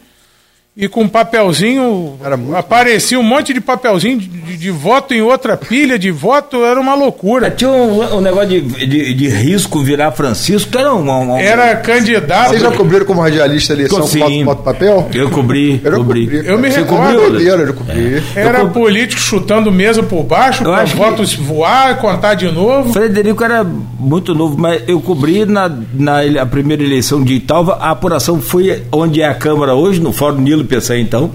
e 0.75 0.87
com 0.87 1.07
papelzinho 1.07 2.17
aparecia 2.57 3.19
um 3.19 3.23
monte 3.23 3.53
de 3.53 3.61
papelzinho 3.61 4.17
de, 4.17 4.27
de, 4.27 4.57
de, 4.57 4.71
voto 4.71 5.13
em 5.13 5.21
outra 5.21 5.55
pilha 5.55 5.99
de 5.99 6.09
voto, 6.09 6.65
era 6.65 6.79
uma 6.79 6.95
loucura. 6.95 7.51
Tinha 7.51 7.69
um, 7.69 8.17
um 8.17 8.21
negócio 8.21 8.49
de, 8.49 8.87
de, 8.87 9.13
de, 9.13 9.27
risco 9.27 9.79
virar 9.81 10.11
Francisco, 10.13 10.71
que 10.71 10.77
era 10.77 10.91
um, 10.95 11.07
um, 11.07 11.37
Era 11.37 11.75
candidato. 11.75 12.49
Vocês 12.49 12.61
já 12.61 12.71
cobriram 12.71 13.05
como 13.05 13.21
radialista 13.21 13.73
a 13.73 13.75
eleição 13.75 14.07
Sim, 14.07 14.19
com 14.19 14.45
voto, 14.45 14.63
papel? 14.63 15.09
Eu 15.13 15.29
cobri. 15.29 15.79
Eu 15.83 15.97
cobri. 15.97 16.25
cobri. 16.25 16.47
Eu 16.47 16.57
me 16.57 16.71
Você 16.71 16.79
recordo. 16.79 17.21
Cobriu? 17.21 17.55
Eu 17.55 17.73
cobri. 17.75 18.23
É. 18.35 18.41
Era 18.41 18.59
eu 18.61 18.69
político 18.71 19.21
chutando 19.21 19.71
mesa 19.71 20.01
por 20.01 20.23
baixo, 20.23 20.63
para 20.63 20.85
votos 20.85 21.35
que... 21.35 21.41
voar, 21.41 21.99
contar 21.99 22.33
de 22.33 22.51
novo. 22.51 22.91
Frederico 22.91 23.43
era 23.43 23.63
muito 23.63 24.33
novo, 24.33 24.57
mas 24.57 24.81
eu 24.87 24.99
cobri 24.99 25.45
na, 25.45 25.71
na 25.93 26.21
a 26.41 26.45
primeira 26.47 26.81
eleição 26.81 27.23
de 27.23 27.35
Italva, 27.35 27.77
a 27.79 27.91
apuração 27.91 28.41
foi 28.41 28.83
onde 28.91 29.21
é 29.21 29.27
a 29.27 29.35
Câmara 29.35 29.75
hoje, 29.75 29.99
no 29.99 30.11
Fórum 30.11 30.41
Nilo 30.41 30.62
PC 30.63 30.99
então. 30.99 31.31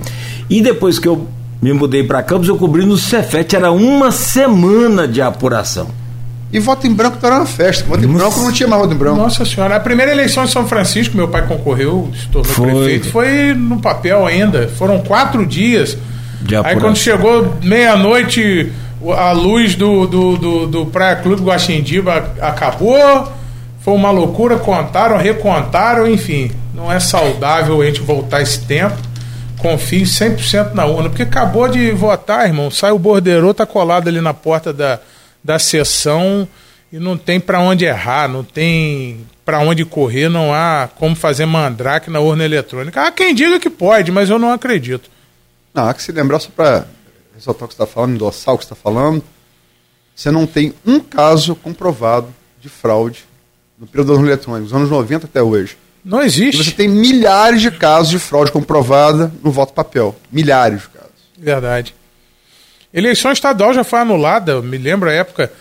E 0.49 0.61
depois 0.61 0.99
que 0.99 1.09
eu 1.09 1.29
me 1.61 1.73
mudei 1.73 2.05
para 2.05 2.23
Campos, 2.23 2.49
eu 2.49 2.57
cobri 2.57 2.87
no 2.87 2.97
Cefet, 2.97 3.55
era 3.55 3.71
uma 3.71 4.11
semana 4.11 5.09
de 5.09 5.21
apuração. 5.21 5.89
E 6.51 6.59
voto 6.59 6.87
em 6.87 6.95
branco 6.95 7.19
era 7.23 7.37
uma 7.37 7.47
festa. 7.47 7.85
Voto 7.85 8.05
em 8.05 8.09
branco 8.09 8.41
não 8.41 8.51
tinha 8.53 8.67
mais 8.69 8.81
voto 8.81 8.95
em 8.95 8.97
branco. 8.97 9.17
Nossa 9.19 9.45
senhora, 9.45 9.77
a 9.77 9.81
primeira 9.81 10.13
eleição 10.13 10.45
em 10.45 10.49
São 10.49 10.67
Francisco, 10.67 11.17
meu 11.17 11.29
pai 11.29 11.47
concorreu, 11.47 12.11
se 12.19 12.29
tornou 12.29 12.55
foi. 12.55 12.73
prefeito, 12.73 13.09
foi 13.11 13.55
no 13.55 13.81
papel 13.81 14.25
ainda. 14.25 14.69
Foram 14.69 15.01
quatro 15.01 15.45
dias. 15.45 15.99
Aí 16.65 16.77
quando 16.77 16.97
chegou 16.97 17.55
meia-noite, 17.63 18.73
a 19.17 19.33
luz 19.33 19.75
do, 19.75 20.07
do, 20.07 20.37
do, 20.37 20.67
do 20.67 20.87
Praia 20.87 21.17
Clube 21.17 21.43
Guaxindiba 21.43 22.33
acabou. 22.41 23.33
Foi 23.81 23.95
uma 23.95 24.11
loucura, 24.11 24.57
contaram, 24.57 25.19
recontaram, 25.19 26.07
enfim. 26.07 26.51
Não 26.75 26.91
é 26.91 26.99
saudável 27.01 27.81
a 27.83 27.85
gente 27.85 28.01
voltar 28.01 28.41
esse 28.41 28.61
tempo 28.61 28.97
confie 29.59 30.02
100% 30.02 30.72
na 30.72 30.86
urna, 30.86 31.09
porque 31.09 31.22
acabou 31.22 31.68
de 31.68 31.90
votar, 31.93 32.47
irmão, 32.47 32.70
sai 32.70 32.90
o 32.90 32.98
borderô, 32.98 33.52
tá 33.52 33.66
colado 33.66 34.09
ali 34.09 34.20
na 34.20 34.32
porta 34.32 34.72
da, 34.72 35.01
da 35.43 35.59
sessão 35.59 36.48
e 36.93 36.98
não 36.98 37.16
tem 37.16 37.39
para 37.39 37.60
onde 37.60 37.85
errar, 37.85 38.28
não 38.28 38.43
tem 38.43 39.26
para 39.44 39.60
onde 39.60 39.85
correr, 39.85 40.28
não 40.28 40.52
há 40.52 40.89
como 40.97 41.14
fazer 41.14 41.47
mandrake 41.47 42.10
na 42.10 42.20
urna 42.20 42.44
eletrônica. 42.44 43.01
Há 43.02 43.10
quem 43.10 43.35
diga 43.35 43.60
que 43.60 43.70
pode, 43.70 44.10
mas 44.10 44.30
eu 44.30 44.39
não 44.39 44.52
acredito. 44.52 45.10
Não, 45.74 45.89
há 45.89 45.94
que 45.94 46.02
se 46.02 46.12
lembrar 46.12 46.39
só 46.39 46.51
para 46.55 46.86
ressaltar 47.35 47.64
o 47.64 47.68
que 47.68 47.74
está 47.74 47.86
falando, 47.86 48.14
endossar 48.14 48.55
o 48.55 48.59
que 48.59 48.64
está 48.64 48.74
falando, 48.74 49.22
você 50.14 50.30
não 50.30 50.47
tem 50.47 50.74
um 50.85 50.98
caso 50.98 51.55
comprovado 51.55 52.35
de 52.60 52.68
fraude 52.68 53.24
no 53.78 53.86
período 53.86 54.18
dos 54.18 54.72
anos 54.72 54.90
90 54.90 55.26
até 55.26 55.43
hoje. 55.43 55.76
Não 56.09 56.22
existe. 56.22 56.62
E 56.62 56.64
você 56.64 56.70
tem 56.70 56.89
milhares 56.89 57.60
de 57.60 57.70
casos 57.70 58.09
de 58.09 58.18
fraude 58.18 58.51
comprovada 58.51 59.30
no 59.44 59.52
voto 59.52 59.74
papel. 59.74 60.16
Milhares 60.32 60.80
de 60.80 60.89
casos. 60.89 61.10
Verdade. 61.36 61.94
Eleição 62.94 63.30
estadual 63.30 63.74
já 63.74 63.85
foi 63.85 63.98
anulada. 63.98 64.62
Me 64.62 64.78
lembro 64.78 65.10
a 65.10 65.12
época, 65.12 65.52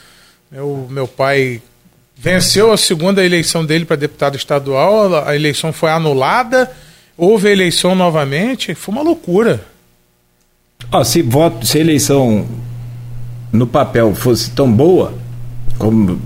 meu, 0.50 0.88
meu 0.90 1.06
pai 1.06 1.62
venceu 2.16 2.72
a 2.72 2.78
segunda 2.78 3.26
eleição 3.26 3.66
dele 3.66 3.84
para 3.84 3.98
deputado 3.98 4.38
estadual, 4.38 5.28
a 5.28 5.36
eleição 5.36 5.74
foi 5.74 5.92
anulada, 5.92 6.72
houve 7.18 7.50
a 7.50 7.52
eleição 7.52 7.94
novamente, 7.94 8.74
foi 8.74 8.96
uma 8.96 9.04
loucura. 9.04 9.64
Oh, 10.92 11.04
se, 11.04 11.22
voto, 11.22 11.66
se 11.66 11.78
a 11.78 11.82
eleição 11.82 12.48
no 13.52 13.68
papel 13.68 14.16
fosse 14.16 14.50
tão 14.52 14.72
boa, 14.72 15.14
como 15.78 16.20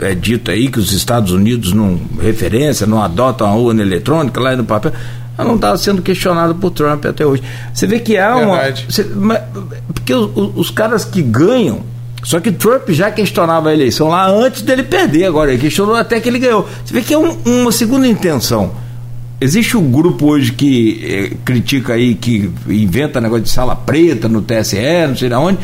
é 0.00 0.14
dito 0.14 0.50
aí 0.50 0.68
que 0.68 0.78
os 0.78 0.92
Estados 0.92 1.32
Unidos 1.32 1.72
não 1.72 2.00
referência, 2.20 2.86
não 2.86 3.02
adotam 3.02 3.46
a 3.46 3.54
urna 3.54 3.82
eletrônica 3.82 4.40
lá 4.40 4.56
no 4.56 4.64
papel, 4.64 4.92
ela 5.36 5.48
não 5.48 5.56
estava 5.56 5.76
sendo 5.76 6.00
questionada 6.00 6.54
por 6.54 6.70
Trump 6.70 7.04
até 7.06 7.26
hoje. 7.26 7.42
Você 7.72 7.86
vê 7.86 7.98
que 7.98 8.16
há 8.16 8.36
uma. 8.36 8.60
Você, 8.88 9.04
porque 9.92 10.14
os, 10.14 10.52
os, 10.56 10.70
caras 10.70 11.04
que 11.04 11.22
ganham. 11.22 11.80
Só 12.22 12.40
que 12.40 12.50
Trump 12.50 12.88
já 12.88 13.10
questionava 13.10 13.68
a 13.68 13.74
eleição 13.74 14.08
lá 14.08 14.30
antes 14.30 14.62
dele 14.62 14.82
perder, 14.82 15.24
agora 15.24 15.52
ele 15.52 15.60
questionou 15.60 15.94
até 15.94 16.20
que 16.20 16.28
ele 16.28 16.38
ganhou. 16.38 16.66
Você 16.84 16.94
vê 16.94 17.02
que 17.02 17.12
é 17.12 17.18
um, 17.18 17.36
uma 17.44 17.70
segunda 17.70 18.06
intenção. 18.06 18.72
Existe 19.40 19.76
um 19.76 19.90
grupo 19.90 20.26
hoje 20.26 20.52
que 20.52 21.00
eh, 21.04 21.36
critica 21.44 21.92
aí, 21.92 22.14
que 22.14 22.50
inventa 22.66 23.20
negócio 23.20 23.44
de 23.44 23.50
sala 23.50 23.76
preta 23.76 24.26
no 24.26 24.40
TSE, 24.40 25.06
não 25.06 25.16
sei 25.16 25.28
de 25.28 25.34
onde. 25.34 25.58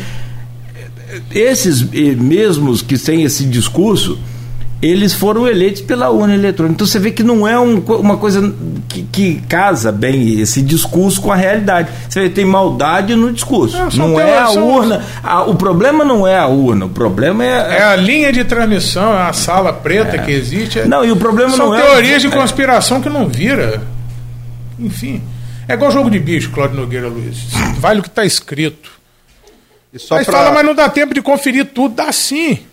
Esses 1.30 1.82
mesmos 1.82 2.82
que 2.82 2.98
têm 2.98 3.22
esse 3.22 3.44
discurso, 3.44 4.18
eles 4.82 5.12
foram 5.12 5.46
eleitos 5.46 5.82
pela 5.82 6.08
urna 6.08 6.34
eletrônica. 6.34 6.74
Então 6.74 6.86
você 6.86 6.98
vê 6.98 7.10
que 7.10 7.22
não 7.22 7.46
é 7.46 7.58
um, 7.58 7.80
uma 7.80 8.16
coisa 8.16 8.54
que, 8.88 9.02
que, 9.02 9.42
casa 9.46 9.92
bem 9.92 10.40
esse 10.40 10.62
discurso 10.62 11.20
com 11.20 11.30
a 11.30 11.36
realidade. 11.36 11.90
Você 12.08 12.22
vê 12.22 12.30
tem 12.30 12.46
maldade 12.46 13.14
no 13.14 13.30
discurso. 13.30 13.76
É, 13.76 13.88
não, 13.96 14.18
é 14.18 14.38
a 14.38 14.50
urna. 14.50 15.04
A, 15.22 15.42
o 15.42 15.54
problema 15.54 16.02
não 16.02 16.26
é 16.26 16.38
a 16.38 16.46
urna, 16.46 16.86
o 16.86 16.88
problema 16.88 17.44
é. 17.44 17.78
É 17.78 17.82
a 17.82 17.96
linha 17.96 18.32
de 18.32 18.42
transmissão, 18.42 19.12
é 19.12 19.28
a 19.28 19.32
sala 19.34 19.72
preta 19.72 20.16
é. 20.16 20.18
que 20.18 20.32
existe. 20.32 20.78
É, 20.78 20.86
não, 20.86 21.04
e 21.04 21.12
o 21.12 21.16
problema 21.16 21.54
não 21.56 21.74
é. 21.74 21.80
São 21.80 21.90
teorias 21.90 22.22
de 22.22 22.28
é. 22.28 22.30
conspiração 22.30 23.00
que 23.02 23.10
não 23.10 23.28
vira. 23.28 23.82
Enfim. 24.78 25.22
É 25.68 25.74
igual 25.74 25.90
jogo 25.92 26.10
de 26.10 26.18
bicho, 26.18 26.50
Cláudio 26.50 26.80
Nogueira 26.80 27.06
Luiz. 27.06 27.48
Vale 27.78 28.00
o 28.00 28.02
que 28.02 28.08
está 28.08 28.24
escrito. 28.24 28.99
E 29.92 29.98
só 29.98 30.16
Aí 30.16 30.24
pra... 30.24 30.32
fala, 30.32 30.52
mas 30.52 30.64
não 30.64 30.74
dá 30.74 30.88
tempo 30.88 31.12
de 31.14 31.22
conferir 31.22 31.66
tudo. 31.66 31.94
Dá 31.94 32.12
sim 32.12 32.66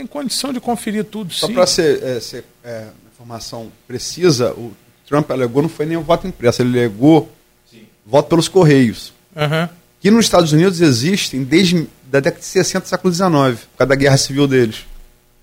tem 0.00 0.06
condição 0.06 0.52
de 0.52 0.60
conferir 0.60 1.04
tudo, 1.04 1.32
Só 1.32 1.48
para 1.48 1.66
ser, 1.66 2.02
é, 2.02 2.20
ser 2.20 2.44
é, 2.64 2.86
informação 3.12 3.70
precisa, 3.86 4.52
o 4.52 4.72
Trump 5.06 5.30
alegou 5.30 5.62
não 5.62 5.68
foi 5.68 5.84
nem 5.84 5.96
o 5.96 6.02
voto 6.02 6.26
impresso, 6.26 6.62
ele 6.62 6.78
alegou 6.78 7.30
sim. 7.70 7.82
voto 8.06 8.28
pelos 8.28 8.48
Correios. 8.48 9.12
Uhum. 9.36 9.68
Que 10.00 10.10
nos 10.10 10.24
Estados 10.24 10.52
Unidos 10.52 10.80
existem 10.80 11.44
desde 11.44 11.86
a 12.12 12.20
década 12.20 12.38
de 12.38 12.46
60 12.46 12.84
do 12.84 12.88
século 12.88 13.12
XIX, 13.12 13.30
por 13.30 13.78
causa 13.78 13.88
da 13.88 13.94
guerra 13.94 14.16
civil 14.16 14.46
deles. 14.46 14.86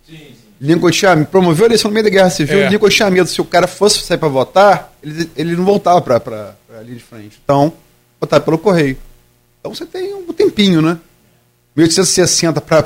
Sim, 0.08 0.18
sim. 0.18 0.36
Lincoln 0.60 0.90
tinha, 0.90 1.26
promoveu 1.26 1.66
a 1.66 1.68
eleição 1.68 1.92
no 1.92 1.94
meio 1.94 2.06
da 2.06 2.10
guerra 2.10 2.32
civil, 2.32 2.62
é. 2.62 2.70
Lincoln 2.70 2.90
tinha 2.90 3.12
medo, 3.12 3.30
se 3.30 3.40
o 3.40 3.46
cara 3.46 3.68
fosse 3.68 4.00
sair 4.00 4.18
para 4.18 4.28
votar, 4.28 4.92
ele, 5.04 5.30
ele 5.36 5.56
não 5.56 5.66
voltava 5.66 6.02
para 6.02 6.56
a 6.76 6.82
linha 6.82 6.96
de 6.96 7.04
frente. 7.04 7.40
Então, 7.44 7.72
votar 8.20 8.42
pelo 8.42 8.58
Correio. 8.58 8.98
Então 9.60 9.76
você 9.76 9.86
tem 9.86 10.16
um 10.16 10.34
tempinho, 10.34 10.82
né? 10.82 10.98
1860 11.78 12.60
para 12.60 12.84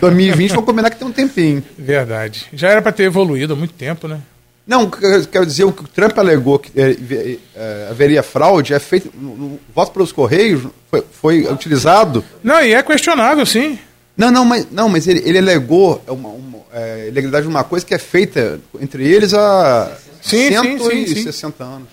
2020, 0.00 0.52
vou 0.52 0.64
combinar 0.64 0.90
que 0.90 0.96
tem 0.96 1.06
um 1.06 1.12
tempinho. 1.12 1.62
Verdade. 1.78 2.46
Já 2.52 2.70
era 2.70 2.82
para 2.82 2.90
ter 2.90 3.04
evoluído 3.04 3.52
há 3.52 3.56
muito 3.56 3.72
tempo, 3.74 4.08
né? 4.08 4.20
Não, 4.66 4.90
quero 4.90 5.46
dizer, 5.46 5.64
o 5.64 5.72
que 5.72 5.84
o 5.84 5.88
Trump 5.88 6.18
alegou 6.18 6.58
que 6.58 6.70
é, 6.78 7.38
é, 7.56 7.88
haveria 7.88 8.22
fraude 8.22 8.74
é 8.74 8.78
feito. 8.80 9.10
No, 9.14 9.34
no 9.34 9.60
voto 9.74 9.92
pelos 9.92 10.12
Correios 10.12 10.64
foi, 10.90 11.04
foi, 11.10 11.46
utilizado. 11.46 12.22
Não, 12.42 12.60
e 12.60 12.74
é 12.74 12.82
questionável, 12.82 13.46
sim. 13.46 13.78
Não, 14.16 14.30
não, 14.30 14.44
mas, 14.44 14.66
não, 14.70 14.88
mas 14.88 15.06
ele, 15.06 15.22
ele 15.24 15.38
alegou 15.38 16.02
uma, 16.08 16.28
uma 16.28 16.58
é, 16.72 17.06
ilegalidade 17.08 17.44
de 17.44 17.48
uma 17.48 17.64
coisa 17.64 17.86
que 17.86 17.94
é 17.94 17.98
feita 17.98 18.60
entre 18.80 19.08
eles 19.08 19.32
há 19.32 19.96
sim, 20.20 20.48
160 20.48 21.32
sim, 21.32 21.32
sim, 21.32 21.46
anos. 21.60 21.88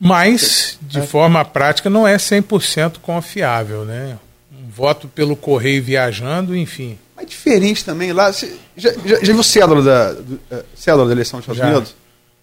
Mas, 0.00 0.78
de 0.80 1.02
forma 1.02 1.44
prática, 1.44 1.90
não 1.90 2.08
é 2.08 2.16
100% 2.16 2.94
confiável, 3.02 3.84
né? 3.84 4.16
Um 4.50 4.70
voto 4.70 5.06
pelo 5.06 5.36
correio 5.36 5.82
viajando, 5.82 6.56
enfim. 6.56 6.98
Mas 7.14 7.28
diferente 7.28 7.84
também, 7.84 8.10
lá, 8.10 8.32
você 8.32 8.56
já, 8.74 8.92
já, 9.04 9.22
já 9.22 9.32
viu 9.34 9.42
cédula 9.42 9.82
da, 9.82 10.12
do, 10.14 10.40
é, 10.50 10.64
cédula 10.74 11.04
da 11.04 11.12
eleição 11.12 11.38
dos 11.38 11.44
Estados 11.44 11.58
já. 11.58 11.76
Unidos? 11.76 11.94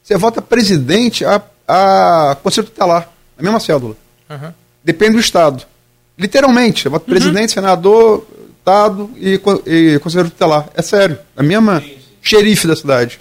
Você 0.03 0.15
vota 0.17 0.39
presidente 0.39 1.25
a, 1.25 1.41
a 1.67 2.37
conselho 2.43 2.67
tutelar, 2.67 3.09
a 3.37 3.41
mesma 3.41 3.59
cédula. 3.59 3.95
Uhum. 4.29 4.53
Depende 4.83 5.13
do 5.13 5.19
Estado. 5.19 5.65
Literalmente, 6.15 6.83
você 6.83 6.89
vota 6.89 7.05
uhum. 7.05 7.17
presidente, 7.17 7.53
senador, 7.53 8.27
Estado 8.59 9.09
e, 9.15 9.41
e 9.65 9.99
conselheiro 9.99 10.29
tutelar. 10.29 10.69
É 10.75 10.81
sério, 10.83 11.17
a 11.35 11.41
mesma 11.41 11.81
sim. 11.81 11.97
xerife 12.21 12.67
da 12.67 12.75
cidade, 12.75 13.19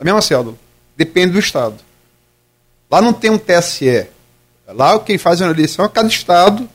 a 0.00 0.04
mesma 0.04 0.20
cédula. 0.20 0.56
Depende 0.96 1.34
do 1.34 1.38
Estado. 1.38 1.76
Lá 2.90 3.02
não 3.02 3.12
tem 3.12 3.30
um 3.30 3.38
TSE. 3.38 4.06
Lá 4.66 4.98
quem 4.98 5.18
faz 5.18 5.40
uma 5.40 5.50
eleição 5.50 5.84
é 5.84 5.88
cada 5.88 6.08
estado. 6.08 6.68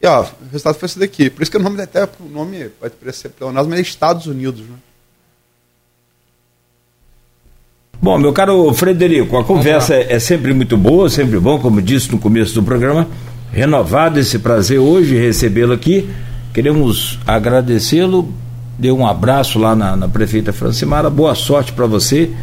E 0.00 0.06
ó, 0.06 0.22
o 0.22 0.26
resultado 0.50 0.78
foi 0.78 0.86
esse 0.86 0.98
daqui. 0.98 1.30
Por 1.30 1.42
isso 1.42 1.50
que 1.50 1.56
o 1.56 1.62
nome 1.62 1.80
até 1.80 2.04
o 2.04 2.28
nome 2.28 2.68
pode 2.80 2.94
parecer 2.94 3.28
pleonasmo, 3.30 3.70
mas 3.70 3.78
é 3.78 3.82
Estados 3.82 4.26
Unidos, 4.26 4.60
né? 4.60 4.76
Bom, 8.00 8.18
meu 8.18 8.32
caro 8.32 8.74
Frederico, 8.74 9.38
a 9.38 9.44
conversa 9.44 9.94
é, 9.94 10.14
é 10.14 10.18
sempre 10.18 10.52
muito 10.52 10.76
boa, 10.76 11.08
sempre 11.08 11.38
bom, 11.38 11.60
como 11.60 11.80
disse 11.80 12.10
no 12.10 12.18
começo 12.18 12.52
do 12.52 12.62
programa. 12.62 13.06
Renovado 13.52 14.18
esse 14.18 14.40
prazer 14.40 14.80
hoje 14.80 15.16
recebê-lo 15.16 15.72
aqui. 15.72 16.10
Queremos 16.52 17.20
agradecê-lo. 17.24 18.32
Dê 18.76 18.90
um 18.90 19.06
abraço 19.06 19.56
lá 19.56 19.76
na, 19.76 19.94
na 19.94 20.08
prefeita 20.08 20.52
Francimara. 20.52 21.08
Boa 21.08 21.36
sorte 21.36 21.72
para 21.72 21.86
você 21.86 22.34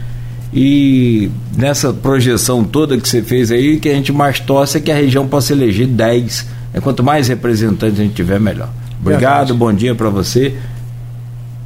e 0.53 1.29
nessa 1.55 1.93
projeção 1.93 2.63
toda 2.63 2.97
que 2.97 3.07
você 3.07 3.21
fez 3.21 3.51
aí, 3.51 3.79
que 3.79 3.87
a 3.87 3.93
gente 3.93 4.11
mais 4.11 4.39
torce 4.39 4.77
é 4.77 4.81
que 4.81 4.91
a 4.91 4.95
região 4.95 5.27
possa 5.27 5.53
eleger 5.53 5.87
10. 5.87 6.47
É, 6.73 6.79
quanto 6.79 7.03
mais 7.03 7.27
representantes 7.27 7.99
a 7.99 8.03
gente 8.03 8.15
tiver, 8.15 8.39
melhor. 8.39 8.69
Obrigado, 8.99 9.37
Verdade. 9.37 9.53
bom 9.53 9.73
dia 9.73 9.93
para 9.93 10.09
você. 10.09 10.55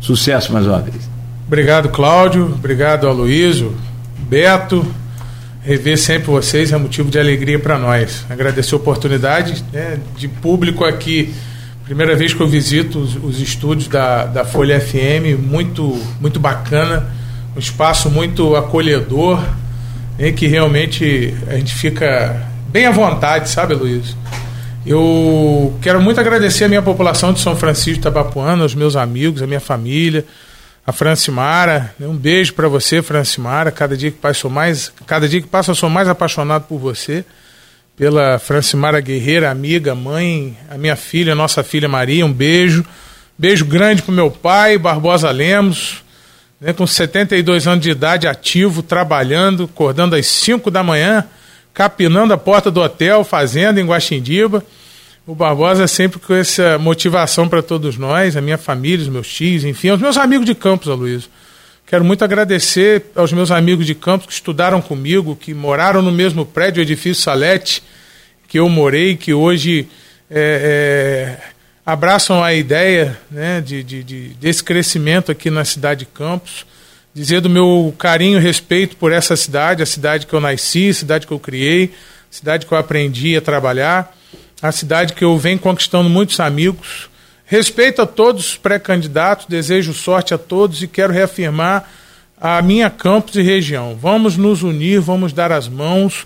Sucesso 0.01 0.51
mais 0.51 0.67
uma 0.67 0.79
vez. 0.79 1.09
Obrigado, 1.47 1.89
Cláudio. 1.89 2.45
Obrigado, 2.45 3.07
Aloysio, 3.07 3.73
Beto. 4.27 4.85
Rever 5.61 5.97
sempre 5.97 6.27
vocês 6.27 6.73
é 6.73 6.77
motivo 6.77 7.09
de 7.09 7.17
alegria 7.17 7.57
para 7.57 7.79
nós. 7.79 8.25
Agradecer 8.29 8.73
a 8.73 8.77
oportunidade 8.77 9.63
né, 9.71 9.97
de 10.17 10.27
público 10.27 10.83
aqui. 10.83 11.33
Primeira 11.85 12.17
vez 12.17 12.33
que 12.33 12.41
eu 12.41 12.47
visito 12.47 12.99
os, 12.99 13.15
os 13.15 13.39
estúdios 13.41 13.87
da, 13.87 14.25
da 14.25 14.43
Folha 14.43 14.79
FM, 14.79 15.39
muito, 15.41 15.97
muito 16.19 16.37
bacana 16.37 17.22
um 17.55 17.59
espaço 17.59 18.09
muito 18.09 18.55
acolhedor, 18.55 19.43
em 20.17 20.33
que 20.33 20.47
realmente 20.47 21.33
a 21.47 21.55
gente 21.55 21.73
fica 21.73 22.47
bem 22.69 22.85
à 22.85 22.91
vontade, 22.91 23.49
sabe, 23.49 23.73
Luiz? 23.73 24.15
Eu 24.85 25.77
quero 25.81 26.01
muito 26.01 26.19
agradecer 26.19 26.65
a 26.65 26.67
minha 26.67 26.81
população 26.81 27.31
de 27.31 27.39
São 27.39 27.55
Francisco 27.55 27.93
de 27.93 27.99
Tabapuana, 28.01 28.65
os 28.65 28.75
meus 28.75 28.95
amigos, 28.95 29.41
a 29.41 29.47
minha 29.47 29.59
família, 29.59 30.25
a 30.85 30.91
Francimara. 30.91 31.95
Um 32.01 32.17
beijo 32.17 32.53
para 32.53 32.67
você, 32.67 33.01
Francimara. 33.01 33.71
Cada 33.71 33.95
dia 33.95 34.11
que 34.11 34.17
passa, 34.17 34.41
sou 34.41 34.51
mais, 34.51 34.91
cada 35.07 35.27
dia 35.29 35.41
que 35.41 35.47
passa, 35.47 35.73
sou 35.73 35.89
mais 35.89 36.09
apaixonado 36.09 36.63
por 36.63 36.77
você, 36.77 37.23
pela 37.95 38.37
Francimara 38.39 38.99
Guerreira, 38.99 39.49
amiga, 39.49 39.95
mãe, 39.95 40.57
a 40.69 40.77
minha 40.77 40.97
filha, 40.97 41.31
a 41.31 41.35
nossa 41.35 41.63
filha 41.63 41.87
Maria. 41.87 42.25
Um 42.25 42.33
beijo. 42.33 42.83
Beijo 43.37 43.65
grande 43.65 44.01
pro 44.01 44.11
meu 44.11 44.29
pai, 44.29 44.77
Barbosa 44.77 45.31
Lemos, 45.31 46.03
né, 46.63 46.71
com 46.71 46.87
72 46.87 47.67
anos 47.67 47.83
de 47.83 47.91
idade, 47.91 48.25
ativo, 48.25 48.81
trabalhando, 48.81 49.65
acordando 49.65 50.15
às 50.15 50.25
5 50.25 50.71
da 50.71 50.81
manhã, 50.81 51.25
capinando 51.73 52.33
a 52.33 52.37
porta 52.37 52.71
do 52.71 52.79
hotel, 52.79 53.25
fazenda 53.25 53.81
em 53.81 53.85
Guaxindiba. 53.85 54.63
O 55.27 55.35
Barbosa 55.35 55.83
é 55.83 55.87
sempre 55.87 56.19
com 56.19 56.33
essa 56.33 56.77
motivação 56.79 57.49
para 57.49 57.61
todos 57.61 57.97
nós, 57.97 58.37
a 58.37 58.41
minha 58.41 58.57
família, 58.57 59.03
os 59.03 59.09
meus 59.09 59.27
tios, 59.27 59.65
enfim, 59.65 59.89
aos 59.89 59.99
meus 59.99 60.15
amigos 60.15 60.45
de 60.45 60.55
Campos, 60.55 60.87
Aloysio. 60.87 61.29
Quero 61.85 62.05
muito 62.05 62.23
agradecer 62.23 63.07
aos 63.13 63.33
meus 63.33 63.51
amigos 63.51 63.85
de 63.85 63.93
Campos 63.93 64.27
que 64.27 64.33
estudaram 64.33 64.81
comigo, 64.81 65.35
que 65.35 65.53
moraram 65.53 66.01
no 66.01 66.13
mesmo 66.13 66.45
prédio, 66.45 66.79
o 66.79 66.83
edifício 66.83 67.21
Salete, 67.21 67.83
que 68.47 68.57
eu 68.57 68.69
morei, 68.69 69.17
que 69.17 69.33
hoje 69.33 69.89
é, 70.31 71.39
é, 71.39 71.53
abraçam 71.85 72.43
a 72.43 72.53
ideia 72.53 73.19
né, 73.29 73.59
de, 73.59 73.83
de, 73.83 74.03
de, 74.03 74.29
desse 74.35 74.63
crescimento 74.63 75.31
aqui 75.31 75.49
na 75.49 75.65
cidade 75.65 76.01
de 76.01 76.05
Campos. 76.05 76.65
Dizer 77.13 77.41
do 77.41 77.49
meu 77.49 77.93
carinho 77.97 78.39
e 78.39 78.41
respeito 78.41 78.95
por 78.95 79.11
essa 79.11 79.35
cidade, 79.35 79.83
a 79.83 79.85
cidade 79.85 80.25
que 80.25 80.33
eu 80.33 80.39
nasci, 80.39 80.89
a 80.89 80.93
cidade 80.93 81.27
que 81.27 81.33
eu 81.33 81.39
criei, 81.39 81.93
a 82.31 82.35
cidade 82.35 82.65
que 82.65 82.71
eu 82.71 82.77
aprendi 82.77 83.37
a 83.37 83.41
trabalhar, 83.41 84.15
a 84.61 84.71
cidade 84.71 85.13
que 85.13 85.23
eu 85.23 85.37
venho 85.37 85.59
conquistando 85.59 86.09
muitos 86.09 86.39
amigos. 86.39 87.09
Respeito 87.45 88.01
a 88.01 88.07
todos 88.07 88.47
os 88.47 88.57
pré-candidatos, 88.57 89.45
desejo 89.45 89.93
sorte 89.93 90.33
a 90.33 90.39
todos 90.39 90.81
e 90.81 90.87
quero 90.87 91.13
reafirmar 91.13 91.87
a 92.41 92.59
minha 92.63 92.89
Campos 92.89 93.35
e 93.35 93.43
região. 93.43 93.95
Vamos 93.95 94.35
nos 94.35 94.63
unir, 94.63 94.99
vamos 94.99 95.33
dar 95.33 95.51
as 95.51 95.67
mãos, 95.67 96.25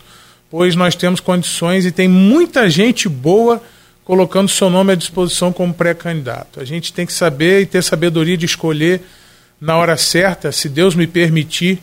pois 0.49 0.73
nós 0.73 0.95
temos 0.95 1.19
condições 1.19 1.85
e 1.85 1.91
tem 1.91 2.07
muita 2.07 2.69
gente 2.69 3.09
boa 3.09 3.61
colocando 4.07 4.47
seu 4.47 4.69
nome 4.69 4.93
à 4.93 4.95
disposição 4.95 5.51
como 5.51 5.73
pré-candidato. 5.73 6.61
A 6.61 6.63
gente 6.63 6.93
tem 6.93 7.05
que 7.05 7.11
saber 7.11 7.59
e 7.59 7.65
ter 7.65 7.83
sabedoria 7.83 8.37
de 8.37 8.45
escolher 8.45 9.01
na 9.59 9.75
hora 9.75 9.97
certa, 9.97 10.49
se 10.49 10.69
Deus 10.69 10.95
me 10.95 11.05
permitir, 11.05 11.79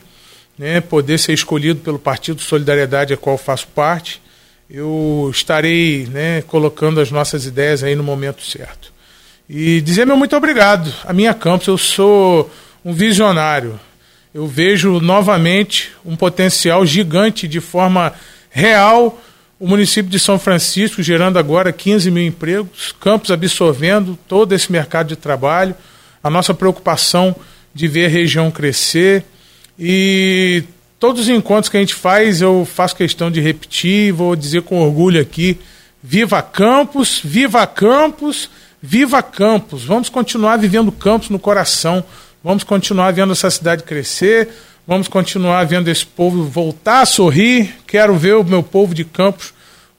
né, 0.59 0.81
poder 0.81 1.19
ser 1.19 1.35
escolhido 1.35 1.81
pelo 1.81 1.99
Partido 1.99 2.41
Solidariedade, 2.41 3.13
a 3.13 3.17
qual 3.19 3.37
faço 3.37 3.69
parte, 3.69 4.23
eu 4.71 5.31
estarei 5.31 6.07
né, 6.07 6.41
colocando 6.41 6.99
as 6.99 7.11
nossas 7.11 7.45
ideias 7.45 7.83
aí 7.83 7.95
no 7.95 8.03
momento 8.03 8.43
certo. 8.43 8.91
E 9.47 9.83
dizer 9.83 10.07
meu 10.07 10.17
muito 10.17 10.35
obrigado. 10.35 10.91
A 11.05 11.13
minha 11.13 11.35
Campos, 11.35 11.67
eu 11.67 11.77
sou 11.77 12.51
um 12.83 12.95
visionário. 12.95 13.79
Eu 14.33 14.47
vejo 14.47 14.99
novamente 14.99 15.93
um 16.03 16.17
potencial 16.17 16.87
gigante 16.87 17.47
de 17.47 17.61
forma 17.61 18.15
real 18.49 19.21
o 19.65 19.67
município 19.67 20.11
de 20.11 20.19
São 20.19 20.39
Francisco 20.39 21.03
gerando 21.03 21.39
agora 21.39 21.73
15 21.73 22.11
mil 22.11 22.23
empregos, 22.23 22.95
Campos 23.01 23.31
absorvendo 23.31 24.19
todo 24.29 24.55
esse 24.55 24.71
mercado 24.71 25.09
de 25.09 25.17
trabalho, 25.17 25.75
a 26.23 26.29
nossa 26.29 26.53
preocupação 26.53 27.35
de 27.73 27.89
ver 27.89 28.05
a 28.05 28.09
região 28.11 28.51
crescer. 28.51 29.25
E 29.79 30.65
todos 31.01 31.23
os 31.23 31.29
encontros 31.31 31.71
que 31.71 31.79
a 31.79 31.81
gente 31.81 31.95
faz 31.95 32.43
eu 32.43 32.69
faço 32.71 32.95
questão 32.95 33.31
de 33.31 33.41
repetir, 33.41 34.13
vou 34.13 34.37
dizer 34.37 34.61
com 34.61 34.83
orgulho 34.83 35.19
aqui, 35.19 35.59
viva 36.03 36.43
Campos, 36.43 37.23
viva 37.25 37.67
Campos, 37.67 38.51
viva 38.83 39.23
Campos, 39.23 39.83
vamos 39.83 40.11
continuar 40.11 40.59
vivendo 40.59 40.93
Campos 40.93 41.31
no 41.31 41.39
coração, 41.39 42.05
vamos 42.45 42.65
continuar 42.65 43.13
vendo 43.15 43.33
essa 43.33 43.51
cidade 43.51 43.83
crescer, 43.83 44.51
Vamos 44.87 45.09
continuar 45.09 45.65
vendo 45.65 45.89
esse 45.89 46.05
povo 46.05 46.45
voltar 46.45 47.01
a 47.01 47.07
sorrir. 47.07 47.75
Quero 47.87 48.17
ver 48.17 48.35
o 48.35 48.45
meu 48.45 48.63
povo 48.63 48.95
de 48.95 49.03
Campos 49.03 49.54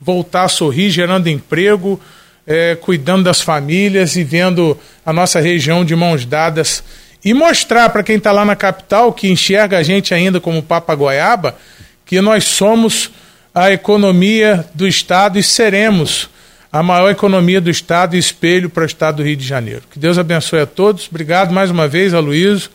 voltar 0.06 0.44
a 0.44 0.48
sorrir, 0.48 0.92
gerando 0.92 1.28
emprego, 1.28 2.00
é, 2.46 2.76
cuidando 2.76 3.24
das 3.24 3.42
famílias 3.42 4.16
e 4.16 4.24
vendo 4.24 4.78
a 5.04 5.12
nossa 5.12 5.40
região 5.40 5.84
de 5.84 5.96
mãos 5.96 6.26
dadas. 6.26 6.84
E 7.24 7.34
mostrar 7.34 7.90
para 7.90 8.04
quem 8.04 8.18
está 8.18 8.32
lá 8.32 8.46
na 8.46 8.56
capital, 8.56 9.12
que 9.12 9.28
enxerga 9.28 9.80
a 9.80 9.84
gente 9.84 10.14
ainda 10.14 10.40
como 10.40 10.62
Papa 10.62 10.94
Goiaba, 10.94 11.58
que 12.06 12.22
nós 12.22 12.44
somos 12.44 13.10
a 13.54 13.72
economia 13.72 14.64
do 14.76 14.88
Estado 14.88 15.40
e 15.40 15.44
seremos 15.44 16.30
a 16.72 16.84
maior 16.84 17.10
economia 17.10 17.60
do 17.60 17.72
Estado 17.72 18.16
e 18.16 18.20
espelho 18.20 18.70
para 18.70 18.84
o 18.84 18.86
Estado 18.86 19.18
do 19.18 19.24
Rio 19.24 19.36
de 19.36 19.48
Janeiro. 19.48 19.82
Que 19.90 19.98
Deus 19.98 20.20
abençoe 20.20 20.60
a 20.60 20.66
todos. 20.68 21.08
Obrigado 21.10 21.52
mais 21.52 21.72
uma 21.72 21.88
vez, 21.88 22.14
Aloysio. 22.14 22.70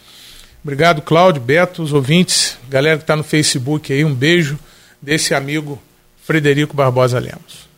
Obrigado, 0.65 1.01
Cláudio, 1.01 1.41
Beto, 1.41 1.83
os 1.83 1.93
ouvintes, 1.93 2.59
galera 2.69 2.97
que 2.97 3.05
está 3.05 3.15
no 3.15 3.23
Facebook 3.23 3.93
aí, 3.93 4.05
um 4.05 4.15
beijo 4.15 4.59
desse 5.01 5.33
amigo 5.33 5.81
Frederico 6.23 6.77
Barbosa 6.77 7.19
Lemos. 7.19 7.69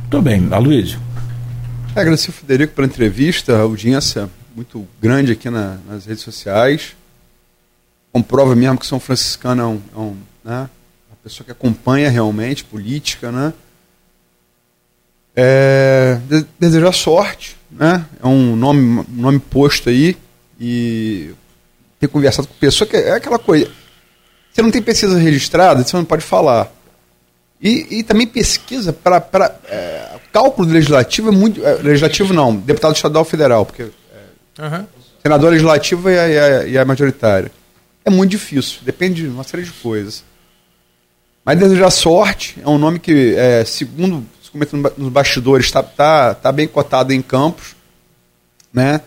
Muito 0.00 0.22
bem, 0.22 0.48
Aloysio. 0.50 1.00
É, 1.94 2.00
agradecer 2.00 2.28
ao 2.28 2.34
Frederico 2.34 2.74
pela 2.74 2.86
entrevista, 2.86 3.56
a 3.56 3.60
audiência 3.60 4.30
muito 4.54 4.86
grande 5.00 5.32
aqui 5.32 5.50
na, 5.50 5.78
nas 5.88 6.06
redes 6.06 6.22
sociais. 6.22 6.96
Comprova 8.12 8.54
mesmo 8.56 8.78
que 8.78 8.86
São 8.86 8.98
Franciscano 8.98 9.62
é, 9.62 9.66
um, 9.66 9.80
é 9.94 9.98
um, 9.98 10.16
né, 10.44 10.70
uma 11.08 11.16
pessoa 11.22 11.44
que 11.44 11.52
acompanha 11.52 12.10
realmente 12.10 12.64
política, 12.64 13.30
né? 13.30 13.52
É, 15.36 16.18
desejar 16.58 16.92
sorte, 16.92 17.56
né? 17.70 18.04
É 18.22 18.26
um 18.26 18.56
nome, 18.56 19.04
um 19.08 19.20
nome 19.22 19.38
posto 19.38 19.88
aí 19.88 20.16
e 20.58 21.32
ter 22.00 22.08
conversado 22.08 22.48
com 22.48 22.54
pessoa 22.54 22.88
que 22.88 22.96
é 22.96 23.12
aquela 23.12 23.38
coisa. 23.38 23.70
Você 24.52 24.62
não 24.62 24.70
tem 24.70 24.82
pesquisa 24.82 25.18
registrada, 25.18 25.84
você 25.84 25.96
não 25.96 26.04
pode 26.04 26.24
falar. 26.24 26.72
E, 27.60 27.98
e 27.98 28.02
também 28.02 28.26
pesquisa 28.26 28.92
para. 28.92 29.56
É, 29.68 30.18
cálculo 30.32 30.68
legislativo 30.68 31.28
é 31.28 31.32
muito. 31.32 31.64
É, 31.64 31.74
legislativo 31.74 32.32
não, 32.32 32.54
deputado 32.54 32.94
estadual 32.94 33.24
federal, 33.24 33.66
porque. 33.66 33.82
É, 33.82 34.62
uhum. 34.62 34.86
Senador 35.22 35.50
legislativo 35.50 36.08
e 36.08 36.18
a, 36.18 36.28
e, 36.28 36.38
a, 36.38 36.66
e 36.66 36.78
a 36.78 36.84
majoritária. 36.84 37.50
É 38.04 38.10
muito 38.10 38.30
difícil, 38.30 38.80
depende 38.82 39.22
de 39.22 39.28
uma 39.28 39.44
série 39.44 39.64
de 39.64 39.72
coisas. 39.72 40.22
Mas 41.44 41.58
desejar 41.58 41.90
sorte 41.90 42.56
é 42.62 42.68
um 42.68 42.78
nome 42.78 42.98
que, 42.98 43.34
é, 43.36 43.64
segundo 43.64 44.24
os 44.40 44.48
comentários 44.48 44.96
nos 44.96 45.08
bastidores, 45.10 45.66
está 45.66 45.82
tá, 45.82 46.34
tá 46.34 46.52
bem 46.52 46.68
cotado 46.68 47.12
em 47.12 47.20
campos. 47.20 47.74
Né? 48.72 49.00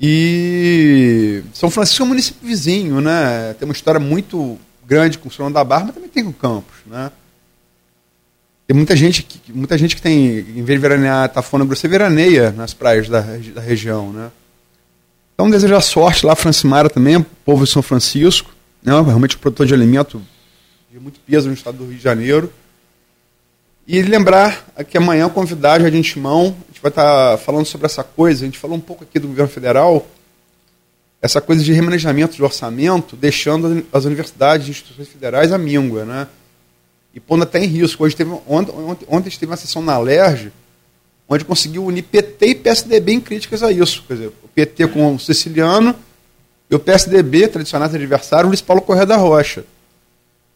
E 0.00 1.42
São 1.52 1.70
Francisco 1.70 2.02
é 2.02 2.06
um 2.06 2.08
município 2.08 2.46
vizinho, 2.46 3.00
né? 3.00 3.54
Tem 3.58 3.68
uma 3.68 3.74
história 3.74 4.00
muito 4.00 4.58
grande 4.84 5.18
com 5.18 5.28
o 5.28 5.32
Solano 5.32 5.54
da 5.54 5.62
Barra, 5.62 5.84
mas 5.86 5.94
também 5.94 6.10
tem 6.10 6.24
com 6.24 6.32
Campos, 6.32 6.74
né? 6.86 7.10
Tem 8.66 8.76
muita 8.76 8.94
gente 8.96 9.22
que, 9.22 9.52
muita 9.52 9.76
gente 9.76 9.96
que 9.96 10.02
tem, 10.02 10.38
em 10.38 10.62
vez 10.62 10.78
de 10.78 10.78
veranear 10.78 11.28
Tafona 11.28 11.64
você 11.64 11.88
veraneia 11.88 12.50
nas 12.52 12.72
praias 12.72 13.08
da, 13.08 13.20
da 13.20 13.60
região, 13.60 14.12
né? 14.12 14.30
Então, 15.34 15.50
desejar 15.50 15.80
sorte 15.80 16.24
lá, 16.24 16.36
Francimara 16.36 16.88
também, 16.88 17.20
povo 17.44 17.64
de 17.64 17.70
São 17.70 17.82
Francisco, 17.82 18.50
né? 18.82 18.92
realmente 19.00 19.36
um 19.36 19.40
produtor 19.40 19.66
de 19.66 19.74
alimento 19.74 20.22
de 20.90 21.00
muito 21.00 21.18
peso 21.20 21.48
no 21.48 21.54
estado 21.54 21.78
do 21.78 21.86
Rio 21.86 21.96
de 21.96 22.02
Janeiro. 22.02 22.52
E 23.86 24.00
lembrar 24.02 24.64
que 24.88 24.96
amanhã 24.98 25.28
convidar 25.28 25.72
a 25.72 25.80
Jardim 25.80 26.02
Timão, 26.02 26.54
a 26.68 26.72
gente 26.72 26.82
vai 26.82 26.90
estar 26.90 27.38
falando 27.38 27.64
sobre 27.64 27.86
essa 27.86 28.04
coisa, 28.04 28.44
a 28.44 28.46
gente 28.46 28.58
falou 28.58 28.76
um 28.76 28.80
pouco 28.80 29.02
aqui 29.02 29.18
do 29.18 29.26
governo 29.26 29.50
federal, 29.50 30.06
essa 31.20 31.40
coisa 31.40 31.64
de 31.64 31.72
remanejamento 31.72 32.36
de 32.36 32.42
orçamento, 32.42 33.16
deixando 33.16 33.84
as 33.92 34.04
universidades 34.04 34.66
e 34.66 34.70
instituições 34.70 35.08
federais 35.08 35.50
à 35.50 35.58
míngua, 35.58 36.04
né? 36.04 36.28
E 37.14 37.20
pondo 37.20 37.42
até 37.42 37.62
em 37.62 37.66
risco. 37.66 38.04
Hoje 38.04 38.16
teve, 38.16 38.30
ontem, 38.46 38.72
ontem, 38.72 39.06
ontem 39.08 39.30
teve 39.30 39.46
uma 39.46 39.56
sessão 39.56 39.82
na 39.82 39.98
LERJ, 39.98 40.52
onde 41.28 41.44
conseguiu 41.44 41.84
unir 41.84 42.02
PT 42.02 42.46
e 42.46 42.54
PSDB 42.54 43.12
em 43.12 43.20
críticas 43.20 43.62
a 43.62 43.70
isso. 43.70 44.04
Quer 44.06 44.14
dizer, 44.14 44.32
o 44.42 44.48
PT 44.48 44.88
com 44.88 45.14
o 45.14 45.18
Siciliano 45.18 45.94
e 46.70 46.74
o 46.74 46.78
PSDB, 46.78 47.48
tradicional 47.48 47.88
adversário, 47.88 48.46
o 48.46 48.48
Luiz 48.48 48.60
Paulo 48.60 48.82
Correia 48.82 49.06
da 49.06 49.16
Rocha 49.16 49.64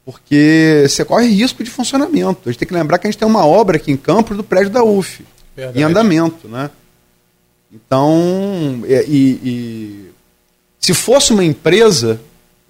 porque 0.06 0.84
você 0.88 1.04
corre 1.04 1.26
risco 1.26 1.64
de 1.64 1.68
funcionamento. 1.68 2.48
A 2.48 2.52
gente 2.52 2.60
tem 2.60 2.68
que 2.68 2.72
lembrar 2.72 2.96
que 2.96 3.08
a 3.08 3.10
gente 3.10 3.18
tem 3.18 3.26
uma 3.26 3.44
obra 3.44 3.76
aqui 3.76 3.90
em 3.90 3.96
Campos 3.96 4.36
do 4.36 4.44
prédio 4.44 4.70
da 4.70 4.84
UF, 4.84 5.26
Verdade. 5.56 5.80
em 5.80 5.82
andamento. 5.82 6.46
Né? 6.46 6.70
Então, 7.72 8.84
e, 8.86 9.40
e, 9.42 10.10
se 10.78 10.94
fosse 10.94 11.32
uma 11.32 11.44
empresa, 11.44 12.20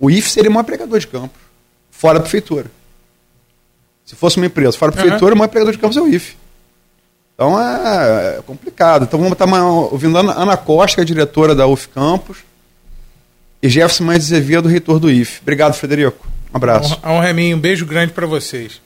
o 0.00 0.10
IF 0.10 0.30
seria 0.30 0.48
o 0.48 0.52
maior 0.54 0.64
pregador 0.64 0.98
de 0.98 1.06
campos, 1.06 1.38
fora 1.90 2.14
da 2.14 2.22
prefeitura. 2.22 2.70
Se 4.06 4.14
fosse 4.14 4.36
uma 4.36 4.46
empresa 4.46 4.78
fora 4.78 4.92
prefeitura, 4.92 5.32
uhum. 5.32 5.34
o 5.34 5.38
maior 5.38 5.48
pregador 5.48 5.72
de 5.72 5.78
campos 5.78 5.96
é 5.96 6.00
o 6.00 6.08
IF. 6.08 6.36
Então 7.34 7.60
é, 7.60 8.38
é 8.38 8.42
complicado. 8.46 9.02
Então 9.02 9.18
vamos 9.18 9.32
estar 9.32 9.46
ouvindo 9.92 10.16
Ana, 10.16 10.32
Ana 10.40 10.56
Costa, 10.56 10.94
que 10.94 11.00
é 11.00 11.02
a 11.02 11.06
diretora 11.06 11.54
da 11.54 11.66
UF 11.66 11.88
Campos, 11.88 12.38
e 13.60 13.68
Jefferson 13.68 14.04
Mendes 14.04 14.26
Azevedo, 14.26 14.68
reitor 14.68 15.00
do 15.00 15.10
IF. 15.10 15.40
Obrigado, 15.42 15.74
Frederico. 15.74 16.26
Um 16.54 16.56
abraço. 16.56 16.98
Um, 17.04 17.10
um 17.10 17.20
reminho, 17.20 17.56
um 17.56 17.60
beijo 17.60 17.84
grande 17.84 18.12
para 18.12 18.26
vocês. 18.26 18.80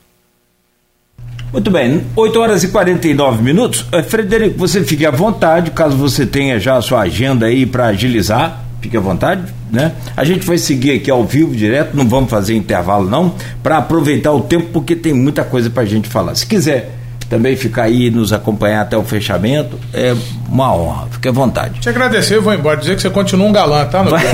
Muito 1.53 1.71
bem, 1.71 2.07
8 2.17 2.41
horas 2.41 2.65
e 2.65 2.69
49 2.69 3.43
minutos. 3.43 3.85
Eh, 3.93 4.03
Frederico, 4.03 4.57
você 4.57 4.83
fique 4.85 5.05
à 5.05 5.11
vontade, 5.11 5.73
caso 5.73 5.97
você 5.97 6.25
tenha 6.25 6.59
já 6.59 6.77
a 6.77 6.83
sua 6.83 7.01
agenda 7.01 7.47
aí 7.47 7.67
para 7.67 7.87
agilizar, 7.87 8.65
fique 8.81 8.97
à 8.97 9.01
vontade, 9.01 9.43
né? 9.71 9.93
A 10.17 10.25
gente 10.25 10.47
vai 10.47 10.59
seguir 10.59 10.93
aqui 10.93 11.11
ao 11.11 11.25
vivo 11.25 11.55
direto, 11.55 11.97
não 11.97 12.09
vamos 12.09 12.31
fazer 12.31 12.55
intervalo 12.55 13.09
não, 13.09 13.35
para 13.63 13.79
aproveitar 13.79 14.33
o 14.33 14.41
tempo, 14.41 14.69
porque 14.73 14.97
tem 14.97 15.13
muita 15.13 15.45
coisa 15.45 15.71
para 15.71 15.83
a 15.83 15.87
gente 15.87 16.09
falar. 16.09 16.35
Se 16.35 16.47
quiser 16.47 16.97
também 17.31 17.55
ficar 17.57 17.85
aí 17.85 18.07
e 18.07 18.11
nos 18.11 18.33
acompanhar 18.33 18.83
até 18.83 18.97
o 18.97 19.05
fechamento, 19.05 19.79
é 19.95 20.15
uma 20.49 20.75
honra. 20.75 21.07
Fique 21.13 21.29
à 21.29 21.33
vontade. 21.33 21.79
Te 21.79 21.89
agradecer, 21.89 22.35
eu 22.35 22.43
vou 22.43 22.53
embora. 22.53 22.77
Dizer 22.77 22.97
que 22.97 23.03
você 23.03 23.09
continua 23.09 23.47
um 23.47 23.53
galã, 23.53 23.85
tá? 23.87 24.03
No 24.03 24.11
valeu. 24.11 24.31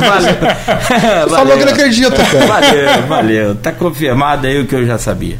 valeu. 0.00 1.28
Falou 1.30 1.56
que 1.58 1.64
não 1.64 1.72
acredita, 1.72 2.10
cara. 2.10 2.46
Valeu, 2.46 3.06
valeu. 3.06 3.54
Tá 3.54 3.70
confirmado 3.70 4.48
aí 4.48 4.60
o 4.60 4.66
que 4.66 4.74
eu 4.74 4.84
já 4.84 4.98
sabia. 4.98 5.38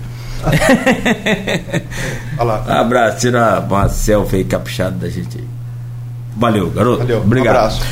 Olá. 2.38 2.64
Um 2.68 2.70
abraço, 2.72 3.18
tira 3.18 3.60
uma 3.60 3.88
selfie 3.88 4.36
aí 4.36 4.44
caprichada 4.44 4.96
da 4.96 5.08
gente 5.08 5.38
aí. 5.38 5.51
Valeu, 6.36 6.70
garoto. 6.70 6.98
Valeu, 6.98 7.18
Obrigado. 7.18 7.54
Um 7.54 7.58
abraço. 7.58 7.82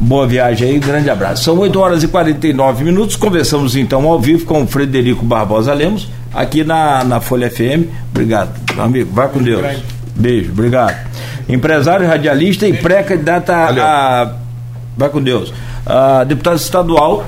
Boa 0.00 0.26
viagem 0.26 0.70
aí, 0.70 0.78
grande 0.78 1.10
abraço. 1.10 1.44
São 1.44 1.58
8 1.58 1.78
horas 1.78 2.02
e 2.02 2.08
49 2.08 2.84
minutos. 2.84 3.16
Conversamos 3.16 3.74
então 3.74 4.06
ao 4.06 4.20
vivo 4.20 4.44
com 4.44 4.62
o 4.62 4.66
Frederico 4.66 5.24
Barbosa 5.24 5.72
Lemos 5.72 6.08
aqui 6.32 6.62
na, 6.62 7.02
na 7.04 7.20
Folha 7.20 7.50
FM. 7.50 7.88
Obrigado, 8.10 8.50
amigo. 8.80 9.10
Vai 9.12 9.28
com 9.28 9.42
Deus. 9.42 9.66
Beijo, 10.14 10.52
obrigado. 10.52 10.96
Empresário, 11.48 12.06
radialista 12.06 12.66
e 12.66 12.72
pré-candidata 12.74 13.54
a. 13.54 14.34
Vai 14.96 15.08
com 15.08 15.22
Deus. 15.22 15.52
A 15.86 16.24
deputado 16.24 16.56
estadual. 16.56 17.24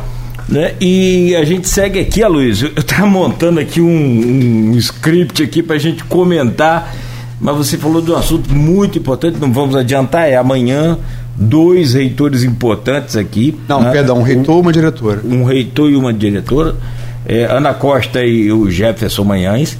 Né? 0.48 0.74
E 0.80 1.36
a 1.36 1.44
gente 1.44 1.68
segue 1.68 2.00
aqui, 2.00 2.24
Luiz. 2.24 2.60
Eu 2.62 2.72
estava 2.76 3.06
montando 3.06 3.60
aqui 3.60 3.80
um, 3.80 4.70
um 4.72 4.76
script 4.76 5.42
aqui 5.42 5.62
para 5.62 5.76
a 5.76 5.78
gente 5.78 6.02
comentar, 6.04 6.92
mas 7.40 7.56
você 7.56 7.78
falou 7.78 8.02
de 8.02 8.10
um 8.10 8.16
assunto 8.16 8.52
muito 8.54 8.98
importante, 8.98 9.38
não 9.40 9.52
vamos 9.52 9.74
adiantar, 9.74 10.28
é 10.28 10.36
amanhã 10.36 10.98
dois 11.36 11.94
reitores 11.94 12.44
importantes 12.44 13.16
aqui. 13.16 13.58
Não, 13.66 13.80
né? 13.80 13.90
perdão, 13.90 14.18
um 14.18 14.22
reitor 14.22 14.58
e 14.58 14.60
uma 14.60 14.72
diretora. 14.72 15.20
Um 15.24 15.44
reitor 15.44 15.90
e 15.90 15.96
uma 15.96 16.12
diretora 16.12 16.76
é, 17.24 17.44
Ana 17.44 17.72
Costa 17.72 18.22
e 18.24 18.52
o 18.52 18.70
Jefferson 18.70 19.24
Manhães. 19.24 19.78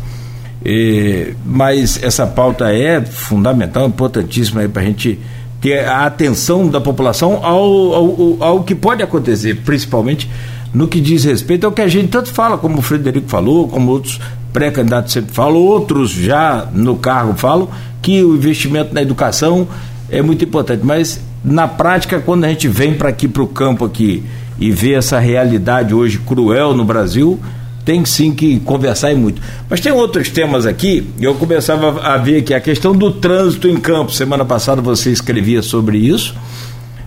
É, 0.64 1.32
mas 1.44 2.02
essa 2.02 2.26
pauta 2.26 2.72
é 2.72 3.00
fundamental, 3.00 3.86
importantíssima 3.86 4.66
para 4.68 4.82
a 4.82 4.84
gente 4.84 5.18
ter 5.60 5.86
a 5.86 6.06
atenção 6.06 6.68
da 6.68 6.80
população 6.80 7.44
ao, 7.44 7.94
ao, 7.94 8.36
ao 8.40 8.62
que 8.62 8.74
pode 8.74 9.02
acontecer, 9.02 9.56
principalmente 9.64 10.28
no 10.72 10.86
que 10.86 11.00
diz 11.00 11.24
respeito 11.24 11.66
ao 11.66 11.72
que 11.72 11.82
a 11.82 11.88
gente 11.88 12.08
tanto 12.08 12.30
fala, 12.30 12.56
como 12.56 12.78
o 12.78 12.82
Frederico 12.82 13.28
falou, 13.28 13.68
como 13.68 13.90
outros 13.90 14.20
pré-candidatos 14.52 15.12
sempre 15.12 15.32
falam, 15.32 15.56
outros 15.56 16.10
já 16.10 16.68
no 16.72 16.96
cargo 16.96 17.34
falam, 17.34 17.68
que 18.02 18.22
o 18.22 18.34
investimento 18.34 18.94
na 18.94 19.02
educação 19.02 19.68
é 20.10 20.22
muito 20.22 20.44
importante. 20.44 20.84
Mas 20.84 21.20
na 21.44 21.66
prática, 21.68 22.20
quando 22.20 22.44
a 22.44 22.48
gente 22.48 22.68
vem 22.68 22.94
para 22.94 23.08
aqui 23.08 23.28
para 23.28 23.42
o 23.42 23.46
campo 23.46 23.84
aqui 23.84 24.22
e 24.58 24.70
vê 24.70 24.94
essa 24.94 25.18
realidade 25.18 25.94
hoje 25.94 26.18
cruel 26.18 26.74
no 26.74 26.84
Brasil, 26.84 27.38
tem 27.84 28.04
sim 28.04 28.32
que 28.32 28.60
conversar 28.60 29.12
e 29.12 29.14
muito. 29.14 29.40
Mas 29.68 29.80
tem 29.80 29.90
outros 29.90 30.28
temas 30.28 30.66
aqui, 30.66 31.08
eu 31.20 31.34
começava 31.34 32.00
a 32.02 32.16
ver 32.18 32.38
aqui 32.38 32.52
a 32.52 32.60
questão 32.60 32.94
do 32.94 33.10
trânsito 33.10 33.68
em 33.68 33.76
campo. 33.76 34.12
Semana 34.12 34.44
passada 34.44 34.82
você 34.82 35.10
escrevia 35.10 35.62
sobre 35.62 35.98
isso, 35.98 36.34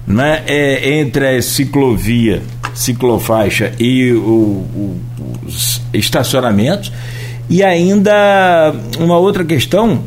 né? 0.06 0.44
É, 0.48 1.00
entre 1.00 1.38
a 1.38 1.42
ciclovia, 1.42 2.42
ciclofaixa 2.74 3.72
e 3.80 4.12
o, 4.14 4.22
o, 4.22 5.02
os 5.46 5.82
estacionamentos. 5.94 6.92
E 7.50 7.64
ainda 7.64 8.74
uma 9.00 9.18
outra 9.18 9.44
questão, 9.44 10.02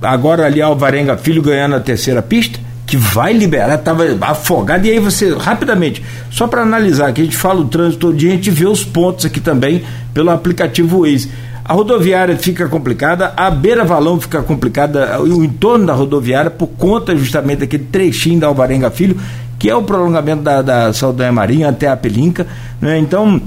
agora 0.00 0.46
ali 0.46 0.60
Alvarenga 0.60 1.16
Filho 1.16 1.42
ganhando 1.42 1.76
a 1.76 1.80
terceira 1.80 2.22
pista, 2.22 2.58
que 2.86 2.96
vai 2.96 3.32
liberar, 3.32 3.74
estava 3.74 4.04
afogado, 4.20 4.86
e 4.86 4.90
aí 4.90 5.00
você, 5.00 5.34
rapidamente, 5.34 6.02
só 6.30 6.46
para 6.46 6.62
analisar, 6.62 7.12
que 7.12 7.20
a 7.20 7.24
gente 7.24 7.36
fala 7.36 7.60
o 7.60 7.64
trânsito 7.64 8.06
todo 8.06 8.16
dia, 8.16 8.30
a 8.30 8.34
gente 8.34 8.50
vê 8.50 8.66
os 8.66 8.84
pontos 8.84 9.26
aqui 9.26 9.40
também 9.40 9.82
pelo 10.14 10.30
aplicativo 10.30 11.00
Waze. 11.00 11.28
A 11.64 11.72
rodoviária 11.72 12.36
fica 12.36 12.68
complicada, 12.68 13.32
a 13.36 13.50
beira-valão 13.50 14.20
fica 14.20 14.40
complicada, 14.40 15.20
o 15.20 15.42
entorno 15.42 15.84
da 15.84 15.94
rodoviária, 15.94 16.48
por 16.48 16.68
conta 16.68 17.16
justamente 17.16 17.58
daquele 17.58 17.84
trechinho 17.84 18.38
da 18.38 18.46
Alvarenga 18.46 18.88
Filho, 18.88 19.20
que 19.58 19.68
é 19.68 19.74
o 19.74 19.82
prolongamento 19.82 20.42
da, 20.42 20.62
da 20.62 20.92
Saldanha 20.92 21.32
Marinha 21.32 21.70
até 21.70 21.88
a 21.88 21.96
Pelinca, 21.96 22.46
né? 22.80 22.98
então 22.98 23.40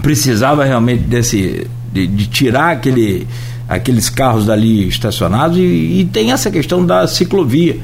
precisava 0.00 0.64
realmente 0.64 1.02
desse, 1.02 1.66
de, 1.92 2.06
de 2.06 2.26
tirar 2.26 2.70
aquele, 2.72 3.26
aqueles 3.68 4.08
carros 4.08 4.46
dali 4.46 4.88
estacionados, 4.88 5.58
e, 5.58 6.00
e 6.00 6.08
tem 6.12 6.32
essa 6.32 6.50
questão 6.50 6.84
da 6.84 7.06
ciclovia, 7.06 7.78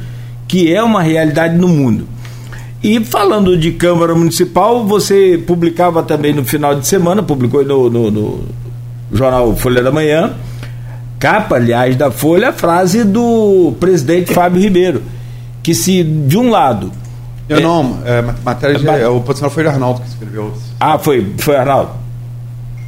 que 0.47 0.73
é 0.73 0.83
uma 0.83 1.03
realidade 1.03 1.57
no 1.57 1.69
mundo. 1.69 2.07
E 2.83 3.05
falando 3.05 3.59
de 3.59 3.73
Câmara 3.73 4.15
Municipal, 4.15 4.85
você 4.87 5.43
publicava 5.45 6.03
também 6.03 6.33
no 6.33 6.45
final 6.45 6.75
de 6.77 6.87
semana, 6.87 7.23
publicou 7.23 7.65
no, 7.65 7.91
no, 7.91 8.11
no 8.11 8.45
jornal 9.13 9.55
Folha 9.57 9.83
da 9.83 9.91
Manhã, 9.91 10.33
capa, 11.19 11.57
aliás, 11.57 11.97
da 11.97 12.11
Folha, 12.11 12.51
a 12.51 12.53
frase 12.53 13.03
do 13.03 13.75
presidente 13.81 14.33
Fábio 14.33 14.63
Ribeiro, 14.63 15.03
que 15.63 15.75
se 15.75 16.05
de 16.05 16.39
um 16.39 16.51
lado. 16.51 16.93
Eu 17.49 17.59
é, 17.59 17.61
não, 17.61 17.99
é, 18.05 18.23
matéria 18.45 18.79
de, 18.79 18.87
é, 18.87 19.09
o 19.09 19.21
posicional 19.21 19.51
foi 19.51 19.65
o 19.65 19.69
Arnaldo 19.69 20.01
que 20.01 20.09
escreveu. 20.09 20.55
Ah, 20.79 20.99
foi, 20.99 21.35
foi 21.39 21.57
Arnaldo. 21.57 21.91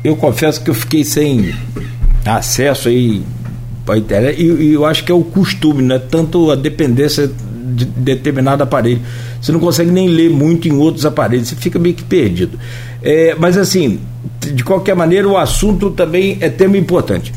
Eu 0.02 0.16
confesso 0.16 0.62
que 0.62 0.70
eu 0.70 0.74
fiquei 0.74 1.05
sem 1.05 1.55
acesso 2.24 2.89
aí 2.89 3.22
a 3.89 3.97
internet, 3.97 4.40
e, 4.40 4.44
e 4.44 4.72
eu 4.72 4.86
acho 4.86 5.05
que 5.05 5.10
é 5.10 5.14
o 5.14 5.24
costume, 5.24 5.82
não 5.82 5.97
é 5.97 5.98
tanto 5.98 6.51
a 6.51 6.55
dependência 6.55 7.28
de 7.74 7.85
determinado 7.85 8.62
aparelho. 8.62 9.01
Você 9.40 9.51
não 9.52 9.59
consegue 9.59 9.90
nem 9.90 10.09
ler 10.09 10.31
muito 10.31 10.68
em 10.68 10.72
outros 10.72 11.05
aparelhos, 11.05 11.48
você 11.48 11.56
fica 11.56 11.78
meio 11.78 11.94
que 11.94 12.05
perdido. 12.05 12.59
É, 13.02 13.35
mas 13.39 13.56
assim, 13.56 13.98
de 14.40 14.62
qualquer 14.62 14.94
maneira, 14.94 15.27
o 15.28 15.36
assunto 15.36 15.90
também 15.90 16.39
é 16.40 16.48
tema 16.48 16.77
importante. 16.77 17.32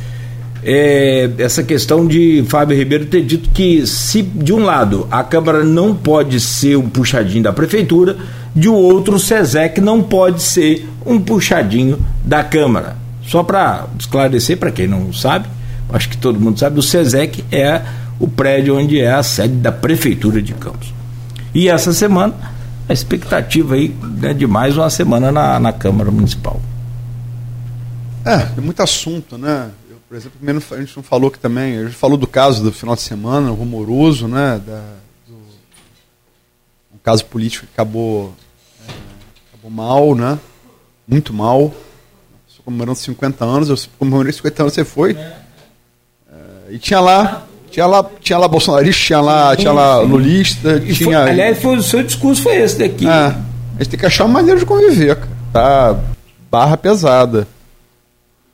É, 0.65 1.29
essa 1.39 1.61
questão 1.61 2.07
de 2.07 2.43
Fábio 2.47 2.77
Ribeiro 2.77 3.05
ter 3.05 3.21
dito 3.21 3.49
que 3.49 3.85
se 3.85 4.21
de 4.21 4.53
um 4.53 4.63
lado 4.63 5.05
a 5.11 5.21
Câmara 5.21 5.61
não 5.63 5.93
pode 5.93 6.39
ser 6.39 6.77
um 6.77 6.87
puxadinho 6.87 7.43
da 7.43 7.51
Prefeitura, 7.51 8.15
de 8.55 8.69
um 8.69 8.75
outro 8.75 9.15
o 9.15 9.19
SESEC 9.19 9.81
não 9.81 10.01
pode 10.01 10.41
ser 10.41 10.87
um 11.05 11.19
puxadinho 11.19 11.99
da 12.23 12.43
Câmara. 12.43 12.97
Só 13.25 13.41
para 13.41 13.87
esclarecer 13.97 14.57
para 14.57 14.71
quem 14.71 14.87
não 14.87 15.11
sabe, 15.13 15.47
acho 15.91 16.09
que 16.09 16.17
todo 16.17 16.39
mundo 16.39 16.59
sabe, 16.59 16.79
o 16.79 16.83
SESEC 16.83 17.43
é 17.51 17.81
o 18.19 18.27
prédio 18.27 18.77
onde 18.77 18.99
é 18.99 19.11
a 19.11 19.23
sede 19.23 19.55
da 19.55 19.71
Prefeitura 19.71 20.41
de 20.41 20.53
Campos. 20.53 20.93
E 21.53 21.67
essa 21.67 21.93
semana, 21.93 22.33
a 22.87 22.93
expectativa 22.93 23.75
aí 23.75 23.95
né, 24.19 24.33
de 24.33 24.45
mais 24.45 24.77
uma 24.77 24.89
semana 24.89 25.31
na, 25.31 25.59
na 25.59 25.73
Câmara 25.73 26.11
Municipal. 26.11 26.61
É, 28.25 28.37
tem 28.37 28.63
muito 28.63 28.81
assunto, 28.81 29.37
né? 29.37 29.69
Eu, 29.89 29.97
por 30.07 30.15
exemplo, 30.15 30.37
a 30.71 30.79
gente 30.79 30.95
não 30.95 31.03
falou 31.03 31.29
que 31.29 31.37
também, 31.37 31.77
a 31.77 31.83
gente 31.85 31.95
falou 31.95 32.17
do 32.17 32.27
caso 32.27 32.63
do 32.63 32.71
final 32.71 32.95
de 32.95 33.01
semana, 33.01 33.49
rumoroso, 33.51 34.27
né? 34.27 34.61
Da, 34.65 34.81
do, 35.27 35.35
um 36.93 36.97
caso 37.03 37.25
político 37.25 37.65
que 37.65 37.73
acabou, 37.73 38.33
mal, 39.69 40.15
né? 40.15 40.39
Muito 41.07 41.33
mal. 41.33 41.73
Estou 42.47 42.65
comemorando 42.65 42.97
50 42.97 43.43
anos, 43.43 43.69
eu 43.69 43.77
comemorei 43.97 44.31
50 44.31 44.63
anos, 44.63 44.73
você 44.73 44.83
foi. 44.83 45.11
É, 45.15 46.71
e 46.71 46.77
tinha 46.77 46.99
lá 46.99 47.47
tinha 47.73 47.87
lá, 47.87 48.07
tinha 48.21 48.37
lá 48.37 48.47
bolsonarista, 48.47 49.03
tinha 49.03 49.19
lá, 49.19 49.55
tinha 49.55 49.71
lá 49.71 49.99
lulista, 49.99 50.77
e 50.85 50.93
tinha. 50.93 51.21
Foi, 51.23 51.31
aliás, 51.31 51.59
foi, 51.59 51.75
o 51.75 51.81
seu 51.81 52.03
discurso 52.03 52.43
foi 52.43 52.57
esse 52.57 52.77
daqui. 52.77 53.07
É, 53.07 53.09
a 53.09 53.43
gente 53.79 53.89
tem 53.89 53.99
que 53.99 54.05
achar 54.05 54.25
uma 54.25 54.33
maneira 54.33 54.59
de 54.59 54.65
conviver, 54.65 55.15
cara. 55.15 55.33
Tá 55.51 55.99
barra 56.51 56.77
pesada. 56.77 57.47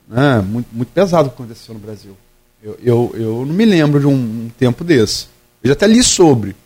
Né? 0.08 0.40
Muito, 0.40 0.68
muito 0.72 0.88
pesado 0.88 1.28
o 1.28 1.30
que 1.30 1.34
aconteceu 1.34 1.74
no 1.74 1.80
Brasil. 1.80 2.16
Eu, 2.62 2.78
eu, 2.82 3.14
eu 3.14 3.44
não 3.46 3.54
me 3.54 3.66
lembro 3.66 4.00
de 4.00 4.06
um, 4.06 4.12
um 4.12 4.50
tempo 4.58 4.82
desse. 4.82 5.26
Eu 5.62 5.68
já 5.68 5.74
até 5.74 5.86
li 5.86 6.02
sobre. 6.02 6.56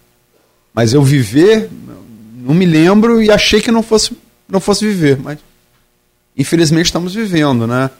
Mas 0.72 0.92
eu 0.92 1.02
viver, 1.02 1.68
não 2.36 2.54
me 2.54 2.64
lembro 2.64 3.20
e 3.20 3.32
achei 3.32 3.60
que 3.60 3.72
não 3.72 3.82
fosse, 3.82 4.16
não 4.54 4.60
fosse 4.60 4.86
viver. 4.86 5.18
Mas 5.18 5.38
infelizmente 6.36 6.86
estamos 6.86 7.14
vivendo, 7.14 7.66
né? 7.66 7.90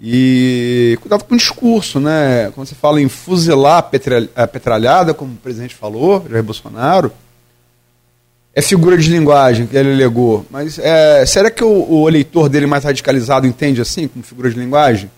E 0.00 0.98
cuidado 1.00 1.24
com 1.24 1.34
o 1.34 1.38
discurso, 1.38 2.00
né? 2.00 2.50
Quando 2.54 2.66
você 2.66 2.74
fala 2.74 3.00
em 3.00 3.08
fuzilar 3.08 3.88
a 4.34 4.46
petralhada, 4.46 5.14
como 5.14 5.34
o 5.34 5.36
presidente 5.36 5.74
falou, 5.74 6.26
Jair 6.28 6.42
Bolsonaro, 6.42 7.12
é 8.54 8.60
figura 8.60 8.98
de 8.98 9.10
linguagem 9.10 9.66
que 9.66 9.76
ele 9.76 9.92
alegou. 9.92 10.44
Mas 10.50 10.78
é, 10.78 11.24
será 11.24 11.50
que 11.50 11.62
o, 11.62 11.86
o, 11.88 12.08
eleitor 12.08 12.48
dele 12.48 12.66
mais 12.66 12.84
radicalizado 12.84 13.46
entende 13.46 13.80
assim, 13.80 14.08
como 14.08 14.24
figura 14.24 14.50
de 14.50 14.58
linguagem? 14.58 15.10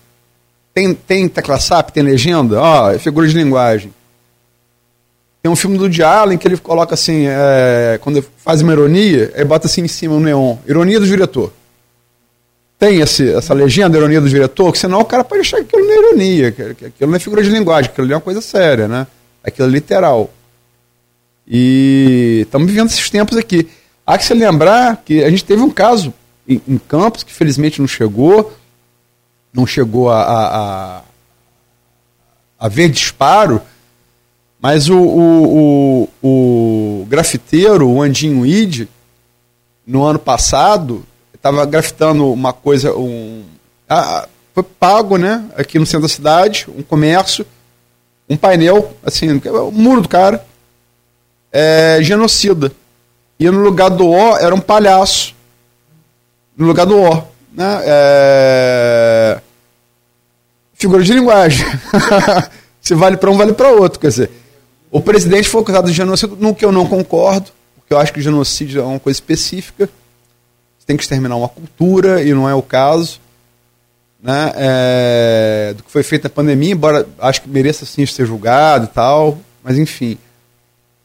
Tem, 0.73 0.93
tem 0.93 1.27
tecla 1.27 1.59
SAP, 1.59 1.91
tem 1.91 2.03
legenda? 2.03 2.61
Ó, 2.61 2.85
oh, 2.85 2.91
é 2.91 2.99
figura 2.99 3.27
de 3.27 3.35
linguagem. 3.35 3.93
Tem 5.45 5.51
um 5.51 5.55
filme 5.55 5.77
do 5.77 5.83
Woody 5.83 6.01
Allen 6.01 6.39
que 6.39 6.47
ele 6.47 6.57
coloca 6.57 6.95
assim, 6.95 7.27
é, 7.27 7.99
quando 8.01 8.25
faz 8.37 8.63
uma 8.63 8.73
ironia, 8.73 9.31
ele 9.35 9.45
bota 9.45 9.67
assim 9.67 9.83
em 9.83 9.87
cima 9.87 10.15
um 10.15 10.19
neon. 10.19 10.57
Ironia 10.67 10.99
do 10.99 11.05
diretor 11.05 11.53
tem 12.79 12.99
esse, 12.99 13.31
essa 13.31 13.53
legenda, 13.53 13.95
ironia 13.95 14.19
do 14.19 14.27
diretor, 14.27 14.71
que 14.71 14.79
senão 14.79 15.01
o 15.01 15.05
cara 15.05 15.23
pode 15.23 15.41
achar 15.41 15.57
que 15.57 15.65
aquilo 15.65 15.85
não 15.85 15.93
é 15.93 15.97
ironia, 15.99 16.51
que, 16.51 16.63
aquilo 16.63 17.11
não 17.11 17.15
é 17.15 17.19
figura 17.19 17.43
de 17.43 17.49
linguagem, 17.49 17.91
que 17.91 18.01
aquilo 18.01 18.11
é 18.11 18.15
uma 18.15 18.21
coisa 18.21 18.41
séria, 18.41 18.87
né? 18.87 19.05
Aquilo 19.43 19.67
é 19.67 19.71
literal. 19.71 20.33
E 21.47 22.39
estamos 22.41 22.67
vivendo 22.67 22.89
esses 22.89 23.07
tempos 23.07 23.37
aqui. 23.37 23.69
Há 24.03 24.17
que 24.17 24.25
se 24.25 24.33
lembrar 24.33 25.03
que 25.05 25.23
a 25.23 25.29
gente 25.29 25.45
teve 25.45 25.61
um 25.61 25.69
caso 25.69 26.11
em, 26.47 26.59
em 26.67 26.79
Campos, 26.79 27.21
que 27.21 27.31
felizmente 27.31 27.79
não 27.79 27.87
chegou, 27.87 28.51
não 29.53 29.67
chegou 29.67 30.09
a, 30.09 30.23
a, 30.23 30.57
a, 30.97 31.01
a 32.61 32.67
ver 32.67 32.89
disparo, 32.89 33.61
mas 34.65 34.89
o, 34.89 34.97
o, 34.97 36.09
o, 36.23 37.01
o 37.03 37.05
grafiteiro, 37.05 37.87
o 37.87 38.01
Andinho 38.01 38.43
Ide, 38.43 38.89
no 39.85 40.03
ano 40.03 40.17
passado, 40.17 41.05
estava 41.35 41.63
grafitando 41.67 42.33
uma 42.33 42.51
coisa, 42.51 42.91
um, 42.95 43.43
ah, 43.87 44.27
foi 44.55 44.63
pago, 44.63 45.17
né, 45.17 45.45
aqui 45.55 45.77
no 45.77 45.85
centro 45.85 46.07
da 46.07 46.11
cidade, 46.11 46.65
um 46.75 46.81
comércio, 46.81 47.45
um 48.27 48.35
painel, 48.35 48.91
assim, 49.05 49.39
o 49.45 49.71
muro 49.71 50.01
do 50.01 50.09
cara, 50.09 50.43
é, 51.53 51.99
genocida. 52.01 52.71
E 53.39 53.47
no 53.47 53.59
lugar 53.59 53.91
do 53.91 54.09
O 54.09 54.35
era 54.35 54.55
um 54.55 54.59
palhaço. 54.59 55.35
No 56.57 56.65
lugar 56.65 56.87
do 56.87 57.03
O. 57.03 57.23
Né? 57.53 57.81
É... 57.85 59.41
Figura 60.73 61.03
de 61.03 61.13
linguagem. 61.13 61.67
Se 62.81 62.95
vale 62.95 63.15
para 63.15 63.29
um, 63.29 63.37
vale 63.37 63.53
para 63.53 63.69
outro. 63.69 63.99
Quer 63.99 64.07
dizer, 64.07 64.31
o 64.97 65.01
presidente 65.01 65.47
foi 65.47 65.61
acusado 65.61 65.87
de 65.87 65.93
genocídio, 65.93 66.37
no 66.39 66.55
que 66.55 66.65
eu 66.65 66.71
não 66.71 66.85
concordo, 66.87 67.51
porque 67.75 67.93
eu 67.93 67.97
acho 67.97 68.13
que 68.13 68.21
genocídio 68.21 68.81
é 68.81 68.85
uma 68.85 68.99
coisa 68.99 69.17
específica 69.17 69.89
tem 70.85 70.95
que 70.95 71.03
exterminar 71.03 71.35
uma 71.35 71.49
cultura, 71.49 72.21
e 72.21 72.33
não 72.33 72.47
é 72.47 72.53
o 72.53 72.61
caso. 72.61 73.19
Né, 74.21 74.51
é, 74.55 75.73
do 75.77 75.83
que 75.83 75.91
foi 75.91 76.01
feito 76.01 76.23
na 76.23 76.31
pandemia, 76.31 76.71
embora 76.71 77.07
acho 77.19 77.43
que 77.43 77.49
mereça 77.49 77.85
sim 77.85 78.07
ser 78.07 78.25
julgado 78.25 78.85
e 78.85 78.87
tal, 78.87 79.37
mas 79.63 79.77
enfim. 79.77 80.17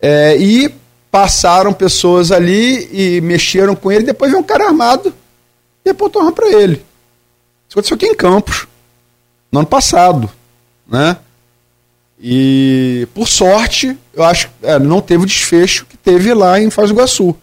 É, 0.00 0.38
e 0.38 0.74
passaram 1.10 1.70
pessoas 1.70 2.32
ali 2.32 2.88
e 2.90 3.20
mexeram 3.20 3.76
com 3.76 3.92
ele, 3.92 4.04
depois 4.04 4.30
veio 4.30 4.42
um 4.42 4.46
cara 4.46 4.68
armado 4.68 5.12
e 5.84 5.90
apontou 5.90 6.22
arma 6.22 6.32
para 6.32 6.48
ele. 6.48 6.76
Isso 7.68 7.72
aconteceu 7.72 7.96
aqui 7.96 8.06
em 8.06 8.14
Campos. 8.14 8.66
no 9.52 9.58
ano 9.58 9.68
passado, 9.68 10.30
né? 10.86 11.18
E, 12.22 13.08
por 13.14 13.26
sorte, 13.26 13.96
eu 14.12 14.22
acho 14.22 14.48
que 14.48 14.66
é, 14.66 14.78
não 14.78 15.00
teve 15.00 15.24
o 15.24 15.26
desfecho 15.26 15.86
que 15.86 15.96
teve 15.96 16.34
lá 16.34 16.60
em 16.60 16.68
do 16.68 16.84
Iguaçu. 16.90 17.34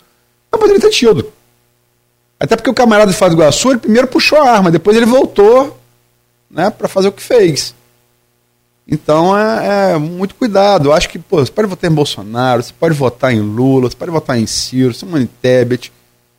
Mas 0.52 0.62
poderia 0.62 0.80
ter 0.80 0.91
tido. 0.91 1.34
Até 2.40 2.56
porque 2.56 2.70
o 2.70 2.74
camarada 2.74 3.12
de 3.12 3.18
do 3.18 3.34
Iguaçu, 3.34 3.72
ele 3.72 3.80
primeiro 3.80 4.08
puxou 4.08 4.38
a 4.40 4.52
arma, 4.52 4.70
depois 4.70 4.95
ele 4.95 5.08
voltou 5.08 5.80
né, 6.49 6.70
para 6.70 6.88
fazer 6.88 7.08
o 7.08 7.12
que 7.12 7.24
fez. 7.24 7.74
Então 8.88 9.38
é, 9.38 9.94
é, 9.94 9.98
muito 9.98 10.36
cuidado. 10.36 10.90
Eu 10.90 10.94
acho 10.94 11.10
que 11.10 11.18
pô, 11.18 11.40
você 11.44 11.52
pode 11.52 11.68
votar 11.68 11.91
em 11.91 11.94
Bolsonaro, 11.94 12.62
você 12.62 12.74
pode 12.80 12.94
votar 12.94 13.34
em 13.34 13.41
Lula, 13.41 13.90
você 13.90 13.98
pode 13.98 14.12
votar 14.12 14.38
em 14.38 14.45
Ciro, 14.45 14.94
Simone 14.94 15.28
Tebet, 15.41 15.91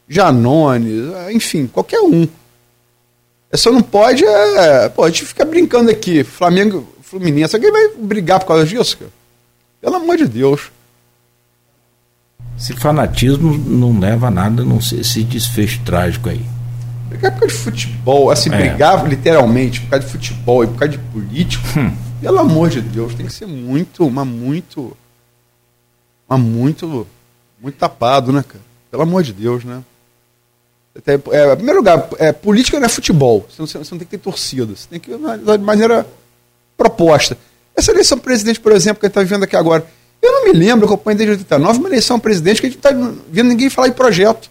Janones, 0.09 1.13
enfim, 1.31 1.67
qualquer 1.67 2.01
um. 2.01 2.27
É 3.51 3.57
só 3.57 3.73
não 3.73 3.83
pode. 3.83 4.25
É, 4.25 4.89
pô, 4.89 5.05
a 5.05 5.09
gente 5.09 5.27
fica 5.27 5.45
brincando 5.45 5.91
aqui. 5.91 6.23
Flamengo, 6.23 6.87
Fluminense, 7.09 7.57
alguém 7.57 7.73
vai 7.73 7.89
brigar 7.97 8.39
por 8.39 8.49
causa 8.49 8.67
disso, 8.67 8.99
cara? 8.99 9.11
Pelo 9.81 9.97
amor 9.97 10.19
de 10.19 10.27
Deus. 10.27 10.71
Esse 12.59 12.75
fanatismo 12.75 13.57
não 13.57 13.99
leva 13.99 14.27
a 14.27 14.31
nada, 14.31 14.63
não 14.63 14.79
sei 14.79 15.01
esse 15.01 15.23
desfecho 15.23 15.81
trágico 15.85 16.29
aí. 16.29 16.45
Brigar 17.09 17.33
por 17.33 17.41
causa 17.41 17.55
de 17.55 17.61
futebol, 17.63 18.31
assim, 18.31 18.53
é. 18.53 18.57
brigar 18.59 19.09
literalmente 19.09 19.81
por 19.81 19.91
causa 19.91 20.05
de 20.05 20.13
futebol 20.13 20.65
e 20.65 20.67
por 20.67 20.79
causa 20.79 20.93
de 20.93 20.99
político, 20.99 21.65
hum. 21.79 21.97
pelo 22.21 22.39
amor 22.39 22.69
de 22.69 22.83
Deus, 22.83 23.15
tem 23.15 23.25
que 23.25 23.33
ser 23.33 23.47
muito, 23.47 24.07
uma 24.07 24.25
muito. 24.25 24.95
Uma 26.29 26.37
muito. 26.37 27.07
Muito 27.59 27.77
tapado, 27.77 28.33
né, 28.33 28.45
cara? 28.47 28.63
Pelo 28.91 29.03
amor 29.03 29.23
de 29.23 29.33
Deus, 29.33 29.65
né? 29.65 29.83
É, 31.07 31.15
em 31.15 31.57
primeiro 31.57 31.79
lugar, 31.79 32.09
é, 32.19 32.33
política 32.33 32.79
não 32.79 32.87
é 32.87 32.89
futebol. 32.89 33.47
Você 33.49 33.63
não, 33.63 33.67
você 33.67 33.95
não 33.95 33.99
tem 33.99 34.07
que 34.07 34.07
ter 34.07 34.19
torcida. 34.19 34.75
Você 34.75 34.89
tem 34.89 35.01
que 35.01 35.11
de 35.11 35.59
maneira 35.59 36.07
proposta. 36.79 37.37
Essa 37.77 37.91
eleição 37.91 38.17
presidente, 38.19 38.61
por 38.61 38.73
exemplo, 38.73 39.01
que 39.01 39.07
a 39.07 39.09
gente 39.09 39.13
está 39.13 39.23
vivendo 39.23 39.43
aqui 39.43 39.57
agora, 39.57 39.87
eu 40.23 40.33
não 40.33 40.45
me 40.45 40.53
lembro, 40.53 40.87
eu 40.87 40.95
acompanho 40.95 41.19
desde 41.19 41.33
89, 41.33 41.79
uma 41.81 41.89
eleição 41.89 42.19
presidente 42.19 42.61
que 42.61 42.67
a 42.69 42.71
gente 42.71 42.79
está 42.79 42.91
vendo 43.29 43.49
ninguém 43.49 43.69
falar 43.69 43.89
em 43.89 43.93
projeto. 43.93 44.49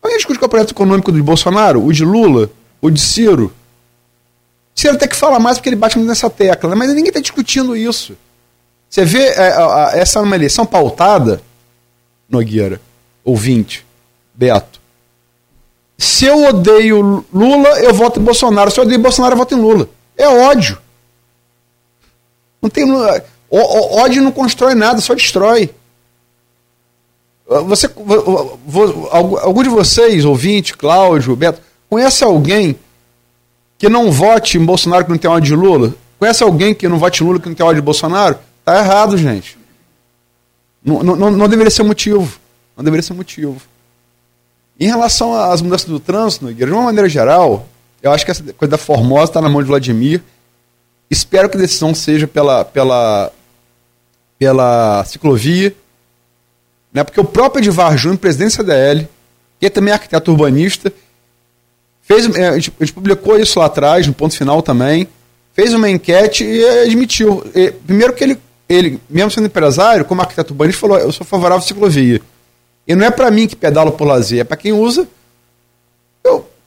Alguém 0.00 0.16
discute 0.16 0.38
qual 0.38 0.46
é 0.46 0.48
o 0.48 0.50
projeto 0.50 0.70
econômico 0.70 1.12
do 1.12 1.22
Bolsonaro? 1.22 1.84
O 1.84 1.92
de 1.92 2.04
Lula? 2.04 2.50
O 2.80 2.88
de 2.88 3.00
Ciro? 3.00 3.52
Ciro 4.74 4.94
até 4.94 5.06
que 5.06 5.16
fala 5.16 5.38
mais 5.38 5.58
porque 5.58 5.68
ele 5.68 5.76
bate 5.76 5.98
muito 5.98 6.08
nessa 6.08 6.30
tecla, 6.30 6.70
né? 6.70 6.76
mas 6.76 6.88
ninguém 6.88 7.08
está 7.08 7.20
discutindo 7.20 7.76
isso. 7.76 8.16
Você 8.88 9.04
vê, 9.04 9.24
é, 9.24 9.52
essa 9.94 10.18
é 10.18 10.22
uma 10.22 10.34
eleição 10.34 10.64
pautada, 10.64 11.42
Nogueira, 12.28 12.80
ouvinte, 13.22 13.84
Beto. 14.34 14.80
Se 15.98 16.24
eu 16.24 16.44
odeio 16.46 17.24
Lula, 17.32 17.68
eu 17.80 17.92
voto 17.92 18.18
em 18.18 18.22
Bolsonaro. 18.22 18.70
Se 18.70 18.80
eu 18.80 18.84
odeio 18.84 18.98
Bolsonaro, 18.98 19.34
eu 19.34 19.38
voto 19.38 19.54
em 19.54 19.60
Lula. 19.60 19.88
É 20.20 20.28
ódio. 20.28 20.78
Não 22.60 22.68
tem. 22.68 22.84
Ódio 23.50 24.22
não 24.22 24.30
constrói 24.30 24.74
nada, 24.74 25.00
só 25.00 25.14
destrói. 25.14 25.70
Você, 27.66 27.90
algum 29.10 29.62
de 29.62 29.70
vocês, 29.70 30.24
ouvinte, 30.24 30.76
Cláudio, 30.76 31.34
Beto, 31.34 31.60
conhece 31.88 32.22
alguém 32.22 32.78
que 33.78 33.88
não 33.88 34.12
vote 34.12 34.58
em 34.58 34.64
Bolsonaro 34.64 35.04
que 35.04 35.10
não 35.10 35.18
tem 35.18 35.30
ódio 35.30 35.56
de 35.56 35.56
Lula? 35.56 35.94
Conhece 36.18 36.42
alguém 36.44 36.74
que 36.74 36.86
não 36.86 36.98
vote 36.98 37.24
em 37.24 37.26
Lula 37.26 37.40
que 37.40 37.48
não 37.48 37.56
tem 37.56 37.64
ódio 37.64 37.80
de 37.80 37.84
Bolsonaro? 37.84 38.38
Tá 38.62 38.78
errado, 38.78 39.16
gente. 39.16 39.58
Não, 40.84 41.02
não, 41.02 41.30
não 41.30 41.48
deveria 41.48 41.70
ser 41.70 41.82
motivo. 41.82 42.38
Não 42.76 42.84
deveria 42.84 43.02
ser 43.02 43.14
motivo. 43.14 43.60
Em 44.78 44.86
relação 44.86 45.34
às 45.34 45.62
mudanças 45.62 45.88
do 45.88 45.98
trânsito, 45.98 46.52
de 46.52 46.64
uma 46.64 46.82
maneira 46.82 47.08
geral, 47.08 47.66
eu 48.02 48.12
acho 48.12 48.24
que 48.24 48.30
essa 48.30 48.42
coisa 48.54 48.70
da 48.70 48.78
Formosa 48.78 49.30
está 49.30 49.40
na 49.40 49.48
mão 49.48 49.62
de 49.62 49.68
Vladimir. 49.68 50.22
Espero 51.10 51.48
que 51.48 51.56
a 51.56 51.60
decisão 51.60 51.94
seja 51.94 52.26
pela, 52.26 52.64
pela, 52.64 53.32
pela 54.38 55.04
ciclovia, 55.04 55.74
né? 56.92 57.04
porque 57.04 57.20
o 57.20 57.24
próprio 57.24 57.60
Edivar 57.60 57.96
Júnior, 57.96 58.18
presidente 58.18 58.56
da 58.58 58.62
CDL, 58.62 59.08
que 59.58 59.66
é 59.66 59.70
também 59.70 59.92
arquiteto 59.92 60.30
urbanista, 60.30 60.92
fez, 62.02 62.26
é, 62.36 62.48
a, 62.48 62.54
gente, 62.54 62.72
a 62.80 62.84
gente 62.84 62.94
publicou 62.94 63.38
isso 63.38 63.58
lá 63.58 63.66
atrás, 63.66 64.06
no 64.06 64.14
ponto 64.14 64.36
final 64.36 64.62
também, 64.62 65.06
fez 65.52 65.74
uma 65.74 65.90
enquete 65.90 66.44
e 66.44 66.64
admitiu. 66.84 67.44
E, 67.54 67.70
primeiro 67.70 68.12
que 68.14 68.24
ele, 68.24 68.38
ele, 68.68 69.00
mesmo 69.10 69.30
sendo 69.30 69.46
empresário, 69.46 70.04
como 70.04 70.22
arquiteto 70.22 70.52
urbanista, 70.52 70.80
falou: 70.80 70.98
eu 70.98 71.12
sou 71.12 71.26
favorável 71.26 71.62
à 71.62 71.66
ciclovia. 71.66 72.20
E 72.86 72.94
não 72.94 73.06
é 73.06 73.10
para 73.10 73.30
mim 73.30 73.46
que 73.46 73.54
pedalo 73.54 73.92
por 73.92 74.06
lazer, 74.06 74.40
é 74.40 74.44
para 74.44 74.56
quem 74.56 74.72
usa. 74.72 75.06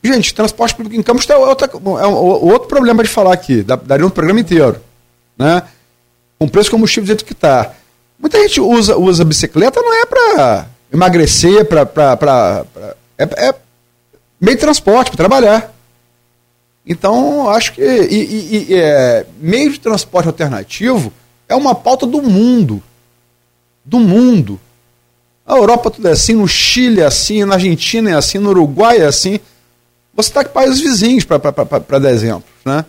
Gente, 0.03 0.33
transporte 0.33 0.75
público 0.75 0.99
em 0.99 1.03
Campos 1.03 1.29
é, 1.29 1.37
outra, 1.37 1.69
é 1.71 2.05
outro 2.05 2.67
problema 2.67 3.01
de 3.03 3.09
falar 3.09 3.33
aqui, 3.33 3.63
daria 3.63 4.05
um 4.05 4.09
programa 4.09 4.39
inteiro. 4.39 4.81
Né? 5.37 5.63
com 6.43 6.47
preço 6.47 6.65
de 6.65 6.71
combustível 6.71 7.05
do 7.05 7.07
jeito 7.07 7.25
que 7.25 7.33
está. 7.33 7.73
Muita 8.19 8.37
gente 8.41 8.59
usa, 8.59 8.97
usa 8.97 9.23
bicicleta 9.23 9.81
não 9.81 9.93
é 9.93 10.05
para 10.05 10.67
emagrecer, 10.91 11.65
para. 11.65 12.65
É, 13.17 13.23
é 13.23 13.55
meio 14.39 14.57
de 14.57 14.61
transporte, 14.61 15.09
para 15.09 15.17
trabalhar. 15.17 15.73
Então, 16.85 17.49
acho 17.49 17.73
que 17.73 17.81
e, 17.81 18.15
e, 18.15 18.67
e, 18.69 18.75
é, 18.75 19.25
meio 19.39 19.71
de 19.71 19.79
transporte 19.79 20.27
alternativo 20.27 21.13
é 21.47 21.55
uma 21.55 21.73
pauta 21.73 22.05
do 22.05 22.21
mundo. 22.21 22.83
Do 23.85 23.99
mundo. 23.99 24.59
A 25.45 25.55
Europa 25.55 25.91
tudo 25.91 26.07
é 26.07 26.11
assim, 26.11 26.33
no 26.33 26.47
Chile 26.47 27.01
é 27.01 27.05
assim, 27.05 27.43
na 27.45 27.55
Argentina 27.55 28.09
é 28.09 28.15
assim, 28.15 28.37
no 28.37 28.49
Uruguai 28.49 28.97
é 28.97 29.05
assim. 29.05 29.39
Você 30.13 30.29
está 30.29 30.43
com 30.43 30.51
países 30.51 30.79
vizinhos 30.79 31.23
para 31.25 31.39
dar 31.99 32.11
exemplos. 32.11 32.51
Né? 32.63 32.85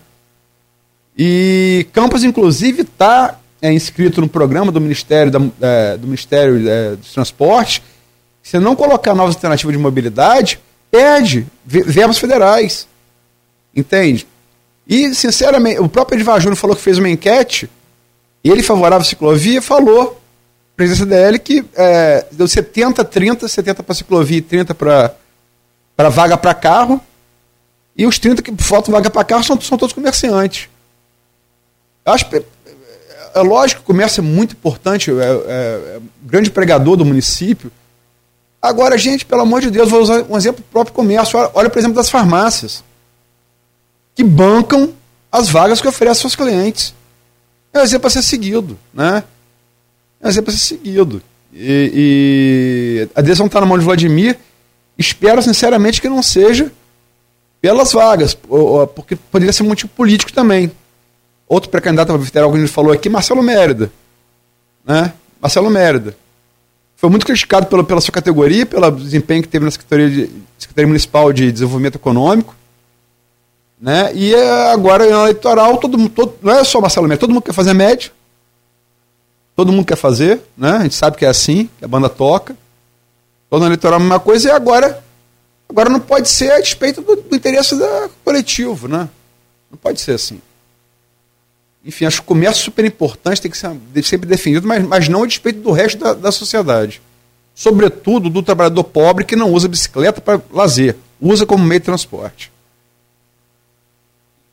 E 1.17 1.87
Campos, 1.93 2.25
inclusive, 2.25 2.83
está 2.83 3.39
é 3.65 3.73
inscrito 3.73 4.21
no 4.21 4.29
programa 4.29 4.71
do 4.71 4.79
Ministério, 4.79 5.33
da, 5.33 5.41
é, 5.63 5.97
do 5.97 6.07
Ministério 6.07 6.69
é, 6.69 6.97
dos 6.97 7.15
Transportes, 7.15 7.81
se 8.43 8.59
não 8.59 8.77
colocar 8.77 9.15
novas 9.15 9.37
alternativas 9.37 9.75
de 9.75 9.83
mobilidade, 9.83 10.61
perde 10.91 11.47
verbas 11.65 12.19
federais. 12.19 12.87
Entende? 13.75 14.27
E, 14.87 15.15
sinceramente, 15.15 15.81
o 15.81 15.89
próprio 15.89 16.19
Edvar 16.19 16.39
Júnior 16.41 16.57
falou 16.57 16.77
que 16.77 16.83
fez 16.83 16.99
uma 16.99 17.09
enquete, 17.09 17.71
ele 18.45 18.63
favorável 18.63 19.01
à 19.01 19.05
ciclovia, 19.05 19.63
falou, 19.63 20.21
presidência 20.77 21.07
DL, 21.07 21.39
que 21.39 21.65
é, 21.75 22.27
deu 22.33 22.47
70, 22.47 23.03
30, 23.03 23.49
70 23.49 23.83
para 23.83 23.95
ciclovia 23.95 24.37
e 24.37 24.43
30 24.43 24.75
para 24.75 26.11
vaga 26.11 26.37
para 26.37 26.53
carro, 26.53 27.01
e 27.97 28.07
os 28.07 28.19
30 28.19 28.43
que 28.43 28.53
faltam 28.63 28.93
vaga 28.93 29.11
para 29.11 29.25
carro 29.25 29.45
são, 29.45 29.61
são 29.61 29.79
todos 29.79 29.93
comerciantes. 29.93 30.69
Acho 32.05 32.27
é 33.35 33.41
lógico 33.41 33.81
que 33.81 33.85
o 33.85 33.87
comércio 33.87 34.21
é 34.21 34.23
muito 34.23 34.53
importante, 34.53 35.11
é, 35.11 35.15
é, 35.15 35.27
é 35.97 36.01
grande 36.23 36.51
pregador 36.51 36.97
do 36.97 37.05
município. 37.05 37.71
Agora, 38.63 38.97
gente, 38.97 39.27
pelo 39.27 39.43
amor 39.43 39.61
de 39.61 39.71
Deus, 39.71 39.91
vou 39.91 40.01
usar 40.01 40.25
um 40.29 40.37
exemplo 40.37 40.65
próprio 40.73 40.95
comércio. 40.95 41.39
Olha, 41.39 41.51
olha 41.53 41.71
por 41.71 41.79
exemplo, 41.79 41.97
das 41.97 42.09
farmácias, 42.09 42.83
que 44.15 44.23
bancam 44.23 44.95
as 45.31 45.49
vagas 45.49 45.81
que 45.81 45.89
oferecem 45.89 46.25
aos 46.25 46.37
clientes. 46.37 46.95
É 47.73 47.81
um 47.81 47.83
exemplo 47.83 48.07
a 48.07 48.11
ser 48.11 48.23
seguido, 48.23 48.79
né? 48.93 49.25
É 50.21 50.27
um 50.27 50.31
exemplo 50.31 50.51
a 50.51 50.57
ser 50.57 50.65
seguido. 50.65 51.21
E, 51.53 51.93
e 51.95 53.09
a 53.15 53.21
decisão 53.21 53.47
está 53.47 53.61
na 53.61 53.67
mão 53.67 53.79
de 53.79 53.85
Vladimir. 53.85 54.39
Espero, 54.97 55.43
sinceramente, 55.43 56.01
que 56.01 56.09
não 56.09 56.23
seja 56.23 56.71
pelas 57.65 57.95
vagas, 57.95 58.35
porque 58.95 59.17
poderia 59.17 59.51
ser 59.51 59.63
um 59.63 59.69
motivo 59.69 59.91
político 59.97 60.31
também. 60.31 60.71
Outro 61.49 61.71
pré-candidato 61.71 62.13
a 62.13 62.19
federal 62.19 62.51
que 62.51 62.59
a 62.59 62.61
gente 62.61 62.71
falou 62.71 62.93
aqui, 62.93 63.09
Marcelo 63.09 63.43
Mérida. 63.43 63.91
Né? 64.85 65.15
Marcelo 65.41 65.71
Mérida. 65.71 66.15
Foi 66.95 67.09
muito 67.09 67.25
criticado 67.25 67.65
pela, 67.65 67.83
pela 67.83 68.03
sua 68.03 68.13
categoria, 68.13 68.67
pelo 68.67 68.91
desempenho 68.91 69.41
que 69.41 69.49
teve 69.49 69.65
na 69.65 69.71
Secretaria, 69.71 70.11
de, 70.11 70.31
Secretaria 70.59 70.87
Municipal 70.87 71.33
de 71.33 71.51
Desenvolvimento 71.51 71.95
Econômico. 71.95 72.55
Né? 73.81 74.13
E 74.15 74.35
é, 74.35 74.71
agora, 74.71 75.09
na 75.09 75.23
eleitoral, 75.23 75.79
todo, 75.79 76.07
todo, 76.11 76.35
não 76.43 76.53
é 76.53 76.65
só 76.65 76.83
Marcelo 76.83 77.09
Mérida, 77.09 77.21
todo 77.21 77.33
mundo 77.33 77.45
quer 77.45 77.55
fazer 77.55 77.73
médio. 77.73 78.13
Todo 79.57 79.73
mundo 79.73 79.87
quer 79.87 79.97
fazer, 79.97 80.39
né? 80.55 80.73
A 80.73 80.83
gente 80.83 80.97
sabe 80.97 81.17
que 81.17 81.25
é 81.25 81.29
assim, 81.29 81.71
que 81.79 81.85
a 81.87 81.89
banda 81.89 82.11
toca. 82.11 82.55
Todo 83.49 83.65
eleitoral 83.65 83.99
é 83.99 84.03
a 84.03 84.05
mesma 84.05 84.21
coisa, 84.21 84.49
e 84.49 84.51
agora, 84.51 85.03
agora 85.75 85.91
não 85.91 85.99
pode 85.99 86.29
ser 86.29 86.53
a 86.53 86.61
despeito 86.61 87.03
do, 87.03 87.17
do 87.17 87.35
interesse 87.35 87.77
da 87.77 88.09
coletivo, 88.25 88.87
né? 88.87 89.09
Não 89.69 89.77
pode 89.77 90.01
ser 90.01 90.13
assim. 90.13 90.41
Enfim, 91.85 92.05
acho 92.05 92.19
que 92.19 92.23
o 92.23 92.27
comércio 92.29 92.63
é 92.63 92.65
super 92.65 92.85
importante, 92.85 93.43
tem 93.43 93.51
que 93.51 93.59
ser 93.59 93.77
sempre 94.05 94.29
defendido, 94.29 94.69
mas, 94.69 94.87
mas 94.87 95.09
não 95.09 95.25
a 95.25 95.27
despeito 95.27 95.61
do 95.61 95.73
resto 95.73 95.99
da, 95.99 96.15
da 96.15 96.31
sociedade. 96.31 97.03
Sobretudo 97.57 98.31
do 98.31 98.41
trabalhador 98.41 98.85
pobre 98.85 99.25
que 99.25 99.35
não 99.35 99.51
usa 99.51 99.67
bicicleta 99.67 100.21
para 100.21 100.41
lazer, 100.53 100.97
usa 101.21 101.45
como 101.45 101.65
meio 101.65 101.81
de 101.81 101.87
transporte. 101.87 102.53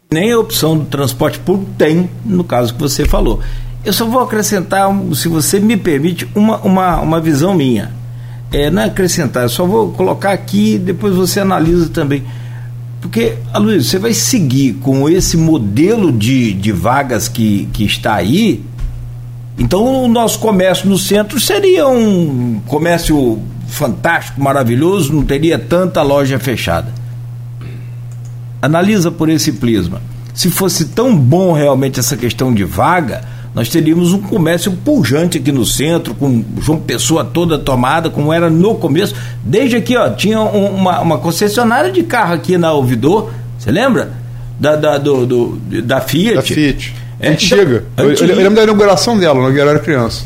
Nem 0.09 0.31
a 0.31 0.39
opção 0.39 0.77
do 0.77 0.85
transporte 0.85 1.39
público 1.39 1.71
tem, 1.77 2.09
no 2.25 2.43
caso 2.43 2.73
que 2.73 2.79
você 2.79 3.05
falou. 3.05 3.41
Eu 3.85 3.93
só 3.93 4.05
vou 4.05 4.21
acrescentar, 4.21 4.89
se 5.15 5.27
você 5.27 5.59
me 5.59 5.77
permite, 5.77 6.27
uma, 6.35 6.57
uma, 6.61 6.99
uma 6.99 7.21
visão 7.21 7.53
minha. 7.53 8.00
É, 8.51 8.69
não 8.69 8.81
é 8.81 8.85
acrescentar, 8.85 9.49
só 9.49 9.65
vou 9.65 9.91
colocar 9.93 10.33
aqui, 10.33 10.77
depois 10.77 11.15
você 11.15 11.39
analisa 11.39 11.89
também. 11.89 12.23
Porque, 12.99 13.35
Luiz, 13.55 13.87
você 13.87 13.97
vai 13.97 14.13
seguir 14.13 14.73
com 14.73 15.09
esse 15.09 15.35
modelo 15.37 16.11
de, 16.11 16.53
de 16.53 16.71
vagas 16.71 17.27
que, 17.27 17.67
que 17.73 17.83
está 17.83 18.15
aí. 18.15 18.63
Então, 19.57 20.03
o 20.03 20.07
nosso 20.07 20.37
comércio 20.39 20.87
no 20.87 20.97
centro 20.97 21.39
seria 21.39 21.87
um 21.87 22.61
comércio 22.67 23.41
fantástico, 23.67 24.41
maravilhoso, 24.41 25.13
não 25.13 25.23
teria 25.23 25.57
tanta 25.57 26.01
loja 26.01 26.37
fechada. 26.37 26.93
Analisa 28.61 29.09
por 29.09 29.29
esse 29.29 29.53
prisma. 29.53 30.01
Se 30.33 30.49
fosse 30.51 30.85
tão 30.85 31.15
bom 31.15 31.53
realmente 31.53 31.99
essa 31.99 32.15
questão 32.15 32.53
de 32.53 32.63
vaga, 32.63 33.23
nós 33.53 33.67
teríamos 33.67 34.13
um 34.13 34.21
comércio 34.21 34.71
pujante 34.71 35.37
aqui 35.37 35.51
no 35.51 35.65
centro, 35.65 36.15
com 36.15 36.43
João 36.61 36.79
Pessoa 36.79 37.25
toda 37.25 37.59
tomada, 37.59 38.09
como 38.09 38.31
era 38.31 38.49
no 38.49 38.75
começo. 38.75 39.13
Desde 39.43 39.75
aqui, 39.75 39.97
ó, 39.97 40.09
tinha 40.09 40.39
um, 40.39 40.67
uma, 40.67 41.01
uma 41.01 41.17
concessionária 41.17 41.91
de 41.91 42.03
carro 42.03 42.33
aqui 42.33 42.57
na 42.57 42.71
Ouvidor, 42.71 43.29
você 43.59 43.69
lembra? 43.69 44.13
Da, 44.57 44.75
da, 44.75 44.97
do, 44.97 45.25
do, 45.25 45.81
da 45.81 45.99
Fiat. 45.99 46.35
Da 46.35 46.41
Fiat. 46.41 46.95
É, 47.19 47.29
antiga. 47.29 47.85
Então, 47.93 48.05
eu, 48.05 48.15
eu, 48.15 48.35
lembro 48.35 48.55
da 48.55 48.63
inauguração 48.63 49.17
dela, 49.17 49.39
quando 49.39 49.55
eu 49.55 49.69
era 49.69 49.79
criança. 49.79 50.23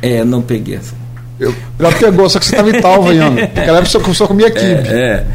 É, 0.00 0.24
não 0.24 0.40
peguei 0.40 0.76
essa. 0.76 0.94
Eu, 1.40 1.54
ela 1.78 1.90
pegou, 1.90 2.28
só 2.28 2.38
que 2.38 2.46
você 2.46 2.54
estava 2.54 2.70
em 2.70 2.80
Talva 2.80 3.10
ainda. 3.10 3.30
Naquela 3.54 3.78
época 3.78 3.86
só, 3.86 4.14
só 4.14 4.26
comia 4.26 4.50
kibe. 4.50 4.88
É, 4.88 5.26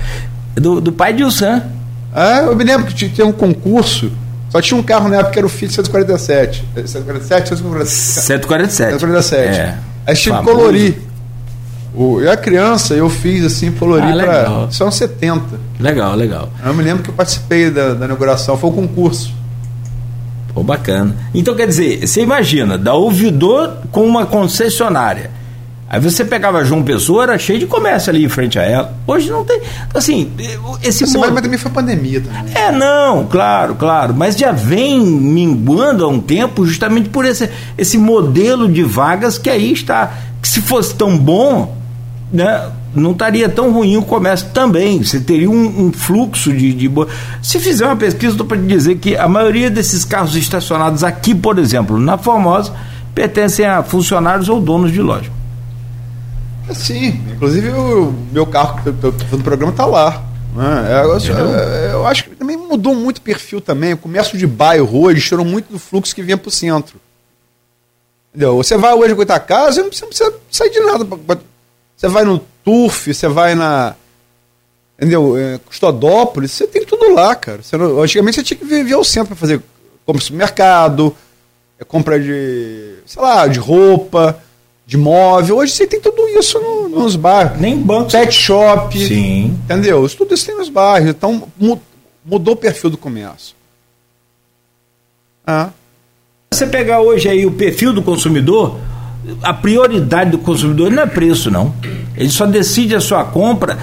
é. 0.55 0.59
Do, 0.59 0.79
do 0.79 0.91
pai 0.91 1.13
de 1.13 1.23
Ilsan. 1.23 1.63
É, 2.15 2.45
eu 2.45 2.55
me 2.55 2.63
lembro 2.63 2.87
que 2.87 3.09
tinha 3.09 3.27
um 3.27 3.31
concurso 3.31 4.11
só 4.55 4.61
tinha 4.61 4.79
um 4.79 4.83
carro 4.83 5.09
na 5.09 5.17
época 5.17 5.33
que 5.33 5.39
era 5.39 5.45
o 5.45 5.49
Fiat 5.49 5.73
147. 5.73 6.63
147, 6.85 7.49
147. 7.49 8.91
147. 8.91 9.59
É. 9.59 9.77
Aí 10.07 10.15
tinha 10.15 10.37
que 10.37 10.45
colorir. 10.45 10.95
O, 11.93 12.21
eu 12.21 12.27
era 12.27 12.37
criança, 12.37 12.93
eu 12.93 13.09
fiz 13.09 13.43
assim, 13.43 13.69
colorir 13.71 14.13
ah, 14.13 14.23
para. 14.23 14.71
São 14.71 14.89
70. 14.89 15.59
Legal, 15.77 16.15
legal. 16.15 16.49
Eu 16.65 16.73
me 16.73 16.83
lembro 16.83 17.03
que 17.03 17.09
eu 17.09 17.13
participei 17.13 17.69
da, 17.69 17.93
da 17.93 18.05
inauguração, 18.05 18.57
foi 18.57 18.69
o 18.69 18.73
um 18.73 18.75
concurso. 18.87 19.33
Pô, 20.53 20.63
bacana. 20.63 21.13
Então 21.33 21.53
quer 21.53 21.67
dizer, 21.67 22.07
você 22.07 22.21
imagina, 22.21 22.77
da 22.77 22.93
ouvidor 22.93 23.79
com 23.91 24.05
uma 24.05 24.25
concessionária 24.25 25.31
Aí 25.95 26.01
você 26.01 26.25
pegava 26.25 26.61
João 26.65 26.83
Pessoa, 26.83 27.23
era 27.23 27.39
cheio 27.39 27.57
de 27.57 27.65
comércio 27.65 28.09
ali 28.09 28.25
em 28.25 28.27
frente 28.27 28.59
a 28.59 28.63
ela. 28.63 28.93
Hoje 29.07 29.31
não 29.31 29.45
tem. 29.45 29.61
Assim, 29.93 30.29
esse 30.83 31.07
Você, 31.07 31.17
mas, 31.17 31.31
mas 31.31 31.41
também 31.41 31.57
foi 31.57 31.71
pandemia 31.71 32.19
também. 32.19 32.53
É, 32.53 32.69
não, 32.69 33.25
claro, 33.25 33.75
claro. 33.75 34.13
Mas 34.13 34.35
já 34.35 34.51
vem 34.51 34.99
minguando 34.99 36.03
há 36.03 36.09
um 36.09 36.19
tempo 36.19 36.65
justamente 36.65 37.07
por 37.07 37.23
esse, 37.23 37.49
esse 37.77 37.97
modelo 37.97 38.67
de 38.67 38.83
vagas 38.83 39.37
que 39.37 39.49
aí 39.49 39.71
está. 39.71 40.11
Que 40.41 40.49
se 40.49 40.59
fosse 40.59 40.93
tão 40.95 41.17
bom, 41.17 41.77
né? 42.29 42.69
Não 42.93 43.11
estaria 43.11 43.47
tão 43.47 43.71
ruim 43.71 43.95
o 43.95 44.01
comércio 44.01 44.49
também. 44.53 45.01
Você 45.01 45.21
teria 45.21 45.49
um, 45.49 45.85
um 45.85 45.93
fluxo 45.93 46.51
de, 46.51 46.73
de. 46.73 46.91
Se 47.41 47.57
fizer 47.57 47.85
uma 47.85 47.95
pesquisa, 47.95 48.33
estou 48.33 48.45
para 48.45 48.57
dizer 48.57 48.97
que 48.97 49.15
a 49.15 49.29
maioria 49.29 49.69
desses 49.69 50.03
carros 50.03 50.35
estacionados 50.35 51.05
aqui, 51.05 51.33
por 51.33 51.57
exemplo, 51.57 51.97
na 51.97 52.17
Formosa, 52.17 52.73
pertencem 53.13 53.65
a 53.65 53.81
funcionários 53.81 54.49
ou 54.49 54.59
donos 54.59 54.91
de 54.91 55.01
loja. 55.01 55.31
Sim, 56.73 57.21
inclusive 57.31 57.69
o 57.69 58.11
meu 58.31 58.45
carro 58.47 58.91
do 58.91 59.43
programa 59.43 59.71
está 59.71 59.85
lá. 59.85 60.23
Né? 60.55 61.03
Eu, 61.03 61.17
eu, 61.17 61.49
eu, 61.91 62.07
acho 62.07 62.23
que 62.23 62.35
também 62.35 62.55
mudou 62.55 62.95
muito 62.95 63.17
o 63.17 63.21
perfil 63.21 63.59
também. 63.59 63.93
O 63.93 63.97
comércio 63.97 64.37
de 64.37 64.47
bairro 64.47 65.03
hoje 65.03 65.21
tirou 65.21 65.45
muito 65.45 65.71
do 65.71 65.77
fluxo 65.77 66.15
que 66.15 66.23
vinha 66.23 66.37
para 66.37 66.47
o 66.47 66.51
centro. 66.51 66.99
Entendeu? 68.33 68.55
Você 68.55 68.77
vai 68.77 68.93
hoje 68.93 69.13
a 69.29 69.39
casa, 69.39 69.83
você 69.83 70.01
não 70.01 70.09
precisa 70.09 70.33
sair 70.49 70.69
de 70.69 70.79
nada. 70.79 71.05
Você 71.95 72.07
vai 72.07 72.23
no 72.23 72.39
Turf, 72.63 73.13
você 73.13 73.27
vai 73.27 73.53
na. 73.53 73.95
Entendeu? 74.97 75.37
É, 75.37 75.59
Custodópolis, 75.59 76.51
você 76.51 76.65
tem 76.65 76.85
tudo 76.85 77.13
lá, 77.13 77.35
cara. 77.35 77.61
Você 77.61 77.75
não, 77.77 78.01
antigamente 78.01 78.35
você 78.35 78.43
tinha 78.43 78.57
que 78.57 78.65
vir 78.65 78.93
ao 78.93 79.03
centro 79.03 79.27
para 79.27 79.35
fazer 79.35 79.61
compra 80.05 80.19
de 80.19 80.25
supermercado, 80.25 81.15
é, 81.77 81.83
compra 81.83 82.19
de. 82.19 82.95
sei 83.05 83.21
lá, 83.21 83.45
de 83.45 83.59
roupa 83.59 84.41
de 84.85 84.97
móvel. 84.97 85.57
Hoje 85.57 85.73
você 85.73 85.87
tem 85.87 85.99
tudo 85.99 86.27
isso 86.29 86.59
no, 86.59 86.89
nos 86.89 87.15
bairros. 87.15 87.59
Nem 87.59 87.77
banco. 87.77 88.11
Pet 88.11 88.31
shop. 88.31 88.97
Sim. 88.97 89.57
Entendeu? 89.63 90.07
Tudo 90.09 90.33
isso 90.33 90.45
tem 90.45 90.57
nos 90.57 90.69
bairros. 90.69 91.09
Então 91.09 91.43
mudou 92.23 92.53
o 92.53 92.57
perfil 92.57 92.89
do 92.89 92.97
comércio. 92.97 93.55
Ah. 95.45 95.69
Você 96.53 96.65
pegar 96.67 97.01
hoje 97.01 97.27
aí 97.27 97.45
o 97.45 97.51
perfil 97.51 97.91
do 97.91 98.01
consumidor, 98.01 98.79
a 99.41 99.53
prioridade 99.53 100.31
do 100.31 100.37
consumidor 100.37 100.91
não 100.91 101.03
é 101.03 101.05
preço, 101.05 101.51
não. 101.51 101.73
Ele 102.15 102.29
só 102.29 102.45
decide 102.45 102.95
a 102.95 103.01
sua 103.01 103.25
compra. 103.25 103.77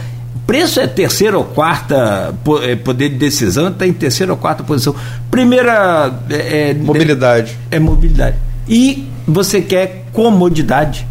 Preço 0.47 0.81
é 0.81 0.87
terceira 0.87 1.39
ou 1.39 1.45
quarta 1.45 2.35
é, 2.63 2.75
poder 2.75 3.11
de 3.11 3.17
decisão, 3.17 3.69
está 3.69 3.87
em 3.87 3.93
terceira 3.93 4.33
ou 4.33 4.39
quarta 4.39 4.65
posição. 4.65 4.95
Primeira 5.31 6.13
é, 6.31 6.71
é 6.71 6.75
mobilidade. 6.75 7.57
É, 7.71 7.77
é 7.77 7.79
mobilidade. 7.79 8.37
E 8.69 9.07
você 9.33 9.61
quer 9.61 10.05
comodidade. 10.13 11.07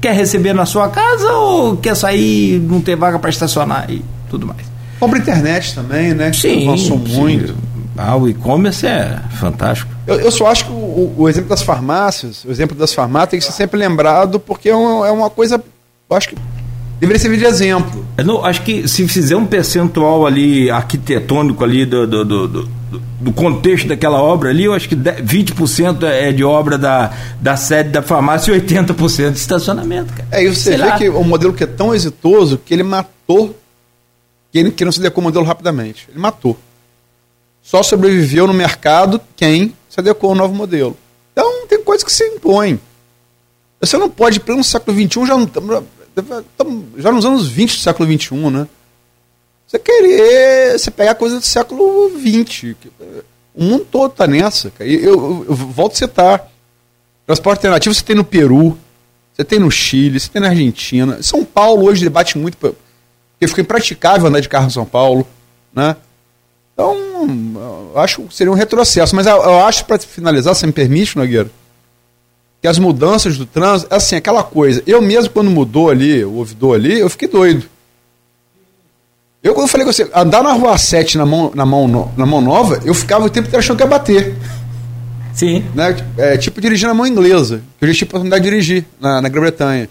Quer 0.00 0.14
receber 0.14 0.52
na 0.52 0.64
sua 0.64 0.88
casa 0.88 1.32
ou 1.32 1.76
quer 1.76 1.96
sair, 1.96 2.60
não 2.60 2.80
ter 2.80 2.94
vaga 2.94 3.18
para 3.18 3.30
estacionar 3.30 3.90
e 3.90 4.04
tudo 4.30 4.46
mais? 4.46 4.60
Compra 5.00 5.18
internet 5.18 5.74
também, 5.74 6.14
né? 6.14 6.32
Sim. 6.32 6.68
Avançou 6.68 6.98
muito. 6.98 7.54
Ah, 7.96 8.14
o 8.14 8.28
e-commerce 8.28 8.86
é 8.86 9.18
fantástico. 9.40 9.90
Eu, 10.06 10.20
eu 10.20 10.30
só 10.30 10.46
acho 10.46 10.66
que 10.66 10.70
o, 10.70 11.14
o, 11.16 11.28
exemplo 11.28 11.48
das 11.48 11.62
farmácias, 11.62 12.44
o 12.44 12.50
exemplo 12.50 12.76
das 12.76 12.94
farmácias 12.94 13.30
tem 13.30 13.40
que 13.40 13.46
ser 13.46 13.52
sempre 13.52 13.76
lembrado 13.76 14.38
porque 14.38 14.68
é 14.68 14.76
uma, 14.76 15.08
é 15.08 15.10
uma 15.10 15.28
coisa, 15.28 15.60
eu 16.08 16.16
acho 16.16 16.28
que 16.28 16.36
deveria 17.00 17.18
servir 17.18 17.38
de 17.38 17.44
exemplo. 17.44 18.06
Eu 18.16 18.24
não, 18.24 18.44
acho 18.44 18.62
que 18.62 18.86
se 18.86 19.06
fizer 19.08 19.34
um 19.34 19.44
percentual 19.44 20.24
ali 20.24 20.70
arquitetônico 20.70 21.64
ali 21.64 21.84
do, 21.84 22.06
do, 22.06 22.24
do, 22.24 22.48
do 22.48 22.77
do 23.20 23.32
contexto 23.32 23.88
daquela 23.88 24.22
obra 24.22 24.50
ali, 24.50 24.64
eu 24.64 24.72
acho 24.72 24.88
que 24.88 24.96
20% 24.96 26.04
é 26.04 26.32
de 26.32 26.42
obra 26.42 26.78
da, 26.78 27.12
da 27.40 27.56
sede 27.56 27.90
da 27.90 28.02
farmácia 28.02 28.52
e 28.52 28.60
80% 28.60 29.32
de 29.32 29.38
estacionamento, 29.38 30.12
cara. 30.12 30.28
É, 30.30 30.42
e 30.44 30.48
você 30.48 30.70
Sei 30.70 30.76
vê 30.76 30.84
lá. 30.84 30.98
que 30.98 31.08
o 31.08 31.24
modelo 31.24 31.52
que 31.52 31.64
é 31.64 31.66
tão 31.66 31.94
exitoso 31.94 32.58
que 32.58 32.72
ele 32.72 32.82
matou 32.82 33.54
quem 34.52 34.70
que 34.70 34.84
não 34.84 34.92
se 34.92 35.00
adequou 35.00 35.20
ao 35.22 35.24
modelo 35.24 35.44
rapidamente. 35.44 36.08
Ele 36.08 36.18
matou. 36.18 36.56
Só 37.62 37.82
sobreviveu 37.82 38.46
no 38.46 38.54
mercado 38.54 39.20
quem 39.36 39.74
se 39.88 40.00
adequou 40.00 40.30
ao 40.30 40.36
novo 40.36 40.54
modelo. 40.54 40.96
Então 41.32 41.66
tem 41.66 41.82
coisas 41.82 42.02
que 42.02 42.12
se 42.12 42.24
impõem. 42.24 42.80
Você 43.80 43.96
não 43.96 44.08
pode, 44.08 44.40
pleno 44.40 44.64
século 44.64 44.96
XXI, 44.96 45.26
já, 45.26 45.36
não, 45.36 46.84
já 46.96 47.12
nos 47.12 47.24
anos 47.24 47.46
20 47.46 47.76
do 47.76 47.80
século 47.80 48.18
XXI, 48.18 48.34
né? 48.50 48.66
Você 49.68 49.78
querer. 49.78 50.78
Você 50.78 50.90
pegar 50.90 51.14
coisa 51.14 51.38
do 51.38 51.44
século 51.44 52.10
XX. 52.18 52.74
O 53.54 53.62
mundo 53.62 53.84
todo 53.84 54.10
está 54.10 54.26
nessa. 54.26 54.72
Eu, 54.80 54.86
eu, 54.88 55.46
eu, 55.48 55.54
volto 55.54 55.92
a 55.92 55.96
citar. 55.96 56.50
Transporte 57.26 57.58
alternativo 57.58 57.94
você 57.94 58.02
tem 58.02 58.16
no 58.16 58.24
Peru, 58.24 58.78
você 59.34 59.44
tem 59.44 59.58
no 59.58 59.70
Chile, 59.70 60.18
você 60.18 60.30
tem 60.30 60.40
na 60.40 60.48
Argentina. 60.48 61.22
São 61.22 61.44
Paulo 61.44 61.84
hoje 61.84 62.02
debate 62.02 62.38
muito. 62.38 62.56
Porque 62.56 63.46
ficou 63.46 63.60
impraticável 63.60 64.26
andar 64.26 64.40
de 64.40 64.48
carro 64.48 64.68
em 64.68 64.70
São 64.70 64.86
Paulo. 64.86 65.28
Né? 65.74 65.94
Então, 66.72 66.96
acho 67.96 68.22
que 68.22 68.34
seria 68.34 68.50
um 68.50 68.56
retrocesso. 68.56 69.14
Mas 69.14 69.26
eu, 69.26 69.36
eu 69.36 69.66
acho, 69.66 69.84
para 69.84 69.98
finalizar, 69.98 70.54
se 70.54 70.66
me 70.66 70.72
permite, 70.72 71.16
Nogueira, 71.16 71.50
que 72.62 72.66
as 72.66 72.78
mudanças 72.78 73.36
do 73.36 73.44
trânsito, 73.44 73.94
assim, 73.94 74.16
aquela 74.16 74.42
coisa. 74.42 74.82
Eu 74.86 75.02
mesmo, 75.02 75.30
quando 75.30 75.50
mudou 75.50 75.90
ali, 75.90 76.24
o 76.24 76.34
ouvidor 76.34 76.76
ali, 76.76 76.98
eu 76.98 77.10
fiquei 77.10 77.28
doido. 77.28 77.68
Eu, 79.42 79.54
quando 79.54 79.66
eu 79.66 79.68
falei 79.68 79.86
com 79.86 79.92
você, 79.92 80.08
andar 80.14 80.42
na 80.42 80.52
rua 80.52 80.76
7 80.76 81.16
na 81.16 81.24
mão, 81.24 81.52
na 81.54 81.64
mão, 81.64 82.12
na 82.16 82.26
mão 82.26 82.40
nova, 82.40 82.80
eu 82.84 82.92
ficava 82.92 83.24
o 83.24 83.30
tempo 83.30 83.46
inteiro 83.46 83.60
achando 83.60 83.76
que 83.76 83.82
ia 83.82 83.88
bater. 83.88 84.34
Sim. 85.32 85.64
Né? 85.74 85.96
É, 86.16 86.36
tipo 86.36 86.60
dirigir 86.60 86.88
na 86.88 86.94
mão 86.94 87.06
inglesa. 87.06 87.62
Eu 87.80 87.86
já 87.86 87.94
tive 87.94 88.06
a 88.06 88.08
oportunidade 88.08 88.42
de 88.42 88.50
dirigir 88.50 88.84
na, 89.00 89.22
na 89.22 89.28
Grã-Bretanha. 89.28 89.88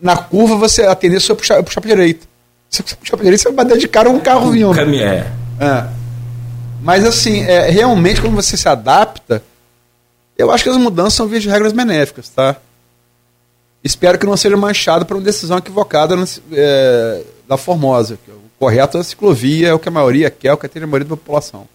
Na 0.00 0.16
curva, 0.16 0.56
você 0.56 0.82
a 0.82 0.94
tendência 0.94 1.32
é 1.32 1.36
puxar, 1.36 1.62
puxar 1.62 1.80
para 1.80 1.90
direita. 1.90 2.26
Se 2.70 2.82
você 2.82 2.94
puxar 2.94 3.16
para 3.16 3.24
direita, 3.24 3.42
você 3.42 3.48
vai 3.52 3.64
bater 3.64 3.78
de 3.78 3.88
cara 3.88 4.08
um 4.08 4.20
carro 4.20 4.52
vindo. 4.52 4.72
É. 4.78 5.26
é. 5.60 5.86
Mas 6.80 7.04
assim, 7.04 7.42
é, 7.42 7.68
realmente, 7.70 8.20
quando 8.20 8.36
você 8.36 8.56
se 8.56 8.68
adapta, 8.68 9.42
eu 10.38 10.52
acho 10.52 10.62
que 10.62 10.70
as 10.70 10.76
mudanças 10.76 11.14
são 11.14 11.26
vias 11.26 11.42
de 11.42 11.48
regras 11.48 11.72
benéficas, 11.72 12.28
tá? 12.28 12.56
Espero 13.82 14.18
que 14.18 14.26
não 14.26 14.36
seja 14.36 14.56
manchado 14.56 15.04
por 15.04 15.16
uma 15.16 15.22
decisão 15.22 15.58
equivocada 15.58 16.16
é, 16.52 17.22
da 17.48 17.56
Formosa. 17.56 18.18
O 18.28 18.58
correto 18.58 18.96
é 18.96 19.00
a 19.00 19.04
ciclovia, 19.04 19.68
é 19.68 19.74
o 19.74 19.78
que 19.78 19.88
a 19.88 19.92
maioria 19.92 20.30
quer, 20.30 20.48
é 20.48 20.52
o 20.52 20.56
que 20.56 20.68
tem 20.68 20.82
a 20.82 20.86
maioria 20.86 21.08
da 21.08 21.16
população. 21.16 21.66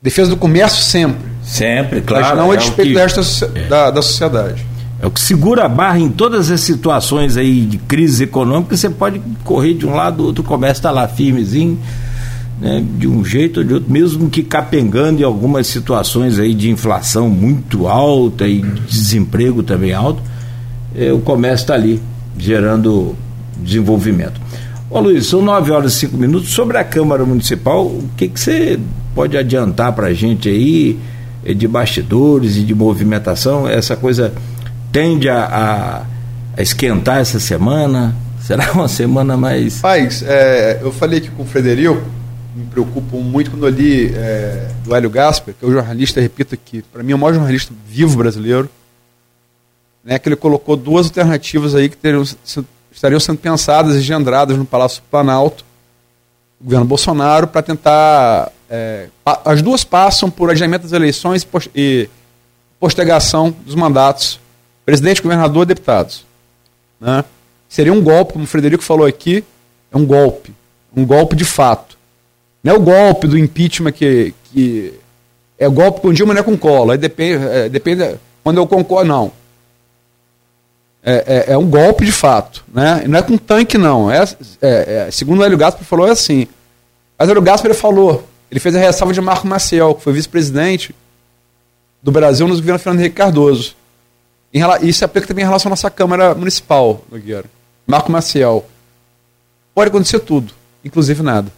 Defesa 0.00 0.30
do 0.30 0.36
comércio 0.36 0.82
sempre. 0.82 1.30
Sempre, 1.44 2.00
claro. 2.00 2.26
Mas 2.26 2.36
não 2.36 2.50
a 2.50 2.54
é 2.54 2.56
despeito 2.56 2.90
que, 2.90 2.98
resto 2.98 3.20
é. 3.56 3.68
da, 3.68 3.90
da 3.90 4.02
sociedade. 4.02 4.66
É 5.00 5.06
o 5.06 5.10
que 5.10 5.20
segura 5.20 5.64
a 5.64 5.68
barra 5.68 5.98
em 5.98 6.10
todas 6.10 6.50
as 6.50 6.60
situações 6.60 7.36
aí 7.36 7.62
de 7.62 7.78
crise 7.78 8.24
econômica, 8.24 8.76
você 8.76 8.90
pode 8.90 9.20
correr 9.44 9.74
de 9.74 9.86
um 9.86 9.94
lado, 9.94 10.18
do 10.18 10.26
outro, 10.26 10.42
o 10.42 10.46
comércio 10.46 10.80
está 10.80 10.90
lá 10.90 11.08
firmezinho, 11.08 11.78
né, 12.60 12.84
de 12.96 13.08
um 13.08 13.24
jeito 13.24 13.60
ou 13.60 13.66
de 13.66 13.74
outro, 13.74 13.90
mesmo 13.90 14.30
que 14.30 14.44
capengando 14.44 15.20
em 15.20 15.24
algumas 15.24 15.66
situações 15.66 16.38
aí 16.38 16.54
de 16.54 16.70
inflação 16.70 17.28
muito 17.28 17.88
alta 17.88 18.46
e 18.46 18.60
desemprego 18.60 19.62
também 19.64 19.92
alto, 19.92 20.22
é, 20.94 21.12
o 21.12 21.18
comércio 21.18 21.64
está 21.64 21.74
ali, 21.74 22.00
gerando 22.38 23.16
desenvolvimento. 23.62 24.40
Ô 24.90 25.00
Luiz, 25.00 25.26
são 25.26 25.40
9 25.40 25.70
horas 25.70 25.94
e 25.94 26.00
5 26.00 26.16
minutos. 26.18 26.50
Sobre 26.50 26.76
a 26.76 26.84
Câmara 26.84 27.24
Municipal, 27.24 27.86
o 27.86 28.10
que, 28.16 28.28
que 28.28 28.38
você 28.38 28.78
pode 29.14 29.38
adiantar 29.38 29.92
para 29.94 30.08
a 30.08 30.12
gente 30.12 30.50
aí 30.50 30.98
eh, 31.44 31.54
de 31.54 31.66
bastidores 31.66 32.56
e 32.56 32.60
de 32.60 32.74
movimentação? 32.74 33.66
Essa 33.66 33.96
coisa 33.96 34.34
tende 34.92 35.30
a, 35.30 36.04
a, 36.56 36.62
esquentar 36.62 37.20
essa 37.20 37.40
semana? 37.40 38.14
Será 38.42 38.72
uma 38.72 38.86
semana 38.86 39.34
mais. 39.34 39.80
Paz, 39.80 40.22
é, 40.26 40.80
eu 40.82 40.92
falei 40.92 41.20
aqui 41.20 41.30
com 41.30 41.44
o 41.44 41.46
Frederico, 41.46 42.02
me 42.54 42.64
preocupo 42.66 43.16
muito 43.18 43.50
quando 43.50 43.66
eu 43.66 43.70
li 43.70 44.12
é, 44.14 44.68
do 44.84 44.94
Hélio 44.94 45.08
Gasper, 45.08 45.54
que 45.58 45.64
é 45.64 45.68
o 45.68 45.72
jornalista, 45.72 46.20
repito 46.20 46.54
aqui, 46.54 46.84
para 46.92 47.02
mim 47.02 47.12
é 47.12 47.14
o 47.14 47.18
maior 47.18 47.32
jornalista 47.32 47.72
vivo 47.88 48.18
brasileiro, 48.18 48.68
né, 50.04 50.18
que 50.18 50.28
ele 50.28 50.36
colocou 50.36 50.76
duas 50.76 51.06
alternativas 51.06 51.74
aí 51.74 51.88
que 51.88 51.96
teriam, 51.96 52.24
estariam 52.92 53.20
sendo 53.20 53.38
pensadas 53.38 53.96
e 53.96 53.98
engendradas 53.98 54.56
no 54.56 54.64
Palácio 54.64 55.02
Planalto, 55.10 55.64
governo 56.60 56.86
Bolsonaro, 56.86 57.46
para 57.46 57.62
tentar. 57.62 58.52
É, 58.70 59.08
as 59.44 59.60
duas 59.60 59.84
passam 59.84 60.30
por 60.30 60.50
adiamento 60.50 60.84
das 60.84 60.92
eleições 60.92 61.46
e 61.74 62.08
postergação 62.80 63.54
dos 63.64 63.74
mandatos 63.74 64.40
presidente, 64.84 65.22
governador, 65.22 65.64
deputados. 65.64 66.24
Né? 67.00 67.24
Seria 67.68 67.92
um 67.92 68.02
golpe, 68.02 68.34
como 68.34 68.44
o 68.44 68.48
Frederico 68.48 68.82
falou 68.82 69.06
aqui, 69.06 69.44
é 69.90 69.96
um 69.96 70.04
golpe. 70.04 70.52
Um 70.94 71.04
golpe 71.04 71.34
de 71.34 71.44
fato. 71.44 71.96
Não 72.62 72.74
é 72.74 72.76
o 72.76 72.80
golpe 72.80 73.26
do 73.26 73.38
impeachment 73.38 73.92
que. 73.92 74.34
que 74.52 74.94
é 75.58 75.68
golpe 75.68 76.00
com 76.00 76.12
Dilma, 76.12 76.34
não 76.34 76.40
é 76.40 76.44
com 76.44 76.56
Collor. 76.58 76.90
Aí 76.90 76.98
depende, 76.98 77.44
é, 77.44 77.68
depende. 77.68 78.16
Quando 78.42 78.58
eu 78.58 78.66
concordo, 78.66 79.08
não. 79.08 79.32
É, 81.04 81.46
é, 81.48 81.52
é, 81.52 81.58
um 81.58 81.68
golpe 81.68 82.04
de 82.04 82.12
fato. 82.12 82.64
Né? 82.72 83.02
Não 83.08 83.18
é 83.18 83.22
com 83.22 83.36
tanque, 83.36 83.76
não. 83.76 84.10
É, 84.10 84.22
é, 84.60 85.06
é 85.06 85.10
segundo 85.10 85.40
o 85.40 85.44
Hélio 85.44 85.58
Gasper 85.58 85.84
falou, 85.84 86.06
é 86.06 86.12
assim. 86.12 86.46
Mas 87.18 87.28
o 87.28 87.30
Hélio 87.32 87.42
Gasper 87.42 87.74
falou. 87.74 88.28
Ele 88.50 88.60
fez 88.60 88.76
a 88.76 88.78
ressalva 88.78 89.12
de 89.12 89.20
Marco 89.20 89.46
Maciel, 89.46 89.94
que 89.94 90.02
foi 90.02 90.12
vice-presidente 90.12 90.94
do 92.02 92.12
Brasil 92.12 92.46
nos 92.46 92.60
governos 92.60 92.82
Fernando 92.82 93.00
Henrique 93.00 93.16
Cardoso. 93.16 93.74
Em, 94.52 94.60
isso 94.82 94.98
se 94.98 95.04
aplica 95.04 95.26
também 95.26 95.42
em 95.42 95.46
relação 95.46 95.68
à 95.68 95.70
nossa 95.70 95.90
Câmara 95.90 96.34
Municipal, 96.34 97.02
Nogueira. 97.10 97.46
Marco 97.86 98.12
Maciel. 98.12 98.66
Pode 99.74 99.88
acontecer 99.88 100.20
tudo, 100.20 100.52
inclusive 100.84 101.22
nada. 101.22 101.50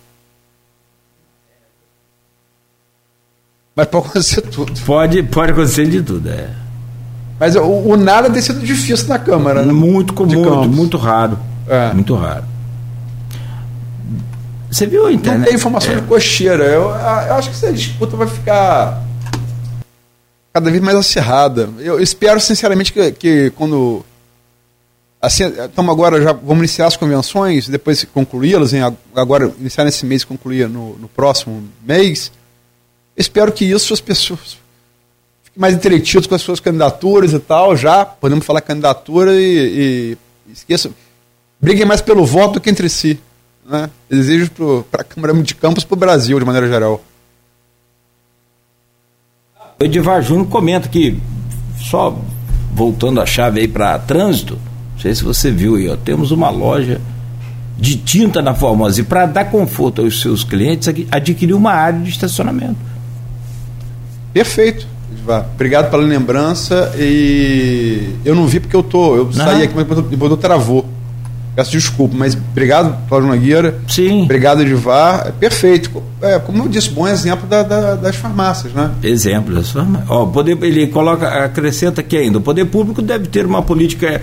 Mas 3.75 3.89
pode 3.89 4.07
acontecer 4.07 4.43
tudo. 4.43 4.81
Pode, 4.83 5.23
pode 5.25 5.53
acontecer 5.53 5.87
de 5.89 6.01
tudo, 6.01 6.31
é. 6.31 6.64
Mas 7.45 7.57
o, 7.57 7.61
o 7.61 7.95
nada 7.95 8.31
tem 8.31 8.41
sido 8.41 8.61
difícil 8.61 9.07
na 9.07 9.19
Câmara, 9.19 9.63
né? 9.63 9.71
Muito 9.71 10.15
comum, 10.15 10.67
muito 10.67 10.97
raro. 10.97 11.39
É. 11.69 11.93
Muito 11.93 12.15
raro. 12.15 12.45
Você 14.71 14.87
viu 14.87 15.07
a 15.07 15.13
internet? 15.13 15.41
Não 15.41 15.47
tem 15.49 15.55
informação 15.55 15.93
é. 15.93 15.97
de 15.97 16.03
cocheira. 16.07 16.65
Eu, 16.65 16.85
eu 16.85 17.35
acho 17.35 17.51
que 17.51 17.55
essa 17.55 17.71
disputa 17.71 18.17
vai 18.17 18.27
ficar 18.27 19.05
cada 20.55 20.71
vez 20.71 20.83
mais 20.83 20.97
acirrada. 20.97 21.69
Eu 21.81 22.01
espero, 22.01 22.41
sinceramente, 22.41 22.91
que, 22.91 23.13
que 23.13 23.51
quando. 23.51 24.03
Assim, 25.21 25.45
estamos 25.45 25.93
agora, 25.93 26.23
já 26.23 26.33
vamos 26.33 26.61
iniciar 26.61 26.87
as 26.87 26.97
convenções, 26.97 27.69
depois 27.69 28.05
concluí-las, 28.05 28.73
agora 29.15 29.53
iniciar 29.61 29.85
nesse 29.85 30.07
mês 30.07 30.23
e 30.23 30.27
concluir 30.27 30.67
no, 30.67 30.97
no 30.97 31.09
próximo 31.09 31.63
mês. 31.87 32.33
Espero 33.15 33.53
que 33.53 33.67
isso 33.67 33.93
as 33.93 34.01
pessoas 34.01 34.64
mais 35.57 35.75
entretidas 35.75 36.27
com 36.27 36.35
as 36.35 36.43
suas 36.43 36.61
candidaturas 36.61 37.33
e 37.33 37.39
tal, 37.39 37.77
já 37.77 38.05
podemos 38.05 38.45
falar 38.45 38.61
candidatura 38.61 39.33
e, 39.35 40.17
e 40.47 40.53
esqueçam. 40.53 40.93
Briguem 41.61 41.87
mais 41.87 42.01
pelo 42.01 42.25
voto 42.25 42.55
do 42.55 42.61
que 42.61 42.71
entre 42.71 42.89
si. 42.89 43.19
Né? 43.65 43.89
Desejo 44.09 44.51
para 44.91 45.03
a 45.03 45.05
Câmara 45.05 45.33
de 45.35 45.55
Campos 45.55 45.85
para 45.85 45.95
o 45.95 45.99
Brasil, 45.99 46.39
de 46.39 46.45
maneira 46.45 46.69
geral. 46.69 47.03
O 49.81 49.85
Edivar 49.85 50.23
Júnior 50.23 50.49
comenta 50.49 50.89
que, 50.89 51.19
só 51.81 52.17
voltando 52.73 53.21
a 53.21 53.27
chave 53.27 53.61
aí 53.61 53.69
para 53.69 53.99
trânsito, 53.99 54.59
não 54.95 55.01
sei 55.01 55.15
se 55.15 55.25
você 55.25 55.51
viu 55.51 55.77
aí, 55.77 55.89
ó, 55.89 55.97
temos 55.97 56.31
uma 56.31 56.51
loja 56.51 57.01
de 57.79 57.97
tinta 57.97 58.41
na 58.41 58.55
Formosa 58.55 59.01
e 59.01 59.05
para 59.05 59.27
dar 59.27 59.47
conforto 59.47 60.03
aos 60.03 60.21
seus 60.21 60.45
clientes, 60.45 60.89
adquiriu 61.11 61.57
uma 61.57 61.73
área 61.73 61.99
de 61.99 62.11
estacionamento. 62.11 62.79
Perfeito. 64.33 64.94
Edivar. 65.25 65.47
Obrigado 65.55 65.91
pela 65.91 66.03
lembrança 66.03 66.93
e 66.99 68.11
eu 68.25 68.35
não 68.35 68.47
vi 68.47 68.61
porque 68.61 68.77
eu 68.77 68.83
tô, 68.83 69.17
eu 69.17 69.25
não. 69.25 69.33
saí 69.33 69.63
aqui, 69.63 69.75
mas 69.75 69.87
depois 69.87 70.31
eu 70.31 70.37
travou. 70.37 70.87
Peço 71.57 71.71
desculpa, 71.71 72.17
mas 72.17 72.35
obrigado, 72.35 72.97
Cláudio 73.09 73.29
Nogueira. 73.31 73.79
Sim. 73.87 74.25
Obrigado, 74.25 74.63
Edivar. 74.63 75.29
É 75.29 75.31
perfeito. 75.31 76.03
É, 76.21 76.39
como 76.41 76.65
eu 76.65 76.69
disse, 76.69 76.91
bom 76.91 77.07
exemplo 77.07 77.47
da, 77.47 77.63
da, 77.63 77.95
das 77.95 78.17
farmácias, 78.17 78.73
né? 78.73 78.91
Exemplo 79.03 79.55
das 79.55 79.71
farmácias. 79.71 80.11
Ó, 80.11 80.27
poder, 80.27 80.61
ele 80.63 80.89
coloca, 80.89 81.29
acrescenta 81.45 82.01
aqui 82.01 82.17
ainda, 82.17 82.39
o 82.39 82.41
poder 82.41 82.65
público 82.65 83.01
deve 83.01 83.29
ter 83.29 83.47
uma 83.47 83.63
política 83.63 84.21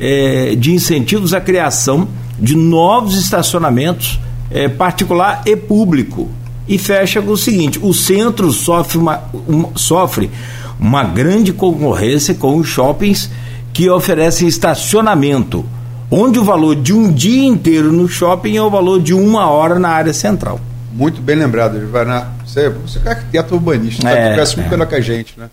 é, 0.00 0.54
de 0.56 0.72
incentivos 0.72 1.34
à 1.34 1.40
criação 1.40 2.08
de 2.38 2.56
novos 2.56 3.18
estacionamentos 3.18 4.18
é, 4.50 4.66
particular 4.66 5.42
e 5.44 5.54
público. 5.54 6.30
E 6.70 6.78
fecha 6.78 7.20
com 7.20 7.32
o 7.32 7.36
seguinte: 7.36 7.80
o 7.82 7.92
centro 7.92 8.52
sofre 8.52 8.96
uma, 8.96 9.20
uma, 9.46 9.70
sofre 9.74 10.30
uma 10.78 11.02
grande 11.02 11.52
concorrência 11.52 12.32
com 12.32 12.56
os 12.56 12.68
shoppings 12.68 13.28
que 13.72 13.90
oferecem 13.90 14.46
estacionamento 14.46 15.66
onde 16.08 16.38
o 16.38 16.44
valor 16.44 16.76
de 16.76 16.92
um 16.92 17.12
dia 17.12 17.44
inteiro 17.44 17.92
no 17.92 18.08
shopping 18.08 18.56
é 18.56 18.62
o 18.62 18.70
valor 18.70 19.00
de 19.00 19.12
uma 19.12 19.50
hora 19.50 19.78
na 19.80 19.90
área 19.90 20.12
central. 20.12 20.60
Muito 20.92 21.20
bem 21.20 21.36
lembrado, 21.36 21.76
Ivana. 21.76 22.32
Você, 22.46 22.68
você 22.68 23.00
é 23.04 23.10
arquiteto 23.10 23.54
urbanista, 23.54 24.02
tá? 24.02 24.10
é, 24.10 24.34
conhece 24.34 24.56
muito 24.56 24.68
é. 24.68 24.70
melhor 24.70 24.86
que 24.86 24.94
a 24.94 25.00
gente, 25.00 25.38
né? 25.38 25.50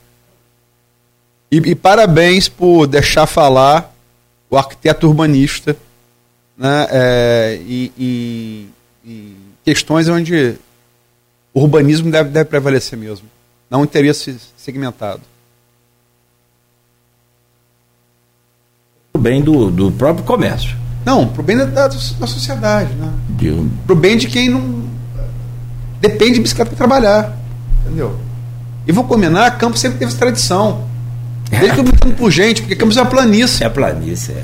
E, 1.52 1.58
e, 1.58 1.76
parabéns 1.76 2.50
por 2.50 2.88
deixar 2.88 3.26
falar 3.26 3.94
o 4.50 4.58
arquiteto 4.58 5.08
urbanista 5.08 5.78
né, 6.58 6.88
é, 6.92 7.60
e, 7.66 7.92
e, 7.98 8.68
e, 9.06 9.36
questões 9.64 10.10
onde 10.10 10.58
o 11.58 11.62
urbanismo 11.62 12.12
deve, 12.12 12.30
deve 12.30 12.46
prevalecer 12.46 12.98
mesmo, 12.98 13.28
não 13.70 13.84
interesse 13.84 14.38
segmentado. 14.56 15.22
o 19.18 19.20
bem 19.20 19.42
do, 19.42 19.72
do 19.72 19.92
próprio 19.92 20.24
comércio. 20.24 20.78
Não, 21.04 21.28
para 21.28 21.42
o 21.42 21.44
bem 21.44 21.58
da, 21.58 21.66
da, 21.66 21.88
da 21.88 22.28
sociedade, 22.28 22.94
né? 22.94 23.12
Um... 23.52 23.70
Para 23.86 23.94
o 23.94 23.96
bem 23.96 24.16
de 24.16 24.28
quem 24.28 24.50
não 24.50 24.88
depende 26.00 26.36
de 26.36 26.42
bicicleta 26.42 26.70
para 26.70 26.78
trabalhar, 26.78 27.36
entendeu? 27.82 28.18
E 28.86 28.92
vou 28.92 29.04
combinar, 29.04 29.58
Campos 29.58 29.80
sempre 29.80 29.98
teve 29.98 30.12
essa 30.12 30.20
tradição. 30.20 30.86
Desde 31.50 31.74
que 31.74 31.80
eu 31.80 31.84
me 31.84 32.14
por 32.16 32.30
gente, 32.30 32.62
porque 32.62 32.76
Campos 32.76 32.96
é 32.98 33.02
uma 33.02 33.10
planície. 33.10 33.64
É 33.64 33.70
planície, 33.70 34.34
é. 34.34 34.44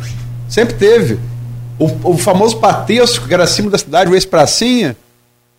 Sempre 0.49 0.73
teve. 0.76 1.19
O, 1.77 2.11
o 2.11 2.18
famoso 2.18 2.57
Patesco, 2.57 3.27
que 3.27 3.34
era 3.34 3.44
acima 3.44 3.69
da 3.69 3.77
cidade, 3.77 4.10
o 4.10 4.15
ex-pracinha, 4.15 4.98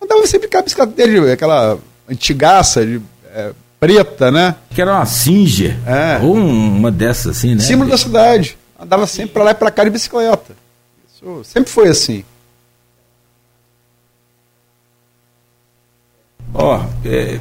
andava 0.05 0.27
sempre 0.27 0.49
com 0.49 0.59
a 0.59 0.63
bicicleta 0.63 0.93
dele, 0.93 1.33
aquela 1.33 1.79
antigaça 2.09 2.85
de, 2.85 3.01
é, 3.35 3.53
preta, 3.81 4.31
né? 4.31 4.55
Que 4.71 4.81
era 4.81 4.93
uma 4.93 5.07
Singer. 5.07 5.77
É. 5.87 6.19
Ou 6.23 6.35
uma 6.35 6.91
dessas 6.91 7.37
assim, 7.37 7.55
né? 7.55 7.63
Símbolo 7.63 7.91
da 7.91 7.99
cidade 7.99 8.57
andava 8.79 9.07
sempre 9.07 9.33
para 9.33 9.45
lá 9.45 9.51
e 9.53 9.55
para 9.55 9.71
cá 9.71 9.85
de 9.85 9.91
bicicleta. 9.91 10.57
Isso 11.13 11.43
sempre 11.45 11.71
foi 11.71 11.89
assim. 11.89 12.25
Ó, 16.53 16.79
oh, 16.79 17.09
é, 17.09 17.41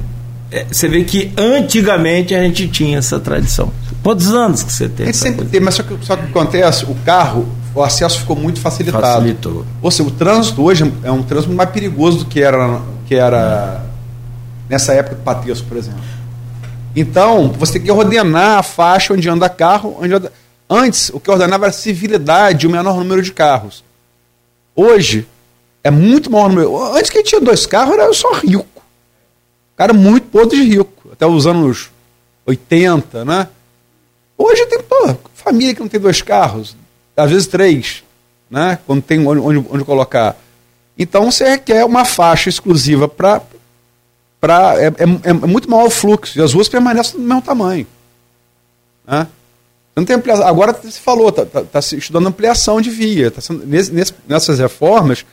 é, 0.51 0.63
você 0.65 0.87
vê 0.87 1.03
que 1.03 1.31
antigamente 1.37 2.33
a 2.33 2.41
gente 2.41 2.67
tinha 2.67 2.97
essa 2.97 3.19
tradição. 3.19 3.71
Quantos 4.01 4.33
anos 4.33 4.63
que 4.63 4.71
você 4.71 4.89
tem? 4.89 5.03
A 5.03 5.05
gente 5.07 5.17
sempre 5.17 5.45
tem, 5.45 5.59
mas 5.59 5.75
só 5.75 5.83
que, 5.83 5.97
só 6.03 6.15
que 6.15 6.25
acontece, 6.25 6.85
o 6.85 6.95
carro, 7.05 7.47
o 7.75 7.83
acesso 7.83 8.19
ficou 8.19 8.35
muito 8.35 8.59
facilitado. 8.59 9.03
Facilitou. 9.03 9.65
Ou 9.81 9.91
seja, 9.91 10.09
o 10.09 10.11
trânsito 10.11 10.61
hoje 10.63 10.91
é 11.03 11.11
um 11.11 11.23
trânsito 11.23 11.53
mais 11.53 11.69
perigoso 11.69 12.19
do 12.19 12.25
que 12.25 12.41
era, 12.41 12.81
que 13.07 13.15
era 13.15 13.83
nessa 14.69 14.93
época 14.93 15.15
do 15.15 15.21
Patesco, 15.21 15.67
por 15.67 15.77
exemplo. 15.77 16.01
Então, 16.95 17.51
você 17.57 17.73
tem 17.73 17.81
que 17.81 17.91
ordenar 17.91 18.59
a 18.59 18.63
faixa 18.63 19.13
onde 19.13 19.27
anda 19.27 19.49
carro, 19.49 19.97
onde 19.99 20.13
anda 20.13 20.31
Antes, 20.69 21.09
o 21.09 21.19
que 21.19 21.29
ordenava 21.29 21.65
era 21.65 21.73
civilidade 21.73 22.65
o 22.65 22.69
menor 22.69 22.97
número 22.97 23.21
de 23.21 23.31
carros. 23.31 23.83
Hoje, 24.75 25.27
é 25.83 25.91
muito 25.91 26.31
maior 26.31 26.49
número. 26.49 26.95
Antes 26.95 27.11
que 27.11 27.21
tinha 27.21 27.39
dois 27.39 27.65
carros, 27.65 27.93
era 27.93 28.11
só 28.13 28.33
rico. 28.33 28.65
Cara 29.75 29.93
muito 29.93 30.27
podre 30.29 30.57
de 30.57 30.75
rico. 30.75 31.09
Até 31.11 31.27
os 31.27 31.45
anos 31.45 31.91
80, 32.45 33.23
né? 33.25 33.47
Hoje 34.35 34.65
tem 34.65 34.81
pô, 34.81 35.15
família 35.35 35.75
que 35.75 35.81
não 35.81 35.87
tem 35.87 35.99
dois 35.99 36.21
carros, 36.21 36.75
às 37.15 37.29
vezes 37.29 37.47
três, 37.47 38.03
né? 38.49 38.79
Quando 38.85 39.01
tem 39.01 39.25
onde, 39.25 39.65
onde, 39.69 39.83
colocar. 39.83 40.35
Então 40.97 41.31
você 41.31 41.49
requer 41.49 41.85
uma 41.85 42.05
faixa 42.05 42.49
exclusiva 42.49 43.07
para. 43.07 43.41
É, 44.77 44.87
é, 44.87 45.29
é, 45.29 45.33
muito 45.33 45.69
maior 45.69 45.87
o 45.87 45.89
fluxo 45.89 46.37
e 46.37 46.41
as 46.41 46.53
ruas 46.53 46.67
permanecem 46.67 47.19
do 47.19 47.25
mesmo 47.25 47.41
tamanho. 47.41 47.87
Né? 49.07 49.27
Não 49.95 50.03
tem 50.03 50.15
Agora 50.43 50.77
se 50.83 50.99
falou, 50.99 51.29
está 51.29 51.45
tá, 51.45 51.61
tá 51.63 51.79
estudando 51.79 52.27
ampliação 52.27 52.81
de 52.81 52.89
via. 52.89 53.31
Tá 53.31 53.39
sendo, 53.39 53.65
nesse, 53.65 54.13
nessas 54.27 54.59
reformas, 54.59 55.23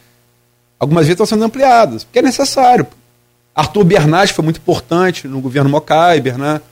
Algumas 0.80 1.02
vezes 1.02 1.12
estão 1.12 1.26
sendo 1.26 1.44
ampliadas, 1.44 2.04
porque 2.04 2.20
é 2.20 2.22
necessário. 2.22 2.86
Arthur 3.54 3.84
Bernard 3.84 4.32
foi 4.32 4.42
muito 4.42 4.56
importante 4.56 5.28
no 5.28 5.38
governo 5.38 5.68
Mocai, 5.68 6.22
Bernard. 6.22 6.64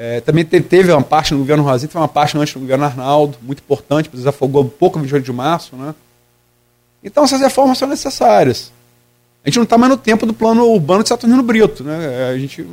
É, 0.00 0.20
também 0.20 0.44
teve 0.44 0.92
uma 0.92 1.02
parte 1.02 1.34
no 1.34 1.40
governo 1.40 1.64
Rosinha, 1.64 1.88
teve 1.88 1.98
uma 1.98 2.06
parte 2.06 2.38
antes 2.38 2.54
no 2.54 2.60
governo 2.60 2.84
Arnaldo, 2.84 3.36
muito 3.42 3.58
importante, 3.58 4.08
desafogou 4.08 4.62
um 4.62 4.68
pouco 4.68 4.96
o 4.96 5.02
28 5.02 5.24
de 5.24 5.32
março. 5.32 5.74
Né? 5.74 5.92
Então 7.02 7.24
essas 7.24 7.40
reformas 7.40 7.78
são 7.78 7.88
necessárias. 7.88 8.72
A 9.44 9.48
gente 9.48 9.56
não 9.56 9.64
está 9.64 9.76
mais 9.76 9.90
no 9.90 9.98
tempo 9.98 10.24
do 10.24 10.32
plano 10.32 10.64
urbano 10.68 11.02
de 11.02 11.08
Saturnino 11.08 11.42
Brito. 11.42 11.82
Né? 11.82 11.98
É, 12.04 12.30
a, 12.30 12.38
gente, 12.38 12.64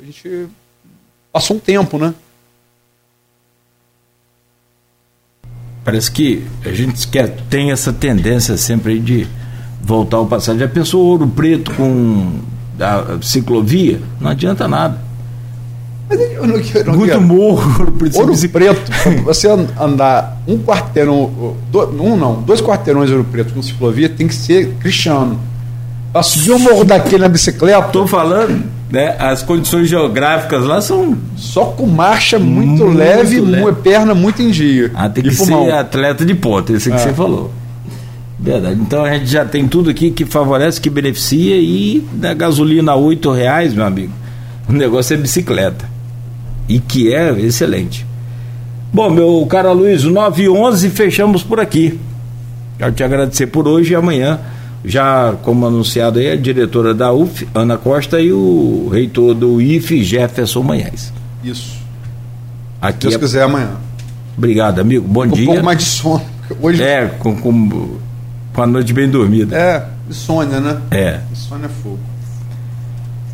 a 0.00 0.04
gente 0.04 0.48
passou 1.32 1.56
um 1.56 1.60
tempo, 1.60 1.98
né? 1.98 2.14
Parece 5.84 6.12
que 6.12 6.46
a 6.64 6.72
gente 6.72 7.08
quer, 7.08 7.34
tem 7.50 7.72
essa 7.72 7.92
tendência 7.92 8.56
sempre 8.56 9.00
de 9.00 9.26
voltar 9.82 10.18
ao 10.18 10.26
passado. 10.26 10.58
Já 10.60 10.68
pensou 10.68 11.04
ouro 11.04 11.26
preto 11.26 11.74
com 11.74 12.42
a 12.78 13.20
ciclovia? 13.22 14.00
Não 14.20 14.30
adianta 14.30 14.68
nada. 14.68 15.07
Mas 16.08 16.20
eu 16.20 16.46
não, 16.46 16.56
eu 16.56 17.20
não 17.20 17.20
morro. 17.20 17.82
Ouro 18.14 18.32
preto, 18.48 18.80
você 19.24 19.48
andar 19.78 20.40
um 20.46 20.58
quarteirão, 20.58 21.56
um 22.00 22.16
não, 22.16 22.40
dois 22.42 22.62
quarteirões 22.62 23.10
ouro 23.10 23.24
preto 23.24 23.52
com 23.52 23.62
ciclovia 23.62 24.08
tem 24.08 24.26
que 24.26 24.34
ser 24.34 24.74
cristiano. 24.80 25.38
Para 26.12 26.22
subir 26.22 26.52
o 26.52 26.58
morro 26.58 26.84
daquele 26.84 27.18
na 27.18 27.28
bicicleta. 27.28 27.86
Estou 27.86 28.06
falando, 28.06 28.64
né? 28.90 29.14
As 29.18 29.42
condições 29.42 29.88
geográficas 29.88 30.64
lá 30.64 30.80
são. 30.80 31.18
Só 31.36 31.66
com 31.66 31.86
marcha 31.86 32.38
muito, 32.38 32.84
muito 32.84 32.96
leve, 32.96 33.40
leve, 33.40 33.72
perna 33.82 34.14
muito 34.14 34.40
em 34.40 34.50
dia. 34.50 34.90
Ah, 34.94 35.10
tem 35.10 35.22
que 35.22 35.36
pulmão. 35.36 35.66
ser 35.66 35.72
atleta 35.72 36.24
de 36.24 36.34
ponta, 36.34 36.72
isso 36.72 36.88
que 36.88 36.96
é. 36.96 36.98
você 36.98 37.12
falou. 37.12 37.52
Verdade. 38.38 38.80
Então 38.80 39.04
a 39.04 39.12
gente 39.12 39.26
já 39.26 39.44
tem 39.44 39.68
tudo 39.68 39.90
aqui 39.90 40.10
que 40.10 40.24
favorece, 40.24 40.80
que 40.80 40.88
beneficia 40.88 41.56
e 41.56 42.02
da 42.12 42.32
gasolina 42.32 42.92
a 42.92 42.96
oito 42.96 43.30
reais, 43.30 43.74
meu 43.74 43.84
amigo. 43.84 44.12
O 44.68 44.72
negócio 44.72 45.12
é 45.12 45.16
bicicleta. 45.16 45.97
E 46.68 46.78
que 46.78 47.14
é 47.14 47.30
excelente. 47.40 48.06
Bom, 48.92 49.10
meu 49.10 49.46
caro 49.46 49.72
Luiz, 49.72 50.04
9 50.04 50.42
e 50.42 50.48
11 50.48 50.90
fechamos 50.90 51.42
por 51.42 51.60
aqui. 51.60 51.98
Quero 52.78 52.92
te 52.92 53.02
agradecer 53.02 53.46
por 53.46 53.66
hoje 53.66 53.92
e 53.92 53.96
amanhã 53.96 54.38
já 54.84 55.34
como 55.42 55.66
anunciado 55.66 56.18
aí, 56.18 56.30
a 56.30 56.36
diretora 56.36 56.94
da 56.94 57.12
UF, 57.12 57.48
Ana 57.54 57.76
Costa, 57.76 58.20
e 58.20 58.32
o 58.32 58.88
reitor 58.92 59.34
do 59.34 59.60
IF, 59.60 60.02
Jefferson 60.02 60.62
Manhães. 60.62 61.12
Isso. 61.42 61.78
Aqui 62.80 63.00
Deus 63.00 63.14
é... 63.14 63.18
quiser 63.18 63.42
amanhã. 63.42 63.72
Obrigado, 64.36 64.80
amigo. 64.80 65.06
Bom 65.06 65.28
com 65.28 65.34
dia. 65.34 65.44
Um 65.44 65.46
pouco 65.46 65.64
mais 65.64 65.78
de 65.78 65.84
sono. 65.84 66.24
Hoje... 66.62 66.82
É, 66.82 67.06
com, 67.18 67.36
com, 67.36 67.98
com 68.52 68.62
a 68.62 68.66
noite 68.66 68.92
bem 68.92 69.08
dormida. 69.08 69.56
É, 69.56 69.84
insônia, 70.08 70.60
né? 70.60 70.80
É. 70.90 71.20
Insônia 71.32 71.66
é 71.66 71.68
fogo. 71.68 71.98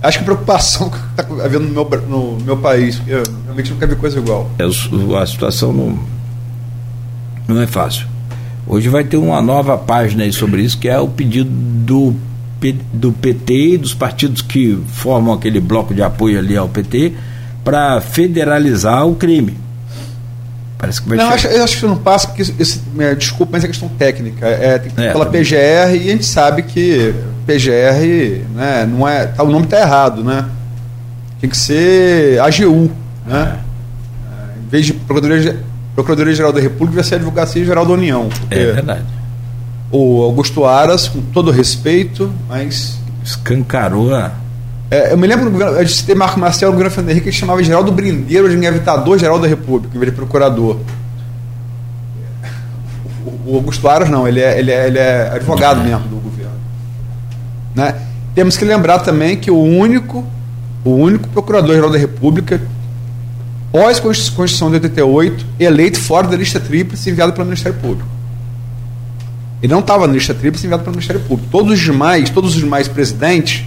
Acho 0.04 0.18
que 0.18 0.22
a 0.22 0.26
preocupação 0.26 0.90
que 0.92 0.98
está 0.98 1.44
havendo 1.44 1.64
no 1.66 1.72
meu, 1.72 2.00
no 2.02 2.44
meu 2.44 2.56
país, 2.58 3.00
eu 3.06 3.22
realmente 3.44 3.72
nunca 3.72 3.86
vi 3.86 3.96
coisa 3.96 4.18
igual. 4.18 4.50
É, 4.58 4.64
a 4.64 5.26
situação 5.26 5.72
não, 5.72 5.98
não 7.48 7.62
é 7.62 7.66
fácil. 7.66 8.06
Hoje 8.66 8.88
vai 8.88 9.02
ter 9.02 9.16
uma 9.16 9.40
nova 9.40 9.78
página 9.78 10.24
aí 10.24 10.32
sobre 10.32 10.62
isso, 10.62 10.78
que 10.78 10.88
é 10.88 10.98
o 10.98 11.08
pedido 11.08 11.50
do, 11.50 12.14
do 12.92 13.12
PT 13.12 13.54
e 13.54 13.78
dos 13.78 13.94
partidos 13.94 14.42
que 14.42 14.78
formam 14.88 15.32
aquele 15.32 15.58
bloco 15.58 15.94
de 15.94 16.02
apoio 16.02 16.38
ali 16.38 16.56
ao 16.56 16.68
PT 16.68 17.14
para 17.62 17.98
federalizar 18.02 19.06
o 19.06 19.14
crime. 19.14 19.56
Parece 20.76 21.00
que 21.00 21.08
vai 21.08 21.16
não, 21.16 21.30
acho, 21.30 21.46
eu 21.46 21.64
acho 21.64 21.80
que 21.80 21.86
não 21.86 21.96
passa, 21.96 22.28
porque 22.28 22.42
esse, 22.42 22.82
é, 22.98 23.14
desculpa, 23.14 23.52
mas 23.52 23.64
é 23.64 23.68
questão 23.68 23.88
técnica. 23.88 24.46
É, 24.46 24.78
tem 24.78 24.92
que 24.92 25.00
é, 25.00 25.12
pela 25.12 25.24
PGR 25.24 25.94
e 25.94 26.08
a 26.08 26.12
gente 26.12 26.26
sabe 26.26 26.62
que 26.62 27.14
PGR 27.46 28.44
né, 28.54 28.88
não 28.90 29.06
é. 29.06 29.26
Tá, 29.26 29.42
o 29.42 29.50
nome 29.50 29.64
está 29.64 29.80
errado, 29.80 30.24
né? 30.24 30.46
Tem 31.40 31.50
que 31.50 31.56
ser 31.56 32.40
AGU, 32.40 32.90
né? 33.26 33.58
É. 34.30 34.58
Em 34.64 34.68
vez 34.68 34.86
de 34.86 34.94
Procuradoria 34.94 35.58
Procuradoria-Geral 35.94 36.52
da 36.52 36.60
República 36.60 36.96
vai 36.96 37.04
ser 37.04 37.16
Advocacia 37.16 37.64
Geral 37.64 37.86
da 37.86 37.92
União. 37.92 38.28
É 38.50 38.56
verdade. 38.72 39.04
O 39.92 40.22
Augusto 40.22 40.64
Aras, 40.64 41.08
com 41.08 41.20
todo 41.20 41.50
respeito, 41.50 42.32
mas. 42.48 42.98
Escancarou 43.22 44.12
a. 44.12 44.32
É, 44.90 45.12
eu 45.12 45.16
me 45.16 45.26
lembro 45.26 45.60
eu 45.60 45.88
citei 45.88 46.14
Marco 46.14 46.38
Marcelo, 46.38 46.72
o 46.72 46.76
governo 46.76 47.10
Henrique, 47.10 47.28
ele 47.28 47.36
chamava 47.36 47.62
Geraldo 47.62 47.90
Brindeiro 47.90 48.48
de 48.48 48.56
Engavitador 48.56 49.18
Geral 49.18 49.38
da 49.38 49.48
República, 49.48 49.96
em 49.96 49.98
vez 49.98 50.10
de 50.10 50.16
procurador. 50.16 50.78
O, 53.46 53.56
Augusto 53.56 53.88
Aras 53.88 54.10
não, 54.10 54.28
ele 54.28 54.40
é, 54.40 54.58
ele 54.58 54.70
é, 54.70 54.86
ele 54.86 54.98
é 54.98 55.30
advogado 55.34 55.80
é. 55.80 55.84
mesmo. 55.84 56.13
Né? 57.74 57.94
Temos 58.34 58.56
que 58.56 58.64
lembrar 58.64 59.00
também 59.00 59.36
que 59.36 59.50
o 59.50 59.58
único, 59.58 60.24
o 60.84 60.90
único 60.90 61.28
procurador-geral 61.28 61.90
da 61.90 61.98
República 61.98 62.60
pós-Constituição 63.74 64.68
de 64.68 64.76
88, 64.76 65.44
eleito 65.58 65.98
fora 65.98 66.28
da 66.28 66.36
lista 66.36 66.60
tríplice 66.60 67.10
enviado 67.10 67.32
pelo 67.32 67.44
Ministério 67.44 67.76
Público. 67.80 68.08
Ele 69.60 69.72
não 69.72 69.80
estava 69.80 70.06
na 70.06 70.12
lista 70.12 70.32
tríplice 70.32 70.66
enviado 70.66 70.84
pelo 70.84 70.94
Ministério 70.94 71.20
Público. 71.22 71.48
Todos 71.50 71.72
os 71.72 71.80
demais, 71.80 72.30
todos 72.30 72.54
os 72.54 72.60
demais 72.60 72.86
presidentes, 72.86 73.64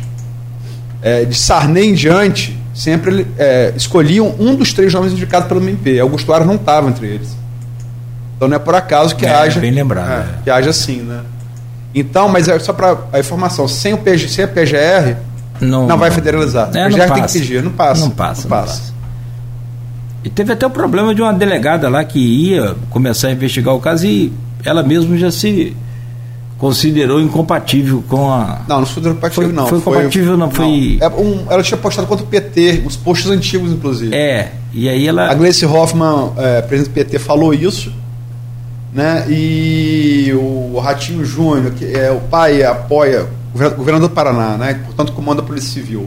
é, 1.02 1.26
de 1.26 1.36
Sarney 1.36 1.90
em 1.90 1.94
diante, 1.94 2.58
sempre 2.74 3.28
é, 3.38 3.74
escolhiam 3.76 4.34
um 4.40 4.56
dos 4.56 4.72
três 4.72 4.94
nomes 4.94 5.12
indicados 5.12 5.50
pelo 5.50 5.60
MP. 5.62 6.00
Augusto 6.00 6.32
Aras 6.32 6.48
não 6.48 6.56
estava 6.56 6.88
entre 6.90 7.08
eles. 7.08 7.36
Então 8.38 8.48
não 8.48 8.56
é 8.56 8.60
por 8.60 8.76
acaso 8.76 9.16
que 9.16 9.26
é, 9.26 9.34
haja. 9.34 9.60
Bem 9.60 9.72
lembrado. 9.72 10.10
É, 10.10 10.20
é. 10.20 10.44
que 10.44 10.50
haja 10.50 10.70
assim, 10.70 11.02
né? 11.02 11.22
Então, 12.00 12.30
mas 12.30 12.48
é 12.48 12.60
só 12.60 12.74
para 12.74 12.98
a 13.12 13.20
informação, 13.20 13.68
sem, 13.68 13.94
o 13.94 13.98
PG, 13.98 14.30
sem 14.30 14.46
a 14.46 14.48
PGR, 14.48 15.18
não, 15.60 15.88
não 15.88 15.98
vai 15.98 16.12
federalizar. 16.12 16.70
É, 16.76 16.84
a 16.84 16.90
PGR 16.90 17.14
tem 17.14 17.24
que 17.24 17.34
pedir, 17.34 17.64
não 17.64 17.72
passa. 17.72 18.02
Não 18.02 18.12
passa. 18.12 18.42
Não 18.44 18.50
passa. 18.50 18.74
Não 18.74 18.82
passa. 18.82 18.98
E 20.24 20.30
teve 20.30 20.54
até 20.54 20.68
o 20.68 20.70
problema 20.70 21.16
de 21.16 21.22
uma 21.22 21.34
delegada 21.34 21.90
lá 21.90 22.04
que 22.04 22.20
ia 22.20 22.76
começar 22.90 23.30
a 23.30 23.32
investigar 23.32 23.74
o 23.74 23.80
caso 23.80 24.06
e 24.06 24.32
ela 24.64 24.84
mesma 24.84 25.18
já 25.18 25.32
se 25.32 25.76
considerou 26.58 27.20
incompatível 27.22 28.04
com 28.08 28.32
a. 28.32 28.62
Não, 28.68 28.80
não 28.80 28.86
foi 28.86 29.04
incompatível, 29.04 29.54
não. 29.54 29.68
Foi 29.68 29.82
compatível, 29.82 30.32
não, 30.38 30.48
não 30.48 30.52
foi. 30.52 30.98
É 31.02 31.08
um, 31.08 31.46
ela 31.50 31.64
tinha 31.64 31.78
postado 31.78 32.08
contra 32.08 32.26
o 32.26 32.28
PT, 32.28 32.84
os 32.86 32.96
posts 32.96 33.30
antigos, 33.30 33.72
inclusive. 33.72 34.16
É, 34.16 34.52
e 34.74 34.90
aí 34.90 35.08
ela. 35.08 35.32
A 35.32 35.34
Gleice 35.34 35.66
Hoffmann, 35.66 36.34
é, 36.38 36.62
presidente 36.62 36.92
do 36.92 36.94
PT, 36.94 37.20
falou 37.20 37.54
isso, 37.54 37.92
né? 38.94 39.26
E 39.30 40.32
o 40.34 40.80
Ratinho 40.80 41.24
Júnior, 41.26 41.72
que 41.74 41.86
é 41.86 42.12
o 42.12 42.20
pai, 42.22 42.64
apoia, 42.64 43.28
o 43.54 43.58
governador 43.58 44.10
do 44.10 44.14
Paraná, 44.14 44.58
né? 44.58 44.82
Portanto, 44.86 45.12
comanda 45.14 45.42
a 45.42 45.46
Polícia 45.46 45.72
Civil 45.72 46.06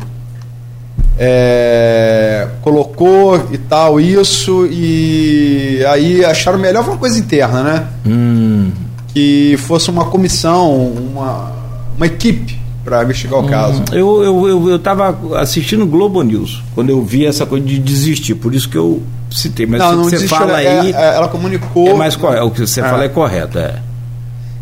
é, 1.22 2.48
colocou 2.62 3.48
e 3.52 3.58
tal 3.58 4.00
isso 4.00 4.66
e 4.70 5.84
aí 5.86 6.24
acharam 6.24 6.58
melhor 6.58 6.82
foi 6.82 6.94
uma 6.94 6.98
coisa 6.98 7.18
interna, 7.18 7.62
né? 7.62 7.86
Hum. 8.06 8.70
Que 9.12 9.54
fosse 9.58 9.90
uma 9.90 10.06
comissão, 10.06 10.86
uma, 10.86 11.52
uma 11.94 12.06
equipe 12.06 12.58
para 12.82 13.04
investigar 13.04 13.38
o 13.38 13.44
hum. 13.44 13.48
caso. 13.48 13.82
Eu, 13.92 14.22
eu, 14.22 14.48
eu, 14.48 14.70
eu 14.70 14.78
tava 14.78 15.14
assistindo 15.38 15.86
Globo 15.86 16.22
News 16.22 16.62
quando 16.74 16.88
eu 16.88 17.04
vi 17.04 17.26
essa 17.26 17.44
coisa 17.44 17.66
de 17.66 17.78
desistir, 17.78 18.36
por 18.36 18.54
isso 18.54 18.70
que 18.70 18.78
eu 18.78 19.02
citei. 19.30 19.66
Mas 19.66 19.80
não, 19.80 19.96
não 19.96 20.04
você 20.04 20.26
fala 20.26 20.60
é, 20.60 20.80
aí. 20.80 20.92
É, 20.92 21.16
ela 21.16 21.28
comunicou. 21.28 21.88
É 21.88 21.94
mais 21.94 22.16
correto, 22.16 22.46
o 22.46 22.50
que 22.50 22.60
você 22.60 22.80
é. 22.80 22.84
fala 22.84 23.04
é 23.04 23.08
correto, 23.08 23.58
é. 23.58 23.80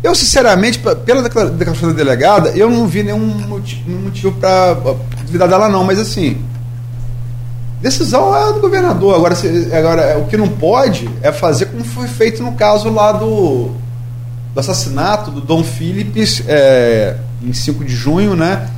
Eu, 0.01 0.15
sinceramente, 0.15 0.79
pela 0.79 1.21
declaração 1.21 1.89
da 1.89 1.95
delegada, 1.95 2.49
eu 2.51 2.69
não 2.69 2.87
vi 2.87 3.03
nenhum 3.03 3.19
motivo, 3.19 3.89
motivo 3.91 4.31
para 4.31 4.75
duvidar 5.25 5.47
dela, 5.47 5.67
não, 5.67 5.83
mas 5.83 5.99
assim. 5.99 6.37
Decisão 7.81 8.35
é 8.35 8.53
do 8.53 8.61
governador. 8.61 9.15
Agora, 9.15 9.35
se, 9.35 9.69
agora, 9.73 10.17
o 10.19 10.27
que 10.27 10.37
não 10.37 10.47
pode 10.47 11.09
é 11.21 11.31
fazer 11.31 11.65
como 11.67 11.83
foi 11.83 12.07
feito 12.07 12.41
no 12.43 12.53
caso 12.53 12.89
lá 12.89 13.11
do, 13.11 13.71
do 14.53 14.59
assassinato 14.59 15.31
do 15.31 15.41
Dom 15.41 15.63
Phillips, 15.63 16.43
é, 16.47 17.17
em 17.41 17.53
5 17.53 17.83
de 17.83 17.93
junho, 17.93 18.35
né? 18.35 18.69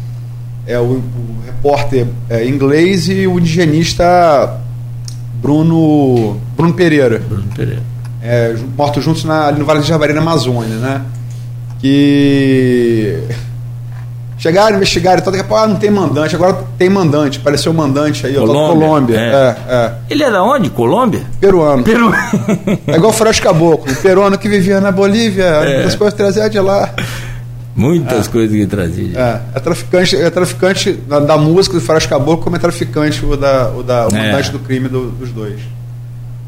É, 0.66 0.80
o, 0.80 0.84
o 0.84 1.36
repórter 1.46 2.08
é, 2.30 2.48
inglês 2.48 3.08
e 3.08 3.28
o 3.28 3.40
indigenista 3.40 4.60
Bruno, 5.42 6.40
Bruno 6.56 6.74
Pereira. 6.74 7.20
Bruno 7.20 7.48
Pereira 7.56 7.92
é, 8.22 8.56
mortos 8.78 9.04
juntos 9.04 9.24
na, 9.24 9.48
ali 9.48 9.60
no 9.60 9.66
Vale 9.66 9.82
de 9.82 9.88
Javari, 9.88 10.14
na 10.14 10.22
Amazônia, 10.22 10.76
né? 10.76 11.02
Que 11.80 13.20
chegaram, 14.38 14.78
investigaram 14.78 15.20
e 15.20 15.22
tal, 15.22 15.32
daqui 15.32 15.44
a 15.44 15.48
pouco, 15.48 15.64
ah, 15.64 15.68
não 15.68 15.76
tem 15.76 15.90
mandante, 15.90 16.36
agora 16.36 16.66
tem 16.78 16.90
mandante, 16.90 17.40
apareceu 17.40 17.74
mandante 17.74 18.26
aí, 18.26 18.36
Colômbia. 18.36 18.88
Colômbia. 18.88 19.18
É. 19.18 19.32
É, 19.32 19.74
é. 19.74 19.94
Ele 20.10 20.30
da 20.30 20.44
onde? 20.44 20.70
Colômbia? 20.70 21.22
Peruano. 21.40 21.84
Peru... 21.84 22.14
é 22.88 22.96
igual 22.96 23.12
o 23.12 23.14
Frost 23.14 23.42
Caboclo, 23.42 23.94
peruano 23.96 24.38
que 24.38 24.48
vivia 24.48 24.80
na 24.80 24.92
Bolívia, 24.92 25.44
é. 25.44 25.84
as 25.84 25.96
coisas 25.96 26.14
traziam 26.14 26.48
de 26.48 26.60
lá. 26.60 26.94
Muitas 27.76 28.28
é. 28.28 28.32
coisas 28.32 28.56
que 28.56 28.66
trazia. 28.66 29.18
É, 29.18 29.42
é 29.56 29.60
traficante, 29.60 30.16
é 30.16 30.30
traficante 30.30 30.92
da, 30.92 31.20
da 31.20 31.38
música 31.38 31.76
do 31.76 31.82
Faraz 31.82 32.06
Caboclo, 32.06 32.44
como 32.44 32.56
é 32.56 32.60
traficante 32.60 33.26
o 33.26 33.38
da, 33.38 33.70
o 33.70 33.82
da 33.82 34.08
o 34.08 34.16
é. 34.16 34.42
do 34.50 34.60
crime 34.60 34.90
do, 34.90 35.10
dos 35.12 35.32
dois 35.32 35.60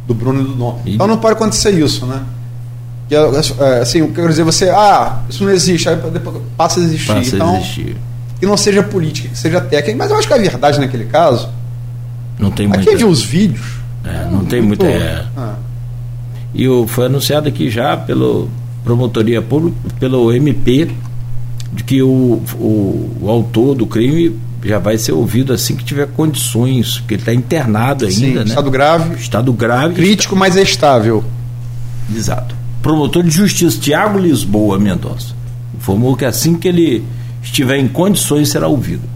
do 0.08 0.14
Bruno 0.14 0.41
e 0.41 0.44
do 0.44 0.54
Dom. 0.54 0.82
E... 0.86 0.95
Então 0.95 1.08
não 1.08 1.18
pode 1.18 1.34
acontecer 1.34 1.72
isso, 1.72 2.06
né? 2.06 2.24
Que, 3.08 3.16
é, 3.16 3.80
assim, 3.82 4.00
eu 4.00 4.10
quero 4.10 4.30
dizer, 4.30 4.44
você, 4.44 4.70
ah, 4.70 5.22
isso 5.30 5.44
não 5.44 5.52
existe, 5.52 5.90
aí 5.90 5.95
depois 6.12 6.38
passa 6.58 6.80
a 6.80 6.84
existir. 6.84 7.14
Passa 7.14 7.36
então, 7.36 7.56
a 7.56 7.60
existir. 7.60 7.98
que 8.40 8.45
não 8.45 8.58
seja 8.58 8.82
política, 8.82 9.30
que 9.30 9.38
seja 9.38 9.62
técnica. 9.62 9.98
Mas 9.98 10.12
eu 10.12 10.18
acho 10.18 10.28
que 10.28 10.34
a 10.34 10.38
verdade 10.38 10.80
naquele 10.80 11.06
caso. 11.06 11.50
Não 12.40 12.50
tem 12.50 12.68
Aqui 12.68 12.78
muita. 12.78 12.98
viu 12.98 13.08
os 13.08 13.22
vídeos. 13.22 13.66
É, 14.04 14.26
não 14.30 14.44
tem 14.45 14.62
muita. 14.62 14.86
Pô, 14.86 14.91
é. 14.91 15.26
ah, 15.38 15.56
E 16.54 16.68
o, 16.68 16.88
foi 16.88 17.06
anunciado 17.06 17.48
aqui 17.48 17.70
já 17.70 17.95
pelo 17.95 18.50
promotoria 18.84 19.41
pública, 19.41 19.78
pelo 20.00 20.34
MP, 20.34 20.91
de 21.74 21.84
que 21.84 22.02
o, 22.02 22.41
o, 22.56 23.18
o 23.22 23.30
autor 23.30 23.76
do 23.76 23.86
crime 23.86 24.38
já 24.64 24.80
vai 24.80 24.98
ser 24.98 25.12
ouvido 25.12 25.52
assim 25.52 25.76
que 25.76 25.84
tiver 25.84 26.08
condições, 26.08 27.00
porque 27.00 27.16
ele 27.16 27.22
está 27.22 27.34
internado 27.34 28.06
ainda, 28.06 28.16
sim, 28.16 28.34
né? 28.34 28.44
estado 28.44 28.72
grave, 28.72 29.16
Estado 29.16 29.52
grave. 29.52 29.95
crítico, 29.95 30.36
mas 30.36 30.56
é 30.56 30.62
estável. 30.62 31.24
Exato. 32.16 32.56
Promotor 32.82 33.24
de 33.24 33.32
Justiça, 33.32 33.80
Tiago 33.80 34.20
Lisboa 34.20 34.80
Mendonça, 34.80 35.34
informou 35.76 36.16
que 36.16 36.26
assim 36.26 36.56
que 36.56 36.68
ele 36.68 37.06
estiver 37.41 37.78
em 37.78 37.88
condições 37.88 38.50
será 38.50 38.68
ouvido. 38.68 39.08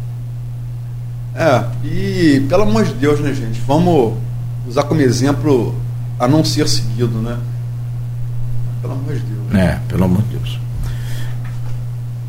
É, 1.36 1.64
e 1.86 2.46
pelo 2.50 2.64
amor 2.64 2.84
de 2.84 2.94
Deus, 2.94 3.20
né, 3.20 3.34
gente? 3.34 3.62
Vamos 3.68 4.16
usar 4.68 4.84
como 4.84 5.02
exemplo 5.02 5.76
a 6.20 6.28
não 6.28 6.44
ser 6.44 6.68
seguido, 6.68 7.22
né? 7.22 7.38
Pelo 8.82 8.94
amor 8.94 9.14
de 9.14 9.20
Deus. 9.20 9.54
É, 9.54 9.80
pelo 9.88 10.04
amor 10.04 10.22
de 10.24 10.38
Deus. 10.38 10.60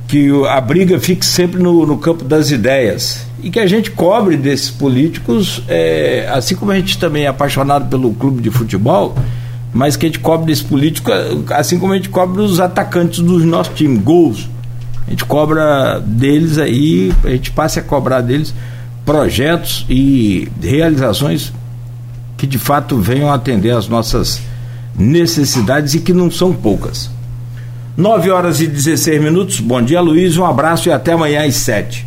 Que 0.09 0.31
a 0.49 0.61
briga 0.61 0.99
fique 0.99 1.25
sempre 1.25 1.63
no, 1.63 1.87
no 1.87 1.99
campo 1.99 2.25
das 2.25 2.51
ideias. 2.51 3.27
E 3.43 3.51
que 3.51 3.61
a 3.61 3.67
gente 3.67 3.91
cobre 3.93 4.37
desses 4.37 4.71
políticos, 4.71 5.63
é, 5.69 6.29
assim 6.33 6.57
como 6.57 6.73
a 6.73 6.77
gente 6.77 6.99
também 6.99 7.25
é 7.25 7.29
apaixonado 7.29 7.89
pelo 7.89 8.13
clube 8.15 8.43
de 8.43 8.51
futebol, 8.51 9.15
mas 9.73 9.97
que 9.97 10.07
a 10.07 10.09
gente 10.09 10.19
cobre 10.19 10.47
desse 10.47 10.65
político, 10.65 11.11
assim 11.51 11.79
como 11.79 11.93
a 11.93 11.97
gente 11.97 12.09
cobre 12.09 12.43
os 12.43 12.59
atacantes 12.59 13.21
do 13.21 13.39
nosso 13.41 13.71
time, 13.75 13.97
gols. 13.99 14.49
A 15.07 15.11
gente 15.11 15.25
cobra 15.25 16.01
deles 16.01 16.59
aí, 16.59 17.13
a 17.23 17.31
gente 17.31 17.51
passa 17.53 17.81
a 17.81 17.83
cobrar 17.83 18.21
deles 18.23 18.53
projetos 19.05 19.87
e 19.89 20.49
realizações 20.61 21.53
que 22.37 22.47
de 22.47 22.59
fato 22.59 22.99
venham 22.99 23.33
atender 23.33 23.71
às 23.71 23.89
nossas 23.89 24.41
necessidades 24.99 25.95
e 25.95 26.01
que 26.01 26.13
não 26.13 26.31
são 26.31 26.53
poucas. 26.53 27.11
9 27.99 28.31
horas 28.31 28.61
e 28.61 28.69
16 28.69 29.21
minutos. 29.21 29.59
Bom 29.59 29.83
dia, 29.83 30.01
Luiz. 30.01 30.37
Um 30.37 30.45
abraço 30.45 30.89
e 30.89 30.93
até 30.93 31.15
amanhã 31.15 31.45
às 31.45 31.57
7. 31.57 32.07